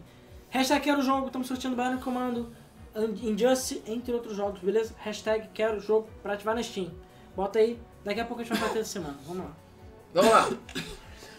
Hashtag 0.49 0.81
quero 0.83 0.99
o 0.99 1.01
jogo, 1.01 1.27
estamos 1.27 1.47
sorteando 1.47 1.77
Bionic 1.77 2.03
Commando, 2.03 2.49
Injustice, 3.23 3.81
entre 3.87 4.13
outros 4.13 4.35
jogos, 4.35 4.59
beleza? 4.59 4.93
Hashtag 4.97 5.47
quero 5.53 5.77
o 5.77 5.79
jogo 5.79 6.07
pra 6.21 6.33
ativar 6.33 6.53
na 6.55 6.61
Steam. 6.63 6.91
Bota 7.35 7.59
aí, 7.59 7.79
daqui 8.07 8.19
a 8.21 8.25
pouco 8.25 8.41
a 8.41 8.45
gente 8.45 8.57
vai 8.57 8.67
bater 8.67 8.81
essa 8.81 8.91
semana, 8.93 9.17
vamos 9.27 9.43
lá. 9.43 9.51
Vamos 10.13 10.31
lá. 10.31 10.49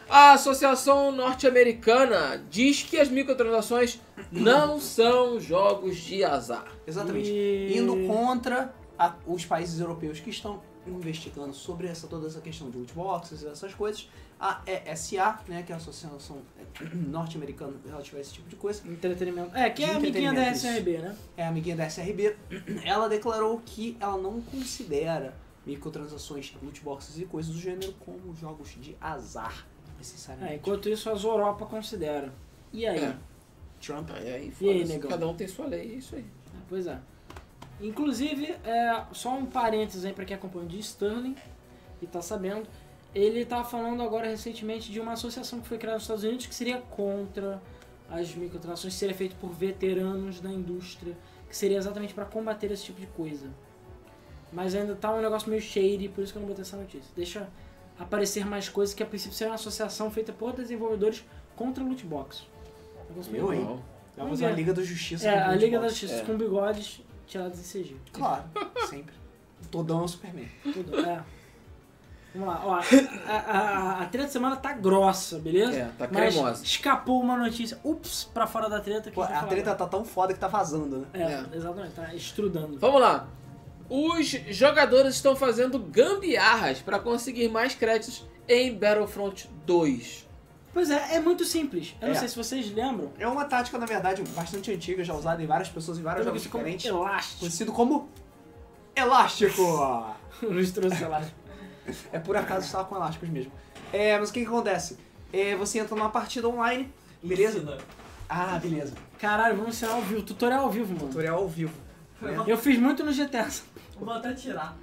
A 0.09 0.33
Associação 0.33 1.13
Norte-Americana 1.13 2.43
diz 2.51 2.83
que 2.83 2.99
as 2.99 3.09
microtransações 3.09 4.01
não 4.33 4.81
são 4.81 5.39
jogos 5.41 5.97
de 5.97 6.25
azar. 6.25 6.67
Exatamente. 6.87 7.29
E- 7.31 7.77
Indo 7.77 8.07
contra 8.07 8.73
a- 8.99 9.15
os 9.27 9.45
países 9.45 9.81
europeus 9.81 10.19
que 10.21 10.31
estão 10.31 10.63
investigando 10.87 11.53
sobre 11.53 11.87
essa, 11.89 12.07
toda 12.07 12.27
essa 12.27 12.41
questão 12.41 12.71
de 12.71 12.79
loot 12.79 12.93
boxes 12.95 13.43
e 13.43 13.47
essas 13.49 13.75
coisas. 13.75 14.09
A 14.41 14.63
ESA, 14.67 15.41
né, 15.49 15.63
que 15.63 15.73
é 15.73 15.75
a 15.75 15.79
Associação 15.79 16.39
Norte-Americana 16.95 17.75
relativa 17.87 18.17
a 18.17 18.21
esse 18.21 18.33
tipo 18.33 18.49
de 18.49 18.57
coisa, 18.57 18.81
Entretenimento. 18.89 19.55
É, 19.55 19.69
que 19.69 19.85
é 19.85 19.93
a 19.93 19.97
amiguinha 19.97 20.33
da 20.33 20.51
SRB, 20.55 20.99
né? 20.99 21.17
é 21.37 21.45
a 21.45 21.49
amiguinha 21.49 21.77
da 21.77 21.85
SRB, 21.85 22.35
ela 22.85 23.09
declarou 23.09 23.61
que 23.67 23.97
ela 24.01 24.17
não 24.17 24.41
considera 24.41 25.35
microtransações, 25.69 26.55
loot 26.63 26.81
boxes 26.81 27.19
e 27.19 27.27
coisas 27.27 27.53
do 27.53 27.61
gênero 27.61 27.93
como 28.01 28.35
jogos 28.35 28.75
de 28.81 28.97
azar, 28.99 29.67
necessariamente. 29.99 30.55
É, 30.55 30.57
enquanto 30.57 30.89
isso, 30.89 31.11
as 31.11 31.23
Europa 31.23 31.67
considera. 31.67 32.33
E 32.73 32.87
aí? 32.87 32.99
É. 32.99 33.17
Trump 33.81 34.11
Aí, 34.11 34.33
aí, 34.33 34.53
E 34.61 34.69
aí, 34.69 34.85
negão? 34.85 35.11
Cada 35.11 35.29
um 35.29 35.35
tem 35.35 35.47
sua 35.47 35.67
lei, 35.67 35.93
é 35.93 35.95
isso 35.97 36.17
aí. 36.17 36.23
É, 36.23 36.59
Pois 36.69 36.87
é. 36.87 36.99
Inclusive, 37.81 38.47
é, 38.65 39.05
só 39.13 39.37
um 39.37 39.47
parênteses 39.47 40.05
aí 40.05 40.13
pra 40.13 40.25
quem 40.25 40.37
acompanha 40.37 40.65
o 40.65 40.69
de 40.69 40.81
Sterling 40.81 41.37
e 42.03 42.07
tá 42.07 42.21
sabendo, 42.21 42.67
ele 43.15 43.45
tá 43.45 43.63
falando 43.63 44.03
agora 44.03 44.27
recentemente 44.27 44.91
de 44.91 44.99
uma 44.99 45.13
associação 45.13 45.61
que 45.61 45.69
foi 45.69 45.79
criada 45.79 45.97
nos 45.97 46.05
Estados 46.05 46.25
Unidos 46.25 46.47
que 46.47 46.55
seria 46.55 46.79
contra 46.81 47.63
as 48.11 48.35
microtransações, 48.35 48.95
que 48.95 48.99
seria 48.99 49.15
feito 49.15 49.37
por 49.37 49.51
veteranos 49.51 50.41
da 50.41 50.51
indústria, 50.51 51.17
que 51.49 51.57
seria 51.57 51.77
exatamente 51.77 52.15
pra 52.15 52.25
combater 52.25 52.73
esse 52.73 52.85
tipo 52.85 53.01
de 53.01 53.07
coisa. 53.09 53.49
Mas 54.53 54.75
ainda 54.75 54.95
tá 54.95 55.13
um 55.13 55.21
negócio 55.21 55.49
meio 55.51 55.61
shady, 55.61 56.09
por 56.09 56.23
isso 56.25 56.33
que 56.33 56.39
eu 56.39 56.41
não 56.43 56.49
botei 56.49 56.63
essa 56.63 56.77
notícia. 56.77 57.11
Deixa 57.15 57.49
aparecer 57.99 58.47
mais 58.47 58.69
coisas 58.69 58.95
que 58.95 59.03
a 59.03 59.07
princípio 59.07 59.37
seria 59.37 59.51
uma 59.51 59.57
associação 59.57 60.11
feita 60.11 60.33
por 60.33 60.53
desenvolvedores 60.55 61.25
contra 61.57 61.83
loot 61.85 62.05
box. 62.07 62.47
Eu, 63.33 63.53
hein? 63.53 63.65
Vamos 63.65 63.83
Vamos 64.17 64.43
a 64.43 64.49
ver. 64.49 64.55
Liga 64.55 64.73
da 64.75 64.83
Justiça. 64.83 65.29
É, 65.29 65.45
com 65.45 65.51
a 65.51 65.55
Liga 65.55 65.77
da 65.79 65.87
box. 65.87 65.99
Justiça 65.99 66.23
É. 66.23 66.25
com 66.25 66.37
bigodes 66.37 67.03
tirados 67.27 67.59
em 67.59 67.83
CG. 67.83 67.97
Claro, 68.13 68.45
sempre. 68.89 69.15
Todão 69.71 70.01
é 70.01 70.05
o 70.05 70.09
Superman. 70.09 70.49
Tudo, 70.63 70.99
é. 71.01 71.23
Vamos 72.35 72.49
lá, 72.55 72.63
ó. 72.65 72.75
A, 73.27 73.33
a, 73.33 74.03
a 74.03 74.07
treta 74.07 74.27
da 74.27 74.33
semana 74.33 74.57
tá 74.57 74.73
grossa, 74.75 75.39
beleza? 75.39 75.77
É, 75.79 75.85
tá 75.99 76.09
Mas 76.13 76.35
cremosa. 76.35 76.63
escapou 76.63 77.21
uma 77.21 77.37
notícia, 77.37 77.79
ups, 77.83 78.25
pra 78.33 78.47
fora 78.47 78.69
da 78.69 78.81
treta 78.81 79.09
que 79.11 79.15
Pô, 79.17 79.23
a 79.23 79.27
a 79.27 79.47
treta 79.47 79.71
agora. 79.73 79.77
tá 79.77 79.87
tão 79.87 80.05
foda 80.05 80.33
que 80.35 80.39
tá 80.39 80.47
vazando, 80.47 80.99
né? 80.99 81.07
É, 81.15 81.23
É. 81.23 81.57
exatamente, 81.57 81.95
tá 81.95 82.15
estrudando. 82.15 82.79
Vamos 82.79 83.01
lá. 83.01 83.27
Os 83.89 84.29
jogadores 84.51 85.15
estão 85.15 85.35
fazendo 85.35 85.79
gambiarras 85.79 86.81
para 86.81 86.99
conseguir 86.99 87.49
mais 87.49 87.75
créditos 87.75 88.27
em 88.47 88.75
Battlefront 88.75 89.49
2. 89.67 90.29
Pois 90.75 90.91
é, 90.91 91.17
é 91.17 91.21
muito 91.21 91.45
simples. 91.45 91.95
Eu 92.01 92.09
não 92.09 92.15
É. 92.15 92.19
sei 92.19 92.29
se 92.29 92.37
vocês 92.37 92.71
lembram. 92.73 93.11
É 93.19 93.27
uma 93.27 93.45
tática, 93.47 93.79
na 93.79 93.87
verdade, 93.87 94.23
bastante 94.37 94.71
antiga, 94.71 95.03
já 95.03 95.15
usada 95.15 95.43
em 95.43 95.47
várias 95.47 95.69
pessoas 95.71 95.99
em 95.99 96.03
vários 96.03 96.25
jogos 96.27 96.43
vi 96.43 96.49
como 96.51 96.65
diferentes. 96.65 96.87
elástico. 96.87 97.41
Conhecido 97.41 97.73
como 97.73 98.09
Elástico! 98.95 99.63
Luiz 100.43 100.71
trouxe 100.73 101.03
elástico. 101.03 101.37
é 102.13 102.19
por 102.19 102.37
acaso 102.37 102.67
estava 102.67 102.85
com 102.85 102.97
elásticos 102.97 103.29
mesmo. 103.29 103.53
É, 103.93 104.19
mas 104.19 104.29
o 104.29 104.33
que, 104.33 104.41
que 104.41 104.47
acontece? 104.47 104.99
É, 105.33 105.55
você 105.57 105.79
entra 105.79 105.95
numa 105.97 106.11
partida 106.11 106.49
online, 106.49 106.93
beleza? 107.23 107.59
Ensina. 107.59 107.79
Ah, 108.29 108.59
beleza. 108.61 108.95
Caralho, 109.19 109.57
vamos 109.57 109.75
ensinar 109.77 109.93
ao 109.93 110.03
vivo. 110.03 110.23
Tutorial 110.23 110.65
ao 110.65 110.71
vivo, 110.71 110.93
mano. 110.95 111.09
Tutorial 111.09 111.39
ao 111.39 111.49
vivo. 111.49 111.73
Eu 112.47 112.59
fiz 112.59 112.79
muito 112.79 113.05
no 113.05 113.13
GTA. 113.13 113.49
Vou 113.99 114.13
até 114.13 114.33
tirar 114.33 114.77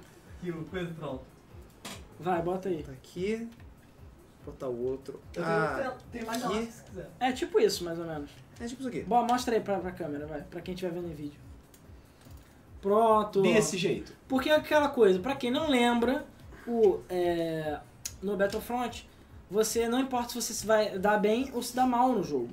aqui 0.46 0.50
o 0.50 0.64
coisa 0.64 0.92
pronto. 0.94 1.24
Vai, 2.18 2.40
bota 2.42 2.68
aí. 2.68 2.82
Tá 2.82 2.92
aqui. 2.92 3.48
Botar 4.44 4.68
o 4.68 4.84
outro. 4.86 5.20
Ah, 5.38 5.94
tem 6.12 6.24
mais 6.24 6.44
aqui. 6.44 6.66
se 6.70 6.84
quiser. 6.84 7.10
É 7.18 7.32
tipo 7.32 7.58
isso, 7.60 7.84
mais 7.84 7.98
ou 7.98 8.06
menos. 8.06 8.30
é 8.60 8.66
tipo 8.66 8.80
isso 8.80 8.88
aqui. 8.88 9.02
Bom, 9.02 9.26
mostra 9.26 9.54
aí 9.54 9.60
pra, 9.60 9.78
pra 9.78 9.90
câmera, 9.90 10.26
vai. 10.26 10.42
Pra 10.42 10.60
quem 10.60 10.74
estiver 10.74 10.92
vendo 10.92 11.08
em 11.08 11.14
vídeo. 11.14 11.40
Pronto. 12.80 13.42
Desse 13.42 13.76
jeito. 13.76 14.12
Porque 14.28 14.48
é 14.48 14.54
aquela 14.54 14.88
coisa, 14.88 15.18
pra 15.18 15.34
quem 15.34 15.50
não 15.50 15.68
lembra, 15.68 16.24
o, 16.66 17.00
é, 17.08 17.80
no 18.22 18.36
Battlefront, 18.36 19.08
você 19.50 19.88
não 19.88 19.98
importa 19.98 20.28
se 20.28 20.34
você 20.40 20.54
se 20.54 20.66
vai 20.66 20.96
dar 20.98 21.18
bem 21.18 21.50
ou 21.52 21.62
se 21.62 21.74
dá 21.74 21.84
mal 21.84 22.12
no 22.12 22.22
jogo. 22.22 22.50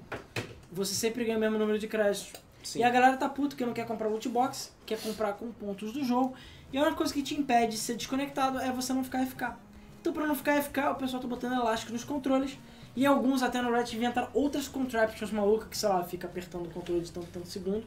Você 0.71 0.95
sempre 0.95 1.23
ganha 1.23 1.37
o 1.37 1.41
mesmo 1.41 1.59
número 1.59 1.77
de 1.77 1.87
créditos. 1.87 2.33
Sim. 2.63 2.79
E 2.79 2.83
a 2.83 2.89
galera 2.89 3.17
tá 3.17 3.27
puta 3.29 3.55
que 3.55 3.65
não 3.65 3.73
quer 3.73 3.85
comprar 3.85 4.07
loot 4.07 4.27
box, 4.29 4.71
quer 4.85 4.99
comprar 5.01 5.33
com 5.33 5.51
pontos 5.51 5.91
do 5.91 6.03
jogo. 6.03 6.33
E 6.71 6.77
a 6.77 6.81
única 6.81 6.95
coisa 6.95 7.13
que 7.13 7.21
te 7.21 7.35
impede 7.35 7.73
de 7.73 7.77
ser 7.77 7.95
desconectado 7.95 8.59
é 8.59 8.71
você 8.71 8.93
não 8.93 9.03
ficar 9.03 9.25
FK. 9.25 9.53
Então 10.01 10.11
pra 10.11 10.25
não 10.25 10.35
ficar 10.35 10.61
FK, 10.61 10.77
o 10.91 10.95
pessoal 10.95 11.21
tá 11.21 11.27
botando 11.27 11.53
elástico 11.53 11.91
nos 11.93 12.03
controles. 12.03 12.57
E 12.95 13.05
alguns 13.05 13.41
até 13.43 13.61
no 13.61 13.71
Reddit 13.71 13.95
inventaram 13.95 14.27
outras 14.33 14.67
contraptions 14.67 15.31
malucas 15.31 15.67
que, 15.69 15.77
sei 15.77 15.89
lá, 15.89 16.03
fica 16.03 16.27
apertando 16.27 16.67
o 16.67 16.69
controle 16.69 17.01
de 17.01 17.11
tanto, 17.11 17.27
tanto 17.33 17.47
segundo. 17.47 17.83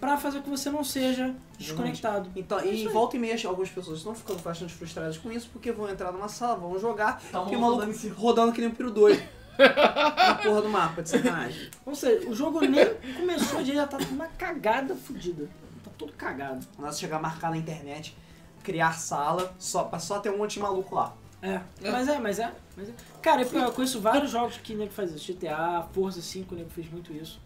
pra 0.00 0.16
fazer 0.16 0.38
com 0.38 0.44
que 0.44 0.50
você 0.50 0.68
não 0.68 0.82
seja 0.82 1.32
desconectado. 1.56 2.28
Então, 2.34 2.58
É 2.58 2.66
e 2.66 2.70
aí. 2.70 2.88
volta 2.88 3.16
e 3.16 3.20
meia, 3.20 3.36
algumas 3.46 3.70
pessoas 3.70 3.98
estão 3.98 4.12
ficando 4.12 4.42
bastante 4.42 4.74
frustradas 4.74 5.16
com 5.16 5.30
isso, 5.30 5.48
porque 5.52 5.70
vão 5.70 5.88
entrar 5.88 6.10
numa 6.10 6.26
sala, 6.26 6.56
vão 6.56 6.76
jogar, 6.76 7.22
Tá 7.30 7.46
e 7.48 7.54
o 7.54 7.60
maluco 7.60 7.86
rodando 8.16 8.52
que 8.52 8.60
nem 8.60 8.68
um 8.68 8.74
piro 8.74 8.90
doido. 8.90 9.22
Na 9.58 10.34
porra 10.36 10.62
do 10.62 10.68
mapa, 10.68 11.02
de 11.02 11.08
sacanagem. 11.08 11.70
Ou 11.84 11.94
seja, 11.94 12.28
o 12.28 12.34
jogo 12.34 12.60
nem 12.60 12.94
começou, 13.16 13.58
a 13.58 13.62
gente 13.62 13.76
já 13.76 13.86
tá 13.86 13.98
uma 14.10 14.26
cagada 14.26 14.94
fodida. 14.94 15.48
Tá 15.84 15.90
tudo 15.98 16.12
cagado. 16.12 16.66
Nós 16.78 16.98
chegar 16.98 17.16
a 17.16 17.20
marcar 17.20 17.50
na 17.50 17.56
internet, 17.56 18.16
criar 18.62 18.92
sala, 18.92 19.54
só, 19.58 19.84
pra 19.84 19.98
só 19.98 20.18
ter 20.20 20.30
um 20.30 20.38
monte 20.38 20.54
de 20.54 20.60
maluco 20.60 20.94
lá. 20.94 21.14
É, 21.42 21.60
mas 21.90 22.06
é, 22.08 22.18
mas 22.18 22.38
é. 22.38 22.52
Mas 22.76 22.88
é. 22.88 22.92
Cara, 23.20 23.42
eu 23.42 23.72
conheço 23.72 24.00
vários 24.00 24.30
jogos 24.30 24.56
que 24.58 24.74
o 24.74 24.78
nego 24.78 24.92
faz 24.92 25.12
isso. 25.12 25.32
GTA, 25.32 25.86
Forza 25.92 26.22
5, 26.22 26.54
o 26.54 26.58
nego 26.58 26.70
fez 26.70 26.90
muito 26.90 27.12
isso. 27.12 27.40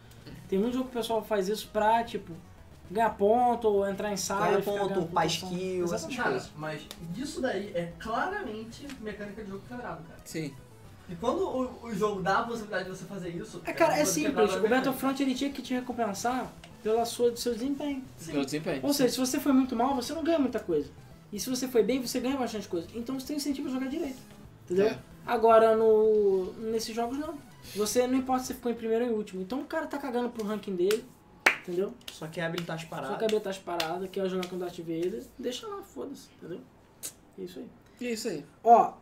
Tem 0.49 0.59
muito 0.59 0.75
jogo 0.75 0.85
que 0.91 0.97
o 0.97 1.01
pessoal 1.01 1.25
faz 1.25 1.49
isso 1.49 1.69
pra, 1.73 2.05
tipo, 2.05 2.33
ganhar 2.91 3.11
ponto 3.11 3.67
ou 3.67 3.89
entrar 3.89 4.13
em 4.13 4.17
sala. 4.17 4.61
Ganhar 4.61 4.63
ponto, 4.63 5.27
skill, 5.27 5.85
essas 5.85 6.15
coisas. 6.15 6.51
mas 6.57 6.87
disso 7.11 7.41
daí 7.41 7.73
é 7.75 7.93
claramente 7.99 8.87
mecânica 9.01 9.43
de 9.43 9.51
jogo 9.51 9.63
quebrado, 9.67 10.03
cara. 10.05 10.21
Sim. 10.25 10.55
E 11.09 11.15
quando 11.15 11.41
o, 11.41 11.87
o 11.87 11.95
jogo 11.95 12.21
dá 12.21 12.41
a 12.41 12.43
possibilidade 12.43 12.85
de 12.85 12.97
você 12.97 13.05
fazer 13.05 13.31
isso. 13.31 13.63
É, 13.65 13.73
cara, 13.73 13.93
é 13.93 13.97
coisa 13.97 14.13
simples. 14.13 14.55
O. 14.55 14.69
Battlefront 14.69 15.23
ele 15.23 15.35
tinha 15.35 15.51
que 15.51 15.63
te 15.63 15.75
recompensar 15.75 16.53
pela 16.83 17.05
sua, 17.05 17.31
do 17.31 17.39
seu 17.39 17.53
desempenho. 17.53 18.03
Pelo 18.25 18.45
desempenho. 18.45 18.81
Ou 18.83 18.93
seja, 18.93 19.11
se 19.11 19.19
você 19.19 19.39
foi 19.39 19.53
muito 19.53 19.77
mal, 19.77 19.95
você 19.95 20.13
não 20.13 20.25
ganha 20.25 20.39
muita 20.39 20.59
coisa. 20.59 20.91
E 21.33 21.39
se 21.39 21.49
você 21.49 21.69
foi 21.69 21.83
bem, 21.83 22.01
você 22.01 22.21
ganha 22.21 22.37
bastante 22.37 22.69
coisa. 22.69 22.89
Então 22.95 23.19
você 23.19 23.27
tem 23.29 23.37
incentivo 23.37 23.69
a 23.69 23.73
jogar 23.73 23.89
direito. 23.89 24.19
Entendeu? 24.65 24.89
É. 24.89 24.99
Agora, 25.25 25.77
no, 25.77 26.53
nesses 26.71 26.95
jogos, 26.95 27.19
não. 27.19 27.35
Você 27.75 28.07
não 28.07 28.17
importa 28.17 28.43
se 28.43 28.49
você 28.49 28.55
ficou 28.55 28.71
em 28.71 28.75
primeiro 28.75 29.05
ou 29.05 29.11
em 29.11 29.15
último. 29.15 29.43
Então 29.43 29.61
o 29.61 29.65
cara 29.65 29.87
tá 29.87 29.99
cagando 29.99 30.29
pro 30.31 30.45
ranking 30.45 30.75
dele. 30.75 31.05
Entendeu? 31.63 31.93
Só 32.13 32.29
que 32.29 32.41
é 32.41 32.47
habilitar 32.47 32.77
as 32.77 32.83
Só 32.83 32.89
paradas. 32.89 33.19
que 33.19 33.25
a 33.25 33.29
beta 33.29 33.53
parada, 33.65 34.07
quer 34.07 34.29
jogar 34.29 34.49
com 34.49 34.55
o 34.55 34.59
Darth 34.59 34.79
Vader, 34.79 35.25
deixa 35.37 35.67
lá, 35.67 35.83
foda-se. 35.83 36.29
Entendeu? 36.37 36.61
É 37.37 37.43
isso 37.43 37.59
aí. 37.59 37.69
É 38.01 38.13
isso 38.13 38.29
aí. 38.29 38.45
Ó, 38.63 38.93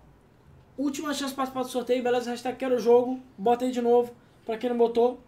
última 0.77 1.13
chance 1.15 1.31
de 1.31 1.37
participar 1.37 1.63
do 1.63 1.69
sorteio, 1.69 2.03
beleza? 2.03 2.31
Hashtag 2.31 2.57
quero 2.57 2.77
o 2.77 2.79
jogo, 2.79 3.21
bota 3.37 3.65
aí 3.65 3.71
de 3.71 3.81
novo, 3.81 4.13
pra 4.45 4.57
quem 4.57 4.71
não 4.71 4.77
botou. 4.77 5.21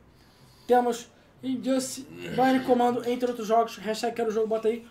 Temos 0.66 1.08
Injustice, 1.42 2.02
Bind 2.02 2.64
Comando, 2.66 3.08
entre 3.08 3.28
outros 3.28 3.46
jogos, 3.46 3.76
hashtag 3.76 4.14
quero 4.14 4.30
o 4.30 4.32
jogo, 4.32 4.46
bota 4.46 4.68
aí. 4.68 4.86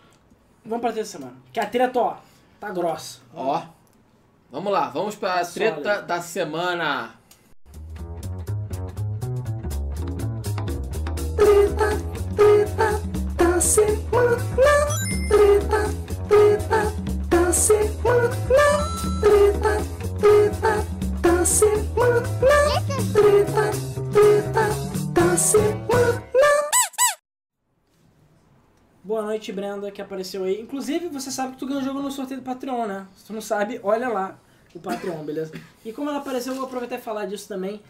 Vamos 0.64 0.82
pra 0.82 0.94
terça 0.94 1.18
semana. 1.18 1.38
Que 1.52 1.60
a 1.60 1.66
treta, 1.66 2.00
ó, 2.00 2.18
tá 2.60 2.72
grossa. 2.72 3.20
Ó. 3.34 3.62
Vamos 4.52 4.72
lá, 4.72 4.90
vamos 4.90 5.16
pra 5.16 5.44
treta 5.46 5.84
Sólida. 5.84 6.02
da 6.04 6.22
semana. 6.22 7.14
da 13.38 13.62
semana, 13.62 14.38
treta, 15.30 15.90
treta 16.28 16.94
da 17.30 17.54
semana, 17.54 18.34
treta, 19.22 19.85
treta 20.20 20.86
da 21.22 21.46
semana, 21.46 22.22
treta, 23.14 23.72
treta 24.12 24.70
da 25.14 25.38
semana. 25.38 26.24
Boa 29.04 29.22
noite, 29.22 29.52
Brenda, 29.52 29.92
que 29.92 30.02
apareceu 30.02 30.44
aí. 30.44 30.60
Inclusive, 30.60 31.10
você 31.10 31.30
sabe 31.30 31.54
que 31.54 31.60
tu 31.60 31.68
ganhou 31.68 31.82
o 31.82 31.86
jogo 31.86 32.02
no 32.02 32.10
sorteio 32.10 32.40
do 32.40 32.44
Patreon, 32.44 32.88
né? 32.88 33.08
Se 33.16 33.26
tu 33.26 33.34
não 33.34 33.42
sabe, 33.42 33.80
olha 33.84 34.10
lá 34.10 34.40
o 34.74 34.80
Patreon, 34.80 35.24
beleza? 35.24 35.54
E 35.86 35.94
como 35.94 36.10
ela 36.10 36.20
apareceu, 36.20 36.54
eu 36.54 36.58
vou 36.58 36.66
aproveitar 36.66 36.96
e 36.96 37.02
falar 37.02 37.26
disso 37.26 37.48
também. 37.48 37.82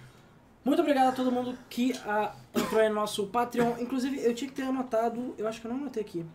Muito 0.63 0.81
obrigado 0.81 1.09
a 1.09 1.11
todo 1.11 1.31
mundo 1.31 1.57
que 1.69 1.93
ah, 2.05 2.33
entrou 2.53 2.81
aí 2.81 2.89
no 2.89 2.95
nosso 2.95 3.27
Patreon. 3.27 3.77
Inclusive, 3.79 4.19
eu 4.23 4.35
tinha 4.35 4.49
que 4.49 4.55
ter 4.55 4.63
anotado, 4.63 5.33
eu 5.37 5.47
acho 5.47 5.61
que 5.61 5.67
eu 5.67 5.71
não 5.71 5.79
anotei 5.79 6.01
aqui. 6.01 6.25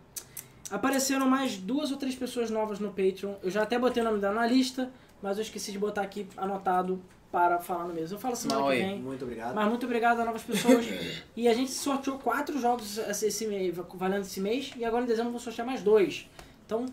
Apareceram 0.71 1.27
mais 1.27 1.57
duas 1.57 1.91
ou 1.91 1.97
três 1.97 2.15
pessoas 2.15 2.49
novas 2.49 2.79
no 2.79 2.89
Patreon. 2.89 3.35
Eu 3.43 3.51
já 3.51 3.63
até 3.63 3.77
botei 3.77 4.01
o 4.01 4.05
nome 4.05 4.19
dela 4.19 4.35
na 4.35 4.47
lista, 4.47 4.89
mas 5.21 5.37
eu 5.37 5.43
esqueci 5.43 5.71
de 5.71 5.79
botar 5.79 6.01
aqui 6.01 6.27
anotado 6.37 7.01
para 7.31 7.59
falar 7.59 7.85
no 7.85 7.93
mesmo. 7.93 8.17
Eu 8.17 8.19
falo 8.19 8.35
semana 8.35 8.59
Mal 8.59 8.71
que 8.71 8.77
vem. 8.77 8.99
Muito 8.99 9.23
obrigado. 9.23 9.55
Mas 9.55 9.69
muito 9.69 9.85
obrigado 9.85 10.19
a 10.19 10.25
novas 10.25 10.43
pessoas. 10.43 10.85
e 11.35 11.47
a 11.47 11.53
gente 11.53 11.71
sorteou 11.71 12.19
quatro 12.19 12.59
jogos 12.59 12.97
esse 12.97 13.47
mês, 13.47 13.75
valendo 13.93 14.23
esse 14.23 14.41
mês. 14.41 14.73
E 14.75 14.83
agora 14.83 15.03
em 15.03 15.07
dezembro 15.07 15.29
eu 15.29 15.33
vou 15.33 15.39
sortear 15.39 15.65
mais 15.65 15.81
dois. 15.81 16.29
Então, 16.65 16.85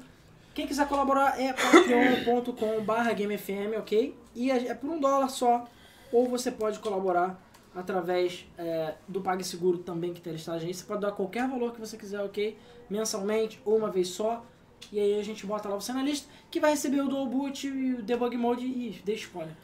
quem 0.54 0.66
quiser 0.66 0.86
colaborar 0.86 1.40
é 1.40 1.52
patreon.com.br 1.52 3.14
GameFM, 3.16 3.78
ok? 3.78 4.16
E 4.34 4.50
é 4.50 4.68
é 4.68 4.74
por 4.74 4.88
um 4.90 5.00
dólar 5.00 5.28
só. 5.28 5.66
Ou 6.12 6.28
você 6.28 6.50
pode 6.50 6.78
colaborar 6.78 7.40
através 7.74 8.46
é, 8.56 8.94
do 9.06 9.20
PagSeguro 9.20 9.78
também, 9.78 10.12
que 10.12 10.20
tem 10.20 10.32
listagem 10.32 10.68
aí. 10.68 10.74
Você 10.74 10.84
pode 10.84 11.00
dar 11.00 11.12
qualquer 11.12 11.46
valor 11.48 11.72
que 11.72 11.80
você 11.80 11.96
quiser, 11.96 12.20
ok? 12.20 12.56
Mensalmente 12.88 13.60
ou 13.64 13.76
uma 13.76 13.90
vez 13.90 14.08
só. 14.08 14.44
E 14.90 14.98
aí 14.98 15.18
a 15.18 15.22
gente 15.22 15.44
bota 15.46 15.68
lá 15.68 15.74
você 15.74 15.92
na 15.92 16.02
lista, 16.02 16.28
que 16.50 16.60
vai 16.60 16.70
receber 16.70 17.00
o 17.00 17.08
Dual 17.08 17.26
Boot 17.26 17.66
e 17.66 17.94
o 17.94 18.02
Debug 18.02 18.36
Mode 18.36 18.64
e 18.64 19.00
dê 19.04 19.14
spoiler. 19.14 19.54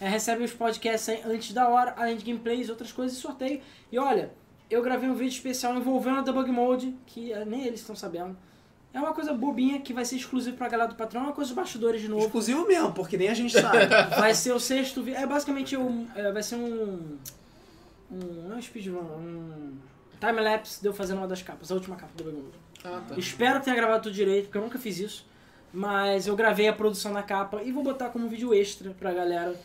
É, 0.00 0.08
recebe 0.08 0.44
os 0.44 0.52
podcasts 0.52 1.08
aí 1.08 1.22
antes 1.24 1.52
da 1.52 1.68
hora, 1.68 1.94
além 1.96 2.16
de 2.16 2.24
gameplays, 2.24 2.68
outras 2.68 2.92
coisas 2.92 3.16
e 3.16 3.20
sorteio. 3.20 3.60
E 3.90 3.98
olha, 3.98 4.30
eu 4.70 4.82
gravei 4.82 5.08
um 5.08 5.14
vídeo 5.14 5.34
especial 5.34 5.74
envolvendo 5.76 6.18
o 6.18 6.22
Debug 6.22 6.50
Mode, 6.50 6.94
que 7.06 7.32
é, 7.32 7.44
nem 7.44 7.64
eles 7.64 7.80
estão 7.80 7.96
sabendo. 7.96 8.36
É 8.92 9.00
uma 9.00 9.12
coisa 9.12 9.32
bobinha 9.32 9.80
que 9.80 9.92
vai 9.92 10.04
ser 10.04 10.16
exclusivo 10.16 10.56
pra 10.56 10.68
galera 10.68 10.88
do 10.88 10.94
Patreon, 10.94 11.22
é 11.22 11.24
uma 11.24 11.32
coisa 11.32 11.48
dos 11.48 11.56
bastidores 11.56 12.00
de 12.00 12.08
novo. 12.08 12.26
Exclusivo 12.26 12.66
mesmo, 12.66 12.92
porque 12.92 13.16
nem 13.16 13.28
a 13.28 13.34
gente 13.34 13.52
sabe. 13.52 13.86
Vai 14.16 14.34
ser 14.34 14.52
o 14.52 14.60
sexto 14.60 15.02
vídeo. 15.02 15.18
É 15.18 15.26
basicamente 15.26 15.76
um. 15.76 16.06
é, 16.14 16.30
vai 16.30 16.42
ser 16.44 16.54
um. 16.54 17.18
Um. 18.08 18.18
Não 18.46 18.54
é 18.54 18.58
um 18.58 18.62
speedrun, 18.62 19.00
um. 19.00 19.72
Timelapse 20.20 20.80
de 20.80 20.86
eu 20.86 20.92
fazendo 20.92 21.18
uma 21.18 21.26
das 21.26 21.42
capas, 21.42 21.72
a 21.72 21.74
última 21.74 21.96
capa 21.96 22.12
do 22.14 22.22
Debug 22.22 22.44
Mode. 22.44 22.63
Ah, 22.84 23.02
tá. 23.08 23.18
Espero 23.18 23.58
que 23.58 23.64
tenha 23.64 23.76
gravado 23.76 24.02
tudo 24.04 24.14
direito, 24.14 24.44
porque 24.44 24.58
eu 24.58 24.62
nunca 24.62 24.78
fiz 24.78 24.98
isso. 24.98 25.26
Mas 25.72 26.26
eu 26.26 26.36
gravei 26.36 26.68
a 26.68 26.72
produção 26.72 27.12
da 27.12 27.22
capa 27.22 27.62
e 27.62 27.72
vou 27.72 27.82
botar 27.82 28.10
como 28.10 28.28
vídeo 28.28 28.54
extra 28.54 28.90
pra 28.92 29.12
galera 29.12 29.58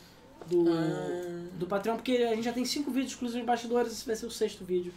do, 0.48 0.66
Ah. 0.72 1.48
do 1.54 1.68
Patreon, 1.68 1.96
porque 1.98 2.14
a 2.14 2.34
gente 2.34 2.46
já 2.46 2.54
tem 2.54 2.66
cinco 2.66 2.90
vídeos 2.90 3.12
exclusivos 3.12 3.42
de 3.42 3.46
bastidores, 3.48 3.92
esse 3.92 4.06
vai 4.08 4.16
ser 4.16 4.26
o 4.26 4.32
sexto 4.32 4.64
vídeo 4.66 4.92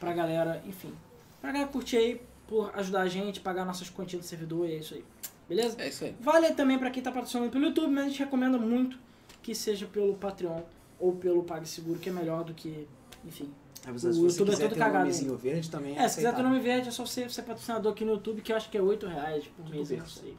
pra 0.00 0.12
galera, 0.14 0.62
enfim. 0.66 0.92
Pra 1.40 1.52
galera 1.52 1.70
curtir 1.70 1.96
aí, 1.98 2.20
por 2.48 2.70
ajudar 2.78 3.02
a 3.02 3.08
gente, 3.08 3.40
pagar 3.40 3.64
nossas 3.66 3.90
continhas 3.90 4.24
do 4.24 4.28
servidor 4.28 4.66
e 4.68 4.72
é 4.72 4.76
isso 4.78 4.94
aí. 4.94 5.04
Beleza? 5.46 5.76
É 5.78 5.88
isso 5.88 6.04
aí. 6.04 6.14
Vale 6.20 6.52
também 6.54 6.78
pra 6.78 6.90
quem 6.90 7.02
tá 7.02 7.12
patrocinando 7.12 7.50
pelo 7.50 7.66
YouTube, 7.66 7.90
mas 7.92 8.04
a 8.04 8.08
gente 8.08 8.18
recomenda 8.20 8.56
muito 8.56 8.96
que 9.42 9.54
seja 9.54 9.84
pelo 9.86 10.14
Patreon 10.14 10.62
ou 10.98 11.12
pelo 11.16 11.42
PagSeguro, 11.42 11.98
que 11.98 12.08
é 12.08 12.12
melhor 12.12 12.44
do 12.44 12.54
que, 12.54 12.88
enfim. 13.26 13.52
O 13.90 13.98
se 13.98 14.06
YouTube 14.06 14.52
é 14.52 14.56
todo 14.56 14.72
um 14.72 14.78
cagado, 14.78 14.98
nomezinho 14.98 15.36
verde 15.36 15.70
também 15.70 15.98
É, 15.98 16.08
se 16.08 16.16
quiser 16.16 16.34
ter 16.34 16.42
nome 16.42 16.58
verde, 16.60 16.88
é 16.88 16.90
só 16.90 17.04
você 17.04 17.28
ser 17.28 17.42
patrocinador 17.42 17.92
aqui 17.92 18.04
no 18.04 18.12
YouTube, 18.12 18.40
que 18.40 18.52
eu 18.52 18.56
acho 18.56 18.70
que 18.70 18.78
é 18.78 18.82
8 18.82 19.06
reais 19.06 19.44
por 19.56 19.68
mês, 19.68 19.90
eu 19.90 19.98
não 19.98 20.06
sei. 20.06 20.34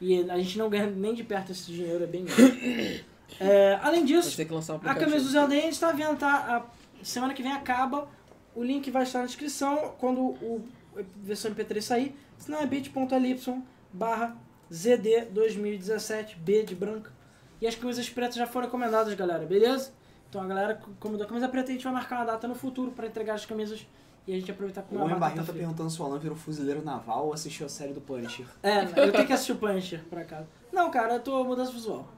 E 0.00 0.30
a 0.30 0.38
gente 0.38 0.58
não 0.58 0.68
ganha 0.68 0.86
nem 0.86 1.14
de 1.14 1.24
perto 1.24 1.52
esse 1.52 1.72
dinheiro, 1.72 2.04
é 2.04 2.06
bem 2.06 2.24
grande. 2.24 3.04
É, 3.40 3.76
além 3.82 4.04
disso, 4.04 4.36
ter 4.36 4.44
que 4.44 4.54
lançar 4.54 4.74
um 4.74 4.76
a 4.76 4.94
camisa 4.94 5.24
do 5.24 5.28
Zelda 5.28 5.52
aí 5.52 5.58
a 5.58 5.62
gente 5.64 5.80
tá 5.80 5.90
vendo, 5.90 6.16
tá? 6.16 6.64
A 7.02 7.04
semana 7.04 7.34
que 7.34 7.42
vem 7.42 7.50
acaba. 7.50 8.08
O 8.54 8.62
link 8.62 8.88
vai 8.88 9.02
estar 9.02 9.18
na 9.18 9.26
descrição 9.26 9.96
quando 9.98 10.20
o 10.20 10.64
a 10.96 11.02
versão 11.22 11.50
MP3 11.50 11.80
sair. 11.80 12.16
Senão 12.38 12.60
é 12.60 12.66
bit.ly 12.66 13.64
barra 13.92 14.36
ZD 14.72 15.26
2017, 15.30 16.36
B 16.36 16.62
de 16.62 16.74
branca. 16.74 17.12
E 17.60 17.66
as 17.66 17.74
camisas 17.74 18.08
pretas 18.08 18.36
já 18.36 18.46
foram 18.46 18.68
encomendadas, 18.68 19.12
galera, 19.14 19.44
beleza? 19.44 19.92
Então 20.28 20.40
a 20.42 20.46
galera 20.46 20.80
comandou 21.00 21.24
a 21.24 21.28
camisa 21.28 21.48
preta 21.48 21.70
e 21.70 21.72
a 21.72 21.74
gente 21.74 21.84
vai 21.84 21.92
marcar 21.92 22.16
uma 22.16 22.24
data 22.26 22.46
no 22.48 22.54
futuro 22.54 22.90
para 22.90 23.06
entregar 23.06 23.34
as 23.34 23.46
camisas 23.46 23.86
e 24.26 24.32
a 24.34 24.36
gente 24.38 24.50
aproveitar 24.50 24.82
com 24.82 24.94
O 24.94 24.98
uma 24.98 25.04
Homem 25.04 25.18
batata 25.18 25.36
Barril 25.36 25.46
tá 25.52 25.58
perguntando 25.58 25.90
se 25.90 26.02
o 26.02 26.04
Alan 26.04 26.18
virou 26.18 26.36
fuzileiro 26.36 26.82
naval 26.84 27.26
ou 27.26 27.32
assistiu 27.32 27.66
a 27.66 27.68
série 27.68 27.92
do 27.92 28.00
Punisher. 28.00 28.44
É, 28.62 28.82
eu 28.82 29.12
tenho 29.12 29.26
que 29.26 29.32
assistir 29.32 29.52
o 29.52 29.56
Punisher 29.56 30.02
pra 30.10 30.24
casa. 30.24 30.46
Não, 30.72 30.90
cara, 30.90 31.14
eu 31.14 31.20
tô 31.20 31.44
mudança 31.44 31.70
visual. 31.72 32.08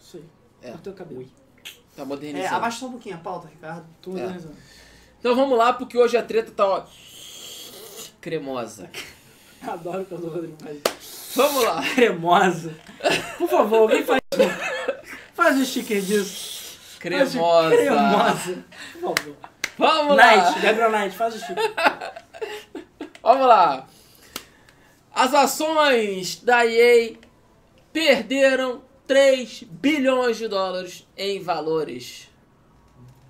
Isso 0.00 0.18
aí. 0.18 0.24
É. 0.62 0.70
Cortei 0.70 0.92
o 0.92 0.96
cabelo. 0.96 1.26
Tá 1.96 2.02
É, 2.02 2.04
modernizando. 2.04 2.54
abaixa 2.54 2.78
só 2.78 2.86
um 2.86 2.92
pouquinho 2.92 3.16
a 3.16 3.18
pauta, 3.18 3.48
Ricardo. 3.48 3.84
Tô 4.00 4.10
É. 4.10 4.14
modernizando. 4.14 4.54
Então 5.18 5.34
vamos 5.34 5.58
lá, 5.58 5.72
porque 5.72 5.98
hoje 5.98 6.16
a 6.16 6.22
treta 6.22 6.52
tá, 6.52 6.64
ó, 6.64 6.84
cremosa. 8.20 8.88
Adoro 9.62 10.04
quando 10.04 10.24
o 10.26 10.30
Rodrigo 10.30 10.56
faz 10.62 10.78
isso. 11.00 11.32
Vamos 11.36 11.64
lá. 11.64 11.82
Cremosa. 11.94 12.74
Por 13.36 13.48
favor, 13.48 13.78
alguém 13.82 14.04
faz. 14.04 14.20
faz 15.34 15.58
o 15.60 15.64
sticker 15.64 16.00
disso. 16.00 16.57
Cremosa. 16.98 17.76
Cremosa. 17.76 18.64
Por 19.00 19.14
favor. 19.16 19.36
Vamos 19.78 20.16
lá. 20.16 20.36
Knight, 20.36 20.60
Gabriel 20.60 20.90
Knight, 20.90 21.16
faz 21.16 21.34
o 21.34 21.38
sticker. 21.38 21.72
Vamos 23.22 23.46
lá. 23.46 23.86
As 25.14 25.34
ações 25.34 26.40
da 26.42 26.66
EA 26.66 27.16
perderam 27.92 28.82
3 29.06 29.64
bilhões 29.64 30.36
de 30.36 30.48
dólares 30.48 31.06
em 31.16 31.40
valores. 31.42 32.28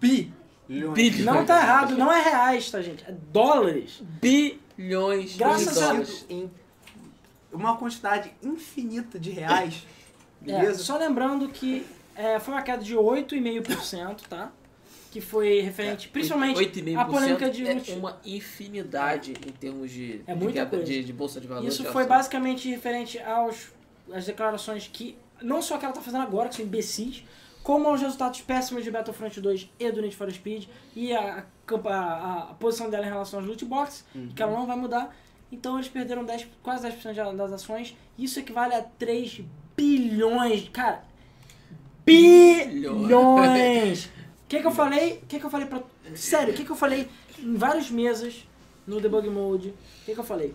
Bilhões. 0.01 0.33
Bilhões. 0.69 1.25
Não 1.25 1.45
tá 1.47 1.63
errado, 1.63 1.97
não 1.97 2.13
é 2.13 2.23
reais, 2.23 2.71
tá, 2.71 2.83
gente? 2.83 3.05
É 3.09 3.13
dólares. 3.13 4.03
Bilhões 4.21 5.37
Graças 5.37 5.75
de 5.75 5.83
a 5.83 5.87
dólares. 5.89 6.27
Em 6.29 6.51
uma 7.53 7.77
quantidade 7.77 8.33
infinita 8.43 9.19
de 9.19 9.31
reais. 9.31 9.87
É, 10.47 10.53
Beleza? 10.53 10.85
só 10.85 10.97
lembrando 10.97 11.49
que 11.49 11.87
é, 12.19 12.39
foi 12.41 12.53
uma 12.55 12.63
queda 12.63 12.83
de 12.83 12.95
8,5%, 12.97 14.23
tá? 14.29 14.51
que 15.11 15.23
foi 15.23 15.61
referente, 15.61 16.09
principalmente 16.09 16.59
8,5% 16.61 16.99
a 16.99 17.05
polêmica 17.07 17.51
de 17.51 17.67
é 17.67 17.97
uma 17.97 18.19
infinidade 18.27 19.31
em 19.33 19.53
termos 19.53 19.91
de, 19.91 20.21
É 20.27 20.35
de 20.35 20.39
muita 20.45 20.67
coisa. 20.67 20.85
de, 20.85 21.03
de 21.03 21.13
bolsa 21.15 21.41
de 21.41 21.47
valores. 21.47 21.73
Isso 21.73 21.83
de 21.83 21.89
foi 21.89 22.05
basicamente 22.07 22.69
referente 22.69 23.19
aos 23.21 23.69
às 24.13 24.27
declarações 24.27 24.87
que 24.93 25.17
não 25.41 25.63
só 25.63 25.79
que 25.79 25.85
ela 25.87 25.95
tá 25.95 26.03
fazendo 26.03 26.23
agora, 26.23 26.49
que 26.51 26.57
são 26.57 26.65
imbecis, 26.65 27.25
como 27.63 27.89
aos 27.89 28.03
resultados 28.03 28.41
péssimos 28.43 28.85
de 28.85 28.91
Battlefront 28.91 29.41
2 29.41 29.71
e 29.79 29.91
do 29.91 30.03
Need 30.03 30.15
for 30.15 30.31
Speed 30.31 30.67
e 30.95 31.13
a, 31.15 31.45
a, 31.87 32.49
a 32.51 32.55
posição 32.59 32.91
dela 32.91 33.07
em 33.07 33.09
relação 33.09 33.39
aos 33.39 33.49
loot 33.49 33.65
boxes, 33.65 34.05
que 34.37 34.43
ela 34.43 34.53
não 34.53 34.67
vai 34.67 34.77
mudar. 34.77 35.15
Então 35.51 35.77
eles 35.77 35.89
perderam 35.89 36.23
10, 36.25 36.47
quase 36.63 36.87
10% 36.87 37.13
de- 37.31 37.37
das 37.37 37.53
ações. 37.53 37.97
Isso 38.19 38.39
equivale 38.41 38.75
a 38.75 38.83
3 38.83 39.41
bilhões, 39.77 40.69
cara. 40.69 41.03
Bilhões! 42.09 44.07
O 44.07 44.11
que 44.49 44.61
que 44.61 44.67
eu 44.67 44.71
falei? 44.71 45.21
O 45.23 45.27
que 45.27 45.39
que 45.39 45.47
eu 45.47 45.51
falei 45.51 45.67
pra... 45.67 45.83
Sério, 46.15 46.55
o 46.55 46.57
que 46.57 46.65
que 46.65 46.71
eu 46.71 46.77
falei 46.77 47.09
em 47.39 47.55
várias 47.55 47.91
mesas 47.91 48.47
no 48.87 49.01
debug 49.01 49.29
mode? 49.29 49.69
O 49.69 49.75
que 50.07 50.15
que 50.15 50.21
eu 50.21 50.25
falei? 50.25 50.55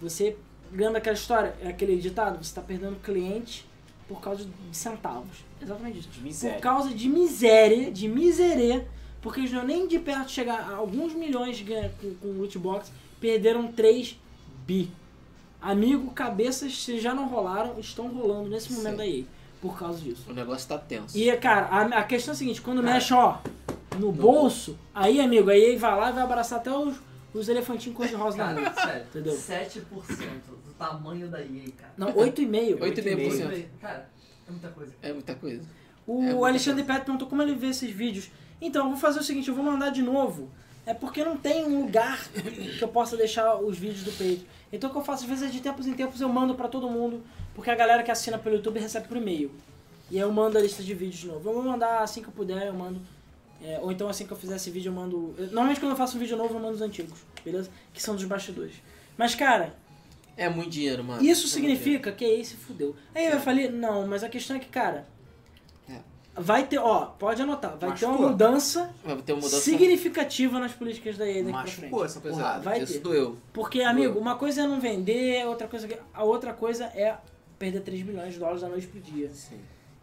Você 0.00 0.36
lembra 0.72 0.98
aquela 0.98 1.14
história, 1.16 1.54
aquele 1.64 1.96
ditado? 1.96 2.36
Você 2.36 2.50
está 2.50 2.60
perdendo 2.60 2.96
cliente 3.02 3.64
por 4.08 4.20
causa 4.20 4.44
de 4.44 4.76
centavos. 4.76 5.38
Exatamente 5.60 6.00
isso. 6.00 6.08
De 6.08 6.20
miséria. 6.20 6.56
Por 6.56 6.62
causa 6.62 6.90
de 6.90 7.08
miséria, 7.08 7.90
de 7.90 8.08
miserê, 8.08 8.84
porque 9.22 9.40
eles 9.40 9.52
não 9.52 9.64
nem 9.64 9.86
de 9.86 9.98
perto 9.98 10.30
chegar 10.30 10.60
a 10.60 10.74
alguns 10.76 11.14
milhões 11.14 11.56
de 11.56 11.64
ganha 11.64 11.92
com, 12.00 12.14
com 12.16 12.28
loot 12.32 12.58
box, 12.58 12.92
perderam 13.20 13.72
3 13.72 14.18
bi. 14.66 14.90
Amigo, 15.60 16.10
cabeças 16.10 16.82
se 16.82 16.98
já 17.00 17.14
não 17.14 17.28
rolaram, 17.28 17.78
estão 17.78 18.08
rolando 18.08 18.48
nesse 18.48 18.72
momento 18.72 19.00
Sim. 19.00 19.20
EA, 19.20 19.24
por 19.62 19.78
causa 19.78 20.00
disso. 20.00 20.24
O 20.28 20.34
negócio 20.34 20.68
tá 20.68 20.76
tenso. 20.76 21.16
E, 21.16 21.34
cara, 21.36 21.66
a, 21.66 21.82
a 22.00 22.02
questão 22.02 22.32
é 22.32 22.34
a 22.34 22.38
seguinte, 22.38 22.60
quando 22.60 22.82
mexe, 22.82 23.14
ó, 23.14 23.38
no 23.96 24.10
bolso, 24.10 24.76
aí, 24.92 25.20
amigo, 25.20 25.48
aí 25.48 25.72
EA 25.72 25.78
vai 25.78 25.96
lá 25.98 26.10
e 26.10 26.12
vai 26.12 26.24
abraçar 26.24 26.58
até 26.58 26.70
os, 26.70 26.96
os 27.32 27.48
elefantinhos 27.48 27.96
cor-de-rosa 27.96 28.38
da 28.38 28.46
mão. 28.52 28.64
Cara, 28.64 28.74
sério, 28.74 29.06
Entendeu? 29.08 29.34
7% 29.34 29.84
do 30.66 30.74
tamanho 30.76 31.28
da 31.28 31.40
EA, 31.40 31.70
cara. 31.78 31.92
Não, 31.96 32.12
8,5. 32.12 32.78
8,5%. 32.78 33.64
Cara, 33.80 34.10
é 34.48 34.50
muita 34.50 34.68
coisa. 34.68 34.92
É 35.00 35.12
muita 35.12 35.34
coisa. 35.36 35.62
O 36.04 36.20
É, 36.20 36.24
muita 36.32 36.46
Alexandre 36.48 36.82
Pet 36.82 37.04
perguntou 37.04 37.28
como 37.28 37.40
ele 37.40 37.54
vê 37.54 37.68
esses 37.68 37.90
vídeos. 37.90 38.30
Então, 38.60 38.86
eu 38.86 38.90
vou 38.90 38.98
fazer 38.98 39.20
o 39.20 39.22
seguinte, 39.22 39.48
eu 39.48 39.54
vou 39.54 39.64
mandar 39.64 39.90
de 39.90 40.02
novo. 40.02 40.50
É 40.84 40.92
porque 40.92 41.24
não 41.24 41.36
tem 41.36 41.64
um 41.64 41.82
lugar 41.82 42.28
que 42.78 42.82
eu 42.82 42.88
possa 42.88 43.16
deixar 43.16 43.56
os 43.56 43.78
vídeos 43.78 44.02
do 44.02 44.12
peito. 44.12 44.44
Então 44.72 44.90
o 44.90 44.92
que 44.92 44.98
eu 44.98 45.04
faço, 45.04 45.22
às 45.24 45.28
vezes, 45.30 45.52
de 45.52 45.60
tempos 45.60 45.86
em 45.86 45.94
tempos 45.94 46.20
eu 46.20 46.28
mando 46.28 46.54
pra 46.54 46.66
todo 46.68 46.88
mundo, 46.90 47.22
porque 47.54 47.70
a 47.70 47.74
galera 47.74 48.02
que 48.02 48.10
assina 48.10 48.36
pelo 48.38 48.56
YouTube 48.56 48.80
recebe 48.80 49.06
por 49.06 49.16
e-mail. 49.16 49.50
E 50.10 50.16
aí 50.16 50.22
eu 50.22 50.32
mando 50.32 50.58
a 50.58 50.60
lista 50.60 50.82
de 50.82 50.92
vídeos 50.92 51.20
de 51.20 51.26
novo. 51.28 51.48
Eu 51.48 51.54
vou 51.54 51.62
mandar 51.62 52.00
assim 52.02 52.20
que 52.20 52.28
eu 52.28 52.32
puder, 52.32 52.66
eu 52.66 52.74
mando. 52.74 53.00
É, 53.62 53.78
ou 53.80 53.92
então 53.92 54.08
assim 54.08 54.26
que 54.26 54.32
eu 54.32 54.36
fizer 54.36 54.56
esse 54.56 54.70
vídeo 54.70 54.88
eu 54.90 54.94
mando. 54.94 55.34
eu- 55.38 55.46
Normalmente 55.46 55.78
quando 55.78 55.92
eu 55.92 55.96
faço 55.96 56.16
um 56.16 56.20
vídeo 56.20 56.36
novo 56.36 56.54
eu 56.54 56.58
mando 56.60 56.74
os 56.74 56.82
antigos, 56.82 57.20
beleza? 57.44 57.70
Que 57.94 58.02
são 58.02 58.16
dos 58.16 58.24
bastidores. 58.24 58.74
Mas 59.16 59.36
cara, 59.36 59.76
É 60.36 60.48
muito 60.48 60.70
dinheiro, 60.70 61.04
mano. 61.04 61.22
isso 61.22 61.46
É 61.46 61.50
significa 61.50 62.10
que 62.10 62.24
aí 62.24 62.44
se 62.44 62.56
fudeu. 62.56 62.96
Aí 63.14 63.26
eu 63.26 63.38
falei, 63.38 63.70
não, 63.70 64.04
mas 64.08 64.24
a 64.24 64.28
questão 64.28 64.56
é 64.56 64.58
que, 64.58 64.66
cara, 64.68 65.06
É. 65.06 65.21
vai 66.36 66.66
ter, 66.66 66.78
ó, 66.78 67.06
pode 67.06 67.42
anotar, 67.42 67.76
vai 67.76 67.94
ter 67.96 68.04
uma 68.04 68.12
Machucou. 68.12 68.30
mudança 68.30 68.94
Vai 69.04 69.16
ter 69.22 69.32
uma 69.32 69.42
mudança. 69.42 69.60
significativa 69.62 70.58
nas 70.58 70.72
políticas 70.72 71.16
da 71.18 71.26
EA 71.28 71.42
daqui 71.44 71.52
pra 71.52 71.62
frente. 71.64 71.80
Machucou 71.80 72.04
essa 72.04 72.20
porrada. 72.20 72.58
é, 72.60 72.62
Vai 72.64 72.82
isso 72.82 72.94
ter. 72.94 72.98
doeu. 73.00 73.36
Porque, 73.52 73.82
amigo, 73.82 74.18
uma 74.18 74.36
coisa 74.36 74.62
é 74.62 74.66
não 74.66 74.80
vender, 74.80 75.46
outra 75.46 75.68
coisa 75.68 75.88
a 76.14 76.24
outra 76.24 76.52
coisa 76.52 76.84
é 76.86 77.16
perder 77.58 77.80
3 77.80 78.02
bilhões 78.02 78.32
de 78.34 78.38
dólares 78.38 78.62
da 78.62 78.68
noite 78.68 78.86
pro 78.86 79.00
dia. 79.00 79.30
Sim. 79.30 79.58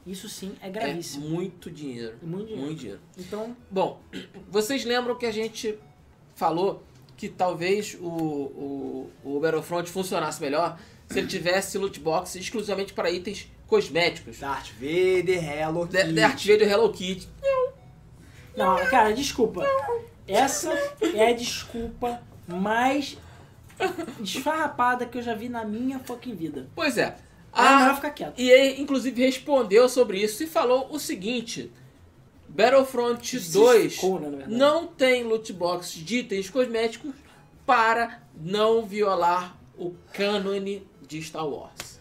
Isso 0.07 0.29
sim 0.29 0.53
é 0.61 0.67
É 0.67 0.69
gravíssimo. 0.71 1.27
muito 1.29 1.69
dinheiro. 1.69 2.15
É 2.21 2.25
muito 2.25 2.45
dinheiro. 2.47 2.65
Muito 2.65 2.79
dinheiro. 2.79 2.99
Então, 3.17 3.55
Bom, 3.69 3.99
vocês 4.49 4.85
lembram 4.85 5.15
que 5.15 5.25
a 5.25 5.31
gente 5.31 5.77
falou 6.35 6.81
que 7.17 7.27
talvez 7.27 7.97
o, 7.99 8.07
o, 8.07 9.09
o 9.25 9.39
Battlefront 9.41 9.89
funcionasse 9.89 10.41
melhor 10.41 10.79
se 11.09 11.19
ele 11.19 11.27
tivesse 11.27 11.77
loot 11.77 11.99
box 11.99 12.35
exclusivamente 12.35 12.93
para 12.93 13.11
itens 13.11 13.51
cosméticos. 13.69 14.39
Darth 14.39 14.71
Vader, 14.73 15.43
Hello 15.43 15.85
De- 15.85 15.97
Kitty. 15.99 16.13
Darth 16.13 16.39
Vader 16.45 16.67
e 16.67 16.71
Hello 16.71 16.91
Kitty. 16.91 17.27
não, 18.57 18.77
cara, 18.89 19.13
desculpa. 19.13 19.63
Essa 20.27 20.71
é 21.13 21.29
a 21.29 21.33
desculpa 21.33 22.21
mais 22.47 23.17
desfarrapada 24.19 25.05
que 25.05 25.17
eu 25.17 25.21
já 25.21 25.33
vi 25.33 25.49
na 25.49 25.63
minha 25.65 25.99
fucking 25.99 26.35
vida. 26.35 26.67
Pois 26.75 26.97
é. 26.97 27.15
Ah, 27.51 27.77
melhor 27.79 27.91
A 27.91 27.95
ficar 27.95 28.09
quieto. 28.11 28.39
EA, 28.39 28.79
inclusive, 28.79 29.23
respondeu 29.25 29.89
sobre 29.89 30.21
isso 30.21 30.43
e 30.43 30.47
falou 30.47 30.87
o 30.91 30.99
seguinte: 30.99 31.71
Battlefront 32.47 33.39
2 33.39 33.83
Justificou, 33.93 34.19
né, 34.19 34.45
não 34.47 34.85
tem 34.87 35.23
loot 35.23 35.51
box 35.53 35.93
de 35.93 36.17
itens 36.17 36.49
cosméticos 36.49 37.13
para 37.65 38.21
não 38.39 38.85
violar 38.85 39.55
o 39.77 39.93
cânone 40.13 40.85
de 41.07 41.21
Star 41.23 41.47
Wars. 41.47 41.98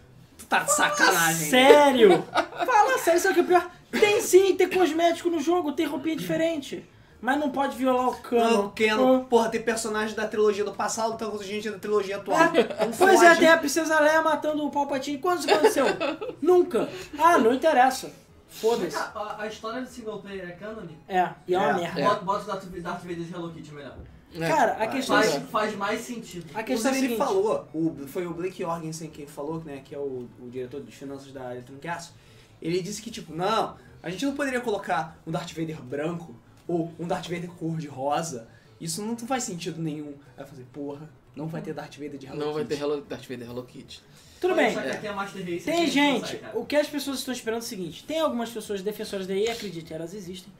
Tá 0.48 0.60
de 0.60 0.72
sacanagem. 0.72 1.50
Sério? 1.50 2.24
Fala 2.32 2.98
sério, 2.98 3.26
é 3.26 3.30
o 3.30 3.34
que 3.34 3.40
é 3.40 3.42
pior. 3.42 3.70
Tem 3.90 4.20
sim, 4.20 4.54
tem 4.56 4.68
cosmético 4.68 5.28
no 5.30 5.40
jogo, 5.40 5.72
tem 5.72 5.86
roupinha 5.86 6.16
diferente. 6.16 6.84
Mas 7.20 7.36
não 7.38 7.50
pode 7.50 7.76
violar 7.76 8.08
o 8.08 8.16
cano. 8.16 8.62
Não, 8.62 8.70
Canon, 8.70 9.24
porra, 9.24 9.48
tem 9.48 9.60
personagem 9.60 10.14
da 10.14 10.28
trilogia 10.28 10.62
do 10.64 10.72
passado, 10.72 11.14
então 11.14 11.36
gente 11.42 11.68
da 11.68 11.78
trilogia 11.78 12.16
atual. 12.16 12.38
Não 12.38 12.92
Pois 12.96 13.20
é, 13.22 13.34
tem 13.34 13.48
a 13.48 13.58
Princesa 13.58 13.98
Leia 13.98 14.22
matando 14.22 14.64
o 14.64 14.70
Palpatine. 14.70 15.18
Quando 15.18 15.40
isso 15.40 15.50
aconteceu? 15.50 15.84
Nunca. 16.40 16.88
Ah, 17.18 17.36
não 17.38 17.52
interessa. 17.52 18.12
Foda-se. 18.48 18.96
A, 18.96 19.36
a 19.40 19.46
história 19.48 19.82
do 19.82 19.88
single 19.88 20.20
player 20.20 20.48
é 20.48 20.52
canon? 20.52 20.86
É, 21.08 21.28
e 21.46 21.54
é 21.54 21.58
uma 21.58 21.70
É. 21.70 21.74
merda. 21.74 22.02
Bota, 22.02 22.24
bota 22.24 22.44
o 22.44 22.46
Darth, 22.46 22.64
Darth 22.66 23.00
Vader 23.02 23.16
de 23.16 23.34
Hello 23.34 23.50
Kitty 23.52 23.74
melhor. 23.74 23.96
Cara, 24.36 24.72
a 24.72 24.86
questão 24.86 25.18
é 25.18 25.22
Faz, 25.22 25.36
assim, 25.36 25.46
faz 25.46 25.76
mais 25.76 26.00
sentido. 26.02 26.46
a 26.54 26.62
questão 26.62 26.92
é 26.92 26.98
Inclusive, 26.98 26.98
ele 26.98 27.08
seguinte. 27.08 27.18
falou, 27.18 27.68
o, 27.72 28.06
foi 28.06 28.26
o 28.26 28.34
Blake 28.34 28.62
Jorgensen 28.62 29.08
quem 29.10 29.26
falou, 29.26 29.62
né, 29.64 29.80
que 29.84 29.94
é 29.94 29.98
o, 29.98 30.28
o 30.40 30.50
diretor 30.50 30.82
de 30.82 30.92
finanças 30.92 31.32
da 31.32 31.52
Electronic 31.52 31.88
Arts, 31.88 32.12
ele 32.60 32.82
disse 32.82 33.00
que, 33.00 33.10
tipo, 33.10 33.34
não, 33.34 33.76
a 34.02 34.10
gente 34.10 34.24
não 34.26 34.34
poderia 34.34 34.60
colocar 34.60 35.18
um 35.26 35.30
Darth 35.30 35.52
Vader 35.52 35.80
branco 35.82 36.34
ou 36.66 36.92
um 36.98 37.06
Darth 37.06 37.28
Vader 37.28 37.48
cor 37.50 37.78
de 37.78 37.86
rosa, 37.86 38.48
isso 38.80 39.02
não 39.02 39.16
faz 39.16 39.44
sentido 39.44 39.80
nenhum. 39.80 40.14
Aí 40.36 40.44
eu 40.44 40.46
falei, 40.46 40.66
porra, 40.72 41.08
não 41.34 41.46
vai 41.46 41.62
ter 41.62 41.72
Darth 41.72 41.94
Vader 41.94 42.18
de 42.18 42.26
Hello 42.26 42.38
Não 42.38 42.52
vai 42.52 42.64
ter 42.64 42.74
Kitty. 42.74 42.82
Hello, 42.82 43.00
Darth 43.02 43.26
Vader 43.28 43.48
Hello 43.48 43.62
Kitty. 43.64 44.02
Tudo 44.40 44.54
Pode 44.54 44.66
bem. 44.74 44.76
é 44.76 45.10
Race, 45.10 45.64
Tem 45.64 45.80
não 45.86 45.90
gente, 45.90 46.40
o 46.54 46.64
que 46.64 46.76
as 46.76 46.86
pessoas 46.86 47.18
estão 47.18 47.34
esperando 47.34 47.60
é 47.60 47.64
o 47.64 47.66
seguinte: 47.66 48.04
tem 48.04 48.20
algumas 48.20 48.50
pessoas 48.50 48.82
defensoras 48.82 49.26
da 49.26 49.34
EA, 49.34 49.52
acredite, 49.52 49.92
elas 49.92 50.14
existem, 50.14 50.52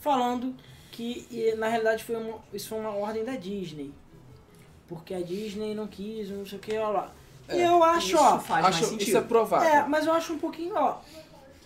falando 0.00 0.54
que 0.94 1.26
e, 1.30 1.54
na 1.56 1.68
realidade 1.68 2.04
foi 2.04 2.16
uma, 2.16 2.38
isso 2.52 2.68
foi 2.68 2.78
uma 2.78 2.90
ordem 2.94 3.24
da 3.24 3.34
Disney. 3.36 3.92
Porque 4.88 5.12
a 5.14 5.20
Disney 5.20 5.74
não 5.74 5.86
quis, 5.86 6.30
não 6.30 6.46
sei 6.46 6.58
o 6.58 6.60
que, 6.60 6.76
ó 6.78 6.90
lá. 6.90 7.12
E 7.48 7.60
É, 7.60 7.66
eu 7.66 7.82
acho, 7.82 8.08
Isso 8.08 8.16
ó. 8.18 8.40
Acho 8.54 8.84
sentido. 8.84 9.08
isso 9.08 9.16
é 9.16 9.20
provável. 9.20 9.68
É, 9.68 9.86
mas 9.88 10.06
eu 10.06 10.12
acho 10.12 10.32
um 10.34 10.38
pouquinho, 10.38 10.74
ó. 10.76 10.98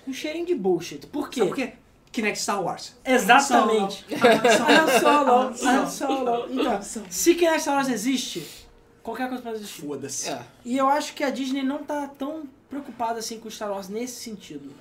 Um 0.07 0.13
cheirinho 0.13 0.47
de 0.47 0.55
bullshit. 0.55 1.07
Por 1.07 1.29
quê? 1.29 1.41
Sabe 1.41 1.51
por 1.51 1.57
quê? 1.57 1.73
Kinect 2.11 2.41
Star 2.41 2.63
Wars. 2.63 2.97
Exatamente. 3.05 4.05
Han 4.15 5.01
Solo, 5.01 5.69
Han 5.69 5.87
Solo. 5.87 6.47
Então, 6.51 6.81
se 7.11 7.35
Kinect 7.35 7.61
Star 7.61 7.75
Wars 7.77 7.89
existe, 7.89 8.67
qualquer 9.03 9.29
coisa 9.29 9.43
pode 9.43 9.57
existir. 9.57 9.83
Foda-se. 9.83 10.31
É. 10.31 10.41
E 10.65 10.77
eu 10.79 10.89
acho 10.89 11.13
que 11.15 11.23
a 11.23 11.31
Disney 11.31 11.63
não 11.63 11.85
tá 11.85 12.09
tão 12.19 12.45
preocupada 12.71 13.19
assim 13.19 13.39
com 13.39 13.51
Star 13.51 13.71
Wars 13.71 13.89
nesse 13.89 14.23
sentido. 14.23 14.73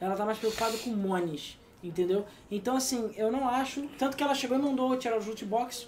Ela 0.00 0.16
tá 0.16 0.24
mais 0.24 0.38
preocupada 0.38 0.76
com 0.78 0.90
Monies, 0.90 1.58
entendeu? 1.88 2.24
Então, 2.50 2.76
assim, 2.76 3.12
eu 3.16 3.30
não 3.30 3.48
acho. 3.48 3.82
Tanto 3.98 4.16
que 4.16 4.22
ela 4.22 4.34
chegou 4.34 4.58
e 4.58 4.60
mandou 4.62 4.96
tirar 4.96 5.16
os 5.18 5.26
loot 5.26 5.44
box. 5.44 5.86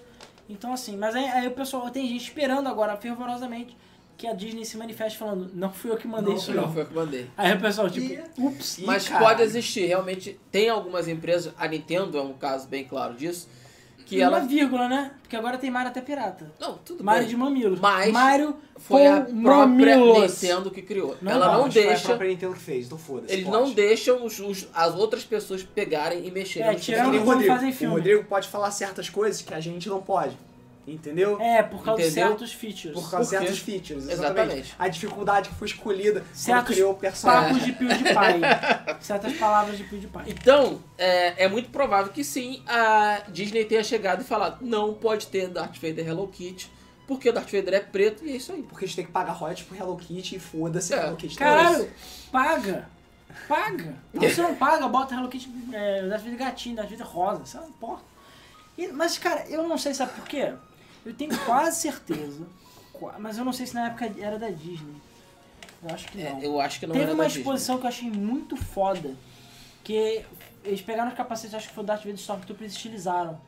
Então, 0.49 0.73
assim, 0.73 0.97
mas 0.97 1.15
aí, 1.15 1.25
aí 1.27 1.47
o 1.49 1.53
pessoal 1.53 1.91
tem 1.91 2.07
gente 2.07 2.23
esperando 2.29 2.69
agora 2.69 2.97
fervorosamente 2.97 3.77
que 4.17 4.27
a 4.27 4.33
Disney 4.33 4.65
se 4.65 4.77
manifeste 4.77 5.19
falando: 5.19 5.51
não 5.55 5.73
fui 5.73 5.91
eu 5.91 5.97
que 5.97 6.07
mandei 6.07 6.33
Não 6.35 6.41
isso, 6.41 6.53
não. 6.55 6.63
Não 6.67 6.73
foi 6.73 6.83
o 6.83 6.87
que 6.87 6.95
eu 6.97 7.05
mandei. 7.05 7.31
Aí 7.37 7.53
o 7.53 7.61
pessoal, 7.61 7.91
tipo, 7.91 8.07
E- 8.13 8.23
ups. 8.47 8.79
Mas 8.85 9.09
caralho. 9.09 9.27
pode 9.27 9.43
existir, 9.43 9.87
realmente. 9.87 10.39
Tem 10.51 10.69
algumas 10.69 11.09
empresas, 11.09 11.53
a 11.59 11.67
Nintendo 11.67 12.17
é 12.17 12.23
um 12.23 12.33
caso 12.33 12.69
bem 12.69 12.85
claro 12.85 13.15
disso, 13.15 13.49
que 14.07 14.17
Uma 14.17 14.25
ela. 14.25 14.41
vírgula, 14.41 14.89
né? 14.89 15.11
Porque 15.21 15.35
agora 15.37 15.59
tem 15.59 15.71
Mario 15.71 15.91
até 15.91 16.01
pirata. 16.01 16.51
Não, 16.61 16.79
tudo 16.79 17.03
Mario 17.05 17.23
bem. 17.23 17.29
de 17.31 17.37
mamilos. 17.37 17.81
Mas 17.81 18.13
Mario 18.13 18.57
Foi 18.79 19.07
a 19.07 19.21
própria 19.23 19.37
mamilos. 19.99 20.41
Nintendo 20.43 20.71
que 20.71 20.81
criou. 20.81 21.17
Não 21.21 21.33
ela 21.33 21.47
vai, 21.49 21.57
não 21.57 21.65
Mas 21.65 21.75
foi 21.75 21.83
a 21.85 21.89
deixa. 21.89 22.05
própria 22.07 22.29
Nintendo 22.31 22.55
que 22.55 22.61
fez, 22.61 22.87
então 22.87 22.97
foda-se. 22.97 23.33
Eles 23.35 23.45
pode. 23.45 23.57
não 23.59 23.71
deixam 23.73 24.25
os, 24.25 24.39
os- 24.39 24.69
as 24.73 24.95
outras 24.95 25.25
pessoas 25.25 25.63
pegarem 25.65 26.25
e 26.27 26.31
mexerem 26.31 26.71
É, 26.71 26.75
tirando 26.77 27.17
o 27.17 27.25
Rodrigo. 27.25 27.53
fazem 27.53 27.73
filme. 27.73 27.95
O 27.95 27.97
Rodrigo 27.99 28.25
pode 28.25 28.47
falar 28.49 28.71
certas 28.71 29.11
coisas 29.11 29.43
que 29.43 29.53
a 29.53 29.61
gente 29.61 29.89
não 29.89 30.01
pode. 30.01 30.37
Entendeu? 30.87 31.41
É, 31.41 31.65
por 31.65 31.83
causa 31.83 32.01
de 32.03 32.11
certos 32.13 32.53
features. 32.53 32.95
Por 32.95 33.11
causa 33.11 33.25
de 33.25 33.45
certos 33.45 33.59
features. 33.59 34.05
Exatamente. 34.09 34.41
Exatamente. 34.43 34.75
A 34.79 34.87
dificuldade 34.89 35.49
que 35.49 35.55
foi 35.57 35.67
escolhida 35.67 36.25
Certos 36.33 36.75
criou 36.75 36.93
o 36.93 36.95
personagem. 36.95 37.49
Papos 37.55 37.65
de 37.65 37.73
PewDiePie. 37.73 39.01
Certas 39.01 39.33
palavras 39.35 39.77
de 39.77 39.83
PewDiePie. 39.85 40.23
Então, 40.31 40.81
é, 40.97 41.45
é 41.45 41.49
muito 41.49 41.71
provável 41.71 42.13
que 42.13 42.23
sim, 42.23 42.63
a 42.69 43.23
Disney 43.29 43.65
tenha 43.65 43.83
chegado 43.83 44.21
e 44.21 44.25
falado: 44.25 44.59
não 44.65 44.95
pode 44.95 45.27
ter 45.27 45.49
Darth 45.49 45.75
Vader 45.75 46.07
Hello 46.07 46.29
Kitty, 46.29 46.71
porque 47.07 47.29
o 47.29 47.33
Darth 47.33 47.51
Vader 47.51 47.75
é 47.75 47.81
preto 47.81 48.25
e 48.25 48.31
é 48.31 48.37
isso 48.37 48.53
aí. 48.53 48.63
Porque 48.63 48.85
a 48.85 48.87
gente 48.89 48.97
tem 48.97 49.07
que 49.07 49.13
pagar 49.13 49.33
royalties 49.33 49.67
pro 49.67 49.77
Hello 49.77 49.97
Kitty 49.97 50.37
e 50.37 50.39
foda-se 50.39 50.95
É. 50.95 50.99
Hello 51.05 51.17
Kitty. 51.17 51.37
Caralho, 51.37 51.91
paga. 52.31 52.89
Paga. 53.49 53.97
Se 54.21 54.35
você 54.37 54.43
não 54.43 54.55
paga, 54.55 54.87
bota 54.87 55.17
Hello 55.17 55.29
Kitty, 55.29 55.51
é, 55.73 56.07
Darth 56.07 56.23
Vader 56.23 56.39
gatinho, 56.39 56.77
Darth 56.77 56.91
Vader 56.91 57.07
rosa, 57.07 57.43
isso 57.45 57.57
não 57.59 57.69
importa. 57.69 58.05
E- 58.79 58.89
mas, 58.89 59.19
cara, 59.19 59.45
eu 59.49 59.67
não 59.67 59.77
sei, 59.77 59.93
sabe 59.95 60.13
por 60.13 60.25
quê? 60.29 60.53
Eu 61.07 61.15
tenho 61.15 61.39
quase 61.45 61.81
certeza, 61.81 62.47
mas 63.19 63.39
eu 63.39 63.45
não 63.45 63.53
sei 63.53 63.67
se 63.67 63.75
na 63.75 63.87
época 63.87 64.13
era 64.19 64.39
da 64.39 64.51
Disney. 64.51 64.97
Eu 65.83 65.95
acho 65.95 66.09
que 66.09 66.19
não. 66.19 66.41
É, 66.41 66.45
eu 66.47 66.61
acho 66.61 66.81
que 66.81 66.87
não 66.87 66.95
Teve 66.95 67.13
uma 67.13 67.23
da 67.23 67.25
Disney. 67.29 67.41
exposição 67.43 67.79
que 67.79 67.85
eu 67.85 67.89
achei 67.89 68.11
muito 68.11 68.57
foda, 68.57 69.15
que 69.85 70.25
eles 70.65 70.83
pegaram 70.83 71.09
os 71.09 71.17
capacetes, 71.17 71.55
acho 71.55 71.69
que 71.69 71.75
foi 71.75 71.85
o 71.85 71.87
Darth 71.87 72.01
Vader 72.01 72.17
Stormtroopers 72.17 72.73
e 72.73 72.77
estilizaram. 72.77 73.41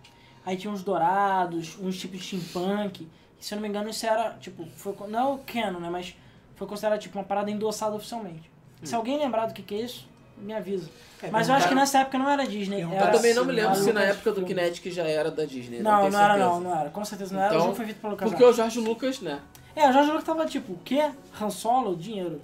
Aí 0.47 0.57
tinha 0.57 0.73
uns 0.73 0.83
dourados, 0.85 1.77
uns 1.81 1.99
tipos 1.99 2.21
de 2.21 2.25
steampunk, 2.39 3.09
se 3.41 3.53
eu 3.53 3.57
não 3.57 3.63
me 3.63 3.69
engano 3.69 3.89
isso 3.91 4.07
era, 4.07 4.35
tipo, 4.41 4.65
foi, 4.77 4.95
não 5.09 5.19
é 5.19 5.35
o 5.35 5.39
canon, 5.39 5.81
né, 5.81 5.91
mas 5.91 6.15
foi 6.55 6.67
considerado 6.67 7.01
tipo 7.01 7.19
uma 7.19 7.25
parada 7.25 7.51
endossada 7.51 7.95
oficialmente. 7.97 8.49
Se 8.83 8.95
alguém 8.95 9.19
lembrar 9.19 9.47
do 9.47 9.53
que 9.55 9.63
que 9.63 9.75
é 9.75 9.83
isso, 9.83 10.09
me 10.43 10.52
avisa. 10.52 10.89
É, 11.23 11.31
Mas 11.31 11.48
eu 11.48 11.55
acho 11.55 11.69
que 11.69 11.74
nessa 11.74 11.98
época 11.98 12.19
não 12.19 12.28
era 12.28 12.47
Disney. 12.47 12.81
Eu 12.82 12.90
Eu 12.90 12.94
Era, 12.94 13.10
também 13.10 13.35
não 13.35 13.44
me 13.44 13.52
lembro 13.52 13.74
se 13.74 13.93
na 13.93 14.01
Lucas 14.01 14.16
época 14.16 14.32
do. 14.32 14.44
Kinetic 14.47 14.93
já 14.93 15.05
era 15.05 15.31
da 15.31 15.44
Disney. 15.44 15.81
Não, 15.81 16.01
tenho 16.01 16.12
não 16.12 16.20
era 16.20 16.36
não, 16.36 16.60
não 16.60 16.81
era. 16.81 16.90
Com 16.90 17.05
certeza 17.05 17.35
não 17.35 17.43
era. 17.43 17.51
Então, 17.51 17.60
o 17.60 17.65
jogo 17.65 17.77
foi 17.77 17.85
feito 17.86 18.01
pelo 18.01 18.16
casal. 18.16 18.31
Porque 18.31 18.44
o 18.44 18.52
Jorge 18.52 18.81
Lucas, 18.81 19.20
né? 19.20 19.40
É, 19.74 19.89
o 19.89 19.93
Jorge 19.93 20.10
Lucas 20.10 20.24
tava 20.24 20.47
tipo, 20.47 20.73
o 20.73 20.78
quê? 20.85 21.10
Han 21.40 21.51
Solo? 21.51 21.97
Dinheiro. 21.97 22.40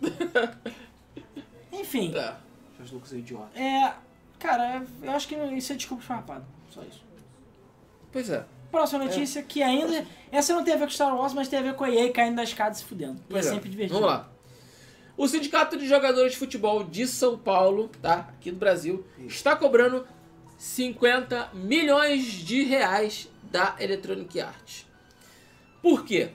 Enfim, 1.73 2.13
É. 2.17 2.35
Jorge 2.79 2.95
Lucas 2.95 3.13
é 3.13 3.17
um 3.17 3.19
idiota. 3.19 3.61
é... 3.61 3.93
Cara, 4.39 4.83
eu 5.03 5.13
acho 5.13 5.27
que 5.27 5.35
isso 5.35 5.73
é 5.73 5.77
desculpa 5.77 6.03
esfarrapada. 6.03 6.45
Só 6.71 6.83
isso. 6.83 7.03
Pois 8.13 8.29
é. 8.29 8.45
Próxima 8.71 9.05
notícia, 9.05 9.43
que 9.43 9.63
ainda... 9.63 10.05
Essa 10.31 10.53
não 10.53 10.63
tem 10.63 10.75
a 10.75 10.77
ver 10.77 10.85
com 10.85 10.91
Star 10.91 11.17
Wars, 11.17 11.33
mas 11.33 11.49
tem 11.49 11.61
a 11.61 11.63
ver 11.63 11.75
com 11.75 11.85
a 11.85 11.91
EA 11.91 12.13
caindo 12.13 12.37
da 12.37 12.43
escada 12.43 12.75
e 12.75 12.79
se 12.79 12.85
fudendo. 12.85 13.19
E 13.31 13.35
é 13.35 13.39
é. 13.39 13.43
sempre 13.43 13.71
divertido. 13.71 13.99
Vamos 13.99 14.15
lá. 14.15 14.29
O 15.17 15.29
Sindicato 15.29 15.77
de 15.77 15.87
Jogadores 15.87 16.33
de 16.33 16.39
Futebol 16.39 16.83
de 16.85 17.07
São 17.07 17.39
Paulo, 17.39 17.89
tá? 18.03 18.29
Aqui 18.37 18.51
do 18.51 18.57
Brasil, 18.59 19.05
está 19.27 19.55
cobrando 19.55 20.07
50 20.59 21.51
milhões 21.55 22.25
de 22.25 22.63
reais 22.65 23.29
da 23.43 23.77
Electronic 23.79 24.41
Arts. 24.41 24.87
Por 25.81 26.05
quê? 26.05 26.31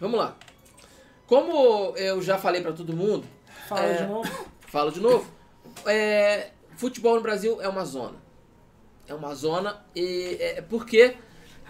Vamos 0.00 0.18
lá. 0.18 0.36
Como 1.26 1.94
eu 1.96 2.20
já 2.22 2.38
falei 2.38 2.60
pra 2.60 2.72
todo 2.72 2.92
mundo, 2.96 3.24
Fala 3.68 3.82
É. 3.84 4.02
de 4.02 4.06
novo. 4.08 4.48
falo 4.66 4.90
de 4.90 5.00
novo, 5.00 5.30
é, 5.86 6.50
futebol 6.76 7.16
no 7.16 7.20
Brasil 7.20 7.60
é 7.60 7.68
uma 7.68 7.84
zona. 7.84 8.16
É 9.06 9.14
uma 9.14 9.34
zona 9.34 9.84
e 9.94 10.36
é 10.40 10.62
porque 10.62 11.16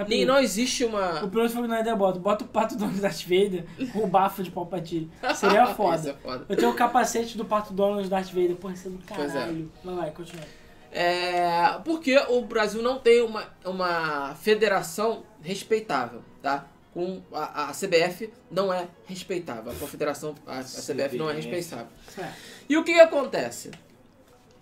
nem 0.07 0.25
não 0.25 0.39
existe 0.39 0.85
O 0.85 0.89
uma 0.89 1.29
piloto 1.29 1.51
foi 1.51 1.67
na 1.67 1.81
ideia 1.81 1.97
bota. 1.97 2.19
Bota 2.19 2.45
o 2.45 2.49
pato 2.49 2.77
Donald 2.77 3.01
Darth 3.01 3.23
Vader 3.23 3.65
com 3.93 4.01
o 4.01 4.07
bafo 4.07 4.43
de 4.43 4.51
Palpatine. 4.51 5.11
Seria 5.35 5.67
foda. 5.75 6.11
é 6.11 6.15
foda. 6.15 6.47
Eu 6.49 6.57
tenho 6.57 6.71
o 6.71 6.75
capacete 6.75 7.37
do 7.37 7.45
pato 7.45 7.73
Donald 7.73 8.09
Darth 8.09 8.29
Vader. 8.29 8.57
Porra, 8.57 8.75
isso 8.75 8.89
é 8.89 8.91
do 8.91 8.99
Pois 9.07 9.31
é. 9.31 9.39
caralho. 9.39 9.73
Vai, 9.83 9.95
vai, 9.95 10.11
continua. 10.11 10.45
É, 10.91 11.79
porque 11.85 12.17
o 12.17 12.43
Brasil 12.43 12.83
não 12.83 12.99
tem 12.99 13.23
uma, 13.23 13.45
uma 13.65 14.35
federação 14.37 15.23
respeitável, 15.43 16.23
tá? 16.43 16.67
Com 16.95 17.21
a, 17.33 17.69
a 17.69 17.73
CBF 17.73 18.33
não 18.51 18.73
é 18.73 18.89
respeitável, 19.07 19.71
a 19.71 19.75
confederação, 19.75 20.35
a, 20.47 20.61
a 20.61 20.63
CBF 20.63 21.17
não 21.17 21.31
é 21.31 21.35
respeitável. 21.35 21.89
É. 22.17 22.31
E 22.69 22.77
o 22.77 22.83
que, 22.83 22.95
que 22.95 23.01
acontece? 23.01 23.71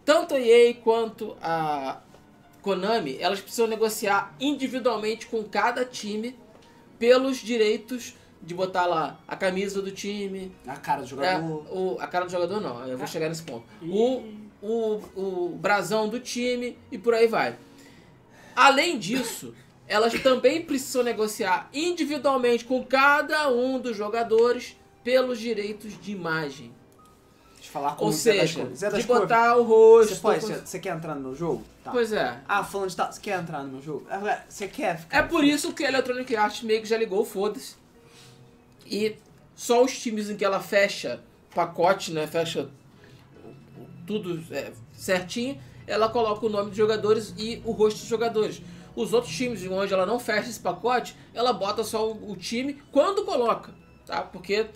Tanto 0.05 0.35
a 0.35 0.41
EA 0.41 0.75
quanto 0.75 1.37
a 1.41 2.01
Konami, 2.71 3.17
elas 3.21 3.41
precisam 3.41 3.69
negociar 3.69 4.35
individualmente 4.41 5.27
com 5.29 5.45
cada 5.45 5.85
time 5.85 6.37
pelos 6.99 7.37
direitos 7.37 8.15
de 8.43 8.55
botar 8.55 8.87
lá 8.87 9.21
a 9.29 9.37
camisa 9.37 9.81
do 9.81 9.93
time, 9.93 10.51
A 10.67 10.75
cara 10.75 10.99
do 11.03 11.05
é, 11.05 11.07
jogador. 11.07 11.65
o, 11.71 11.97
a 12.01 12.09
cara 12.09 12.25
do 12.25 12.31
jogador 12.33 12.61
não, 12.61 12.85
eu 12.89 12.97
vou 12.97 13.05
Ah. 13.05 13.07
chegar 13.07 13.29
nesse 13.29 13.45
ponto. 13.45 13.65
O, 13.81 14.25
o, 14.61 15.01
o 15.15 15.49
brasão 15.61 16.09
do 16.09 16.19
time 16.19 16.77
e 16.91 16.99
por 16.99 17.15
aí 17.15 17.29
vai. 17.29 17.57
Além 18.57 18.99
disso, 18.99 19.55
elas 19.87 20.13
também 20.21 20.61
precisam 20.63 21.05
negociar 21.05 21.71
individualmente 21.73 22.65
com 22.65 22.85
cada 22.85 23.49
um 23.49 23.79
dos 23.79 23.97
jogadores 23.97 24.77
pelos 25.05 25.39
direitos 25.39 25.93
de 26.01 26.11
imagem. 26.11 26.73
De 27.77 27.83
falar 27.83 27.97
como 27.97 28.11
Ou 28.11 28.13
Zé 28.13 28.33
das 28.33 28.41
seja, 28.41 28.61
Cores. 28.61 28.79
Zé 28.79 28.87
de 28.87 28.93
das 28.97 29.05
Cores, 29.05 29.23
botar 29.23 29.57
o 29.57 29.63
rosto. 29.63 30.15
Você 30.15 30.21
pode, 30.21 30.41
você, 30.41 30.79
quer 30.79 30.97
entrar 30.97 31.15
no 31.15 31.21
meu 31.21 31.35
jogo? 31.35 31.65
Tá. 31.85 31.91
Pois 31.91 32.13
é. 32.13 32.41
Ah, 32.49 32.65
falando 32.65 32.91
de 32.91 32.97
tal, 32.97 33.13
você 33.13 33.21
quer 33.21 33.39
entrar 33.39 33.63
no 33.63 33.69
meu 33.69 33.83
jogo? 33.83 34.07
Agora, 34.09 34.45
Você 34.49 34.67
quer 34.67 34.99
ficar. 34.99 35.19
É 35.19 35.23
por 35.23 35.45
isso 35.45 35.73
que 35.73 35.85
a 35.85 35.89
Electronic 35.89 36.35
Arts 36.35 36.63
meio 36.63 36.81
que 36.81 36.89
já 36.89 36.97
ligou, 36.97 37.25
foda-se. 37.25 37.75
E 38.87 39.17
só 39.55 39.85
os 39.85 39.99
times 39.99 40.31
em 40.31 40.37
que 40.37 40.45
ela 40.45 40.61
fecha 40.61 41.21
pacote, 41.55 42.13
né? 42.13 42.27
Fecha 42.27 42.69
tudo 44.07 44.43
é, 44.51 44.73
certinho, 44.95 45.61
ela 45.87 46.09
coloca 46.09 46.47
o 46.47 46.49
nome 46.49 46.69
dos 46.69 46.77
jogadores 46.77 47.35
e 47.37 47.61
o 47.65 47.73
rosto 47.73 47.99
dos 48.01 48.09
jogadores. 48.09 48.63
Os 48.95 49.13
outros 49.13 49.35
times 49.35 49.67
onde 49.67 49.93
ela 49.93 50.07
não 50.07 50.19
fecha 50.19 50.49
esse 50.49 50.61
pacote, 50.61 51.17
ela 51.35 51.53
bota 51.53 51.85
só 51.85 52.09
o, 52.11 52.31
o 52.31 52.37
time 52.37 52.81
quando 52.91 53.25
coloca, 53.25 53.75
tá? 54.07 54.23
Porque 54.23 54.67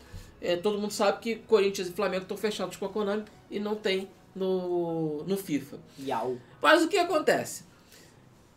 é, 0.41 0.57
todo 0.57 0.79
mundo 0.79 0.93
sabe 0.93 1.19
que 1.21 1.37
Corinthians 1.37 1.89
e 1.89 1.93
Flamengo 1.93 2.23
estão 2.23 2.37
fechados 2.37 2.77
com 2.77 2.87
a 2.87 2.89
Konami 2.89 3.25
e 3.51 3.59
não 3.61 3.75
tem 3.77 4.09
no, 4.35 5.23
no 5.25 5.37
FIFA. 5.37 5.79
Yau. 6.01 6.37
Mas 6.63 6.83
o 6.83 6.89
que 6.89 6.97
acontece? 6.99 7.65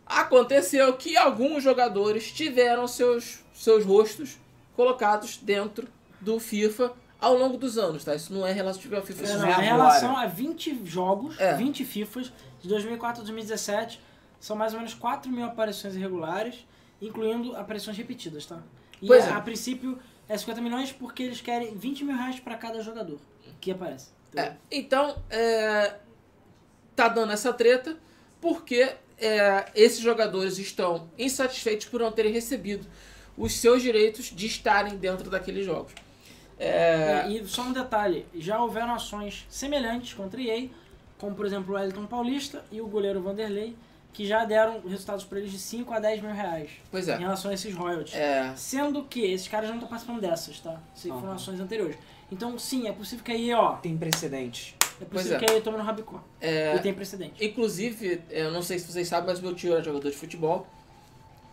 Aconteceu 0.06 0.92
que 0.94 1.16
alguns 1.16 1.62
jogadores 1.62 2.30
tiveram 2.30 2.86
seus, 2.86 3.42
seus 3.54 3.84
rostos 3.84 4.38
colocados 4.76 5.38
dentro 5.38 5.88
do 6.20 6.38
FIFA 6.38 6.92
ao 7.20 7.34
longo 7.38 7.56
dos 7.56 7.78
anos, 7.78 8.04
tá? 8.04 8.14
Isso 8.14 8.32
não 8.32 8.46
é 8.46 8.52
relativo 8.52 8.94
ao 8.96 9.02
FIFA. 9.02 9.22
É, 9.22 9.24
Isso 9.24 9.34
não, 9.38 9.40
não 9.42 9.48
é 9.48 9.60
em 9.60 9.64
relação 9.64 10.16
a 10.16 10.26
20 10.26 10.84
jogos, 10.84 11.40
É. 11.40 11.54
20 11.54 11.84
FIFAs, 11.84 12.32
de 12.60 12.68
2004 12.68 13.22
a 13.22 13.24
2017, 13.24 14.00
são 14.38 14.54
mais 14.54 14.74
ou 14.74 14.78
menos 14.80 14.92
4 14.94 15.30
mil 15.30 15.46
aparições 15.46 15.94
irregulares, 15.96 16.66
incluindo 17.00 17.56
aparições 17.56 17.96
repetidas, 17.96 18.44
tá? 18.44 18.62
E 19.00 19.06
Pois 19.06 19.24
a, 19.24 19.28
é. 19.28 19.32
a 19.32 19.40
princípio 19.40 19.98
é 20.28 20.36
50 20.36 20.60
milhões 20.60 20.92
porque 20.92 21.22
eles 21.22 21.40
querem 21.40 21.76
20 21.76 22.04
mil 22.04 22.16
reais 22.16 22.40
pra 22.40 22.56
cada 22.56 22.80
jogador 22.82 23.18
que 23.60 23.70
aparece. 23.70 24.08
É, 24.36 24.52
então, 24.70 25.16
é, 25.30 25.94
tá 26.94 27.08
dando 27.08 27.32
essa 27.32 27.52
treta 27.52 27.96
porque 28.40 28.94
é, 29.18 29.66
esses 29.74 30.00
jogadores 30.00 30.58
estão 30.58 31.08
insatisfeitos 31.18 31.86
por 31.86 32.00
não 32.00 32.12
terem 32.12 32.32
recebido 32.32 32.86
os 33.36 33.54
seus 33.54 33.82
direitos 33.82 34.26
de 34.26 34.46
estarem 34.46 34.96
dentro 34.96 35.30
daqueles 35.30 35.64
jogos. 35.64 35.92
É, 36.58 37.26
e 37.28 37.46
só 37.46 37.62
um 37.62 37.72
detalhe, 37.72 38.26
já 38.34 38.62
houveram 38.62 38.94
ações 38.94 39.44
semelhantes 39.48 40.12
contra 40.14 40.40
EA, 40.40 40.68
como 41.18 41.34
por 41.34 41.46
exemplo 41.46 41.74
o 41.74 41.76
Wellington 41.76 42.06
Paulista 42.06 42.64
e 42.70 42.80
o 42.80 42.86
goleiro 42.86 43.22
Vanderlei, 43.22 43.76
que 44.14 44.24
já 44.26 44.44
deram 44.46 44.80
resultados 44.80 45.24
para 45.24 45.38
eles 45.40 45.50
de 45.52 45.58
5 45.58 45.92
a 45.92 45.98
10 45.98 46.22
mil 46.22 46.32
reais 46.32 46.70
pois 46.90 47.06
em 47.08 47.12
é. 47.12 47.16
relação 47.16 47.50
a 47.50 47.54
esses 47.54 47.74
royalties. 47.74 48.14
é 48.14 48.54
Sendo 48.56 49.02
que 49.04 49.20
esses 49.20 49.48
caras 49.48 49.68
não 49.68 49.76
estão 49.76 49.88
participando 49.90 50.20
dessas, 50.22 50.60
tá? 50.60 50.80
Isso 50.94 51.08
aí 51.08 51.12
foram 51.12 51.26
Aham. 51.26 51.34
ações 51.34 51.60
anteriores. 51.60 51.96
Então, 52.32 52.58
sim, 52.58 52.88
é 52.88 52.92
possível 52.92 53.22
que 53.24 53.32
a 53.32 53.36
EA, 53.36 53.58
ó, 53.60 53.72
Tem 53.76 53.96
precedente. 53.98 54.74
é 55.00 55.04
possível 55.04 55.36
é. 55.36 55.40
que 55.40 55.50
a 55.50 55.54
EA 55.56 55.60
tome 55.60 55.76
no 55.76 55.82
Rabicó. 55.84 56.22
É, 56.40 56.74
E 56.74 56.78
tem 56.78 56.94
precedente. 56.94 57.44
Inclusive, 57.44 58.22
eu 58.30 58.50
não 58.50 58.62
sei 58.62 58.78
se 58.78 58.90
vocês 58.90 59.06
sabem, 59.06 59.26
mas 59.28 59.40
meu 59.40 59.54
tio 59.54 59.74
era 59.74 59.82
jogador 59.82 60.08
de 60.10 60.16
futebol. 60.16 60.66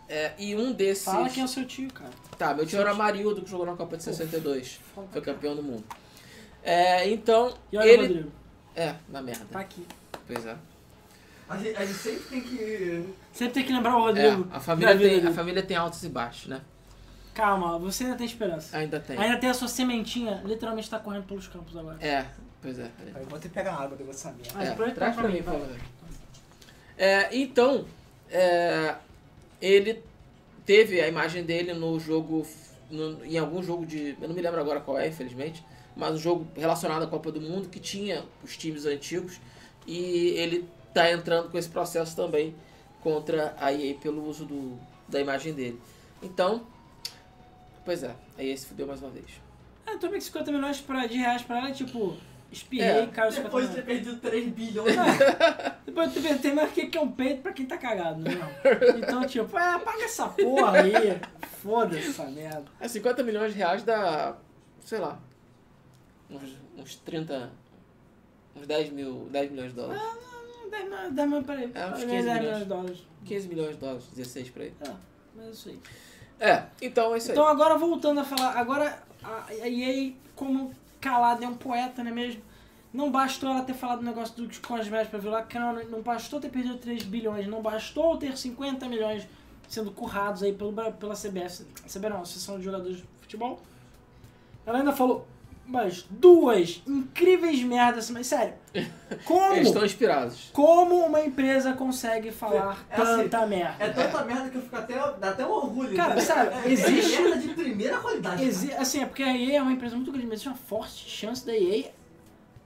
É, 0.08 0.32
e 0.38 0.54
um 0.54 0.72
desses. 0.72 1.04
Fala 1.04 1.28
quem 1.28 1.42
é 1.42 1.44
o 1.44 1.48
seu 1.48 1.64
tio, 1.66 1.92
cara. 1.92 2.10
Tá, 2.38 2.54
meu 2.54 2.66
tio 2.66 2.78
era 2.80 2.94
Marildo, 2.94 3.42
que 3.42 3.50
jogou 3.50 3.66
na 3.66 3.74
Copa 3.76 3.96
de 3.96 4.04
Pô, 4.04 4.10
62. 4.12 4.78
foda. 4.94 5.08
Foi 5.12 5.20
campeão 5.20 5.54
do 5.56 5.62
mundo. 5.62 5.84
É, 6.62 7.08
então, 7.08 7.52
E 7.72 7.76
olha 7.76 7.86
o 7.86 7.90
ele. 7.90 8.06
Rodrigo, 8.06 8.32
É, 8.76 8.94
na 9.08 9.20
merda. 9.22 9.44
tá 9.50 9.60
aqui. 9.60 9.86
Pois 10.26 10.44
é. 10.46 10.56
A 11.52 11.56
gente, 11.58 11.76
a 11.76 11.84
gente 11.84 11.98
sempre 11.98 12.20
tem 12.30 12.40
que. 12.40 13.04
Sempre 13.32 13.54
tem 13.54 13.64
que 13.64 13.72
lembrar 13.72 13.96
o 13.96 14.00
É, 14.00 14.02
Rodrigo. 14.30 14.48
a 14.52 14.60
família, 14.60 14.98
tem, 14.98 15.26
a 15.26 15.32
família 15.32 15.62
tem 15.62 15.76
altos 15.76 16.02
e 16.02 16.08
baixos, 16.08 16.46
né? 16.48 16.60
Calma, 17.34 17.78
você 17.78 18.04
ainda 18.04 18.16
tem 18.16 18.26
esperança. 18.26 18.76
Ainda 18.76 19.00
tem. 19.00 19.16
Ainda 19.18 19.36
tem 19.38 19.48
a 19.50 19.54
sua 19.54 19.68
sementinha, 19.68 20.42
literalmente 20.44 20.88
tá 20.90 20.98
correndo 20.98 21.24
pelos 21.24 21.48
campos 21.48 21.76
agora. 21.76 21.96
É, 22.00 22.26
pois 22.60 22.78
é. 22.78 22.90
Eu 23.14 23.24
vou 23.26 23.38
ter 23.38 23.48
que 23.48 23.54
pegar 23.54 23.74
água, 23.74 23.96
devo 23.96 24.12
saber. 24.12 24.42
Mas 24.54 24.68
É, 24.68 24.72
aproveita 24.72 24.98
traz 25.00 25.14
pra 25.14 25.24
pra 25.24 25.32
mim, 25.32 25.42
por 25.42 25.52
favor. 25.52 25.68
É, 26.96 27.36
então, 27.36 27.84
é, 28.30 28.94
ele 29.60 30.02
teve 30.66 31.00
a 31.00 31.08
imagem 31.08 31.42
dele 31.44 31.72
no 31.72 31.98
jogo, 31.98 32.46
no- 32.90 33.24
em 33.24 33.38
algum 33.38 33.62
jogo 33.62 33.86
de, 33.86 34.16
eu 34.20 34.28
não 34.28 34.34
me 34.34 34.42
lembro 34.42 34.60
agora 34.60 34.80
qual 34.80 34.98
é, 34.98 35.08
infelizmente, 35.08 35.64
mas 35.96 36.14
um 36.14 36.18
jogo 36.18 36.46
relacionado 36.56 37.02
à 37.02 37.06
Copa 37.06 37.32
do 37.32 37.40
Mundo 37.40 37.68
que 37.68 37.80
tinha 37.80 38.24
os 38.44 38.56
times 38.56 38.84
antigos 38.86 39.40
e 39.86 40.34
ele 40.36 40.68
tá 40.92 41.10
entrando 41.10 41.50
com 41.50 41.58
esse 41.58 41.68
processo 41.68 42.14
também 42.14 42.54
contra 43.02 43.54
a 43.58 43.72
EA 43.72 43.94
pelo 43.94 44.26
uso 44.28 44.44
do, 44.44 44.78
da 45.08 45.20
imagem 45.20 45.52
dele. 45.52 45.80
Então, 46.22 46.66
pois 47.84 48.02
é, 48.02 48.14
a 48.38 48.42
EA 48.42 48.56
se 48.56 48.66
fudeu 48.66 48.86
mais 48.86 49.00
uma 49.02 49.10
vez. 49.10 49.26
Ah, 49.86 49.96
também 49.98 50.18
que 50.18 50.24
50 50.24 50.52
milhões 50.52 50.80
pra, 50.80 51.06
de 51.06 51.16
reais 51.18 51.42
pra 51.42 51.58
ela 51.58 51.68
é 51.70 51.72
tipo, 51.72 52.16
espirrei, 52.50 53.02
É. 53.02 53.06
caiu 53.06 53.32
50 53.32 53.42
Depois 53.48 53.68
de 53.68 53.74
ter 53.74 53.82
perdido 53.82 54.16
3 54.20 54.48
bilhões. 54.52 54.94
Depois 55.84 56.12
tu 56.12 56.20
tem 56.38 56.54
mais 56.54 56.70
que 56.72 56.86
que 56.86 56.96
é 56.96 57.00
um 57.00 57.10
peito 57.10 57.42
pra 57.42 57.52
quem 57.52 57.66
tá 57.66 57.76
cagado, 57.76 58.20
né? 58.20 58.30
Então, 58.96 59.26
tipo, 59.26 59.58
é, 59.58 59.78
paga 59.78 60.04
essa 60.04 60.28
porra 60.28 60.82
aí. 60.82 61.20
Foda-se 61.62 62.08
essa 62.10 62.24
merda. 62.26 62.64
É 62.80 62.86
50 62.86 63.22
milhões 63.22 63.52
de 63.52 63.58
reais 63.58 63.82
dá, 63.82 64.36
sei 64.80 64.98
lá, 64.98 65.18
uns, 66.30 66.56
uns 66.76 66.96
30, 66.96 67.50
Uns 68.54 68.66
10 68.66 68.90
mil, 68.90 69.28
10 69.30 69.50
milhões 69.50 69.70
de 69.70 69.76
dólares. 69.76 70.02
Não, 70.02 70.31
10 70.72 70.84
milhões, 70.84 71.12
10 71.12 71.28
milhões, 71.28 71.46
peraí. 71.46 71.70
É, 71.74 71.86
uns 71.86 71.90
Paguei 71.90 72.06
15 72.06 72.08
10 72.08 72.24
milhões 72.24 72.40
milhões. 72.40 72.58
de 72.58 72.64
dólares. 72.64 72.98
15 73.24 73.48
milhões 73.48 73.70
de 73.70 73.76
dólares, 73.76 74.04
16 74.14 74.50
por 74.50 74.62
aí. 74.62 74.72
É, 74.80 74.90
mas 75.36 75.48
isso 75.54 75.68
aí. 75.68 75.80
É, 76.40 76.64
então 76.80 77.14
é 77.14 77.18
isso 77.18 77.28
aí. 77.28 77.32
Então 77.32 77.46
agora 77.46 77.76
voltando 77.78 78.20
a 78.20 78.24
falar, 78.24 78.56
agora 78.58 78.98
a 79.22 79.44
a 79.48 79.68
EA, 79.68 80.12
como 80.34 80.72
calada 81.00 81.44
é 81.44 81.48
um 81.48 81.54
poeta, 81.54 82.02
não 82.02 82.10
é 82.10 82.14
mesmo? 82.14 82.42
Não 82.92 83.10
bastou 83.10 83.50
ela 83.50 83.62
ter 83.62 83.74
falado 83.74 84.00
o 84.00 84.04
negócio 84.04 84.34
dos 84.34 84.58
cosméticos 84.58 85.08
pra 85.10 85.18
violar 85.18 85.48
cano, 85.48 85.82
não 85.88 86.02
bastou 86.02 86.40
ter 86.40 86.50
perdido 86.50 86.76
3 86.78 87.04
bilhões, 87.04 87.46
não 87.46 87.62
bastou 87.62 88.16
ter 88.18 88.36
50 88.36 88.86
milhões 88.88 89.26
sendo 89.68 89.90
currados 89.92 90.42
aí 90.42 90.52
pelo, 90.52 90.72
pela 90.72 91.14
CBF, 91.14 91.64
CBF 91.86 92.08
não, 92.10 92.20
Associação 92.20 92.58
de 92.58 92.64
Jogadores 92.64 92.98
de 92.98 93.04
Futebol. 93.22 93.60
Ela 94.66 94.78
ainda 94.78 94.92
falou, 94.92 95.26
mas 95.72 96.04
duas 96.10 96.82
incríveis 96.86 97.62
merdas, 97.62 98.10
mas 98.10 98.26
sério, 98.26 98.52
como, 99.24 99.54
Eles 99.54 99.68
estão 99.68 99.84
inspirados. 99.84 100.50
como 100.52 100.96
uma 101.06 101.20
empresa 101.22 101.72
consegue 101.72 102.30
falar 102.30 102.84
É 102.90 103.00
assim, 103.00 103.22
tanta 103.22 103.46
merda? 103.46 103.76
É 103.84 103.88
tanta 103.88 104.24
merda 104.24 104.50
que 104.50 104.56
eu 104.58 104.62
fico 104.62 104.76
até. 104.76 104.94
dá 105.18 105.30
até 105.30 105.46
um 105.46 105.50
orgulho. 105.50 105.96
Cara, 105.96 106.14
né? 106.14 106.20
sabe, 106.20 106.54
é, 106.54 106.70
existe- 106.72 107.14
É 107.14 107.20
merda 107.22 107.38
de 107.38 107.48
primeira 107.54 107.98
qualidade. 107.98 108.44
Exi- 108.44 108.72
assim, 108.74 109.00
é 109.00 109.06
porque 109.06 109.22
a 109.22 109.34
EA 109.36 109.58
é 109.58 109.62
uma 109.62 109.72
empresa 109.72 109.96
muito 109.96 110.12
grande, 110.12 110.26
mas 110.26 110.34
existe 110.34 110.48
uma 110.48 110.56
forte 110.56 111.08
chance 111.08 111.44
da 111.44 111.56
EA 111.56 111.90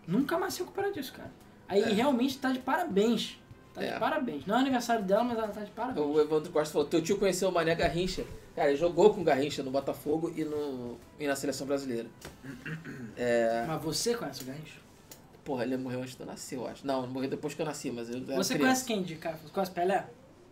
nunca 0.07 0.37
mais 0.39 0.55
se 0.55 0.61
recuperar 0.61 0.93
disso, 0.93 1.13
cara. 1.13 1.31
A 1.69 1.79
EA 1.79 1.95
realmente 1.95 2.39
tá 2.39 2.51
de 2.51 2.59
parabéns. 2.59 3.39
Tá 3.73 3.83
É. 3.83 3.93
de 3.95 3.99
parabéns. 4.01 4.47
Não 4.47 4.57
é 4.57 4.61
aniversário 4.61 5.05
dela, 5.05 5.23
mas 5.23 5.37
ela 5.39 5.49
tá 5.49 5.61
de 5.63 5.71
parabéns. 5.71 6.05
O 6.07 6.21
Evandro 6.21 6.51
Costa 6.53 6.73
falou, 6.73 6.89
teu 6.89 7.03
tio 7.03 7.19
conheceu 7.19 7.49
o 7.49 7.53
Mané 7.53 7.75
Garrincha. 7.75 8.25
Cara, 8.57 8.69
ele 8.71 8.77
jogou 8.79 9.13
com 9.15 9.21
o 9.21 9.25
Garrincha 9.25 9.63
no 9.63 9.71
Botafogo 9.71 10.33
e, 10.35 10.43
no, 10.43 10.97
e 11.21 11.27
na 11.27 11.37
seleção 11.37 11.67
brasileira. 11.67 12.09
Mas 13.69 13.83
você 13.83 14.15
conhece 14.15 14.43
o 14.43 14.47
Garrincha? 14.47 14.81
Porra, 15.45 15.63
ele 15.65 15.77
morreu 15.77 16.01
antes 16.01 16.15
de 16.17 16.21
eu 16.21 16.27
nascer, 16.27 16.57
eu 16.57 16.67
acho. 16.67 16.85
Não, 16.87 17.05
ele 17.05 17.13
morreu 17.13 17.31
depois 17.31 17.55
que 17.55 17.63
eu 17.63 17.67
nasci, 17.67 17.91
mas 17.93 18.09
eu 18.11 18.17
era 18.17 18.25
Você 18.37 18.55
criança. 18.55 18.59
conhece 18.59 18.85
quem 18.85 19.03
de 19.03 19.15
cara? 19.15 19.37
Você 19.37 19.53
conhece 19.53 19.71
Pelé? 19.71 20.07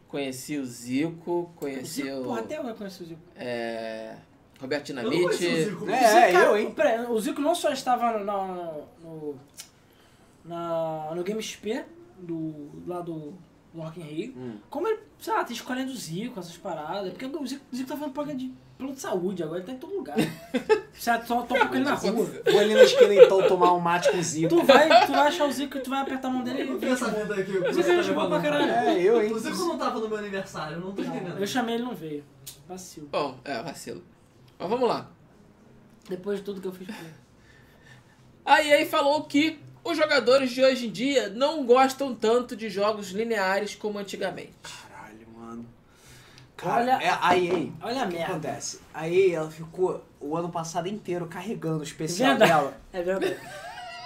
Conheci 0.07 0.57
o 0.59 0.65
Zico, 0.65 1.51
conheci 1.57 2.03
Zico, 2.05 2.17
o... 2.21 2.25
Porra, 2.25 2.41
até 2.41 2.59
eu 2.59 2.75
conheci 2.77 3.03
o 3.03 3.07
Zico. 3.07 3.21
é, 3.35 4.15
Roberto 4.61 4.91
Eu 4.91 4.97
o 4.97 5.11
Dinamite. 5.11 5.37
Zico. 5.65 5.91
É, 5.91 5.95
O 5.95 6.21
Zico, 6.21 6.33
cara, 6.33 6.47
eu, 6.47 6.57
hein? 6.59 6.71
peraí, 6.73 7.07
o 7.11 7.21
Zico 7.21 7.41
não 7.41 7.55
só 7.57 7.73
estava 7.73 8.19
no, 8.21 8.85
no, 9.03 9.35
no, 10.45 11.15
no 11.17 11.25
Game 11.25 11.43
XP, 11.43 11.85
do, 12.21 12.71
lá 12.87 13.01
do, 13.01 13.35
do 13.75 13.81
Rock 13.81 14.01
in 14.01 14.05
Rio, 14.05 14.35
Hum. 14.37 14.57
como 14.71 14.87
ele, 14.89 15.01
sei 15.19 15.35
lá, 15.35 15.45
tá 15.45 15.53
escolhendo 15.53 15.91
o 15.93 15.97
Zico, 15.97 16.39
essas 16.39 16.57
paradas. 16.57 17.11
Porque 17.13 17.27
o 17.27 17.47
Zico, 17.47 17.65
o 17.73 17.77
Zico 17.77 17.89
tá 17.89 17.97
fazendo 17.97 18.13
programa 18.15 18.39
de 18.39 18.53
plano 18.79 18.93
de 18.95 19.01
saúde 19.01 19.43
agora, 19.43 19.59
ele 19.59 19.67
tá 19.67 19.73
em 19.73 19.79
todo 19.79 19.95
lugar. 19.97 20.17
certo? 20.95 21.27
Só 21.27 21.43
toca 21.43 21.67
com 21.67 21.75
ele 21.75 21.85
na 21.85 21.95
rua. 21.95 22.13
Vou 22.13 22.59
ali 22.61 22.73
na 22.75 22.83
esquina 22.85 23.15
então 23.15 23.47
tomar 23.49 23.73
um 23.73 23.81
mate 23.81 24.11
com 24.13 24.23
zico. 24.23 24.49
Tu 24.49 24.63
vai, 24.65 25.07
tu 25.07 25.13
vai 25.13 25.27
achar 25.29 25.45
o 25.47 25.53
Zico 25.53 25.77
e 25.77 25.81
tu 25.81 25.91
vai 25.91 26.01
apertar 26.01 26.29
a 26.29 26.31
mão 26.31 26.43
dele 26.45 26.63
Eu 26.63 26.81
e 26.81 26.85
essa 26.87 27.11
vida 27.11 27.35
aqui. 27.35 27.45
que 27.53 27.53
Zico 27.53 27.73
você 27.73 27.81
é 27.93 27.97
tá 27.97 28.03
gente 28.03 28.15
boa 28.15 28.25
levando. 28.27 28.41
pra 28.41 28.51
caralho. 28.51 28.71
É, 28.71 29.03
eu, 29.03 29.23
hein? 29.23 29.33
O 29.33 29.39
Zico 29.39 29.57
não 29.59 29.77
tava 29.79 29.99
no 30.01 30.09
meu 30.09 30.19
aniversário, 30.19 30.77
eu 30.77 30.81
não 30.81 30.93
tô 30.93 31.03
entendendo. 31.03 31.39
Eu 31.39 31.47
chamei 31.47 31.75
ele 31.77 31.85
não 31.85 31.95
veio. 31.95 32.25
Vacilo. 32.69 33.09
Bom, 33.11 33.39
é, 33.45 33.63
vacilo. 33.63 34.03
Mas 34.59 34.69
vamos 34.71 34.89
lá. 34.89 35.11
Depois 36.09 36.39
de 36.39 36.45
tudo 36.45 36.61
que 36.61 36.69
eu 36.69 36.73
fiz 36.73 36.87
por 36.87 36.95
ele. 37.05 37.15
A 38.45 38.63
EA 38.63 38.87
falou 38.87 39.23
que 39.25 39.59
os 39.85 39.97
jogadores 39.97 40.51
de 40.51 40.63
hoje 40.65 40.87
em 40.87 40.91
dia 40.91 41.29
não 41.29 41.65
gostam 41.65 42.15
tanto 42.15 42.57
de 42.57 42.69
jogos 42.71 43.11
lineares 43.11 43.75
como 43.75 43.99
antigamente. 43.99 44.53
Caralho, 44.63 45.27
mano. 45.37 45.67
Cara, 46.57 46.81
Olha- 46.83 47.03
é 47.03 47.19
a 47.21 47.37
EA. 47.37 47.69
Olha 47.83 48.03
a 48.03 48.05
O 48.05 48.09
que 48.09 48.17
merda. 48.17 48.33
acontece? 48.33 48.81
A 48.95 49.09
EA, 49.09 49.37
ela 49.37 49.51
ficou 49.51 50.03
o 50.21 50.37
ano 50.37 50.49
passado 50.49 50.89
inteiro 50.89 51.27
carregando 51.27 51.81
o 51.81 51.83
especial 51.83 52.31
Verdade. 52.31 52.51
dela 52.53 52.77
É 52.93 53.03
verdade. 53.03 53.37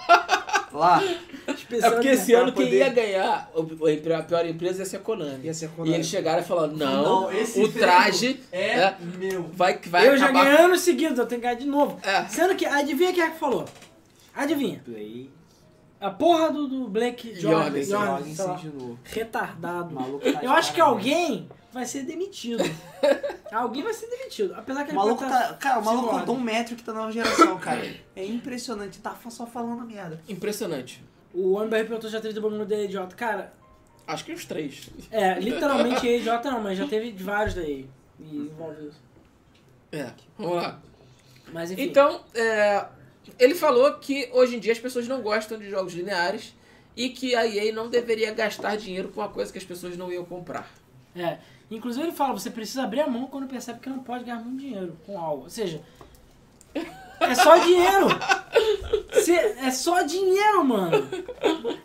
lá. 0.73 1.01
É 1.47 1.89
porque 1.89 2.09
esse 2.09 2.33
ano 2.33 2.51
quem 2.51 2.65
poder- 2.65 2.77
ia 2.77 2.89
ganhar, 2.89 3.51
a 4.19 4.23
pior 4.23 4.45
empresa 4.45 4.79
ia 4.79 4.85
ser 4.85 4.97
a 4.97 4.99
Konami. 4.99 5.45
Ia 5.45 5.53
ser 5.53 5.65
a 5.65 5.69
E 5.69 5.71
Konami. 5.71 5.93
eles 5.95 6.07
chegaram 6.07 6.41
e 6.41 6.45
falaram, 6.45 6.73
não, 6.73 7.03
Não, 7.23 7.31
esse 7.31 7.59
o 7.63 7.71
traje 7.71 8.39
é, 8.51 8.75
né, 8.77 8.97
meu. 9.17 9.43
vai, 9.53 9.79
vai 9.85 10.07
eu 10.07 10.17
já 10.17 10.25
acabar... 10.25 10.45
ganhei 10.45 10.61
anos 10.61 10.81
seguidos, 10.81 11.17
eu 11.17 11.25
tenho 11.25 11.41
que 11.41 11.47
ganhar 11.47 11.59
de 11.59 11.65
novo. 11.67 11.99
É. 12.03 12.25
Sendo 12.27 12.55
que, 12.55 12.65
adivinha 12.65 13.13
quem 13.13 13.23
é 13.23 13.29
que 13.31 13.39
falou? 13.39 13.65
Adivinha. 14.35 14.81
Play. 14.85 15.29
A 15.99 16.09
porra 16.09 16.49
do, 16.51 16.67
do 16.67 16.87
Blake 16.87 17.35
Jordan. 17.35 17.83
Jordan, 17.83 18.71
novo. 18.73 18.99
Retardado. 19.03 19.89
O 19.91 19.99
maluco 19.99 20.31
tá 20.31 20.43
eu 20.43 20.51
acho 20.51 20.73
que 20.73 20.79
alguém 20.79 21.49
vai 21.73 21.85
ser 21.85 22.03
demitido. 22.03 22.63
alguém 23.51 23.83
vai 23.83 23.93
ser 23.93 24.07
demitido. 24.07 24.53
Apesar 24.55 24.83
que 24.85 24.89
O 24.89 24.91
ele 24.91 24.97
maluco 24.97 25.23
pode 25.23 25.31
tá. 25.31 25.53
Cara, 25.55 25.79
o 25.79 25.85
maluco 25.85 26.09
contou 26.09 26.35
um 26.35 26.39
métrico 26.39 26.81
da 26.83 26.93
nova 26.93 27.11
geração, 27.11 27.57
cara. 27.59 27.85
É 28.15 28.25
impressionante, 28.25 28.99
tá 28.99 29.15
só 29.29 29.45
falando 29.45 29.85
merda. 29.85 30.21
Impressionante. 30.29 31.03
O 31.33 31.59
Amber 31.59 31.85
perguntou 31.85 32.09
se 32.09 32.15
já 32.15 32.21
teve 32.21 32.33
de 32.33 32.39
bagulho 32.39 32.65
da 32.65 32.77
idiota. 32.81 33.15
Cara, 33.15 33.53
Acho 34.07 34.25
que 34.25 34.33
uns 34.33 34.45
três. 34.45 34.89
é, 35.11 35.39
literalmente 35.39 36.07
é 36.07 36.17
idiota 36.17 36.49
não, 36.49 36.61
mas 36.63 36.77
já 36.77 36.87
teve 36.87 37.11
de 37.11 37.23
vários 37.23 37.53
daí. 37.53 37.87
E 38.19 38.37
envolve 38.37 38.87
isso. 38.87 38.99
É, 39.91 40.11
vamos 40.37 40.55
lá. 40.55 40.79
Mas 41.53 41.71
enfim. 41.71 41.83
Então, 41.83 42.21
é, 42.33 42.85
ele 43.37 43.53
falou 43.55 43.93
que 43.95 44.29
hoje 44.33 44.55
em 44.55 44.59
dia 44.59 44.71
as 44.71 44.79
pessoas 44.79 45.07
não 45.07 45.21
gostam 45.21 45.57
de 45.57 45.69
jogos 45.69 45.93
lineares 45.93 46.53
e 46.95 47.09
que 47.09 47.35
a 47.35 47.45
EA 47.47 47.71
não 47.73 47.89
deveria 47.89 48.33
gastar 48.33 48.75
dinheiro 48.77 49.09
com 49.09 49.21
uma 49.21 49.29
coisa 49.29 49.51
que 49.51 49.57
as 49.57 49.63
pessoas 49.63 49.95
não 49.97 50.11
iam 50.11 50.25
comprar. 50.25 50.69
É. 51.15 51.37
Inclusive 51.71 52.05
ele 52.07 52.15
fala, 52.15 52.33
você 52.33 52.49
precisa 52.49 52.83
abrir 52.83 53.01
a 53.01 53.07
mão 53.07 53.27
quando 53.27 53.47
percebe 53.47 53.79
que 53.79 53.89
não 53.89 53.99
pode 53.99 54.23
ganhar 54.23 54.39
muito 54.39 54.59
dinheiro 54.59 54.97
com 55.05 55.19
algo. 55.19 55.43
Ou 55.43 55.49
seja, 55.49 55.81
é 56.73 57.35
só 57.35 57.57
dinheiro. 57.57 58.07
Se- 59.23 59.31
é 59.35 59.71
só 59.71 60.01
dinheiro, 60.01 60.63
mano. 60.65 61.07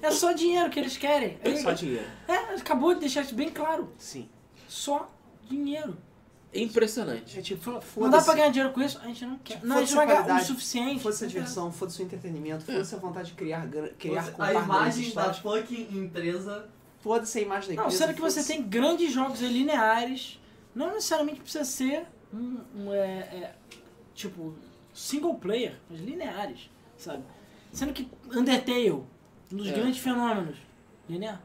É 0.02 0.10
só 0.10 0.32
dinheiro 0.32 0.70
que 0.70 0.78
eles 0.80 0.96
querem. 0.96 1.38
Ele- 1.44 1.58
Só 1.58 1.72
dinheiro. 1.72 2.06
É, 2.26 2.52
ele 2.52 2.60
acabou 2.60 2.94
de 2.94 3.00
deixar 3.00 3.22
isso 3.22 3.34
bem 3.34 3.50
claro. 3.50 3.92
Sim. 3.98 4.28
Só 4.68 5.08
dinheiro. 5.48 5.96
Impressionante. 6.54 7.38
É 7.38 7.42
tipo, 7.42 7.80
Não 7.96 8.10
dá 8.10 8.20
pra 8.22 8.34
ganhar 8.34 8.48
dinheiro 8.50 8.72
com 8.72 8.80
isso? 8.82 8.98
A 9.02 9.06
gente 9.06 9.24
não 9.26 9.38
quer. 9.38 9.54
Tipo, 9.54 9.66
Não, 9.66 9.76
a 9.76 9.80
gente 9.80 9.94
vai 9.94 10.06
ganhar 10.06 10.20
o 10.20 10.24
qualidade, 10.24 10.46
suficiente. 10.48 11.02
Foda-se 11.02 11.24
a 11.24 11.28
diversão, 11.28 11.72
foda-se 11.72 12.02
o 12.02 12.04
entretenimento, 12.04 12.64
foda-se 12.64 12.94
a 12.94 12.98
vontade 12.98 13.28
de 13.28 13.34
criar, 13.34 13.68
criar 13.98 14.32
a 14.38 14.52
imagem 14.52 15.12
da 15.12 15.32
fucking 15.34 15.88
empresa. 15.92 16.68
Foda-se 17.00 17.38
a 17.38 17.42
imagem 17.42 17.70
da 17.70 17.82
Não, 17.82 17.88
empresa. 17.88 18.06
sendo 18.06 18.14
que 18.16 18.20
você 18.20 18.42
tem 18.44 18.62
grandes 18.62 19.12
jogos 19.12 19.40
lineares, 19.40 20.40
não 20.74 20.88
necessariamente 20.94 21.40
precisa 21.40 21.64
ser 21.64 22.06
um, 22.32 22.58
um, 22.74 22.92
é, 22.92 22.98
é, 23.18 23.54
tipo 24.14 24.54
single 24.94 25.34
player, 25.34 25.76
mas 25.90 26.00
lineares, 26.00 26.70
sabe? 26.96 27.22
Sendo 27.72 27.92
que 27.92 28.08
Undertale, 28.32 28.90
um 28.92 29.04
dos 29.50 29.68
É. 29.68 29.72
grandes 29.72 29.98
fenômenos, 29.98 30.56
linear. 31.08 31.42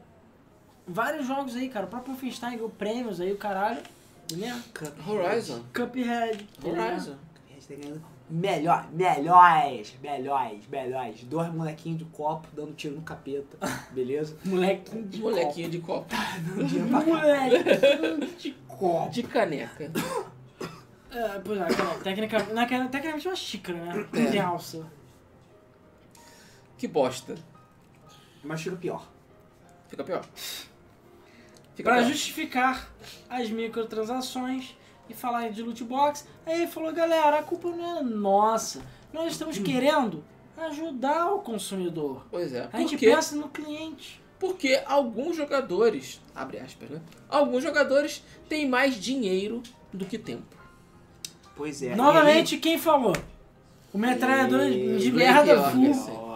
Vários 0.86 1.26
jogos 1.26 1.54
aí, 1.54 1.68
cara, 1.68 1.86
o 1.86 1.88
próprio 1.88 2.12
Wolfenstein 2.14 2.52
ganhou 2.56 2.70
prêmios 2.70 3.20
aí, 3.20 3.32
o 3.32 3.36
caralho, 3.36 3.82
linear. 4.30 4.60
Cuphead. 4.74 5.08
Horizon. 5.08 5.64
Cuphead. 5.72 6.46
Horizon. 6.64 7.16
Cuphead 7.16 7.20
tá 7.68 7.74
ganhando 7.74 8.02
Melhor, 8.30 8.88
melhores, 8.92 9.92
melhores, 10.00 10.64
melhores. 10.68 11.24
Dois 11.24 11.52
molequinhos 11.52 11.98
de 11.98 12.04
copo 12.04 12.46
dando 12.54 12.72
tiro 12.74 12.94
no 12.94 13.02
capeta, 13.02 13.58
beleza? 13.90 14.36
Molequinho 14.44 15.08
de 15.08 15.20
Molequinho 15.20 15.68
de 15.68 15.78
copo. 15.80 16.14
Dando 16.54 16.68
tiro 16.68 16.86
pra 16.90 16.98
copo. 17.00 17.10
Molequinho 17.10 18.36
de 18.38 18.52
copo. 18.68 19.10
De 19.10 19.22
caneca. 19.24 19.90
É, 21.12 21.40
pois 21.40 21.58
é, 21.58 21.64
aquela, 21.64 21.94
tecnica, 21.98 22.38
naquela, 22.54 22.86
tecnicamente 22.86 23.26
uma 23.26 23.34
xícara, 23.34 23.76
né? 23.84 24.08
É. 24.12 24.26
De 24.26 24.38
alça. 24.38 24.86
Que 26.78 26.86
bosta. 26.86 27.34
Mas 28.44 28.62
fica 28.62 28.76
pior. 28.76 29.08
Fica 29.88 30.04
pior. 30.04 30.24
Pior. 31.82 32.04
justificar 32.04 32.88
as 33.28 33.50
microtransações 33.50 34.74
e 35.08 35.14
falar 35.14 35.50
de 35.50 35.62
loot 35.62 35.82
box. 35.84 36.26
Aí 36.46 36.62
ele 36.62 36.66
falou, 36.70 36.92
galera, 36.92 37.38
a 37.38 37.42
culpa 37.42 37.68
não 37.70 37.98
é 37.98 38.02
nossa. 38.02 38.80
Nós 39.12 39.32
estamos 39.32 39.58
querendo 39.58 40.22
ajudar 40.56 41.32
o 41.32 41.40
consumidor. 41.40 42.24
Pois 42.30 42.52
é. 42.52 42.68
A 42.72 42.78
gente 42.78 42.90
Porque, 42.90 43.10
pensa 43.10 43.34
no 43.36 43.48
cliente. 43.48 44.20
porque 44.38 44.80
alguns 44.86 45.36
jogadores, 45.36 46.20
abre 46.34 46.58
aspas, 46.58 46.88
né? 46.90 47.00
Alguns 47.28 47.62
jogadores 47.62 48.22
têm 48.48 48.68
mais 48.68 48.94
dinheiro 48.94 49.62
do 49.92 50.04
que 50.04 50.16
tempo. 50.18 50.56
Pois 51.56 51.82
é. 51.82 51.94
Novamente, 51.94 52.56
quem 52.58 52.78
falou? 52.78 53.14
O 53.92 53.98
metralhador 53.98 54.62
E- 54.68 54.98
de 54.98 55.10
Blake 55.10 55.32
merda 55.32 55.56
Jorgensen. 55.56 56.14
full. 56.14 56.29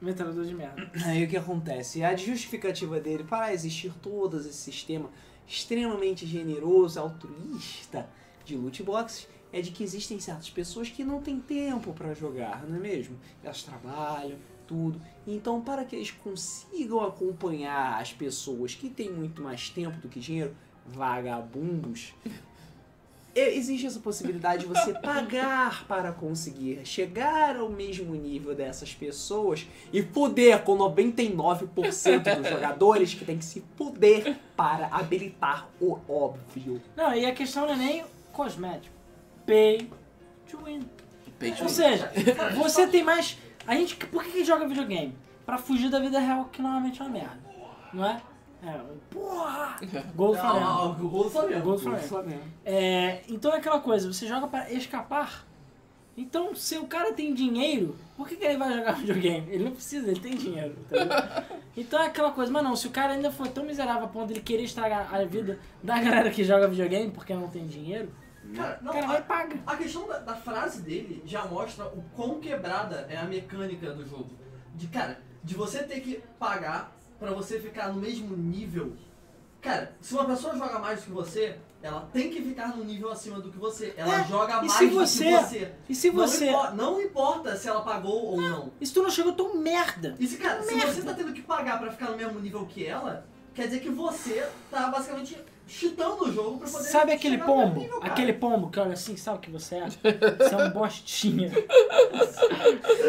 Metralhador 0.00 0.44
de 0.44 0.54
merda. 0.54 0.90
Aí 1.04 1.24
o 1.24 1.28
que 1.28 1.36
acontece? 1.36 2.04
A 2.04 2.14
justificativa 2.14 3.00
dele 3.00 3.24
para 3.24 3.52
existir 3.52 3.92
todo 4.02 4.38
esse 4.38 4.52
sistema 4.52 5.10
extremamente 5.46 6.26
generoso, 6.26 7.00
altruísta 7.00 8.08
de 8.44 8.56
loot 8.56 8.82
boxes 8.82 9.28
é 9.52 9.60
de 9.60 9.70
que 9.70 9.82
existem 9.82 10.18
certas 10.18 10.50
pessoas 10.50 10.90
que 10.90 11.04
não 11.04 11.22
têm 11.22 11.40
tempo 11.40 11.92
para 11.92 12.12
jogar, 12.14 12.66
não 12.66 12.76
é 12.76 12.80
mesmo? 12.80 13.16
Elas 13.42 13.62
trabalham, 13.62 14.38
tudo. 14.66 15.00
Então, 15.26 15.60
para 15.60 15.84
que 15.84 15.96
eles 15.96 16.10
consigam 16.10 17.00
acompanhar 17.00 18.00
as 18.00 18.12
pessoas 18.12 18.74
que 18.74 18.90
têm 18.90 19.10
muito 19.10 19.40
mais 19.40 19.70
tempo 19.70 19.98
do 19.98 20.08
que 20.08 20.20
dinheiro, 20.20 20.54
vagabundos, 20.84 22.12
existe 23.36 23.86
essa 23.86 24.00
possibilidade 24.00 24.62
de 24.62 24.68
você 24.68 24.94
pagar 24.94 25.84
para 25.86 26.12
conseguir 26.12 26.80
chegar 26.84 27.56
ao 27.56 27.68
mesmo 27.68 28.14
nível 28.14 28.54
dessas 28.54 28.94
pessoas 28.94 29.66
e 29.92 30.02
poder 30.02 30.62
com 30.62 30.76
99% 30.76 32.36
dos 32.36 32.50
jogadores 32.50 33.14
que 33.14 33.24
tem 33.24 33.38
que 33.38 33.44
se 33.44 33.60
poder 33.76 34.38
para 34.56 34.86
habilitar 34.86 35.68
o 35.80 35.98
óbvio. 36.08 36.80
Não, 36.96 37.14
e 37.14 37.26
a 37.26 37.34
questão 37.34 37.66
não 37.66 37.74
é 37.74 37.76
nem 37.76 38.04
cosmético. 38.32 38.94
Pay 39.44 39.90
to 40.50 40.58
win. 40.64 40.80
Peixe. 41.38 41.62
Ou 41.62 41.68
seja, 41.68 42.10
você 42.56 42.86
tem 42.86 43.02
mais. 43.02 43.36
A 43.66 43.74
gente. 43.74 43.94
Por 43.96 44.24
que 44.24 44.30
que 44.30 44.44
joga 44.44 44.66
videogame? 44.66 45.14
Pra 45.44 45.58
fugir 45.58 45.90
da 45.90 46.00
vida 46.00 46.18
real, 46.18 46.46
que 46.46 46.62
normalmente 46.62 47.00
é 47.00 47.04
uma 47.04 47.12
merda. 47.12 47.38
Não 47.92 48.04
é? 48.04 48.20
É. 48.62 48.80
Porra! 49.10 49.76
Gol 50.14 50.32
do 50.32 50.38
Flamengo. 50.38 50.66
Ah, 50.66 50.84
o 50.86 50.94
gol 51.08 51.24
do 51.24 51.30
Flamengo. 51.30 51.62
Gol 51.62 51.76
do 51.76 51.98
Flamengo. 51.98 52.42
É, 52.64 53.22
então 53.28 53.52
é 53.52 53.58
aquela 53.58 53.80
coisa, 53.80 54.12
você 54.12 54.26
joga 54.26 54.46
pra 54.48 54.70
escapar. 54.72 55.44
Então, 56.18 56.54
se 56.54 56.78
o 56.78 56.86
cara 56.86 57.12
tem 57.12 57.34
dinheiro, 57.34 57.94
por 58.16 58.26
que, 58.26 58.36
que 58.36 58.44
ele 58.46 58.56
vai 58.56 58.72
jogar 58.72 58.92
videogame? 58.96 59.46
Ele 59.52 59.64
não 59.64 59.72
precisa, 59.72 60.10
ele 60.10 60.20
tem 60.20 60.34
dinheiro? 60.34 60.74
Então 61.78 62.00
é 62.00 62.06
aquela 62.06 62.30
coisa, 62.32 62.50
mas 62.50 62.64
não, 62.64 62.74
se 62.74 62.86
o 62.86 62.90
cara 62.90 63.12
ainda 63.12 63.30
for 63.30 63.46
tão 63.48 63.62
miserável 63.62 64.04
a 64.04 64.08
ponto 64.08 64.28
de 64.28 64.32
ele 64.32 64.40
querer 64.40 64.62
estragar 64.62 65.14
a 65.14 65.22
vida 65.26 65.58
da 65.82 65.98
galera 66.00 66.30
que 66.30 66.42
joga 66.42 66.66
videogame 66.68 67.10
porque 67.10 67.34
não 67.34 67.48
tem 67.48 67.66
dinheiro, 67.66 68.08
Cara, 68.54 68.78
o 68.80 68.84
não, 68.86 68.92
cara 68.94 69.04
a- 69.04 69.08
vai 69.08 69.18
e 69.18 69.22
paga. 69.24 69.56
A 69.66 69.76
questão 69.76 70.08
da, 70.08 70.18
da 70.20 70.34
frase 70.34 70.80
dele 70.80 71.22
já 71.26 71.44
mostra 71.44 71.84
o 71.88 72.02
quão 72.14 72.40
quebrada 72.40 73.06
é 73.10 73.18
a 73.18 73.24
mecânica 73.24 73.92
do 73.92 74.08
jogo. 74.08 74.30
De 74.74 74.86
cara, 74.86 75.20
de 75.44 75.54
você 75.54 75.82
ter 75.82 76.00
que 76.00 76.22
pagar 76.38 76.95
pra 77.18 77.32
você 77.32 77.58
ficar 77.58 77.88
no 77.88 78.00
mesmo 78.00 78.36
nível. 78.36 78.92
Cara, 79.60 79.92
se 80.00 80.14
uma 80.14 80.24
pessoa 80.24 80.54
joga 80.56 80.78
mais 80.78 81.00
do 81.00 81.06
que 81.06 81.10
você, 81.10 81.56
ela 81.82 82.08
tem 82.12 82.30
que 82.30 82.40
ficar 82.40 82.68
no 82.76 82.84
nível 82.84 83.10
acima 83.10 83.40
do 83.40 83.50
que 83.50 83.58
você. 83.58 83.94
Ela 83.96 84.20
É, 84.20 84.24
joga 84.24 84.62
mais 84.62 84.78
do 84.78 84.90
você- 84.94 85.24
que 85.24 85.30
você. 85.32 85.72
E 85.88 85.94
se 85.94 86.10
você. 86.10 86.50
Não, 86.52 86.62
impo- 86.66 86.76
não 86.76 87.02
importa 87.02 87.56
se 87.56 87.68
ela 87.68 87.80
pagou 87.80 88.26
ou 88.26 88.40
não. 88.40 88.70
E 88.80 88.86
se 88.86 88.92
tu 88.94 89.02
não 89.02 89.10
chegou 89.10 89.32
tão 89.32 89.56
merda? 89.56 90.14
E 90.20 90.26
se, 90.26 90.36
cara, 90.36 90.62
se 90.62 90.74
Merda. 90.74 90.92
você 90.92 91.02
tá 91.02 91.14
tendo 91.14 91.32
que 91.32 91.42
pagar 91.42 91.80
pra 91.80 91.90
ficar 91.90 92.10
no 92.10 92.16
mesmo 92.16 92.38
nível 92.38 92.64
que 92.66 92.86
ela, 92.86 93.26
quer 93.54 93.66
dizer 93.66 93.80
que 93.80 93.88
você 93.90 94.46
tá 94.70 94.88
basicamente 94.88 95.36
cheatando 95.66 96.26
o 96.26 96.32
jogo 96.32 96.58
pra 96.58 96.68
poder. 96.68 96.84
Sabe 96.84 97.10
aquele 97.12 97.38
pombo? 97.38 97.80
nível, 97.80 97.98
aquele 98.02 98.32
pombo 98.34 98.70
que 98.70 98.78
olha 98.78 98.92
assim, 98.92 99.16
sabe 99.16 99.38
o 99.38 99.40
que 99.40 99.50
você 99.50 99.74
é? 99.76 99.88
Você 99.88 100.54
é 100.54 100.58
um 100.64 100.70
bostinha. 100.70 101.50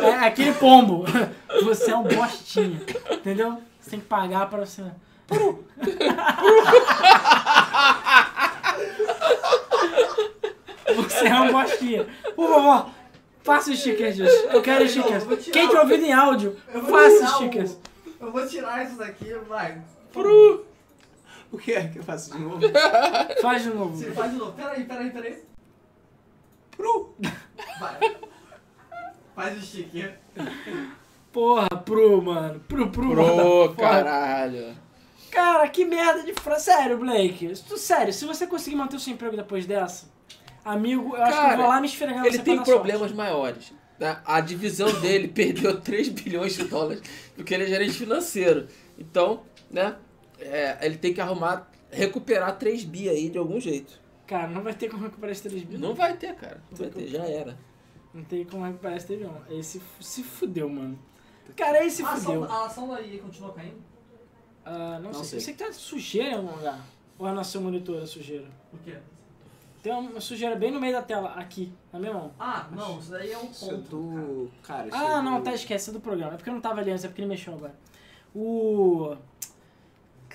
É 0.01 0.27
aquele 0.27 0.53
pombo. 0.53 1.03
Você 1.63 1.91
é 1.91 1.95
um 1.97 2.03
bostinha. 2.03 2.79
Entendeu? 3.11 3.61
Você 3.87 3.91
tem 3.91 4.01
que 4.01 4.05
pagar 4.07 4.49
pra 4.49 4.65
você. 4.65 4.83
Você 10.95 11.27
é 11.27 11.39
um 11.41 11.51
bostinha. 11.51 12.07
Por 12.35 12.49
favor, 12.49 12.89
faça 13.43 13.71
os 13.71 13.79
stickers. 13.79 14.17
Eu 14.19 14.61
quero 14.61 14.83
Não, 14.83 14.89
stickers. 14.91 15.23
Quem 15.51 15.69
te 15.69 15.75
o- 15.75 15.79
ouvindo 15.79 16.05
em 16.05 16.13
áudio, 16.13 16.57
faça 16.89 17.15
tirar 17.17 17.29
o- 17.29 17.35
stickers. 17.35 17.77
Eu 18.19 18.31
vou 18.31 18.47
tirar 18.47 18.85
isso 18.85 18.97
daqui, 18.97 19.33
vai. 19.47 19.81
Pro. 20.11 20.65
O 21.51 21.57
que 21.57 21.71
é 21.73 21.87
que 21.87 21.99
eu 21.99 22.03
faço 22.03 22.31
de 22.33 22.39
novo? 22.39 22.59
Faz 23.41 23.63
de 23.63 23.69
novo. 23.69 23.95
Você 23.95 24.11
faz 24.11 24.31
de 24.31 24.37
novo. 24.37 24.51
Peraí, 24.53 24.83
peraí, 24.83 25.09
peraí. 25.11 25.43
Pro. 26.75 27.15
Vai. 27.79 28.17
Faz 29.35 29.57
o 29.57 29.61
sticker. 29.65 30.19
Porra, 31.37 31.67
pro, 31.85 32.19
mano. 32.19 32.59
Pro, 32.61 32.89
pro. 32.89 33.11
Pro, 33.11 33.35
mano. 33.35 33.75
Caralho. 33.75 34.75
Cara, 35.29 35.67
que 35.69 35.85
merda 35.85 36.23
de 36.23 36.33
frase. 36.33 36.65
Sério, 36.65 36.97
Blake. 36.97 37.53
Tu- 37.67 37.77
Sério, 37.77 38.11
se 38.11 38.25
você 38.25 38.47
conseguir 38.47 38.75
manter 38.75 38.95
o 38.95 38.99
seu 38.99 39.13
emprego 39.13 39.35
depois 39.37 39.67
dessa, 39.67 40.09
amigo, 40.65 41.15
eu 41.15 41.21
acho 41.21 41.31
que 41.33 41.37
eu 41.37 41.43
Cara, 41.43 41.57
vou 41.57 41.67
lá 41.67 41.79
me 41.79 41.85
esfregar 41.85 42.25
Ele 42.25 42.39
tem 42.39 42.63
problemas 42.63 42.99
sorte. 43.01 43.15
maiores. 43.15 43.73
né? 43.99 44.17
A 44.25 44.41
divisão 44.41 44.91
dele 44.99 45.27
perdeu 45.29 45.79
3 45.79 46.09
bilhões 46.09 46.55
de 46.55 46.63
dólares 46.63 47.03
porque 47.35 47.53
ele 47.53 47.65
é 47.65 47.67
gerente 47.67 47.93
financeiro. 47.93 48.65
Então, 48.97 49.43
né? 49.69 49.95
é, 50.39 50.79
ele 50.81 50.97
tem 50.97 51.13
que 51.13 51.21
arrumar, 51.21 51.69
recuperar 51.91 52.57
3 52.57 52.83
bi 52.83 53.09
aí 53.09 53.29
de 53.29 53.37
algum 53.37 53.59
jeito. 53.59 54.01
Cara, 54.25 54.47
não 54.47 54.63
vai 54.63 54.73
ter 54.73 54.89
como 54.89 55.03
recuperar 55.03 55.33
esse 55.33 55.43
3 55.43 55.61
bilhões. 55.61 55.81
Não 55.81 55.93
vai 55.93 56.17
ter, 56.17 56.33
cara. 56.33 56.63
Não 56.71 56.77
vai 56.79 56.89
ter, 56.89 57.07
já 57.07 57.23
era. 57.25 57.55
Não 58.11 58.23
tem 58.23 58.43
como 58.43 58.65
recuperar 58.65 58.97
esse 58.97 59.05
3 59.05 59.19
bilhões. 59.19 59.43
Esse 59.51 59.79
se 60.01 60.23
fudeu, 60.23 60.67
mano. 60.67 60.97
Cara, 61.55 61.83
esse 61.85 62.03
A 62.03 62.11
ação, 62.13 62.33
fudeu. 62.33 62.43
a 62.51 62.65
ação 62.65 62.87
da 62.87 63.01
EA 63.01 63.19
continua 63.19 63.53
caindo? 63.53 63.77
Ah, 64.65 64.99
não, 65.01 65.11
Não 65.11 65.23
sei. 65.23 65.23
sei. 65.23 65.37
Eu 65.39 65.41
sei 65.41 65.53
que 65.53 65.63
tá 65.63 65.71
sujeira 65.73 66.29
em 66.31 66.33
algum 66.35 66.55
lugar. 66.55 66.79
Ou 67.17 67.27
é 67.27 67.31
no 67.31 67.43
seu 67.43 67.61
monitor 67.61 68.01
a 68.03 68.05
sujeira? 68.07 68.45
Por 68.69 68.79
quê? 68.81 68.97
Tem 69.81 69.93
uma 69.93 70.19
sujeira 70.19 70.55
bem 70.55 70.71
no 70.71 70.79
meio 70.81 70.91
da 70.93 71.01
tela, 71.01 71.29
aqui, 71.33 71.71
na 71.93 71.99
minha 71.99 72.13
mão. 72.13 72.31
Ah, 72.39 72.67
não, 72.71 72.99
isso 72.99 73.11
daí 73.11 73.31
é 73.31 73.37
um 73.37 73.49
Isso 73.49 73.65
é 73.65 73.69
ponto. 73.75 73.89
do. 73.89 74.51
Cara, 74.61 74.87
isso 74.87 74.95
Ah, 74.97 75.19
é 75.19 75.21
não, 75.21 75.37
do- 75.39 75.43
tá, 75.43 75.53
esquece 75.53 75.89
é 75.89 75.93
do 75.93 75.99
programa. 76.01 76.33
É 76.33 76.35
porque 76.35 76.49
eu 76.49 76.53
não 76.53 76.61
tava 76.61 76.81
ali 76.81 76.91
antes, 76.91 77.05
é 77.05 77.07
porque 77.07 77.21
ele 77.21 77.29
mexeu 77.29 77.53
agora. 77.53 77.75
O. 78.35 79.15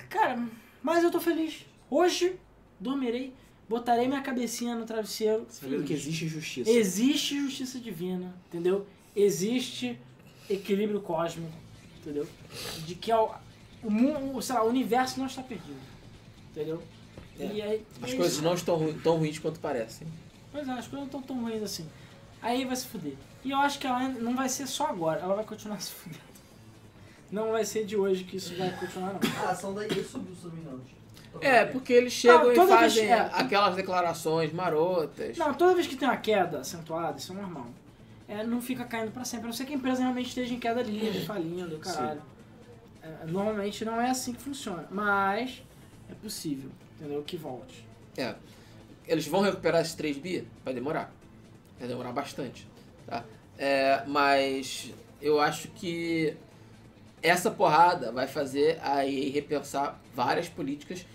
Cara, 0.09 0.43
mas 0.81 1.03
eu 1.03 1.11
tô 1.11 1.19
feliz. 1.19 1.65
Hoje, 1.89 2.39
dormirei, 2.79 3.33
botarei 3.69 4.07
minha 4.07 4.21
cabecinha 4.21 4.75
no 4.75 4.85
travesseiro. 4.85 5.45
Sabendo 5.49 5.81
que 5.81 5.89
feliz. 5.89 6.03
existe 6.07 6.27
justiça. 6.27 6.69
Existe 6.71 7.39
justiça 7.39 7.79
divina, 7.79 8.33
entendeu? 8.47 8.85
Existe 9.15 9.99
equilíbrio 10.49 11.01
cósmico, 11.01 11.51
entendeu? 11.99 12.27
De 12.85 12.95
que 12.95 13.11
ao- 13.11 13.41
o, 13.83 13.89
mundo, 13.89 14.41
sei 14.41 14.55
lá, 14.55 14.63
o 14.63 14.69
universo 14.69 15.19
não 15.19 15.27
está 15.27 15.41
perdido, 15.41 15.79
entendeu? 16.51 16.81
É. 17.39 17.45
E 17.45 17.61
aí, 17.61 17.85
As 18.01 18.11
é 18.13 18.15
coisas 18.15 18.33
isso. 18.35 18.43
não 18.43 18.53
estão 18.53 18.75
ru- 18.75 18.93
tão 19.03 19.17
ruins 19.17 19.39
quanto 19.39 19.59
parecem. 19.59 20.07
Pois 20.51 20.67
é, 20.67 20.71
as 20.71 20.87
coisas 20.87 20.99
não 20.99 21.05
estão 21.05 21.21
tão 21.21 21.41
ruins 21.41 21.63
assim. 21.63 21.89
Aí 22.41 22.63
vai 22.65 22.75
se 22.75 22.85
fuder. 22.87 23.15
E 23.43 23.51
eu 23.51 23.57
acho 23.57 23.79
que 23.79 23.87
ela 23.87 23.99
não 24.09 24.35
vai 24.35 24.47
ser 24.49 24.67
só 24.67 24.87
agora, 24.87 25.19
ela 25.21 25.35
vai 25.35 25.43
continuar 25.45 25.79
se 25.81 25.91
fudendo. 25.91 26.21
Não 27.31 27.51
vai 27.51 27.65
ser 27.65 27.85
de 27.85 27.95
hoje 27.97 28.23
que 28.25 28.37
isso 28.37 28.55
vai 28.55 28.69
continuar, 28.77 29.13
não. 29.13 29.47
A 29.47 29.49
ação 29.51 29.73
da 29.73 29.83
EA 29.85 30.03
subiu, 30.03 30.35
se 30.35 30.47
não. 30.63 30.79
É, 31.41 31.65
porque 31.65 31.91
eles 31.91 32.13
chegam 32.13 32.49
Ah, 32.49 32.53
e 32.53 32.67
fazem 32.67 33.05
é. 33.07 33.19
aquelas 33.33 33.75
declarações 33.75 34.53
marotas. 34.53 35.35
Não, 35.35 35.51
toda 35.55 35.73
vez 35.73 35.87
que 35.87 35.95
tem 35.95 36.07
uma 36.07 36.17
queda 36.17 36.59
acentuada, 36.59 37.17
isso 37.17 37.31
é 37.31 37.35
normal. 37.35 37.65
É, 38.33 38.43
não 38.43 38.61
fica 38.61 38.83
caindo 38.85 39.11
pra 39.11 39.23
sempre. 39.25 39.45
A 39.45 39.47
não 39.47 39.53
ser 39.53 39.65
que 39.65 39.73
a 39.73 39.75
empresa 39.75 40.01
realmente 40.01 40.27
esteja 40.29 40.53
em 40.53 40.59
queda 40.59 40.81
livre, 40.81 41.25
falindo, 41.25 41.77
caralho. 41.79 42.21
É, 43.01 43.25
normalmente 43.27 43.83
não 43.85 43.99
é 44.01 44.09
assim 44.09 44.33
que 44.33 44.41
funciona. 44.41 44.87
Mas 44.89 45.61
é 46.09 46.13
possível, 46.15 46.71
entendeu? 46.97 47.21
Que 47.23 47.37
volte. 47.37 47.85
É. 48.17 48.35
Eles 49.07 49.27
vão 49.27 49.41
recuperar 49.41 49.81
esses 49.81 49.93
3 49.95 50.17
bi? 50.17 50.47
Vai 50.63 50.73
demorar. 50.73 51.13
Vai 51.77 51.87
demorar 51.87 52.11
bastante. 52.11 52.65
Tá? 53.05 53.23
É, 53.57 54.03
mas 54.07 54.91
eu 55.21 55.39
acho 55.39 55.67
que 55.69 56.35
essa 57.21 57.51
porrada 57.51 58.11
vai 58.11 58.27
fazer 58.27 58.79
a 58.81 59.05
EA 59.05 59.31
repensar 59.31 59.99
várias 60.15 60.47
políticas, 60.49 61.05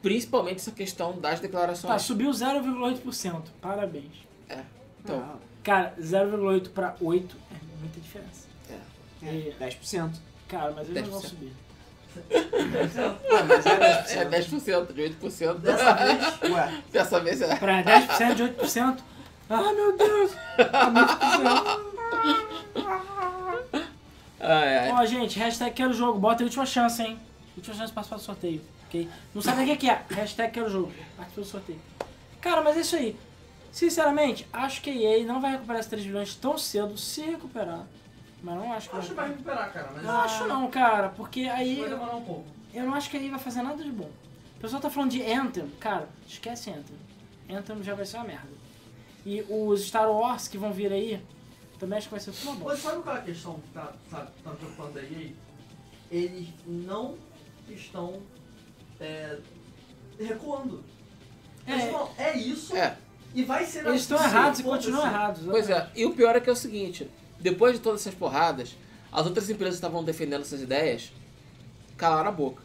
principalmente 0.00 0.56
essa 0.56 0.70
questão 0.72 1.18
das 1.20 1.40
Tá, 1.40 1.42
declarações. 1.46 2.02
subiu 2.02 2.30
0,8%. 2.30 3.42
Parabéns. 3.60 4.24
Então, 5.02 5.18
Ah, 5.20 5.36
Cara, 5.64 5.94
0,8 6.00 6.68
pra 6.70 6.94
8 7.00 7.36
é 7.50 7.80
muita 7.80 7.98
diferença. 8.00 8.46
é. 8.70 9.26
E, 9.26 9.54
10%. 9.58 10.12
cara, 10.46 10.72
mas 10.76 10.88
eles 10.88 11.02
não 11.04 11.10
vão 11.12 11.20
10%. 11.20 11.26
subir. 11.28 11.52
Ah, 12.16 13.44
mas 13.48 13.66
é 13.66 14.18
É 14.20 14.24
10%. 14.26 14.30
10%, 14.30 14.92
de 14.92 15.02
8%. 15.02 15.58
Dessa 15.58 15.92
vez, 15.94 16.52
Ué, 16.52 16.82
Dessa 16.92 17.20
vez 17.20 17.40
é. 17.42 17.56
Pra 17.56 17.82
10% 17.82 18.34
de 18.34 18.42
8%. 18.44 18.98
Ah, 19.50 19.72
meu 19.72 19.96
Deus! 19.96 20.32
É 20.58 20.90
muito 20.90 21.18
Ai, 24.40 24.78
ai. 24.78 24.92
Ó, 24.92 25.04
gente, 25.06 25.38
hashtag 25.38 25.72
quero 25.74 25.92
jogo. 25.92 26.18
Bota 26.18 26.42
aí 26.42 26.44
última 26.44 26.66
chance, 26.66 27.02
hein? 27.02 27.18
Última 27.56 27.74
chance 27.74 27.88
de 27.88 27.94
participar 27.94 28.16
do 28.16 28.22
sorteio, 28.22 28.60
ok? 28.86 29.08
Não 29.34 29.40
sabe 29.42 29.62
o 29.62 29.66
que 29.66 29.76
que 29.76 29.88
é? 29.90 30.02
Hashtag 30.10 30.52
quero 30.52 30.68
jogo. 30.68 30.92
Participa 31.16 31.40
do 31.40 31.46
sorteio. 31.46 31.80
Cara, 32.40 32.60
mas 32.62 32.76
é 32.76 32.80
isso 32.80 32.96
aí. 32.96 33.16
Sinceramente, 33.74 34.46
acho 34.52 34.80
que 34.80 34.88
a 34.88 34.94
EA 34.94 35.26
não 35.26 35.40
vai 35.40 35.50
recuperar 35.50 35.80
esses 35.80 35.90
3 35.90 36.06
bilhões 36.06 36.36
tão 36.36 36.56
cedo, 36.56 36.96
se 36.96 37.22
recuperar. 37.22 37.84
Mas 38.40 38.54
não 38.54 38.72
acho 38.72 38.88
que 38.88 38.96
acho 38.96 39.08
que 39.08 39.14
vai 39.14 39.28
recuperar, 39.30 39.72
cara. 39.72 39.90
Mas 39.92 40.04
Não 40.04 40.20
acho 40.20 40.46
não, 40.46 40.70
cara, 40.70 41.08
porque 41.08 41.40
aí 41.40 41.80
vai 41.80 41.88
demorar 41.88 42.14
um 42.14 42.24
pouco. 42.24 42.44
eu 42.72 42.84
não 42.84 42.94
acho 42.94 43.10
que 43.10 43.16
a 43.16 43.20
EA 43.20 43.30
vai 43.32 43.40
fazer 43.40 43.62
nada 43.62 43.82
de 43.82 43.90
bom. 43.90 44.08
O 44.58 44.60
pessoal 44.60 44.80
tá 44.80 44.88
falando 44.88 45.10
de 45.10 45.24
Anthem. 45.28 45.68
Cara, 45.80 46.08
esquece 46.24 46.70
Anthem. 46.70 46.96
Anthem 47.50 47.82
já 47.82 47.96
vai 47.96 48.06
ser 48.06 48.18
uma 48.18 48.26
merda. 48.26 48.48
E 49.26 49.42
os 49.50 49.88
Star 49.88 50.08
Wars 50.08 50.46
que 50.46 50.56
vão 50.56 50.72
vir 50.72 50.92
aí, 50.92 51.20
também 51.80 51.98
acho 51.98 52.06
que 52.06 52.12
vai 52.12 52.20
ser 52.20 52.30
tudo 52.30 52.50
uma 52.50 52.56
bosta. 52.60 52.70
Mas 52.74 52.80
sabe 52.80 53.02
qual 53.02 53.16
é 53.16 53.18
a 53.18 53.22
questão 53.22 53.54
que 53.54 53.68
tá, 53.70 53.92
tá, 54.08 54.26
tá 54.44 54.50
preocupando 54.52 55.00
EA? 55.00 55.32
Eles 56.12 56.46
não 56.64 57.16
estão 57.68 58.20
é, 59.00 59.36
recuando. 60.20 60.84
Eles 61.66 61.82
É. 61.82 61.90
falam, 61.90 62.10
é 62.18 62.36
isso 62.38 62.76
É, 62.76 62.96
e 63.34 63.42
vai 63.42 63.64
ser 63.64 63.86
Eles 63.86 64.02
estão 64.02 64.22
errados 64.22 64.60
e 64.60 64.62
continuam 64.62 65.06
errados. 65.06 65.42
pois 65.44 65.68
é. 65.68 65.88
E 65.94 66.06
o 66.06 66.12
pior 66.12 66.36
é 66.36 66.40
que 66.40 66.48
é 66.48 66.52
o 66.52 66.56
seguinte: 66.56 67.10
depois 67.40 67.74
de 67.74 67.80
todas 67.80 68.00
essas 68.00 68.14
porradas, 68.14 68.76
as 69.12 69.26
outras 69.26 69.50
empresas 69.50 69.74
que 69.74 69.78
estavam 69.86 70.04
defendendo 70.04 70.42
essas 70.42 70.62
ideias 70.62 71.12
calaram 71.96 72.28
a 72.28 72.32
boca. 72.32 72.62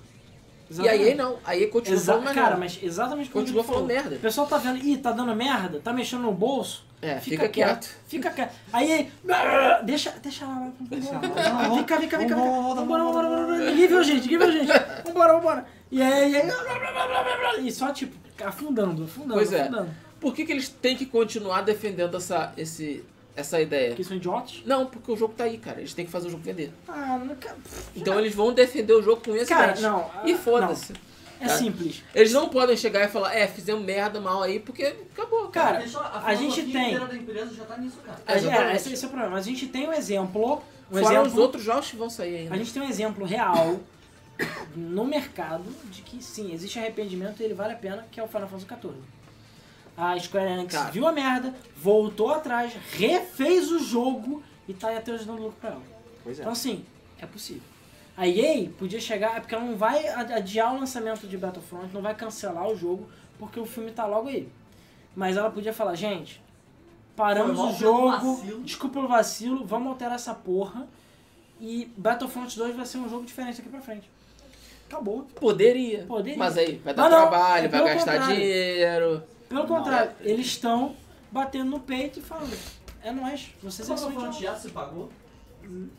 E 0.71 0.87
a 0.87 0.95
EA 0.95 1.15
não, 1.15 1.37
a 1.43 1.57
EA 1.57 1.67
continua 1.67 1.97
Exa 1.97 2.11
falando 2.11 2.25
mais 2.25 2.37
cara, 2.37 2.55
mas 2.55 2.79
exatamente 2.81 3.29
como 3.31 3.43
Continua 3.43 3.63
falando 3.63 3.87
merda. 3.87 4.15
O 4.15 4.19
pessoal 4.19 4.45
tá 4.45 4.57
vendo, 4.57 4.77
ih, 4.77 4.97
tá 4.97 5.11
dando 5.11 5.35
merda, 5.35 5.79
tá 5.79 5.91
mexendo 5.91 6.21
no 6.21 6.31
bolso. 6.31 6.85
É, 7.01 7.19
fica, 7.19 7.47
quieto. 7.49 7.89
Fica 8.07 8.29
quieto. 8.29 8.53
Aí, 8.71 9.11
deixa, 9.83 10.11
deixa 10.21 10.45
lá. 10.45 10.69
Deixa 10.81 11.11
lá. 11.11 11.69
Vem 11.69 11.83
cá, 11.83 11.97
vem 11.97 12.07
cá, 12.07 12.17
vem 12.17 12.27
cá. 12.27 12.35
Vambora, 12.35 12.81
vambora, 12.81 13.03
vambora. 13.03 13.57
Ninguém 13.57 13.87
viu 13.87 13.99
a 13.99 14.03
gente, 14.03 14.29
ninguém 14.29 14.37
viu 14.37 14.47
a 14.47 14.51
gente. 14.51 14.71
Vambora, 15.05 15.33
vambora. 15.33 15.65
E 15.91 16.01
aí, 16.03 16.31
e 16.33 16.35
aí, 16.35 16.51
e 17.67 17.71
só 17.71 17.91
tipo, 17.91 18.15
afundando, 18.45 19.05
afundando, 19.05 19.33
Pois 19.33 19.51
é. 19.51 19.71
Por 20.19 20.33
que, 20.33 20.45
que 20.45 20.51
eles 20.51 20.69
têm 20.69 20.95
que 20.97 21.05
continuar 21.05 21.61
defendendo 21.61 22.17
essa, 22.17 22.53
esse, 22.57 23.03
essa 23.35 23.59
ideia? 23.61 23.89
Porque 23.89 24.03
são 24.03 24.17
idiotas? 24.17 24.61
Não, 24.65 24.85
porque 24.85 25.11
o 25.11 25.15
jogo 25.17 25.33
tá 25.35 25.45
aí, 25.45 25.57
cara. 25.57 25.79
Eles 25.79 25.93
têm 25.93 26.05
que 26.05 26.11
fazer 26.11 26.27
o 26.27 26.31
jogo 26.31 26.43
vender. 26.43 26.71
Ah, 26.87 27.17
não, 27.23 27.35
cara. 27.35 27.57
Então 27.95 28.19
eles 28.19 28.35
vão 28.35 28.53
defender 28.53 28.93
o 28.93 29.01
jogo 29.01 29.21
com 29.23 29.35
esse 29.35 29.47
Cara, 29.47 29.67
dente. 29.73 29.81
não. 29.81 30.09
E 30.25 30.33
ah, 30.33 30.37
foda-se. 30.37 30.93
É 31.41 31.47
Tá? 31.47 31.57
simples. 31.57 32.03
Eles 32.13 32.33
não 32.33 32.49
podem 32.49 32.75
chegar 32.75 33.05
e 33.05 33.07
falar, 33.07 33.33
é, 33.33 33.47
fizemos 33.47 33.81
merda 33.85 34.19
mal 34.19 34.43
aí, 34.43 34.59
porque 34.59 34.83
acabou. 35.13 35.47
Cara, 35.47 35.77
Deixa 35.79 35.97
a 36.01 36.35
gente 36.35 36.61
filosofia 36.63 36.99
tem- 36.99 37.07
da 37.07 37.15
empresa 37.15 37.53
já 37.55 37.63
tá 37.63 37.77
nisso, 37.77 37.97
cara. 38.05 38.19
É, 38.27 38.35
Exatamente. 38.35 38.75
esse, 38.75 38.93
esse 38.93 39.05
é 39.05 39.07
o 39.07 39.09
problema. 39.09 39.35
Mas 39.37 39.45
a 39.45 39.49
gente 39.49 39.67
tem 39.67 39.87
um 39.87 39.93
exemplo. 39.93 40.61
Um 40.91 40.97
Fora 40.99 41.13
exemplo 41.15 41.27
os 41.31 41.37
outros 41.37 41.63
jogos 41.63 41.89
que 41.89 41.95
vão 41.95 42.09
sair 42.09 42.35
ainda. 42.39 42.55
A 42.55 42.57
gente 42.57 42.73
tem 42.73 42.81
um 42.81 42.89
exemplo 42.89 43.25
real 43.25 43.79
no 44.75 45.05
mercado 45.05 45.63
de 45.91 46.01
que 46.01 46.21
sim, 46.23 46.53
existe 46.53 46.77
arrependimento 46.79 47.39
e 47.41 47.43
ele 47.45 47.53
vale 47.53 47.73
a 47.73 47.75
pena, 47.77 48.05
que 48.11 48.19
é 48.19 48.23
o 48.23 48.27
Final 48.27 48.47
Fantasy 48.47 48.65
XIV. 48.67 48.93
A 49.99 50.17
Square 50.17 50.49
Enix 50.53 50.73
Cara. 50.73 50.91
viu 50.91 51.05
a 51.05 51.11
merda, 51.11 51.53
voltou 51.75 52.33
atrás, 52.33 52.71
refez 52.93 53.69
o 53.69 53.79
jogo 53.79 54.41
e 54.65 54.73
tá 54.73 54.87
aí 54.87 54.97
até 54.97 55.11
hoje 55.11 55.25
dando 55.25 55.41
lucro 55.41 55.57
pra 55.59 55.71
ela. 55.71 55.81
Pois 56.23 56.37
é. 56.39 56.41
Então 56.41 56.53
assim, 56.53 56.85
é 57.19 57.25
possível. 57.25 57.63
A 58.15 58.25
EA 58.25 58.69
podia 58.77 58.99
chegar, 59.01 59.35
é 59.35 59.39
porque 59.41 59.53
ela 59.53 59.63
não 59.65 59.75
vai 59.75 60.07
adiar 60.07 60.73
o 60.73 60.79
lançamento 60.79 61.27
de 61.27 61.37
Battlefront, 61.37 61.93
não 61.93 62.01
vai 62.01 62.15
cancelar 62.15 62.67
o 62.67 62.77
jogo, 62.77 63.09
porque 63.37 63.59
o 63.59 63.65
filme 63.65 63.91
tá 63.91 64.05
logo 64.05 64.29
aí. 64.29 64.47
Mas 65.15 65.35
ela 65.35 65.49
podia 65.51 65.73
falar, 65.73 65.95
gente, 65.95 66.41
paramos 67.15 67.57
Foi 67.57 67.69
o 67.69 67.73
jogo, 67.73 68.35
vacilo. 68.35 68.63
desculpa 68.63 68.93
pelo 68.95 69.07
vacilo, 69.09 69.65
vamos 69.65 69.89
alterar 69.89 70.15
essa 70.15 70.33
porra. 70.33 70.87
E 71.59 71.91
Battlefront 71.97 72.57
2 72.57 72.75
vai 72.77 72.85
ser 72.85 72.99
um 72.99 73.09
jogo 73.09 73.25
diferente 73.25 73.57
daqui 73.57 73.67
pra 73.69 73.81
frente. 73.81 74.09
Acabou. 74.87 75.27
Poderia. 75.35 76.05
Poderia. 76.05 76.37
Mas 76.37 76.57
aí 76.57 76.75
vai 76.83 76.93
dar 76.93 77.03
Mas 77.03 77.11
trabalho, 77.11 77.65
é 77.65 77.67
vai 77.67 77.83
gastar 77.83 78.11
contrário. 78.13 78.35
dinheiro. 78.35 79.23
Pelo 79.49 79.61
Não, 79.61 79.67
contrário, 79.67 80.11
eles 80.21 80.45
estão 80.45 80.95
batendo 81.31 81.71
no 81.71 81.79
peito 81.79 82.19
e 82.19 82.21
falando, 82.21 82.55
é 83.03 83.11
nóis, 83.11 83.49
vocês 83.61 83.75
Você 83.87 83.93
é 83.93 83.97
só 83.97 84.05
Battlefront 84.07 84.41
já 84.41 84.55
se 84.55 84.69
pagou? 84.69 85.09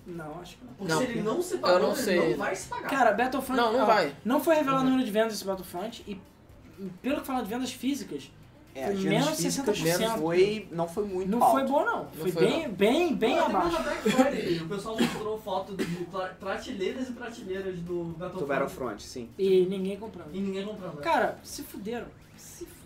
Não, 0.06 0.40
acho 0.40 0.56
que 0.56 0.64
não. 0.64 0.72
Porque 0.74 0.92
Não. 0.92 0.98
se 0.98 1.04
ele 1.04 1.22
não 1.22 1.42
se 1.42 1.54
Eu 1.54 1.58
pagou, 1.60 1.80
não 1.94 1.96
ele 1.96 2.30
não 2.30 2.36
vai 2.38 2.56
se 2.56 2.68
pagar. 2.68 2.88
Cara, 2.90 3.12
Battlefront. 3.12 3.60
Não, 3.60 3.72
não 3.72 3.80
ó, 3.82 3.86
vai. 3.86 4.16
Não 4.24 4.42
foi 4.42 4.54
revelado 4.56 4.82
o 4.82 4.84
número 4.88 5.04
de 5.04 5.10
vendas 5.10 5.32
desse 5.32 5.44
Battlefront 5.44 6.02
e, 6.08 6.20
pelo 7.02 7.20
que 7.20 7.26
fala 7.26 7.42
de 7.42 7.48
vendas 7.48 7.72
físicas, 7.72 8.30
É, 8.72 8.86
Foi 8.86 8.94
menos 9.02 9.30
físicas 9.40 9.76
60%. 9.78 10.18
Foi, 10.20 10.68
não 10.70 10.88
foi 10.88 11.04
muito 11.04 11.28
não 11.28 11.42
alto. 11.42 11.58
foi 11.58 11.68
bom 11.68 11.84
não. 11.84 12.06
Foi, 12.10 12.30
foi, 12.30 12.46
bem, 12.46 12.68
bem, 12.70 13.14
bem 13.16 13.36
Não, 13.36 13.46
abaixo. 13.46 13.72
na 13.72 13.80
Black 13.80 14.10
Friday, 14.10 14.58
o 14.62 14.68
pessoal 14.68 14.96
mostrou 14.96 15.38
foto 15.40 15.76
de 15.76 15.84
pra- 16.06 16.28
prateleiras 16.38 17.08
e 17.08 17.12
prateleiras 17.12 17.78
do 17.80 18.04
Battlefront. 18.16 18.38
Do 18.38 18.46
Battlefront, 18.46 19.02
sim. 19.02 19.28
E 19.36 19.66
ninguém 19.66 19.96
comprando. 19.96 20.30
E 20.32 20.40
ninguém 20.40 20.64
comprando. 20.64 20.94
né? 20.96 21.02
Cara, 21.02 21.38
se 21.42 21.64
fuderam. 21.64 22.06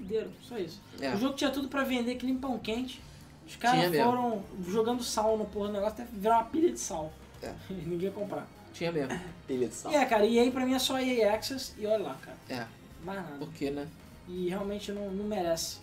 Fuderam, 0.04 0.30
só 0.42 0.58
isso. 0.58 0.80
É. 1.00 1.14
O 1.14 1.16
jogo 1.18 1.34
tinha 1.34 1.50
tudo 1.50 1.68
pra 1.68 1.82
vender 1.82 2.16
que 2.16 2.26
nem 2.26 2.36
pão 2.36 2.58
quente. 2.58 3.02
Os 3.46 3.56
caras 3.56 3.90
mesmo. 3.90 4.04
foram 4.10 4.42
jogando 4.66 5.02
sal 5.02 5.36
no 5.36 5.44
porra 5.46 5.68
do 5.68 5.72
negócio 5.74 6.02
até 6.02 6.04
virar 6.12 6.36
uma 6.38 6.44
pilha 6.44 6.70
de 6.72 6.78
sal. 6.80 7.12
É. 7.42 7.52
E 7.70 7.74
ninguém 7.86 8.08
ia 8.08 8.10
comprar. 8.10 8.46
Tinha 8.72 8.90
mesmo. 8.92 9.18
Pilha 9.46 9.68
de 9.68 9.74
sal. 9.74 9.92
E 9.92 9.94
é, 9.94 10.04
cara, 10.04 10.24
e 10.26 10.38
aí 10.38 10.50
pra 10.50 10.64
mim 10.66 10.74
é 10.74 10.78
só 10.78 10.98
EA 10.98 11.34
Access 11.34 11.74
e 11.78 11.86
olha 11.86 12.02
lá, 12.02 12.16
cara. 12.20 12.36
É. 12.48 12.66
Mais 13.04 13.22
nada. 13.22 13.36
Por 13.38 13.52
quê, 13.52 13.70
né? 13.70 13.86
E 14.28 14.48
realmente 14.48 14.90
não, 14.92 15.10
não 15.10 15.24
merece. 15.24 15.78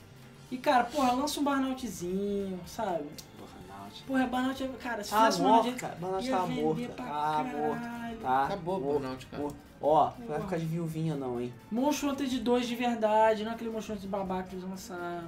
E 0.49 0.57
cara, 0.57 0.83
porra, 0.85 1.13
lança 1.13 1.39
um 1.39 1.43
burnoutzinho, 1.43 2.59
sabe? 2.65 3.05
Burnout. 3.37 4.03
Porra, 4.07 4.27
burnout, 4.27 4.63
é- 4.63 4.67
cara, 4.81 5.03
se 5.03 5.13
Ah, 5.13 5.19
fizesse 5.25 5.39
uma 5.41 5.49
morto, 5.49 5.63
gente, 5.69 5.79
cara. 5.79 5.95
Burnout 5.95 6.25
ia 6.27 6.35
tá 6.37 6.47
morto. 6.47 6.91
Ah, 6.99 7.43
morto. 7.43 8.21
Tá. 8.21 8.45
Acabou 8.45 8.77
o 8.77 8.81
morto, 8.81 8.99
Burnout, 8.99 9.25
cara. 9.27 9.43
morto. 9.43 9.57
Ó, 9.81 10.11
não 10.19 10.27
vai 10.27 10.39
ficar 10.41 10.57
de 10.57 10.65
viuvinha 10.65 11.15
não, 11.15 11.41
hein. 11.41 11.51
Monstro 11.71 12.09
Hunter 12.11 12.27
de 12.27 12.39
2 12.39 12.67
de 12.67 12.75
verdade, 12.75 13.43
não 13.43 13.51
aquele 13.53 13.69
Monstro 13.71 13.93
Hunter 13.93 14.03
de 14.03 14.07
babaca 14.07 14.49
que 14.49 14.55
eles 14.55 14.69
lançaram. 14.69 15.27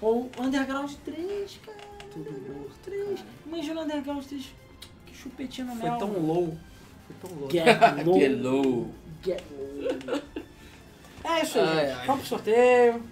Ou 0.00 0.30
Underground 0.38 0.90
3, 1.04 1.60
cara. 1.64 1.78
Tudo 2.10 2.30
Underground 2.30 2.58
morto, 2.62 2.74
3. 2.82 3.24
Imagina 3.46 3.80
o 3.80 3.84
Underground 3.84 4.24
3. 4.24 4.54
Que 5.06 5.14
chupetinho 5.14 5.66
no 5.66 5.76
Foi 5.76 5.88
mel. 5.90 5.98
tão 5.98 6.12
low. 6.12 6.58
Foi 7.06 7.16
tão 7.28 7.38
low. 7.38 7.50
Get 7.50 8.04
low. 8.04 8.14
Que 8.18 8.28
low. 8.28 8.90
Get 9.22 9.42
low. 10.06 10.20
É 11.22 11.42
isso 11.42 11.58
aí, 11.58 11.68
Ai, 11.68 11.86
gente. 11.86 11.98
ai. 11.98 12.06
Vamos 12.06 12.20
pro 12.20 12.28
sorteio. 12.28 13.02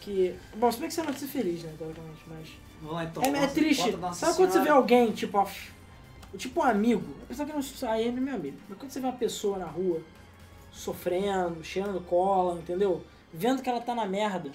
Que. 0.00 0.34
Bom, 0.56 0.70
se 0.70 0.78
bem 0.78 0.88
que 0.88 0.94
você 0.94 1.00
não 1.00 1.08
vai 1.10 1.18
ser 1.18 1.26
feliz, 1.26 1.62
né, 1.64 1.72
teoricamente, 1.76 2.20
mas. 2.28 2.48
Vamos 2.80 2.94
lá 2.94 3.04
então. 3.04 3.22
É, 3.24 3.44
é 3.44 3.46
triste. 3.48 3.96
Sabe 4.14 4.36
quando 4.36 4.52
você 4.52 4.60
vê 4.60 4.68
alguém, 4.70 5.10
tipo, 5.10 5.36
ó, 5.36 5.46
tipo 6.36 6.60
um 6.60 6.64
amigo, 6.64 7.14
apesar 7.22 7.46
que 7.46 7.52
não 7.52 7.90
aí 7.90 8.02
ele 8.02 8.12
não 8.12 8.18
é 8.18 8.24
meu 8.26 8.34
amigo, 8.34 8.58
mas 8.68 8.78
quando 8.78 8.90
você 8.90 9.00
vê 9.00 9.06
uma 9.06 9.12
pessoa 9.16 9.58
na 9.58 9.66
rua 9.66 10.02
sofrendo, 10.70 11.64
cheirando 11.64 12.00
cola, 12.04 12.58
entendeu? 12.58 13.02
Vendo 13.32 13.62
que 13.62 13.68
ela 13.68 13.80
tá 13.80 13.94
na 13.94 14.06
merda 14.06 14.52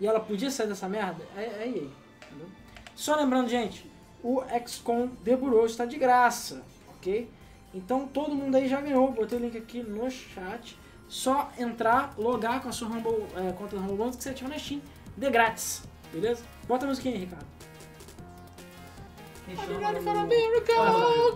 e 0.00 0.06
ela 0.06 0.20
podia 0.20 0.50
sair 0.50 0.66
dessa 0.66 0.88
merda, 0.88 1.22
é, 1.36 1.42
é 1.42 1.68
entendeu? 1.68 2.48
Só 2.94 3.14
lembrando, 3.16 3.48
gente, 3.48 3.90
o 4.22 4.42
XCOM 4.66 5.08
The 5.24 5.36
Bureau 5.36 5.66
está 5.66 5.84
de 5.84 5.98
graça, 5.98 6.64
ok? 6.96 7.30
Então 7.74 8.08
todo 8.08 8.34
mundo 8.34 8.56
aí 8.56 8.68
já 8.68 8.80
ganhou, 8.80 9.12
botei 9.12 9.38
o 9.38 9.40
link 9.40 9.56
aqui 9.56 9.82
no 9.82 10.10
chat. 10.10 10.78
Só 11.08 11.52
entrar, 11.56 12.14
logar 12.18 12.60
com 12.60 12.68
a 12.68 12.72
sua 12.72 12.88
Rumble, 12.88 13.26
é, 13.36 13.52
conta 13.52 13.76
do 13.76 13.82
Rumble 13.82 13.96
Bronze 13.96 14.16
que 14.16 14.24
você 14.24 14.30
ativa 14.30 14.48
na 14.48 14.58
Steam, 14.58 14.80
de 15.16 15.30
grátis, 15.30 15.84
beleza? 16.12 16.42
Bota 16.66 16.84
a 16.84 16.88
musiquinha 16.88 17.14
aí, 17.14 17.20
Ricardo. 17.20 17.46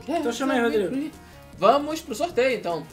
Então 0.08 0.32
chama 0.32 0.54
aí, 0.54 0.60
Rodrigo. 0.60 1.10
Vamos 1.56 2.00
pro 2.00 2.14
sorteio, 2.14 2.58
então. 2.58 2.86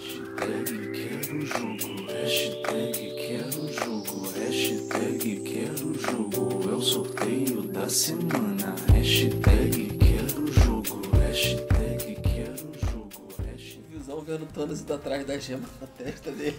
Hashtag 0.00 0.92
quero 0.92 1.46
jogo, 1.46 2.06
hashtag 2.06 3.14
quero 3.16 3.72
jogo, 3.72 4.28
hashtag 4.30 5.36
quero 5.40 5.94
jogo, 5.98 6.70
é 6.70 6.74
o 6.74 6.80
sorteio 6.80 7.62
da 7.62 7.88
semana. 7.88 8.74
Hashtag 8.92 9.98
quero 9.98 10.52
jogo, 10.52 11.00
hashtag 11.18 12.16
quero 12.22 12.72
jogo, 12.90 13.28
hashtag... 13.38 13.84
Visão 13.90 14.20
vendo 14.20 14.46
Thanos 14.46 14.80
indo 14.80 14.94
atrás 14.94 15.26
da 15.26 15.38
gema 15.38 15.68
na 15.80 15.86
testa 15.86 16.30
dele. 16.30 16.58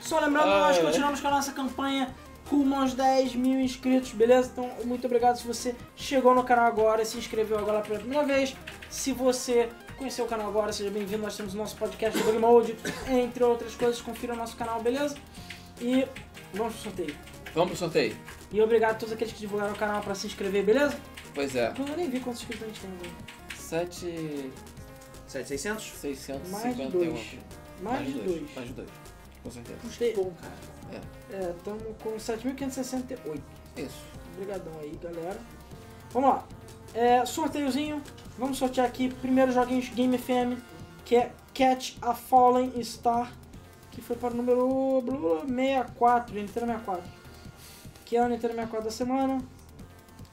Só 0.00 0.20
lembrando, 0.20 0.48
Ai, 0.48 0.60
nós 0.60 0.78
continuamos 0.78 1.20
com 1.20 1.28
a 1.28 1.30
nossa 1.30 1.52
campanha 1.52 2.14
rumo 2.50 2.74
aos 2.74 2.94
10 2.94 3.36
mil 3.36 3.60
inscritos, 3.60 4.10
beleza? 4.12 4.50
Então, 4.52 4.68
muito 4.84 5.06
obrigado 5.06 5.36
se 5.36 5.46
você 5.46 5.74
chegou 5.94 6.34
no 6.34 6.42
canal 6.42 6.66
agora 6.66 7.00
e 7.00 7.06
se 7.06 7.16
inscreveu 7.16 7.56
agora 7.56 7.80
pela 7.80 8.00
primeira 8.00 8.24
vez. 8.24 8.56
Se 8.90 9.12
você 9.12 9.68
conheceu 9.96 10.24
o 10.24 10.28
canal 10.28 10.48
agora, 10.48 10.72
seja 10.72 10.90
bem-vindo. 10.90 11.22
Nós 11.22 11.36
temos 11.36 11.54
o 11.54 11.56
nosso 11.56 11.76
podcast 11.76 12.18
do 12.18 12.24
Bug 12.24 12.38
Mode, 12.38 12.76
entre 13.08 13.44
outras 13.44 13.74
coisas. 13.76 14.02
Confira 14.02 14.32
o 14.32 14.36
nosso 14.36 14.56
canal, 14.56 14.82
beleza? 14.82 15.16
E 15.80 16.04
vamos 16.52 16.74
pro 16.74 16.82
sorteio. 16.82 17.16
Vamos 17.54 17.70
pro 17.70 17.78
sorteio. 17.78 18.16
E 18.50 18.60
obrigado 18.60 18.92
a 18.92 18.94
todos 18.94 19.14
aqueles 19.14 19.32
que 19.32 19.38
divulgaram 19.38 19.72
o 19.72 19.76
canal 19.76 20.02
pra 20.02 20.14
se 20.16 20.26
inscrever, 20.26 20.64
beleza? 20.64 20.98
Pois 21.32 21.54
é. 21.54 21.72
Eu 21.78 21.96
nem 21.96 22.10
vi 22.10 22.18
quantos 22.18 22.42
inscritos 22.42 22.64
a 22.64 22.66
gente 22.66 22.80
tem 22.80 22.90
agora. 22.90 23.10
7... 23.56 24.50
7600? 25.28 25.84
651. 26.00 26.50
Mais 26.50 26.76
de 26.76 26.86
dois. 26.88 27.38
Mais 27.80 28.06
de 28.06 28.12
dois. 28.14 28.54
Mais 28.56 28.66
de 28.66 28.74
dois. 28.74 28.90
Com 29.44 29.50
certeza. 29.52 29.78
Gostei. 29.84 30.14
Bom, 30.14 30.32
cara. 30.40 30.79
É, 31.32 31.54
estamos 31.56 31.82
com 32.02 32.10
7.568. 32.16 33.40
Isso. 33.76 34.02
Obrigadão 34.34 34.72
aí, 34.80 34.98
galera. 35.02 35.38
Vamos 36.12 36.30
lá. 36.30 36.44
É, 36.94 37.24
sorteiozinho. 37.24 38.02
Vamos 38.38 38.58
sortear 38.58 38.86
aqui 38.86 39.12
primeiro 39.14 39.52
joguinhos 39.52 39.88
Game 39.90 40.16
FM, 40.16 40.58
que 41.04 41.16
é 41.16 41.32
Catch 41.54 41.96
a 42.00 42.14
Fallen 42.14 42.72
Star, 42.82 43.32
que 43.90 44.00
foi 44.00 44.16
para 44.16 44.32
o 44.32 44.36
número 44.36 45.02
blá, 45.02 45.16
blá, 45.16 45.40
64, 45.46 46.34
Nintendo 46.34 46.66
64. 46.66 47.02
Que 48.04 48.16
é 48.16 48.22
o 48.22 48.28
Nintendo 48.28 48.54
64 48.54 48.84
da 48.84 48.90
semana. 48.90 49.38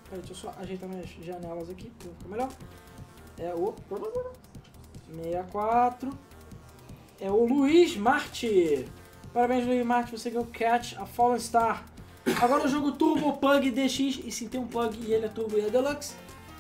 Peraí, 0.09 0.23
deixa 0.25 0.31
eu 0.31 0.35
só 0.35 0.55
ajeitar 0.59 0.87
minhas 0.87 1.09
janelas 1.21 1.69
aqui, 1.69 1.91
pra 1.99 2.09
ficar 2.11 2.29
melhor. 2.29 2.49
É 3.37 3.53
o 3.53 3.75
64. 5.15 6.17
É 7.19 7.29
o 7.29 7.45
Luiz 7.45 7.95
Marte. 7.97 8.85
Parabéns, 9.37 9.67
Luiz 9.67 9.85
Marte, 9.85 10.11
você 10.17 10.31
ganhou 10.31 10.47
Catch 10.51 10.93
a 10.97 11.05
Fallen 11.05 11.37
Star. 11.39 11.85
Agora 12.41 12.65
o 12.65 12.67
jogo 12.67 12.93
Turbo 12.93 13.33
Pug 13.33 13.69
DX, 13.69 14.19
e 14.25 14.31
sim 14.31 14.47
tem 14.47 14.59
um 14.59 14.65
Pug 14.65 14.97
e 14.99 15.13
ele 15.13 15.27
é 15.27 15.29
Turbo 15.29 15.59
e 15.59 15.61
é 15.61 15.69
Deluxe, 15.69 16.15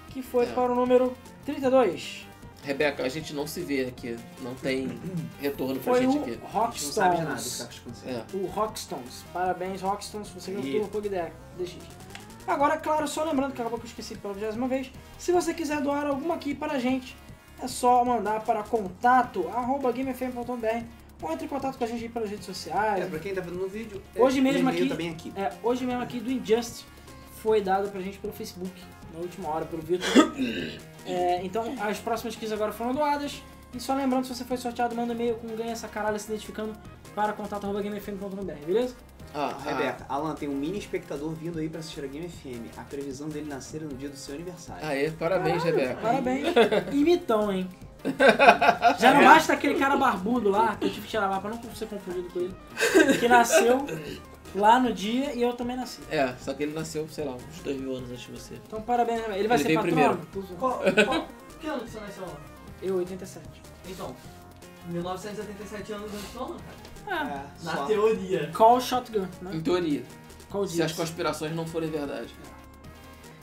que 0.09 0.21
foi 0.21 0.45
É. 0.45 0.53
para 0.53 0.71
o 0.71 0.75
número 0.75 1.17
32. 1.43 2.27
Rebeca, 2.61 3.01
a 3.01 3.09
gente 3.09 3.33
não 3.33 3.47
se 3.47 3.61
vê 3.61 3.85
aqui. 3.85 4.15
Não 4.43 4.53
tem 4.53 4.89
retorno 5.41 5.79
pra 5.79 5.93
Foi 5.93 6.03
gente 6.03 6.17
o 6.19 6.21
aqui. 6.21 6.29
A 6.53 6.65
gente 6.69 6.85
não 6.85 6.91
sabe 6.91 7.15
de 7.15 7.21
nada 7.23 7.33
do 7.33 7.41
que 7.41 7.57
Rockstones. 7.57 7.57
tá 7.57 7.81
acontecendo. 7.81 8.35
É. 8.35 8.37
O 8.37 8.45
Rockstones. 8.45 9.25
Parabéns, 9.33 9.81
Rockstones, 9.81 10.29
você 10.29 10.51
ganhou 10.51 10.63
o 10.63 10.67
E- 10.67 10.71
Turbo 10.73 10.87
Pug 10.89 11.09
DX. 11.09 11.75
Agora, 12.45 12.77
claro, 12.77 13.07
só 13.07 13.23
lembrando 13.23 13.53
que 13.53 13.59
acabou 13.59 13.79
que 13.79 13.85
eu 13.85 13.89
esqueci 13.89 14.13
pela 14.13 14.35
vigésima 14.35 14.67
vez, 14.67 14.91
se 15.17 15.31
você 15.31 15.51
quiser 15.51 15.81
doar 15.81 16.05
alguma 16.05 16.35
aqui 16.35 16.53
para 16.53 16.73
a 16.73 16.79
gente, 16.79 17.17
é 17.59 17.67
só 17.67 18.05
mandar 18.05 18.41
para 18.41 18.61
contato 18.61 19.47
arroba 19.49 19.91
gamefm.br 19.91 20.85
ou 21.21 21.31
entre 21.31 21.45
em 21.45 21.47
contato 21.49 21.77
com 21.77 21.83
a 21.83 21.87
gente 21.87 22.03
aí 22.03 22.09
pelas 22.09 22.29
redes 22.29 22.45
sociais. 22.45 23.03
É, 23.03 23.07
pra 23.07 23.19
quem 23.19 23.33
tá 23.33 23.41
vendo 23.41 23.55
no 23.57 23.67
vídeo, 23.67 24.01
Hoje 24.15 24.39
é, 24.39 24.41
mesmo 24.41 24.69
aqui- 24.69 24.87
tá 24.89 24.95
bem 24.95 25.09
aqui. 25.09 25.33
É, 25.35 25.51
hoje 25.63 25.85
mesmo 25.85 26.01
aqui 26.01 26.19
do 26.19 26.31
Injustice 26.31 26.83
foi 27.41 27.61
dado 27.61 27.89
pra 27.89 28.01
gente 28.01 28.17
pelo 28.17 28.33
Facebook, 28.33 28.71
na 29.13 29.19
última 29.19 29.49
hora, 29.49 29.65
pelo 29.65 29.81
Vitor. 29.81 30.07
É, 31.09 31.41
então, 31.45 31.73
as 31.79 31.99
próximas 31.99 32.35
keys 32.35 32.51
agora 32.51 32.73
foram 32.73 32.93
doadas. 32.93 33.41
E 33.73 33.79
só 33.79 33.93
lembrando, 33.95 34.25
se 34.25 34.35
você 34.35 34.43
foi 34.43 34.57
sorteado, 34.57 34.93
manda 34.93 35.13
um 35.13 35.15
e-mail 35.15 35.35
com 35.35 35.47
ganha 35.55 35.71
essa 35.71 35.87
caralho 35.87 36.19
se 36.19 36.27
identificando 36.27 36.73
para 37.15 37.31
contato.gamefm.br, 37.31 38.65
beleza? 38.65 38.93
Ah, 39.33 39.55
Rebeca, 39.63 40.05
Alan, 40.09 40.35
tem 40.35 40.49
um 40.49 40.55
mini 40.55 40.79
espectador 40.79 41.31
vindo 41.33 41.59
aí 41.59 41.69
pra 41.69 41.79
assistir 41.79 42.03
a 42.03 42.07
Game 42.07 42.27
FM. 42.27 42.77
A 42.77 42.81
previsão 42.83 43.29
dele 43.29 43.47
nascer 43.47 43.81
é 43.81 43.85
no 43.85 43.93
dia 43.93 44.09
do 44.09 44.17
seu 44.17 44.35
aniversário. 44.35 44.83
Ah, 44.85 44.89
aê, 44.89 45.11
parabéns, 45.11 45.63
Rebeca. 45.63 45.95
Parabéns. 45.95 46.47
Imitão, 46.91 47.51
hein? 47.53 47.69
Já 48.99 49.13
não 49.13 49.23
basta 49.23 49.53
aquele 49.53 49.75
cara 49.75 49.95
barbudo 49.97 50.49
lá, 50.49 50.75
que 50.75 50.85
eu 50.85 50.89
tive 50.89 51.01
que 51.01 51.07
tirar 51.11 51.27
lá 51.29 51.39
pra 51.39 51.49
não 51.51 51.61
ser 51.75 51.87
confundido 51.87 52.29
com 52.29 52.39
ele, 52.39 52.55
que 53.19 53.27
nasceu 53.27 53.85
lá 54.55 54.79
no 54.79 54.93
dia 54.93 55.33
e 55.33 55.41
eu 55.41 55.53
também 55.53 55.75
nasci. 55.75 56.01
É, 56.09 56.33
só 56.39 56.53
que 56.53 56.63
ele 56.63 56.73
nasceu, 56.73 57.07
sei 57.09 57.25
lá, 57.25 57.33
uns 57.33 57.59
dois 57.63 57.77
mil 57.79 57.95
anos 57.95 58.09
antes 58.11 58.21
de 58.25 58.31
você. 58.31 58.55
Então 58.65 58.81
parabéns. 58.81 59.21
Ele 59.29 59.47
vai 59.47 59.57
Ele 59.57 59.63
ser 59.63 59.67
veio 59.67 59.81
patrono? 59.81 60.27
Qual, 60.57 60.79
qual, 60.79 61.27
que 61.59 61.67
ano 61.67 61.83
que 61.83 61.89
você 61.89 61.99
nasceu? 61.99 62.25
Eu, 62.81 62.95
87. 62.97 63.45
Então, 63.89 64.15
1977 64.87 65.93
anos 65.93 66.11
antes 66.13 66.31
do 66.31 66.39
Alan, 66.39 66.57
cara. 66.57 66.87
Ah, 67.09 67.43
É, 67.61 67.65
Na 67.65 67.75
só. 67.75 67.85
teoria. 67.85 68.51
Call 68.53 68.79
Shotgun, 68.81 69.27
né? 69.41 69.51
Em 69.53 69.61
teoria, 69.61 70.03
Call 70.49 70.67
se 70.67 70.81
as 70.81 70.91
conspirações 70.91 71.55
não 71.55 71.65
forem 71.65 71.89
verdade. 71.89 72.33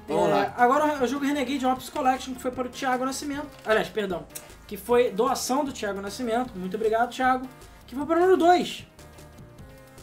Vamos 0.09 0.29
É, 0.29 0.33
lá. 0.35 0.55
Agora 0.57 0.85
eu 1.01 1.07
jogo 1.09 1.25
Renegade 1.25 1.65
Ops 1.67 1.89
Collection, 1.91 2.35
que 2.35 2.41
foi 2.43 2.51
para 2.51 2.67
o 2.67 2.71
Thiago 2.71 3.05
Nascimento. 3.05 3.49
Aliás, 3.65 3.89
perdão. 3.89 4.27
Que 4.67 4.77
foi 4.77 5.11
doação 5.11 5.65
do 5.65 5.73
Thiago 5.73 6.01
Nascimento. 6.01 6.53
Muito 6.57 6.77
obrigado, 6.77 7.11
Thiago. 7.11 7.47
Que 7.87 7.95
foi 7.95 8.05
para 8.07 8.17
o 8.17 8.21
número 8.21 8.37
2. 8.37 8.87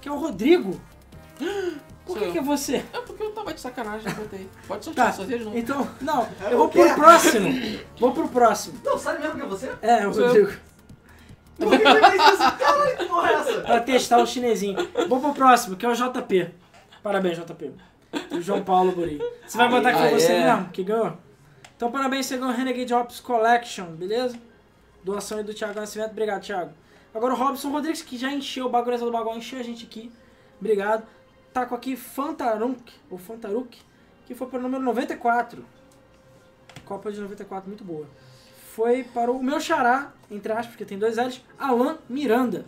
Que 0.02 0.10
é 0.10 0.12
o 0.12 0.16
Rodrigo. 0.18 0.80
Por 2.06 2.18
que, 2.18 2.32
que 2.32 2.38
é 2.40 2.42
você? 2.42 2.78
É 2.94 3.00
porque 3.06 3.22
eu 3.24 3.32
tava 3.32 3.54
de 3.54 3.62
sacanagem, 3.62 4.10
eu 4.10 4.16
botei. 4.16 4.50
Pode 4.68 4.84
sortear, 4.84 5.08
Tá, 5.08 5.14
sorteia 5.14 5.38
de 5.40 5.46
novo. 5.46 5.58
então, 5.58 5.88
não, 6.02 6.24
É 6.42 6.52
eu 6.52 6.58
vou 6.58 6.68
pro 6.68 6.96
próximo. 6.96 7.50
Vou 8.00 8.12
pro 8.12 8.28
próximo. 8.28 8.80
Não, 8.84 8.98
sabe 8.98 9.20
mesmo 9.22 9.36
que 9.36 9.42
é 9.42 9.46
você? 9.46 9.72
É, 9.82 10.08
o. 10.08 10.12
Rodrigo. 10.12 10.52
Por 11.58 11.70
que 11.70 11.78
você 11.78 12.00
fez 12.10 12.24
isso? 12.34 12.58
Caralho, 12.58 12.98
que 12.98 13.06
porra 13.06 13.30
é 13.30 13.34
essa? 13.36 13.62
Pra 13.62 13.80
testar 13.82 14.18
o 14.18 14.26
chinesinho. 14.26 14.76
Vou 15.08 15.20
pro 15.22 15.34
próximo, 15.34 15.76
que 15.76 15.86
é 15.86 15.90
o 15.90 15.94
JP. 15.94 16.50
Parabéns, 17.04 17.38
JP. 17.38 17.72
O 18.32 18.42
João 18.42 18.64
Paulo 18.64 18.92
Buri. 18.94 19.20
Você 19.46 19.58
vai 19.58 19.70
botar 19.70 19.92
que 19.92 19.98
foi 19.98 20.08
aê. 20.08 20.20
você 20.20 20.40
mesmo 20.40 20.70
que 20.70 20.84
ganhou? 20.84 21.18
Então 21.76 21.92
parabéns, 21.92 22.26
você 22.26 22.38
ganhou 22.38 22.54
o 22.54 22.56
Renegade 22.56 22.94
Ops 22.94 23.20
Collection, 23.20 23.86
beleza? 23.88 24.38
Doação 25.04 25.38
aí 25.38 25.44
do 25.44 25.54
Thiago 25.54 25.80
Nascimento. 25.80 26.12
Obrigado, 26.12 26.42
Thiago. 26.44 26.72
Agora 27.14 27.34
o 27.34 27.38
Robson 27.38 27.70
Rodrigues, 27.70 28.02
que 28.02 28.18
já 28.18 28.32
encheu 28.32 28.68
o 28.68 28.70
bagulho 28.70 28.98
do 28.98 29.12
bagulho, 29.12 29.38
encheu 29.38 29.60
a 29.60 29.64
gente 29.64 29.86
aqui. 29.86 30.12
Obrigado. 30.60 31.06
Tá 31.54 31.66
com 31.66 31.76
aqui 31.76 31.98
Fantarunk, 31.98 32.94
ou 33.10 33.18
Fantaruk, 33.18 33.78
que 34.26 34.34
foi 34.34 34.48
para 34.48 34.60
o 34.60 34.62
número 34.62 34.84
94. 34.84 35.66
Copa 36.86 37.12
de 37.12 37.20
94, 37.20 37.68
muito 37.68 37.84
boa. 37.84 38.08
Foi 38.74 39.04
para 39.04 39.32
o 39.32 39.44
meu 39.44 39.60
xará, 39.60 40.14
entre 40.30 40.54
aspas, 40.54 40.68
porque 40.68 40.86
tem 40.86 40.98
dois 40.98 41.18
L's, 41.18 41.42
Alan 41.60 41.98
Miranda. 42.08 42.66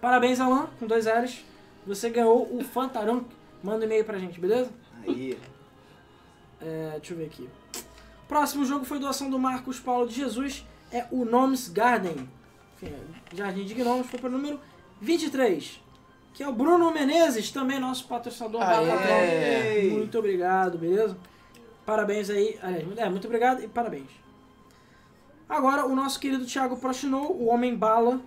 Parabéns, 0.00 0.40
Alan, 0.40 0.68
com 0.78 0.86
dois 0.86 1.06
L's. 1.06 1.42
Você 1.86 2.10
ganhou 2.10 2.54
o 2.54 2.62
Fantarunk. 2.62 3.37
Manda 3.62 3.80
um 3.80 3.82
e-mail 3.84 4.04
pra 4.04 4.18
gente, 4.18 4.40
beleza? 4.40 4.70
Aí. 5.06 5.38
É, 6.60 6.90
deixa 6.96 7.12
eu 7.14 7.18
ver 7.18 7.26
aqui. 7.26 7.48
Próximo 8.26 8.64
jogo 8.64 8.84
foi 8.84 8.98
doação 8.98 9.30
do 9.30 9.38
Marcos 9.38 9.78
Paulo 9.80 10.06
de 10.06 10.14
Jesus. 10.14 10.66
É 10.92 11.06
o 11.10 11.24
Gnomes 11.24 11.68
Garden. 11.68 12.28
Enfim, 12.76 12.92
é, 13.32 13.36
Jardim 13.36 13.64
de 13.64 13.74
Gnomes 13.74 14.06
foi 14.06 14.18
para 14.18 14.28
o 14.28 14.32
número 14.32 14.60
23. 15.00 15.80
Que 16.34 16.42
é 16.42 16.48
o 16.48 16.52
Bruno 16.52 16.92
Menezes, 16.92 17.50
também 17.50 17.80
nosso 17.80 18.06
patrocinador 18.06 18.62
Aê! 18.62 19.90
Muito 19.90 20.18
obrigado, 20.18 20.78
beleza? 20.78 21.16
Parabéns 21.84 22.30
aí. 22.30 22.58
Aliás, 22.62 22.98
é, 22.98 23.08
muito 23.08 23.26
obrigado 23.26 23.62
e 23.64 23.66
parabéns. 23.66 24.08
Agora, 25.48 25.86
o 25.86 25.96
nosso 25.96 26.20
querido 26.20 26.44
Thiago 26.44 26.76
Prochinou, 26.76 27.32
o 27.32 27.46
Homem 27.46 27.74
Bala, 27.74 28.20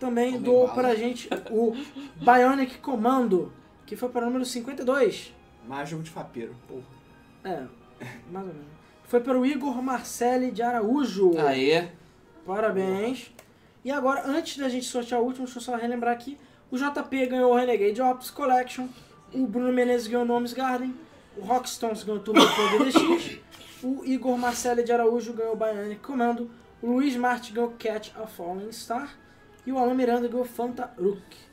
também 0.00 0.30
Homem 0.30 0.40
doou 0.42 0.66
Bala. 0.66 0.74
pra 0.74 0.94
gente 0.96 1.28
o 1.50 1.72
Bionic 2.16 2.78
Commando, 2.78 3.52
que 3.86 3.96
foi 3.96 4.08
para 4.08 4.22
o 4.22 4.26
número 4.26 4.44
52. 4.44 5.32
Mais 5.66 5.88
jogo 5.88 6.02
de 6.02 6.10
fapeiro. 6.10 6.54
Porra. 6.68 6.82
É, 7.44 7.64
mais 8.30 8.46
ou 8.46 8.52
menos. 8.52 8.68
Foi 9.04 9.20
para 9.20 9.38
o 9.38 9.46
Igor 9.46 9.80
Marcelli 9.80 10.50
de 10.50 10.62
Araújo. 10.62 11.38
Aê. 11.38 11.88
Parabéns. 12.44 13.32
E 13.84 13.90
agora, 13.90 14.26
antes 14.26 14.58
da 14.58 14.68
gente 14.68 14.84
sortear 14.86 15.20
o 15.20 15.24
último, 15.24 15.44
deixa 15.44 15.58
eu 15.58 15.62
só 15.62 15.76
relembrar 15.76 16.12
aqui. 16.12 16.36
O 16.70 16.76
JP 16.76 17.26
ganhou 17.26 17.52
o 17.52 17.56
Renegade 17.56 18.02
Ops 18.02 18.30
Collection. 18.30 18.88
O 19.32 19.46
Bruno 19.46 19.72
Menezes 19.72 20.08
ganhou 20.08 20.24
o 20.24 20.26
Nomes 20.26 20.52
Garden. 20.52 20.92
O 21.36 21.42
Rockstones 21.42 22.02
ganhou 22.02 22.20
o 22.20 22.24
Turbo 22.24 22.40
DDX. 22.40 23.38
O 23.82 24.04
Igor 24.04 24.36
Marcelli 24.36 24.82
de 24.82 24.90
Araújo 24.90 25.32
ganhou 25.32 25.52
o 25.52 25.56
Bionic 25.56 26.00
Commando. 26.00 26.50
O 26.82 26.88
Luiz 26.88 27.14
Marte 27.14 27.52
ganhou 27.52 27.74
Catch 27.78 28.10
a 28.16 28.26
Falling 28.26 28.72
Star. 28.72 29.16
E 29.64 29.70
o 29.70 29.78
Alan 29.78 29.94
Miranda 29.94 30.26
ganhou 30.26 30.44
Fanta 30.44 30.90
Rook. 30.98 31.45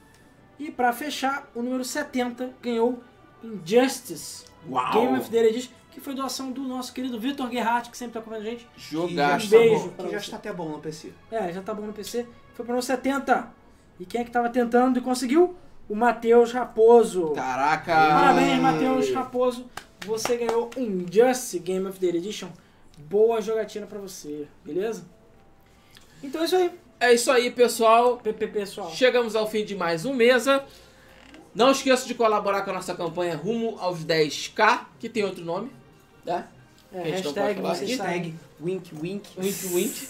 E 0.59 0.71
pra 0.71 0.93
fechar, 0.93 1.49
o 1.55 1.61
número 1.61 1.83
70 1.83 2.53
ganhou 2.61 3.01
Injustice. 3.43 4.45
Uau. 4.69 4.93
Game 4.93 5.17
of 5.17 5.29
the 5.29 5.37
Year 5.37 5.49
Edition, 5.49 5.71
que 5.91 5.99
foi 5.99 6.13
doação 6.13 6.51
do 6.51 6.61
nosso 6.63 6.93
querido 6.93 7.19
Vitor 7.19 7.49
Guerratti, 7.49 7.89
que 7.89 7.97
sempre 7.97 8.13
tá 8.13 8.19
acompanhando 8.19 8.47
a 8.47 8.49
gente. 8.51 8.67
Jogaço. 8.77 9.47
Um 9.47 9.49
beijo 9.49 9.83
bom, 9.83 9.89
pra 9.89 10.05
que 10.05 10.11
já 10.11 10.17
está 10.17 10.35
até 10.37 10.53
bom 10.53 10.69
no 10.69 10.79
PC. 10.79 11.11
É, 11.31 11.51
já 11.51 11.61
tá 11.61 11.73
bom 11.73 11.83
no 11.83 11.93
PC. 11.93 12.23
Foi 12.53 12.65
pro 12.65 12.67
número 12.67 12.81
70. 12.81 13.51
E 13.99 14.05
quem 14.05 14.21
é 14.21 14.23
que 14.23 14.31
tava 14.31 14.49
tentando 14.49 14.99
e 14.99 15.01
conseguiu? 15.01 15.55
O 15.89 15.95
Matheus 15.95 16.51
Raposo. 16.53 17.31
Caraca. 17.31 17.93
Parabéns, 17.93 18.59
Matheus 18.61 19.11
Raposo. 19.11 19.69
Você 20.05 20.37
ganhou 20.37 20.69
Injustice 20.77 21.59
Game 21.59 21.85
of 21.85 21.99
the 21.99 22.05
Year 22.05 22.17
Edition. 22.17 22.49
Boa 22.97 23.41
jogatina 23.41 23.85
pra 23.85 23.99
você, 23.99 24.47
beleza? 24.63 25.05
Então 26.23 26.41
é 26.41 26.45
isso 26.45 26.55
aí. 26.55 26.71
É 26.99 27.13
isso 27.13 27.31
aí, 27.31 27.51
pessoal. 27.51 28.17
PP 28.17 28.47
pessoal. 28.47 28.91
Chegamos 28.91 29.35
ao 29.35 29.49
fim 29.49 29.65
de 29.65 29.75
mais 29.75 30.05
um 30.05 30.13
Mesa. 30.13 30.63
Não 31.53 31.71
esqueça 31.71 32.07
de 32.07 32.15
colaborar 32.15 32.61
com 32.61 32.71
a 32.71 32.73
nossa 32.73 32.95
campanha 32.95 33.35
rumo 33.35 33.77
aos 33.79 34.03
10k, 34.03 34.85
que 34.99 35.07
tem 35.07 35.23
outro 35.23 35.43
nome, 35.43 35.71
né? 36.25 36.47
É, 36.91 37.01
A 37.01 37.03
gente 37.05 37.23
não 37.23 37.33
hashtag. 37.33 37.61
Hashtag 37.61 38.35
wink 38.61 38.91
wink. 38.95 39.29
Wink 39.37 39.67
Wink. 39.73 40.07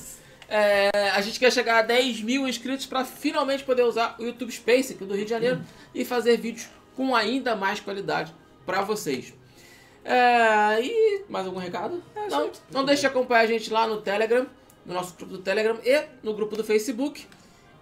É, 0.48 0.90
a 1.14 1.22
gente 1.22 1.40
quer 1.40 1.52
chegar 1.52 1.80
a 1.80 1.82
10 1.82 2.22
mil 2.22 2.48
inscritos 2.48 2.86
para 2.86 3.04
finalmente 3.04 3.64
poder 3.64 3.84
usar 3.84 4.16
o 4.20 4.24
YouTube 4.24 4.52
Space 4.52 4.94
aqui 4.94 5.04
do 5.04 5.16
Rio 5.16 5.26
de 5.26 5.32
Janeiro 5.32 5.62
e 5.96 6.06
fazer 6.06 6.38
vídeos 6.38 6.68
com 6.96 7.16
ainda 7.16 7.56
mais 7.56 7.80
qualidade 7.80 8.34
para 8.66 8.82
vocês. 8.82 9.34
É, 10.06 10.82
e 10.82 11.24
mais 11.30 11.46
algum 11.46 11.60
recado? 11.60 12.04
não, 12.30 12.52
não 12.70 12.86
deixe 12.86 13.02
de 13.02 13.08
acompanhar 13.08 13.42
a 13.42 13.48
gente 13.48 13.72
lá 13.72 13.88
no 13.88 14.02
Telegram, 14.02 14.46
no 14.86 14.94
nosso 14.94 15.16
grupo 15.16 15.34
do 15.34 15.40
Telegram 15.40 15.78
e 15.84 16.04
no 16.22 16.34
grupo 16.34 16.56
do 16.56 16.64
Facebook. 16.64 17.26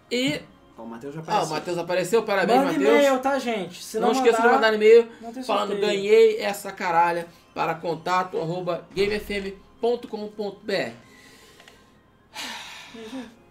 E. 0.10 0.41
Ó, 0.78 0.84
o 0.84 0.88
Matheus 0.88 1.14
já 1.14 1.22
Ah, 1.22 1.23
o 1.23 1.28
apareceu. 1.30 1.56
Matheus 1.56 1.78
apareceu, 1.78 2.23
parabéns, 2.23 2.60
Manda 2.60 2.72
Matheus. 2.73 2.90
e-mail, 2.90 3.19
tá, 3.19 3.38
gente? 3.40 3.84
Se 3.84 3.99
Não, 3.99 4.07
não, 4.07 4.14
esqueça 4.15 4.38
de 4.41 4.48
mandar, 4.48 4.56
mandar 4.72 4.73
e-mail 4.73 5.07
falando 5.45 5.69
sorteio. 5.72 5.80
ganhei 5.82 6.38
essa 6.40 6.72
caralha 6.72 7.28
para 7.53 7.76
contato 7.76 8.38
arroba 8.40 8.88
gamefm.com.br. 8.94 10.91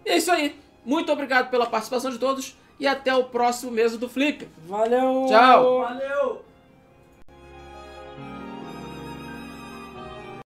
E 0.05 0.09
é 0.09 0.17
isso 0.17 0.31
aí. 0.31 0.59
Muito 0.83 1.11
obrigado 1.11 1.49
pela 1.49 1.65
participação 1.67 2.09
de 2.11 2.17
todos 2.17 2.57
e 2.79 2.87
até 2.87 3.13
o 3.15 3.25
próximo 3.25 3.71
mês 3.71 3.95
do 3.97 4.09
Flip. 4.09 4.47
Valeu! 4.67 5.25
Tchau. 5.29 5.79
Valeu! 5.81 6.45